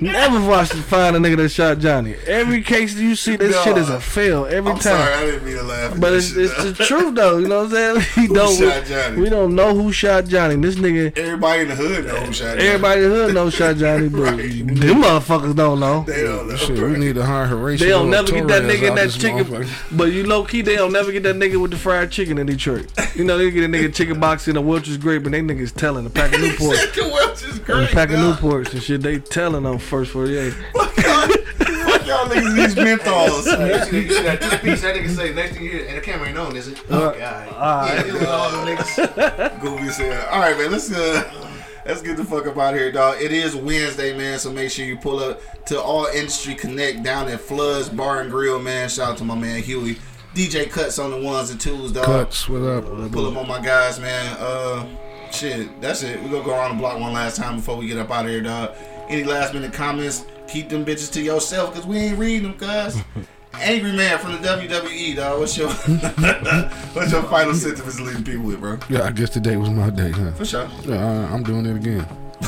never 0.00 0.40
watched 0.48 0.72
find 0.74 1.16
a 1.16 1.18
nigga 1.18 1.36
that 1.38 1.48
shot 1.50 1.78
Johnny. 1.80 2.14
Every 2.26 2.62
case 2.62 2.94
you 2.94 3.14
see, 3.14 3.36
this 3.36 3.54
No. 3.54 3.62
shit 3.62 3.76
is 3.78 3.90
a 3.90 4.00
fail 4.00 4.46
every 4.46 4.70
I'm 4.72 4.78
time. 4.78 4.96
sorry, 4.96 5.12
I 5.14 5.26
didn't 5.26 5.44
mean 5.44 5.56
to 5.56 5.62
laugh. 5.64 6.00
But 6.00 6.14
it's, 6.14 6.28
shit, 6.28 6.38
it's 6.38 6.78
the 6.78 6.84
truth 6.84 7.14
though, 7.14 7.38
you 7.38 7.48
know 7.48 7.64
what 7.64 7.74
I'm 7.74 8.00
saying? 8.00 8.06
We 8.22 8.26
Who 8.28 8.34
don't 8.34 8.56
shot 8.58 8.84
Johnny? 8.86 9.20
we 9.20 9.28
don't 9.28 9.54
know 9.54 9.74
who 9.74 9.92
shot 9.92 10.24
Johnny. 10.26 10.56
This 10.56 10.76
nigga 10.76 11.16
Everybody 11.18 11.62
in 11.62 11.68
the 11.68 11.74
hood 11.74 12.06
know 12.06 12.14
who 12.20 12.32
shot 12.32 12.44
Johnny. 12.56 12.62
everybody 12.68 13.02
in 13.04 13.10
the 13.10 13.16
hood 13.16 13.34
knows 13.34 13.54
shot 13.54 13.76
Johnny, 13.76 14.08
but 14.08 14.36
them 14.36 15.02
motherfuckers 15.02 15.54
don't 15.56 15.80
know. 15.80 16.04
They 16.06 16.22
don't 16.22 16.48
know. 16.48 16.56
Shit, 16.56 16.78
we 16.78 16.96
need 16.96 17.16
to 17.16 17.24
hire 17.26 17.46
Horatio. 17.46 17.84
They 17.84 17.90
don't 17.90 18.10
never 18.10 18.30
get 18.32 18.48
that 18.48 18.61
Torres 18.62 18.80
nigga 18.80 18.88
in 18.88 18.94
that 18.94 19.10
chicken. 19.10 19.68
But 19.96 20.12
you 20.12 20.26
low 20.26 20.44
key, 20.44 20.62
they 20.62 20.76
don't 20.76 20.92
never 20.92 21.12
get 21.12 21.22
that 21.24 21.36
nigga 21.36 21.60
with 21.60 21.70
the 21.70 21.76
fried 21.76 22.10
chicken 22.10 22.38
in 22.38 22.46
Detroit. 22.46 22.86
You 23.14 23.24
know, 23.24 23.36
they 23.38 23.50
get 23.50 23.64
a 23.64 23.68
nigga 23.68 23.94
chicken 23.94 24.18
box 24.20 24.48
in 24.48 24.56
a 24.56 24.60
Welch's 24.60 24.96
grape, 24.96 25.24
and 25.24 25.34
they 25.34 25.40
niggas 25.40 25.74
telling 25.74 26.06
a 26.06 26.10
pack 26.10 26.32
of 26.34 26.40
Newport. 26.42 26.76
Second 26.76 27.10
Welch 27.10 27.42
is 27.44 27.58
a 27.58 27.86
pack 27.92 28.10
of. 28.10 28.18
Newports 28.22 28.72
and 28.72 28.82
shit. 28.82 29.02
They 29.02 29.18
telling 29.18 29.66
on 29.66 29.78
first 29.78 30.12
48. 30.12 30.52
Fuck 30.72 30.96
y'all 30.98 31.28
y'all 32.06 32.26
niggas 32.26 32.54
these 32.56 32.74
menthols. 32.74 33.92
You 33.92 34.08
see 34.08 34.22
that 34.22 34.40
two-piece, 34.40 34.82
that 34.82 34.96
nigga 34.96 35.08
say 35.08 35.34
next 35.34 35.54
thing 35.54 35.64
you 35.64 35.70
hear, 35.70 35.86
and 35.86 35.96
the 35.96 36.00
camera 36.00 36.28
ain't 36.28 36.38
on, 36.38 36.56
is 36.56 36.68
it? 36.68 36.78
Uh, 36.90 37.08
Okay, 37.10 37.24
alright. 37.24 37.94
Yeah, 37.94 38.06
it 38.06 38.12
was 38.12 38.22
all 38.24 38.50
them 38.50 38.76
niggas. 38.76 39.60
Goofy 39.60 39.88
said. 39.90 40.28
All 40.28 40.40
right, 40.40 40.56
man. 40.56 40.70
Let's 40.72 40.90
uh, 40.92 41.48
let's 41.86 42.02
get 42.02 42.16
the 42.16 42.24
fuck 42.24 42.46
up 42.46 42.56
out 42.56 42.74
of 42.74 42.80
here, 42.80 42.92
dog. 42.92 43.20
It 43.20 43.32
is 43.32 43.54
Wednesday, 43.54 44.16
man. 44.16 44.38
So 44.38 44.52
make 44.52 44.70
sure 44.70 44.84
you 44.84 44.96
pull 44.96 45.18
up 45.18 45.40
to 45.66 45.80
All 45.80 46.06
Industry 46.06 46.54
Connect 46.54 47.02
down 47.02 47.28
at 47.28 47.40
Floods 47.40 47.88
Bar 47.88 48.22
and 48.22 48.30
Grill, 48.30 48.60
man. 48.60 48.88
Shout 48.88 49.12
out 49.12 49.18
to 49.18 49.24
my 49.24 49.34
man 49.34 49.62
Huey. 49.62 49.96
DJ 50.34 50.68
Cuts 50.70 50.98
on 50.98 51.10
the 51.10 51.20
ones 51.20 51.50
and 51.50 51.60
twos, 51.60 51.92
dog. 51.92 52.06
Cuts, 52.06 52.48
what 52.48 52.62
up? 52.62 52.84
Pull 53.12 53.26
up 53.26 53.36
on 53.36 53.46
my 53.46 53.60
guys, 53.60 54.00
man. 54.00 54.36
Uh, 54.38 54.86
shit, 55.30 55.80
that's 55.80 56.02
it. 56.02 56.22
We're 56.22 56.30
gonna 56.30 56.44
go 56.44 56.52
around 56.52 56.76
the 56.76 56.80
block 56.80 56.98
one 56.98 57.12
last 57.12 57.36
time 57.36 57.56
before 57.56 57.76
we 57.76 57.86
get 57.86 57.98
up 57.98 58.10
out 58.10 58.24
of 58.24 58.30
here, 58.30 58.40
dog. 58.40 58.74
Any 59.08 59.24
last 59.24 59.52
minute 59.52 59.74
comments? 59.74 60.24
Keep 60.48 60.70
them 60.70 60.84
bitches 60.84 61.12
to 61.12 61.22
yourself, 61.22 61.74
cause 61.74 61.86
we 61.86 61.98
ain't 61.98 62.18
reading 62.18 62.44
them, 62.44 62.56
guys. 62.58 62.96
Angry 63.54 63.92
man 63.92 64.18
from 64.18 64.32
the 64.32 64.48
WWE, 64.48 65.16
dog. 65.16 65.38
What's 65.40 65.56
your 65.56 65.68
what's 66.94 67.12
your 67.12 67.22
final 67.24 67.54
sentiments 67.54 67.96
to 67.96 68.02
leave 68.02 68.24
people 68.24 68.44
with, 68.44 68.60
bro? 68.60 68.78
Yeah, 68.88 69.02
I 69.02 69.12
guess 69.12 69.30
today 69.30 69.56
was 69.56 69.70
my 69.70 69.90
day, 69.90 70.10
huh? 70.10 70.32
For 70.32 70.44
sure. 70.44 70.68
Yeah, 70.84 70.96
I, 70.96 71.32
I'm 71.32 71.42
doing 71.42 71.66
it 71.66 71.76
again. 71.76 72.06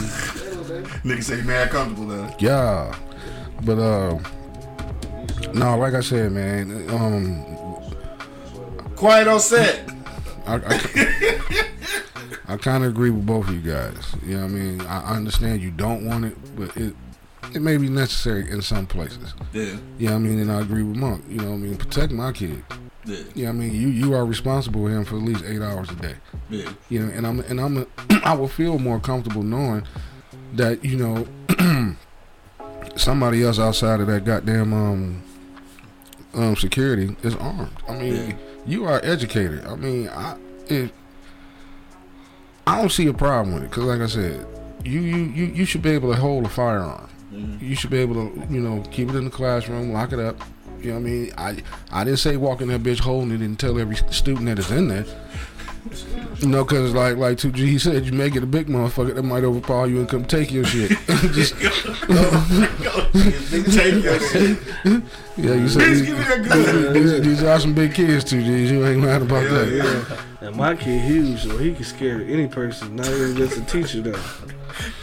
Nigga 1.04 1.22
say 1.22 1.42
mad 1.42 1.70
comfortable 1.70 2.06
though. 2.08 2.34
Yeah, 2.38 2.94
but 3.62 3.78
uh, 3.78 4.18
no, 5.52 5.78
like 5.78 5.94
I 5.94 6.00
said, 6.00 6.32
man, 6.32 6.88
um, 6.90 7.44
Quiet 8.96 9.28
on 9.28 9.40
set. 9.40 9.88
I, 10.46 10.56
I, 10.56 11.70
I 12.48 12.56
kind 12.56 12.84
of 12.84 12.90
agree 12.90 13.10
with 13.10 13.26
both 13.26 13.48
of 13.48 13.54
you 13.54 13.72
guys. 13.72 14.14
You 14.24 14.36
know 14.36 14.42
what 14.42 14.50
I 14.50 14.54
mean? 14.54 14.80
I 14.82 15.12
I 15.12 15.16
understand 15.16 15.62
you 15.62 15.70
don't 15.70 16.06
want 16.06 16.24
it, 16.24 16.36
but 16.56 16.76
it 16.76 16.94
it 17.52 17.60
may 17.62 17.76
be 17.76 17.88
necessary 17.88 18.50
in 18.50 18.62
some 18.62 18.86
places. 18.86 19.34
Yeah. 19.52 19.76
You 19.98 20.06
know 20.06 20.12
what 20.12 20.16
I 20.16 20.18
mean? 20.18 20.38
And 20.40 20.50
I 20.52 20.60
agree 20.60 20.82
with 20.82 20.96
Monk. 20.96 21.24
You 21.28 21.38
know 21.38 21.50
what 21.50 21.54
I 21.54 21.58
mean? 21.58 21.76
Protect 21.76 22.12
my 22.12 22.32
kid. 22.32 22.62
Yeah. 23.04 23.18
You 23.34 23.44
know 23.44 23.48
I 23.50 23.52
mean? 23.52 23.74
You 23.74 23.88
you 23.88 24.14
are 24.14 24.24
responsible 24.24 24.82
with 24.82 24.92
him 24.92 25.04
for 25.04 25.16
at 25.16 25.22
least 25.22 25.44
eight 25.44 25.60
hours 25.60 25.90
a 25.90 25.94
day. 25.96 26.14
Yeah. 26.48 26.70
You 26.88 27.00
know, 27.06 27.12
and 27.12 27.26
I'm 27.26 27.40
and 27.40 27.60
I'm 27.60 27.76
a, 27.78 27.86
I 28.24 28.34
will 28.34 28.48
feel 28.48 28.78
more 28.78 28.98
comfortable 29.00 29.42
knowing 29.42 29.86
that 30.54 30.84
you 30.84 30.96
know 30.96 31.26
somebody 32.96 33.42
else 33.42 33.58
outside 33.58 34.00
of 34.00 34.06
that 34.06 34.24
goddamn 34.24 34.72
um 34.72 35.22
um 36.34 36.56
security 36.56 37.16
is 37.22 37.34
armed. 37.36 37.76
I 37.88 37.92
mean, 37.98 38.14
Yeah. 38.30 38.36
you 38.66 38.84
are 38.86 39.00
educated. 39.04 39.64
I 39.66 39.76
mean, 39.76 40.08
I 40.08 40.36
if 40.68 40.90
I 42.66 42.80
don't 42.80 42.90
see 42.90 43.06
a 43.08 43.12
problem 43.12 43.54
with 43.54 43.64
it 43.64 43.70
because, 43.70 43.84
like 43.84 44.00
I 44.00 44.06
said, 44.06 44.46
you 44.84 45.00
you 45.00 45.16
you 45.24 45.44
you 45.46 45.64
should 45.66 45.82
be 45.82 45.90
able 45.90 46.10
to 46.12 46.18
hold 46.18 46.46
a 46.46 46.48
firearm. 46.48 47.08
Mm-hmm. 47.34 47.64
You 47.64 47.74
should 47.74 47.90
be 47.90 47.98
able 47.98 48.14
to 48.14 48.46
you 48.50 48.60
know 48.60 48.82
keep 48.90 49.08
it 49.08 49.14
in 49.16 49.24
the 49.24 49.30
classroom, 49.30 49.92
lock 49.92 50.12
it 50.12 50.18
up. 50.20 50.40
You 50.80 50.88
know 50.92 51.00
what 51.00 51.06
I 51.06 51.10
mean? 51.10 51.32
I 51.38 51.56
I 51.90 52.04
didn't 52.04 52.18
say 52.20 52.36
walk 52.36 52.60
in 52.60 52.68
that 52.68 52.82
bitch 52.82 53.00
holding 53.00 53.32
it 53.32 53.40
and 53.40 53.58
tell 53.58 53.78
every 53.78 53.96
student 53.96 54.46
that 54.46 54.58
is 54.58 54.70
in 54.70 54.88
there. 54.88 55.04
You 56.40 56.48
know, 56.48 56.64
cause 56.64 56.92
like 56.94 57.16
like 57.16 57.36
2G 57.38 57.56
he 57.56 57.78
said, 57.78 58.06
you 58.06 58.12
may 58.12 58.30
get 58.30 58.42
a 58.42 58.46
big 58.46 58.68
motherfucker 58.68 59.14
that 59.14 59.22
might 59.22 59.44
overpower 59.44 59.86
you 59.86 59.98
and 60.00 60.08
come 60.08 60.24
take 60.24 60.50
your 60.50 60.64
shit. 60.64 60.90
Just 61.32 61.54
Nigga 62.74 63.74
take 63.74 64.02
your 64.04 64.20
shit. 64.20 64.58
yeah, 65.36 65.54
you 65.54 65.68
said 65.68 65.82
Bitch, 65.82 65.88
these, 65.90 66.02
give 66.02 66.18
me 66.18 66.24
that 66.24 66.48
gun. 66.48 66.92
these, 66.92 67.20
these 67.20 67.42
are 67.42 67.60
some 67.60 67.74
big 67.74 67.94
kids, 67.94 68.24
2G. 68.24 68.68
You 68.70 68.86
ain't 68.86 69.00
mad 69.02 69.22
about 69.22 69.42
Yeah, 69.44 69.48
that. 69.50 70.06
yeah. 70.40 70.46
And 70.48 70.56
my 70.56 70.74
kid 70.74 71.00
huge, 71.02 71.42
so 71.42 71.56
he 71.58 71.74
can 71.74 71.84
scare 71.84 72.20
any 72.22 72.46
person, 72.48 72.96
not 72.96 73.06
even 73.08 73.36
just 73.36 73.56
a 73.58 73.60
teacher 73.62 74.00
though. 74.02 74.20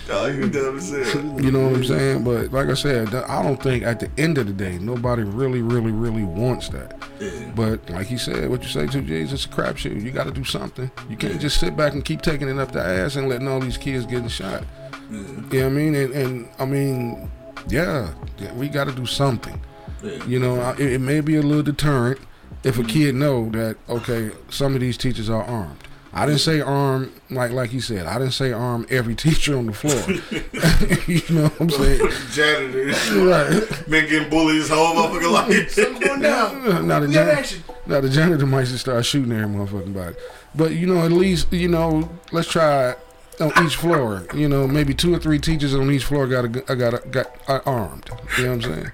Dog, 0.07 0.09
oh, 0.09 0.27
you 0.27 0.49
dumb 0.49 0.77
as 0.77 0.89
hell. 0.89 1.41
You 1.41 1.51
know 1.51 1.67
what 1.67 1.75
I'm 1.75 1.83
saying? 1.83 2.23
But 2.23 2.51
like 2.51 2.67
I 2.67 2.73
said, 2.73 3.13
I 3.13 3.41
don't 3.43 3.61
think 3.61 3.83
at 3.83 3.99
the 3.99 4.09
end 4.17 4.37
of 4.37 4.47
the 4.47 4.53
day 4.53 4.77
nobody 4.79 5.23
really, 5.23 5.61
really, 5.61 5.91
really 5.91 6.23
wants 6.23 6.69
that. 6.69 6.97
Yeah. 7.19 7.51
But 7.55 7.89
like 7.89 8.11
you 8.11 8.17
said, 8.17 8.49
what 8.49 8.63
you 8.63 8.69
say 8.69 8.87
to 8.87 9.01
J's, 9.01 9.33
it's 9.33 9.45
a 9.45 9.49
crapshoot. 9.49 10.01
You 10.01 10.11
got 10.11 10.25
to 10.25 10.31
do 10.31 10.43
something. 10.43 10.91
You 11.09 11.17
can't 11.17 11.39
just 11.39 11.59
sit 11.59 11.75
back 11.77 11.93
and 11.93 12.03
keep 12.03 12.21
taking 12.21 12.49
it 12.49 12.57
up 12.57 12.71
the 12.71 12.81
ass 12.81 13.15
and 13.15 13.29
letting 13.29 13.47
all 13.47 13.59
these 13.59 13.77
kids 13.77 14.05
getting 14.05 14.27
shot. 14.27 14.63
You 15.09 15.17
know 15.17 15.43
what 15.49 15.65
I 15.65 15.69
mean? 15.69 15.95
And, 15.95 16.13
and 16.13 16.49
I 16.59 16.65
mean, 16.65 17.31
yeah, 17.67 18.13
yeah 18.37 18.53
we 18.53 18.69
got 18.69 18.85
to 18.85 18.93
do 18.93 19.05
something. 19.05 19.59
Yeah. 20.03 20.23
You 20.25 20.39
know, 20.39 20.71
it, 20.71 20.93
it 20.93 21.01
may 21.01 21.21
be 21.21 21.35
a 21.35 21.41
little 21.41 21.63
deterrent 21.63 22.19
if 22.63 22.77
a 22.77 22.83
mm. 22.83 22.89
kid 22.89 23.15
know 23.15 23.49
that 23.49 23.77
okay, 23.89 24.31
some 24.49 24.73
of 24.75 24.81
these 24.81 24.97
teachers 24.97 25.29
are 25.29 25.43
armed. 25.43 25.77
I 26.13 26.25
didn't 26.25 26.41
say 26.41 26.59
arm 26.59 27.11
like 27.29 27.51
like 27.51 27.71
you 27.71 27.79
said. 27.79 28.05
I 28.05 28.19
didn't 28.19 28.33
say 28.33 28.51
arm 28.51 28.85
every 28.89 29.15
teacher 29.25 29.57
on 29.57 29.67
the 29.67 29.73
floor. 29.73 29.93
you 31.07 31.35
know 31.35 31.47
what 31.47 31.61
I'm 31.61 31.69
saying? 31.69 32.11
Janitors. 32.31 33.11
Right. 33.11 33.87
Men 33.87 34.09
getting 34.09 34.29
bullied 34.29 34.57
his 34.57 34.69
whole 34.69 34.93
motherfucking 34.95 35.31
life. 35.31 35.71
Something's 35.71 36.05
going 36.05 36.21
down. 36.21 36.87
Now 36.87 36.99
the, 36.99 37.07
We 37.07 37.13
jan- 37.13 37.45
now 37.87 38.01
the 38.01 38.09
janitor 38.09 38.45
might 38.45 38.65
just 38.65 38.81
start 38.81 39.05
shooting 39.05 39.31
every 39.31 39.47
motherfucking 39.55 39.93
body. 39.93 40.15
But 40.53 40.71
you 40.73 40.85
know, 40.87 41.05
at 41.05 41.11
least 41.11 41.51
you 41.53 41.69
know, 41.69 42.09
let's 42.31 42.49
try 42.49 42.95
on 43.39 43.65
each 43.65 43.77
floor. 43.77 44.25
You 44.33 44.49
know, 44.49 44.67
maybe 44.67 44.93
two 44.93 45.13
or 45.15 45.19
three 45.19 45.39
teachers 45.39 45.73
on 45.73 45.89
each 45.91 46.03
floor 46.03 46.27
got 46.27 46.45
a, 46.45 46.49
got 46.49 46.93
a, 46.93 47.07
got 47.07 47.27
are 47.47 47.63
armed. 47.65 48.09
You 48.37 48.43
know 48.43 48.55
what 48.57 48.65
I'm 48.65 48.73
saying? 48.73 48.91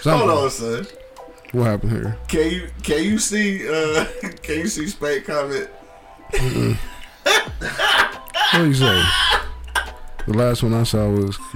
Something. 0.00 0.28
Hold 0.28 0.44
on, 0.44 0.50
son. 0.50 0.86
What 1.52 1.64
happened 1.64 1.92
here? 1.92 2.18
Can 2.28 2.50
you 2.50 2.68
can 2.82 3.04
you 3.04 3.18
see 3.18 3.68
uh 3.68 4.06
can 4.42 4.56
you 4.56 4.66
see 4.68 4.86
Spade 4.88 5.24
comment? 5.24 5.70
What 6.32 6.42
do 8.52 8.66
you 8.68 8.74
say? 8.74 9.02
The 10.26 10.34
last 10.34 10.62
one 10.62 10.74
I 10.74 10.82
saw 10.82 11.08
was. 11.08 11.36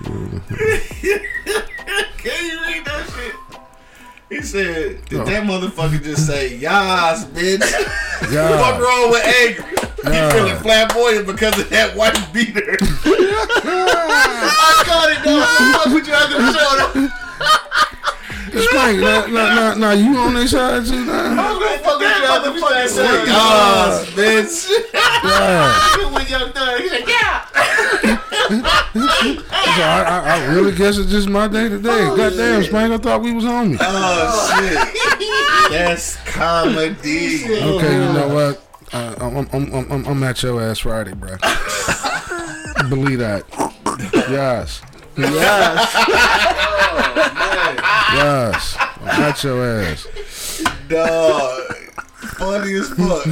Can 2.18 2.44
you 2.44 2.60
read 2.66 2.84
that 2.84 3.10
shit? 3.14 3.34
He 4.28 4.42
said, 4.42 5.04
did 5.06 5.26
that 5.26 5.42
motherfucker 5.44 6.02
just 6.02 6.26
say, 6.26 6.56
yas, 6.56 7.24
bitch? 7.26 7.62
Yeah. 8.30 8.56
Fuck 8.58 8.78
wrong 8.80 9.10
with 9.10 9.24
angry? 9.24 9.64
He 10.04 10.10
Yeah. 10.16 10.30
feeling 10.30 10.56
flamboyant 10.58 11.26
because 11.26 11.58
of 11.58 11.68
that 11.70 11.96
white 11.96 12.16
beater. 12.32 12.76
I 12.80 12.84
caught 14.86 15.10
it, 15.10 15.22
dog. 15.24 15.44
Fuck 15.82 15.94
with 15.94 16.06
you 16.06 16.14
after 16.14 16.36
the 16.36 16.52
show. 16.52 17.08
Though. 18.52 18.60
Spank, 18.60 19.00
now, 19.00 19.26
now, 19.26 19.54
now, 19.54 19.74
now 19.74 19.92
you 19.92 20.16
on 20.18 20.34
their 20.34 20.46
side 20.46 20.86
too 20.86 21.04
now? 21.04 21.30
I'm 21.30 21.60
gonna 21.60 21.78
fuck 21.82 21.98
with 21.98 22.16
you 22.16 22.24
after 22.24 22.52
the 22.52 22.60
show. 22.60 22.86
Say, 22.86 23.26
yas, 23.26 24.06
bitch. 24.10 24.70
Yeah. 25.24 26.12
When 26.12 26.26
you're 26.26 26.52
done, 26.52 26.82
he 26.82 26.88
said, 26.88 27.08
yeah. 27.08 27.46
So 28.90 29.82
I, 29.82 30.02
I, 30.02 30.34
I 30.34 30.46
really 30.54 30.72
guess 30.74 30.98
it's 30.98 31.10
just 31.10 31.28
my 31.28 31.46
day 31.46 31.68
today. 31.68 32.06
Goddamn, 32.16 32.64
Spank, 32.64 32.92
I 32.92 32.98
thought 32.98 33.22
we 33.22 33.32
was 33.32 33.44
homies. 33.44 33.78
Oh, 33.80 34.58
shit. 34.58 35.70
That's 35.70 36.16
comedy. 36.24 37.44
Okay, 37.44 37.92
you 37.94 38.12
know 38.12 38.28
what? 38.34 38.66
Uh, 38.92 39.14
I'm, 39.20 39.36
I'm, 39.36 39.48
I'm, 39.52 39.92
I'm, 39.92 40.06
I'm 40.06 40.22
at 40.24 40.42
your 40.42 40.60
ass 40.60 40.80
Friday, 40.80 41.14
bro. 41.14 41.36
Believe 42.88 43.20
that. 43.20 43.44
Yes. 44.28 44.82
Yes. 45.16 45.94
I'm 48.18 49.22
at 49.22 49.42
your 49.44 49.64
ass. 49.64 50.06
Dog. 50.88 51.74
Funny 52.38 52.74
as 52.74 52.88
fuck. 52.90 53.24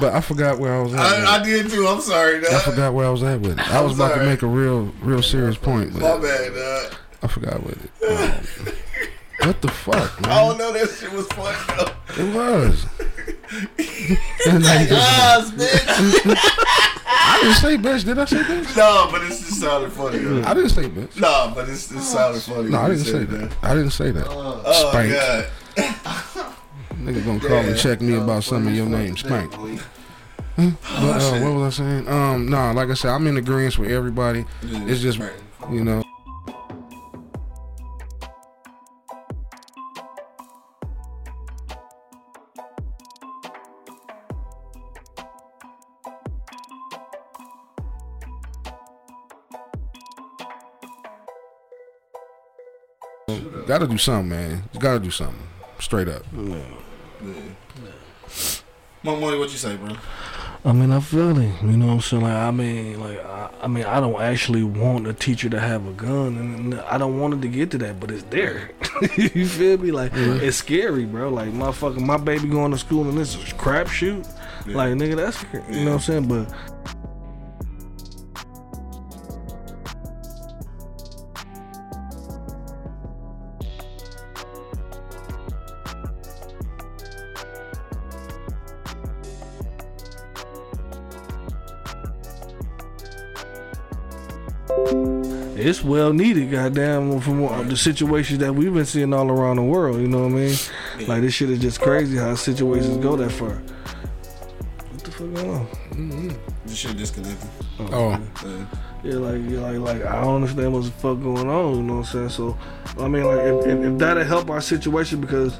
But 0.00 0.14
I 0.14 0.20
forgot 0.20 0.58
where 0.58 0.74
I 0.74 0.82
was 0.82 0.94
at. 0.94 1.00
I, 1.00 1.36
I 1.40 1.42
did 1.42 1.70
too. 1.70 1.86
I'm 1.86 2.00
sorry, 2.00 2.38
I 2.46 2.58
forgot 2.60 2.92
where 2.94 3.06
I 3.06 3.10
was 3.10 3.22
at 3.22 3.40
with 3.40 3.58
it. 3.58 3.70
I 3.72 3.80
was 3.82 3.94
about 3.94 4.16
to 4.16 4.24
make 4.24 4.42
a 4.42 4.46
real, 4.46 4.92
real 5.02 5.22
serious 5.22 5.56
point, 5.56 5.92
My 5.94 6.00
but 6.00 6.22
bad, 6.22 6.54
dog. 6.54 6.98
I 7.22 7.26
forgot 7.26 7.62
with 7.62 7.84
it. 7.84 7.90
Um, 8.70 8.74
what 9.46 9.62
the 9.62 9.68
fuck, 9.68 10.20
Man? 10.20 10.30
I 10.32 10.46
don't 10.46 10.58
know 10.58 10.72
that 10.72 10.88
shit 10.90 11.12
was 11.12 11.26
funny 11.28 11.56
though. 11.76 12.22
It 12.22 12.34
was. 12.34 12.86
And 14.46 14.64
I, 14.64 14.84
Yas, 14.84 15.50
bitch. 15.50 15.84
I 17.06 17.38
didn't 17.42 17.56
say 17.56 17.76
bitch. 17.76 18.04
Did 18.04 18.18
I 18.18 18.24
say 18.24 18.36
bitch? 18.36 18.76
No, 18.76 19.08
but 19.10 19.22
it's 19.22 19.40
just 19.40 19.60
sounded 19.60 19.92
funny. 19.92 20.18
Though. 20.18 20.42
I 20.42 20.54
didn't 20.54 20.70
say 20.70 20.84
bitch. 20.84 21.20
No, 21.20 21.52
but 21.54 21.68
it's, 21.68 21.90
it 21.90 22.00
sounded 22.00 22.42
funny. 22.42 22.70
No, 22.70 22.78
I 22.78 22.88
didn't 22.88 23.04
say 23.04 23.10
said 23.12 23.28
that. 23.28 23.56
I 23.62 23.74
didn't 23.74 23.90
say 23.90 24.10
that. 24.12 24.26
Oh 24.28 24.90
Spank. 24.90 25.12
god. 25.12 25.50
Nigga 27.00 27.24
gonna 27.24 27.40
call 27.40 27.58
and 27.58 27.76
check 27.76 28.00
me 28.00 28.14
about 28.14 28.44
some 28.44 28.66
of 28.66 28.74
your 28.74 28.86
name, 28.86 29.16
Spank. 29.16 29.50
But 29.52 31.22
uh, 31.22 31.40
what 31.40 31.54
was 31.54 31.80
I 31.80 31.82
saying? 31.82 32.08
Um, 32.08 32.48
no, 32.48 32.72
like 32.72 32.90
I 32.90 32.94
said, 32.94 33.10
I'm 33.10 33.26
in 33.26 33.36
agreement 33.38 33.78
with 33.78 33.90
everybody. 33.90 34.44
It's 34.62 35.00
just, 35.00 35.18
you 35.70 35.82
know, 35.82 36.02
gotta 53.66 53.86
do 53.86 53.98
something, 53.98 54.28
man. 54.28 54.62
You 54.72 54.80
gotta 54.80 55.00
do 55.00 55.10
something. 55.10 55.46
Straight 55.78 56.08
up. 56.08 56.22
Monk 59.02 59.20
Money, 59.20 59.38
what 59.38 59.50
you 59.50 59.56
say, 59.56 59.76
bro? 59.76 59.96
I 60.62 60.72
mean, 60.72 60.92
I 60.92 61.00
feel 61.00 61.38
it. 61.38 61.62
You 61.62 61.68
know 61.68 61.86
what 61.86 61.92
I'm 61.92 62.00
saying? 62.02 62.22
Like, 62.22 62.34
I 62.34 62.50
mean, 62.50 63.00
like, 63.00 63.24
I, 63.24 63.50
I 63.62 63.66
mean, 63.66 63.84
I 63.84 63.98
don't 63.98 64.20
actually 64.20 64.62
want 64.62 65.06
a 65.06 65.14
teacher 65.14 65.48
to 65.48 65.58
have 65.58 65.86
a 65.86 65.92
gun, 65.92 66.36
and 66.36 66.74
I 66.82 66.98
don't 66.98 67.18
want 67.18 67.32
it 67.32 67.40
to 67.40 67.48
get 67.48 67.70
to 67.70 67.78
that, 67.78 67.98
but 67.98 68.10
it's 68.10 68.24
there. 68.24 68.70
you 69.16 69.46
feel 69.46 69.78
me? 69.78 69.90
Like, 69.90 70.12
it's 70.14 70.58
scary, 70.58 71.06
bro. 71.06 71.30
Like, 71.30 71.48
motherfucker, 71.52 72.00
my 72.00 72.18
baby 72.18 72.48
going 72.48 72.72
to 72.72 72.78
school 72.78 73.08
and 73.08 73.16
this 73.16 73.34
is 73.34 73.54
crap 73.54 73.88
shoot. 73.88 74.26
Like, 74.66 74.92
nigga, 74.92 75.16
that's 75.16 75.38
scary. 75.38 75.64
You 75.70 75.84
know 75.86 75.92
what 75.92 76.08
I'm 76.08 76.26
saying? 76.26 76.28
But 76.28 76.54
well 95.90 96.12
needed, 96.12 96.50
goddamn, 96.50 97.20
from 97.20 97.40
what, 97.40 97.68
the 97.68 97.76
situations 97.76 98.38
that 98.38 98.54
we've 98.54 98.72
been 98.72 98.86
seeing 98.86 99.12
all 99.12 99.28
around 99.28 99.56
the 99.56 99.62
world. 99.62 100.00
You 100.00 100.06
know 100.06 100.22
what 100.22 100.32
I 100.32 100.36
mean? 100.36 100.56
Like 101.08 101.22
this 101.22 101.34
shit 101.34 101.50
is 101.50 101.58
just 101.58 101.80
crazy 101.80 102.16
how 102.16 102.34
situations 102.36 102.96
go 102.98 103.16
that 103.16 103.30
far. 103.30 103.60
What 104.90 105.04
the 105.04 105.10
fuck 105.10 105.34
going 105.34 105.50
on? 105.50 106.38
This 106.64 106.76
shit 106.76 106.96
disconnected. 106.96 107.50
Oh, 107.80 108.10
Uh, 108.12 108.18
Yeah, 109.02 109.14
like, 109.14 109.40
yeah, 109.50 109.60
like, 109.60 109.78
like 109.78 110.04
I 110.04 110.20
don't 110.22 110.36
understand 110.36 110.72
what 110.72 110.84
the 110.84 110.90
fuck 110.92 111.20
going 111.20 111.48
on. 111.48 111.76
You 111.76 111.82
know 111.82 111.96
what 111.96 112.14
I'm 112.14 112.28
saying? 112.28 112.28
So, 112.28 112.56
I 112.98 113.08
mean, 113.08 113.24
like, 113.24 113.40
if, 113.40 113.66
if, 113.66 113.84
if 113.84 113.98
that'll 113.98 114.24
help 114.24 114.50
our 114.50 114.60
situation, 114.60 115.20
because 115.20 115.58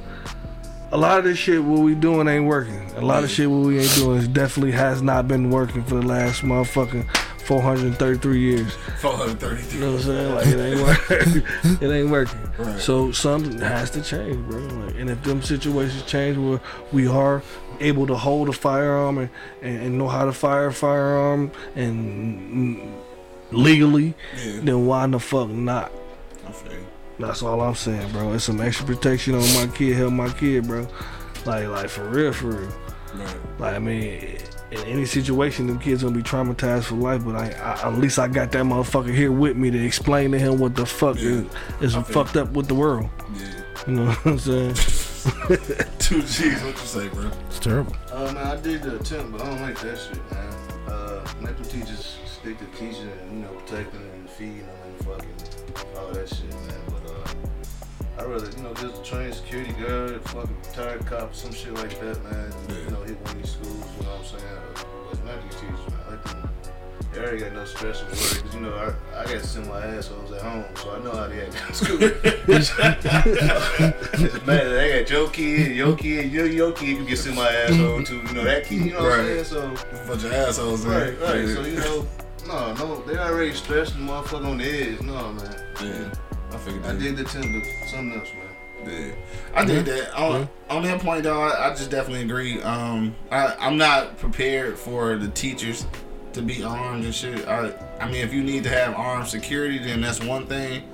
a 0.93 0.97
lot 0.97 1.19
of 1.19 1.25
this 1.25 1.39
shit 1.39 1.63
what 1.63 1.81
we 1.81 1.95
doing 1.95 2.29
ain't 2.29 2.47
working. 2.47 2.91
A 2.97 3.01
lot 3.01 3.25
of 3.25 3.31
shit 3.31 3.51
what 3.51 3.67
we 3.67 3.81
ain't 3.81 3.95
doing 3.95 4.19
is 4.19 4.29
definitely 4.29 4.73
has 4.73 5.03
not 5.03 5.27
been 5.27 5.51
working 5.51 5.83
for 5.85 5.97
the 5.97 6.07
last 6.07 6.43
motherfucking 6.43 7.09
433 7.51 8.39
years. 8.39 8.73
433. 9.01 9.75
You 9.75 9.85
know 9.85 9.93
what 9.95 9.99
I'm 9.99 10.07
saying? 10.07 10.35
Like 10.37 10.47
it 10.47 10.61
ain't 10.61 10.81
working. 10.87 11.43
it 11.89 11.93
ain't 11.93 12.11
working. 12.11 12.39
Right. 12.57 12.81
So 12.81 13.11
something 13.11 13.59
has 13.59 13.91
to 13.91 14.03
change, 14.03 14.37
bro. 14.49 14.61
Like, 14.61 14.95
and 14.95 15.11
if 15.11 15.21
them 15.25 15.43
situations 15.43 16.05
change 16.05 16.39
where 16.39 16.61
we 16.93 17.09
are 17.09 17.43
able 17.81 18.07
to 18.07 18.15
hold 18.15 18.51
a 18.51 18.53
firearm 18.53 19.19
and, 19.19 19.31
and, 19.63 19.83
and 19.83 19.99
know 19.99 20.07
how 20.07 20.27
to 20.27 20.33
fire 20.33 20.69
a 20.69 20.73
firearm 20.73 21.51
and 21.75 22.95
legally, 23.51 24.15
Yeah, 24.45 24.61
then 24.63 24.87
why 24.87 25.09
the 25.09 25.19
fuck 25.19 25.49
not? 25.49 25.91
You. 26.71 26.87
That's 27.19 27.43
all 27.43 27.61
I'm 27.63 27.75
saying, 27.75 28.13
bro. 28.13 28.33
It's 28.33 28.45
some 28.45 28.61
extra 28.61 28.87
protection 28.87 29.35
on 29.35 29.43
my 29.55 29.67
kid, 29.75 29.97
help 29.97 30.13
my 30.13 30.29
kid, 30.29 30.69
bro. 30.69 30.87
Like, 31.45 31.67
like 31.67 31.89
for 31.89 32.05
real, 32.05 32.33
for 32.33 32.47
real. 32.47 32.73
Right. 33.13 33.37
Like, 33.59 33.75
I 33.75 33.79
mean, 33.81 34.39
in 34.71 34.79
any 34.85 35.05
situation, 35.05 35.67
them 35.67 35.79
kids 35.79 36.03
gonna 36.03 36.15
be 36.15 36.23
traumatized 36.23 36.85
for 36.85 36.95
life. 36.97 37.25
But 37.25 37.37
I, 37.37 37.51
I 37.53 37.89
at 37.89 37.99
least 37.99 38.19
I 38.19 38.29
got 38.29 38.53
that 38.53 38.65
motherfucker 38.65 39.15
here 39.15 39.33
with 39.33 39.57
me 39.57 39.71
to 39.71 39.79
explain 39.85 40.33
to 40.33 40.39
him 40.39 40.59
what 40.59 40.75
the 40.75 40.87
fuck 40.87 41.17
Yeah. 41.19 41.43
is, 41.81 41.95
is 41.95 42.09
fucked 42.09 42.37
up 42.37 42.51
with 42.53 42.69
the 42.69 42.75
world. 42.75 43.09
Yeah. 43.35 43.47
You 43.87 43.93
know 43.95 44.07
what 44.13 44.27
I'm 44.27 44.39
saying? 44.39 44.75
Two 45.99 46.23
G's, 46.23 46.63
what 46.63 46.73
you 46.73 46.87
say, 46.87 47.09
bro? 47.09 47.31
it's 47.49 47.59
terrible. 47.59 47.95
Uh, 48.13 48.33
man, 48.33 48.37
I 48.39 48.57
did 48.61 48.83
the 48.83 48.97
attempt, 48.97 49.33
but 49.33 49.43
I 49.43 49.47
don't 49.47 49.61
like 49.61 49.79
that 49.81 49.99
shit, 49.99 50.31
man. 50.33 50.55
Uh, 50.89 51.27
let 51.43 51.59
the 51.59 51.65
teachers 51.65 52.17
stick 52.27 52.59
to 52.59 52.65
teaching 52.79 53.11
and, 53.23 53.33
you 53.33 53.39
know, 53.45 53.53
protecting 53.53 54.01
and 54.15 54.29
feeding 54.31 54.67
them 54.67 54.77
and 54.87 55.07
fucking 55.07 55.97
all 55.99 56.09
that 56.13 56.29
shit, 56.29 56.49
man. 56.51 56.81
But, 56.89 57.10
uh, 57.10 57.10
I 58.21 58.25
rather, 58.25 58.51
you 58.51 58.63
know, 58.63 58.75
just 58.75 59.03
train 59.03 59.33
security 59.33 59.73
guard, 59.73 60.21
fucking 60.29 60.55
retired 60.69 61.07
cop, 61.07 61.35
some 61.35 61.55
shit 61.55 61.73
like 61.73 61.99
that, 62.01 62.23
man. 62.25 62.53
You 62.69 62.91
know, 62.91 63.03
hit 63.03 63.19
one 63.23 63.31
of 63.31 63.43
these 63.43 63.53
schools, 63.53 63.83
you 63.97 64.05
know 64.05 64.11
what 64.11 64.21
I'm 64.21 64.27
saying? 64.27 64.61
But 65.09 65.25
not 65.25 65.43
these 65.43 65.55
teachers, 65.55 65.81
man. 65.89 66.01
Let 66.11 66.25
them, 66.25 66.51
they 67.15 67.19
already 67.21 67.39
got 67.39 67.53
no 67.55 67.65
stress 67.65 68.03
or 68.03 68.05
worry, 68.05 68.43
because, 68.43 68.55
you 68.55 68.61
know, 68.61 68.75
I, 68.75 69.21
I 69.21 69.25
got 69.25 69.33
to 69.41 69.47
send 69.47 69.69
my 69.69 69.87
assholes 69.87 70.33
at 70.33 70.43
home, 70.43 70.65
so 70.75 70.91
I 70.91 70.99
know 71.03 71.13
how 71.13 71.29
they 71.29 71.41
act 71.47 71.57
in 71.67 71.75
school. 71.75 71.99
It's 72.03 72.71
bad. 74.41 74.67
I 74.79 74.99
got 75.01 75.11
your 75.11 75.31
kid, 75.31 75.75
your 75.75 75.97
kid, 75.97 76.31
your, 76.31 76.47
your 76.47 76.73
kid, 76.73 76.99
you 76.99 77.05
can 77.07 77.17
send 77.17 77.37
my 77.37 77.51
asshole 77.51 78.05
to, 78.05 78.15
you 78.17 78.33
know, 78.35 78.45
that 78.45 78.67
kid, 78.67 78.85
you 78.85 78.93
know 78.93 79.03
what 79.03 79.19
I'm 79.21 79.25
saying? 79.25 79.45
So, 79.45 79.75
Bunch 80.07 80.25
of 80.25 80.33
assholes, 80.33 80.85
man. 80.85 81.17
right, 81.17 81.21
right. 81.23 81.49
So, 81.49 81.65
you 81.65 81.77
know, 81.77 82.07
no, 82.47 82.75
no, 82.75 83.03
they 83.07 83.17
already 83.17 83.55
stressed 83.55 83.95
and 83.95 84.07
motherfucker 84.07 84.45
on 84.45 84.59
the 84.59 84.65
edge. 84.65 85.01
No, 85.01 85.33
man. 85.33 85.65
Yeah. 85.83 86.13
I 86.53 86.57
figured 86.59 86.85
I 86.87 86.95
did 86.97 87.17
the 87.17 87.25
tender, 87.25 87.65
something 87.87 88.19
else, 88.19 88.31
man. 88.35 88.47
Yeah. 88.87 89.13
I 89.55 89.65
did 89.65 89.85
that. 89.87 90.15
On, 90.15 90.49
on 90.69 90.83
that 90.85 91.01
point, 91.01 91.25
though, 91.25 91.43
I, 91.43 91.69
I 91.69 91.71
just 91.71 91.91
definitely 91.91 92.23
agree. 92.23 92.63
Um, 92.63 93.15
I, 93.31 93.55
I'm 93.61 93.77
not 93.77 94.19
prepared 94.19 94.79
for 94.79 95.17
the 95.17 95.29
teachers 95.29 95.87
to 96.33 96.43
be 96.43 96.63
armed 96.63 97.05
and 97.05 97.15
shit. 97.15 97.47
I, 97.47 97.73
I 98.01 98.07
mean, 98.07 98.23
if 98.23 98.33
you 98.33 98.43
need 98.43 98.65
to 98.65 98.71
have 98.71 98.95
armed 98.95 99.29
security, 99.29 99.79
then 99.79 100.01
that's 100.01 100.23
one 100.23 100.47
thing. 100.47 100.85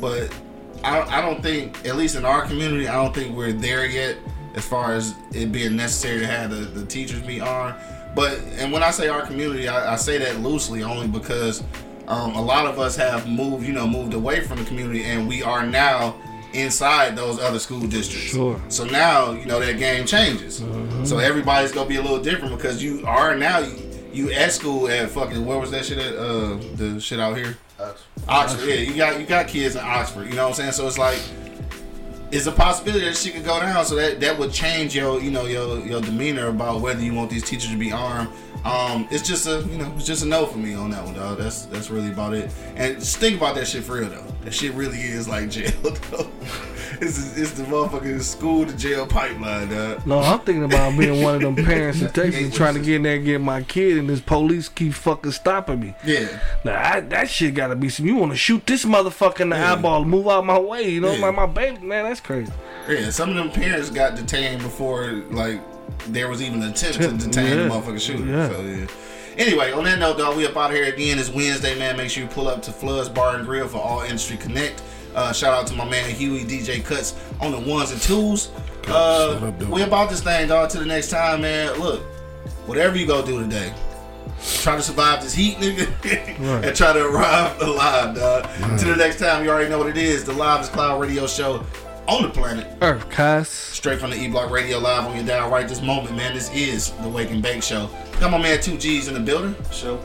But 0.00 0.34
I, 0.82 1.00
I 1.02 1.20
don't 1.20 1.42
think, 1.42 1.86
at 1.86 1.96
least 1.96 2.16
in 2.16 2.24
our 2.24 2.42
community, 2.42 2.88
I 2.88 2.94
don't 2.94 3.14
think 3.14 3.36
we're 3.36 3.52
there 3.52 3.86
yet 3.86 4.16
as 4.54 4.66
far 4.66 4.94
as 4.94 5.14
it 5.32 5.52
being 5.52 5.76
necessary 5.76 6.20
to 6.20 6.26
have 6.26 6.50
the, 6.50 6.56
the 6.56 6.84
teachers 6.84 7.20
be 7.20 7.40
armed. 7.40 7.76
But, 8.14 8.38
and 8.58 8.72
when 8.72 8.82
I 8.82 8.90
say 8.90 9.08
our 9.08 9.24
community, 9.24 9.68
I, 9.68 9.92
I 9.92 9.96
say 9.96 10.18
that 10.18 10.40
loosely 10.40 10.82
only 10.82 11.06
because 11.06 11.62
um, 12.08 12.34
a 12.34 12.42
lot 12.42 12.66
of 12.66 12.78
us 12.78 12.96
have 12.96 13.28
moved, 13.28 13.66
you 13.66 13.72
know, 13.72 13.86
moved 13.86 14.14
away 14.14 14.40
from 14.40 14.58
the 14.58 14.64
community 14.64 15.04
and 15.04 15.26
we 15.26 15.42
are 15.42 15.64
now 15.66 16.14
inside 16.52 17.16
those 17.16 17.38
other 17.38 17.58
school 17.58 17.86
districts. 17.86 18.30
Sure. 18.30 18.60
So 18.68 18.84
now, 18.84 19.32
you 19.32 19.44
know, 19.44 19.60
that 19.60 19.78
game 19.78 20.06
changes. 20.06 20.62
So 21.04 21.18
everybody's 21.18 21.72
gonna 21.72 21.88
be 21.88 21.96
a 21.96 22.02
little 22.02 22.22
different 22.22 22.56
because 22.56 22.82
you 22.82 23.04
are 23.06 23.36
now 23.36 23.58
you, 23.58 23.76
you 24.12 24.32
at 24.32 24.52
school 24.52 24.88
at 24.88 25.10
fucking 25.10 25.44
where 25.44 25.58
was 25.58 25.70
that 25.72 25.84
shit 25.84 25.98
at 25.98 26.16
uh 26.16 26.56
the 26.76 26.98
shit 27.00 27.20
out 27.20 27.36
here? 27.36 27.56
Oxford, 28.28 28.66
yeah, 28.66 28.74
you 28.76 28.96
got 28.96 29.20
you 29.20 29.26
got 29.26 29.48
kids 29.48 29.76
in 29.76 29.82
Oxford. 29.84 30.28
You 30.28 30.34
know 30.34 30.44
what 30.44 30.48
I'm 30.50 30.54
saying? 30.54 30.72
So 30.72 30.86
it's 30.86 30.98
like 30.98 31.20
it's 32.32 32.46
a 32.46 32.52
possibility 32.52 33.04
that 33.04 33.16
she 33.16 33.30
could 33.30 33.44
go 33.44 33.60
down. 33.60 33.84
So 33.84 33.94
that 33.96 34.20
that 34.20 34.38
would 34.38 34.52
change 34.52 34.96
your 34.96 35.20
you 35.20 35.30
know 35.30 35.46
your 35.46 35.78
your 35.80 36.00
demeanor 36.00 36.48
about 36.48 36.80
whether 36.80 37.00
you 37.02 37.14
want 37.14 37.30
these 37.30 37.44
teachers 37.44 37.70
to 37.70 37.76
be 37.76 37.92
armed. 37.92 38.30
Um, 38.66 39.06
it's 39.10 39.26
just 39.26 39.46
a 39.46 39.60
you 39.70 39.78
know 39.78 39.92
it's 39.96 40.06
just 40.06 40.24
a 40.24 40.26
no 40.26 40.44
for 40.46 40.58
me 40.58 40.74
on 40.74 40.90
that 40.90 41.04
one, 41.04 41.14
dog. 41.14 41.38
That's 41.38 41.66
that's 41.66 41.88
really 41.90 42.10
about 42.10 42.34
it. 42.34 42.50
And 42.74 42.96
just 42.98 43.18
think 43.18 43.36
about 43.36 43.54
that 43.54 43.66
shit 43.68 43.84
for 43.84 43.94
real 44.00 44.08
though. 44.08 44.24
That 44.42 44.52
shit 44.54 44.72
really 44.74 45.00
is 45.00 45.28
like 45.28 45.50
jail 45.50 45.70
though. 45.82 46.28
it's 47.00 47.36
it's 47.36 47.52
the 47.52 47.62
motherfucking 47.64 48.20
school 48.22 48.66
to 48.66 48.76
jail 48.76 49.06
pipeline, 49.06 49.68
dog. 49.68 50.04
No, 50.06 50.18
I'm 50.18 50.40
thinking 50.40 50.64
about 50.64 50.98
being 50.98 51.22
one 51.22 51.36
of 51.36 51.42
them 51.42 51.54
parents 51.64 52.00
in 52.00 52.10
Texas 52.10 52.54
trying 52.56 52.74
to 52.74 52.80
get 52.80 52.96
in 52.96 53.02
there 53.02 53.16
and 53.16 53.24
get 53.24 53.40
my 53.40 53.62
kid, 53.62 53.98
and 53.98 54.08
this 54.08 54.20
police 54.20 54.68
keep 54.68 54.94
fucking 54.94 55.30
stopping 55.32 55.78
me. 55.80 55.94
Yeah. 56.04 56.26
Now 56.64 56.80
I, 56.94 57.00
that 57.00 57.30
shit 57.30 57.54
gotta 57.54 57.76
be 57.76 57.88
some. 57.88 58.06
You 58.06 58.16
want 58.16 58.32
to 58.32 58.38
shoot 58.38 58.66
this 58.66 58.84
motherfucker 58.84 59.40
in 59.42 59.50
the 59.50 59.56
Yeah. 59.56 59.74
eyeball, 59.74 60.04
move 60.04 60.26
out 60.26 60.44
my 60.44 60.58
way, 60.58 60.88
you 60.88 61.00
know, 61.00 61.12
Yeah. 61.12 61.26
like 61.26 61.34
my 61.36 61.46
baby, 61.46 61.78
man. 61.86 62.04
That's 62.04 62.20
crazy. 62.20 62.52
Yeah, 62.88 63.10
some 63.10 63.30
of 63.30 63.36
them 63.36 63.50
parents 63.50 63.90
got 63.90 64.16
detained 64.16 64.62
before 64.62 65.10
like 65.30 65.60
there 66.08 66.28
was 66.28 66.42
even 66.42 66.62
an 66.62 66.70
attempt 66.70 67.00
to 67.00 67.08
detain 67.08 67.56
the 67.56 67.62
yeah. 67.64 67.68
motherfucking 67.68 68.00
shooter. 68.00 68.24
Yeah. 68.24 68.48
So 68.48 68.60
yeah. 68.60 68.86
Anyway, 69.38 69.70
on 69.72 69.84
that 69.84 69.98
note, 69.98 70.16
dog, 70.16 70.36
we 70.36 70.46
up 70.46 70.56
out 70.56 70.70
of 70.70 70.76
here 70.76 70.92
again. 70.92 71.18
It's 71.18 71.28
Wednesday, 71.28 71.78
man. 71.78 71.96
Make 71.96 72.10
sure 72.10 72.22
you 72.22 72.28
pull 72.28 72.48
up 72.48 72.62
to 72.62 72.72
Floods 72.72 73.10
Bar 73.10 73.36
and 73.36 73.44
Grill 73.44 73.68
for 73.68 73.78
All 73.78 74.00
Industry 74.00 74.38
Connect. 74.38 74.82
Uh, 75.14 75.32
shout 75.32 75.52
out 75.52 75.66
to 75.66 75.74
my 75.74 75.84
man 75.88 76.08
Huey 76.10 76.44
DJ 76.44 76.84
Cuts 76.84 77.14
on 77.40 77.52
the 77.52 77.58
ones 77.58 77.90
and 77.90 78.00
twos. 78.00 78.50
Uh, 78.86 79.34
Shut 79.34 79.42
up, 79.42 79.58
dude. 79.58 79.68
we 79.68 79.82
about 79.82 80.08
this 80.08 80.22
thing, 80.22 80.48
dog. 80.48 80.70
To 80.70 80.78
the 80.78 80.86
next 80.86 81.10
time, 81.10 81.42
man. 81.42 81.78
Look, 81.78 82.02
whatever 82.66 82.96
you 82.96 83.06
go 83.06 83.24
do 83.24 83.42
today, 83.42 83.72
try 84.62 84.76
to 84.76 84.82
survive 84.82 85.22
this 85.22 85.34
heat, 85.34 85.56
nigga, 85.56 86.62
and 86.64 86.76
try 86.76 86.92
to 86.92 87.04
arrive 87.04 87.60
alive, 87.60 88.14
dog. 88.14 88.48
Till 88.78 88.90
the 88.90 88.96
next 88.96 89.18
time, 89.18 89.44
you 89.44 89.50
already 89.50 89.68
know 89.68 89.78
what 89.78 89.88
it 89.88 89.96
is. 89.96 90.24
The 90.24 90.32
Live 90.32 90.62
is 90.62 90.68
Cloud 90.68 91.00
Radio 91.00 91.26
Show 91.26 91.64
on 92.08 92.22
the 92.22 92.28
planet. 92.28 92.66
Earth, 92.82 93.08
Cuz. 93.10 93.48
Straight 93.48 93.98
from 94.00 94.10
the 94.10 94.16
E 94.16 94.28
Block 94.28 94.50
Radio 94.50 94.78
Live 94.78 95.06
on 95.06 95.16
your 95.16 95.24
dial 95.26 95.50
right 95.50 95.68
this 95.68 95.82
moment, 95.82 96.16
man. 96.16 96.34
This 96.34 96.50
is 96.54 96.90
the 97.02 97.08
Wake 97.08 97.30
and 97.30 97.42
Bake 97.42 97.62
Show. 97.62 97.88
Got 98.20 98.30
my 98.30 98.38
man 98.38 98.58
2G's 98.58 99.08
in 99.08 99.14
the 99.14 99.20
building. 99.20 99.54
So, 99.70 100.00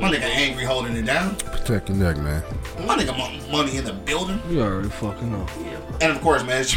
My 0.00 0.10
nigga 0.10 0.22
Angry 0.22 0.64
holding 0.64 0.96
it 0.96 1.06
down. 1.06 1.36
Protect 1.36 1.88
your 1.88 1.98
neck, 1.98 2.16
man. 2.18 2.42
My 2.86 2.96
nigga 2.96 3.16
Mon- 3.16 3.50
Money 3.50 3.76
in 3.76 3.84
the 3.84 3.92
building. 3.92 4.40
You 4.50 4.62
already 4.62 4.88
fucking 4.88 5.30
know. 5.30 5.46
And 6.00 6.10
of 6.12 6.20
course, 6.20 6.42
man, 6.44 6.64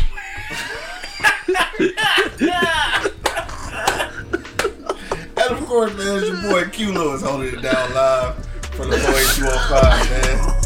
And 5.40 5.56
of 5.56 5.66
course, 5.66 5.94
man, 5.96 6.18
it's 6.18 6.28
your 6.28 6.42
boy 6.52 6.70
Q 6.70 6.94
Lewis 6.94 7.22
holding 7.22 7.54
it 7.54 7.62
down 7.62 7.94
live 7.94 8.46
from 8.76 8.90
the 8.90 8.98
boy 8.98 9.24
205, 9.36 10.10
man. 10.10 10.64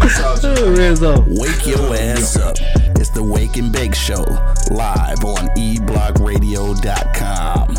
Peace 0.00 0.20
out, 0.20 0.42
you. 0.42 0.54
Rizzo. 0.74 1.24
Wake 1.28 1.66
your 1.66 1.94
ass 1.94 2.36
up. 2.36 2.56
It's 2.96 3.10
the 3.10 3.22
Wake 3.22 3.56
and 3.56 3.70
Bake 3.72 3.94
Show, 3.94 4.24
live 4.70 5.24
on 5.24 5.48
eblockradio.com. 5.56 7.76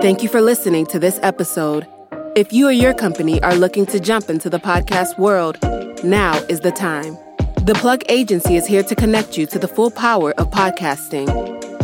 Thank 0.00 0.22
you 0.22 0.30
for 0.30 0.40
listening 0.40 0.86
to 0.86 0.98
this 0.98 1.20
episode. 1.22 1.86
If 2.34 2.54
you 2.54 2.68
or 2.68 2.72
your 2.72 2.94
company 2.94 3.42
are 3.42 3.54
looking 3.54 3.84
to 3.86 4.00
jump 4.00 4.30
into 4.30 4.48
the 4.48 4.58
podcast 4.58 5.18
world, 5.18 5.58
now 6.02 6.38
is 6.48 6.60
the 6.60 6.72
time. 6.72 7.18
The 7.66 7.74
Plug 7.74 8.02
Agency 8.08 8.56
is 8.56 8.66
here 8.66 8.82
to 8.82 8.94
connect 8.94 9.36
you 9.36 9.44
to 9.46 9.58
the 9.58 9.68
full 9.68 9.90
power 9.90 10.32
of 10.40 10.50
podcasting. 10.50 11.59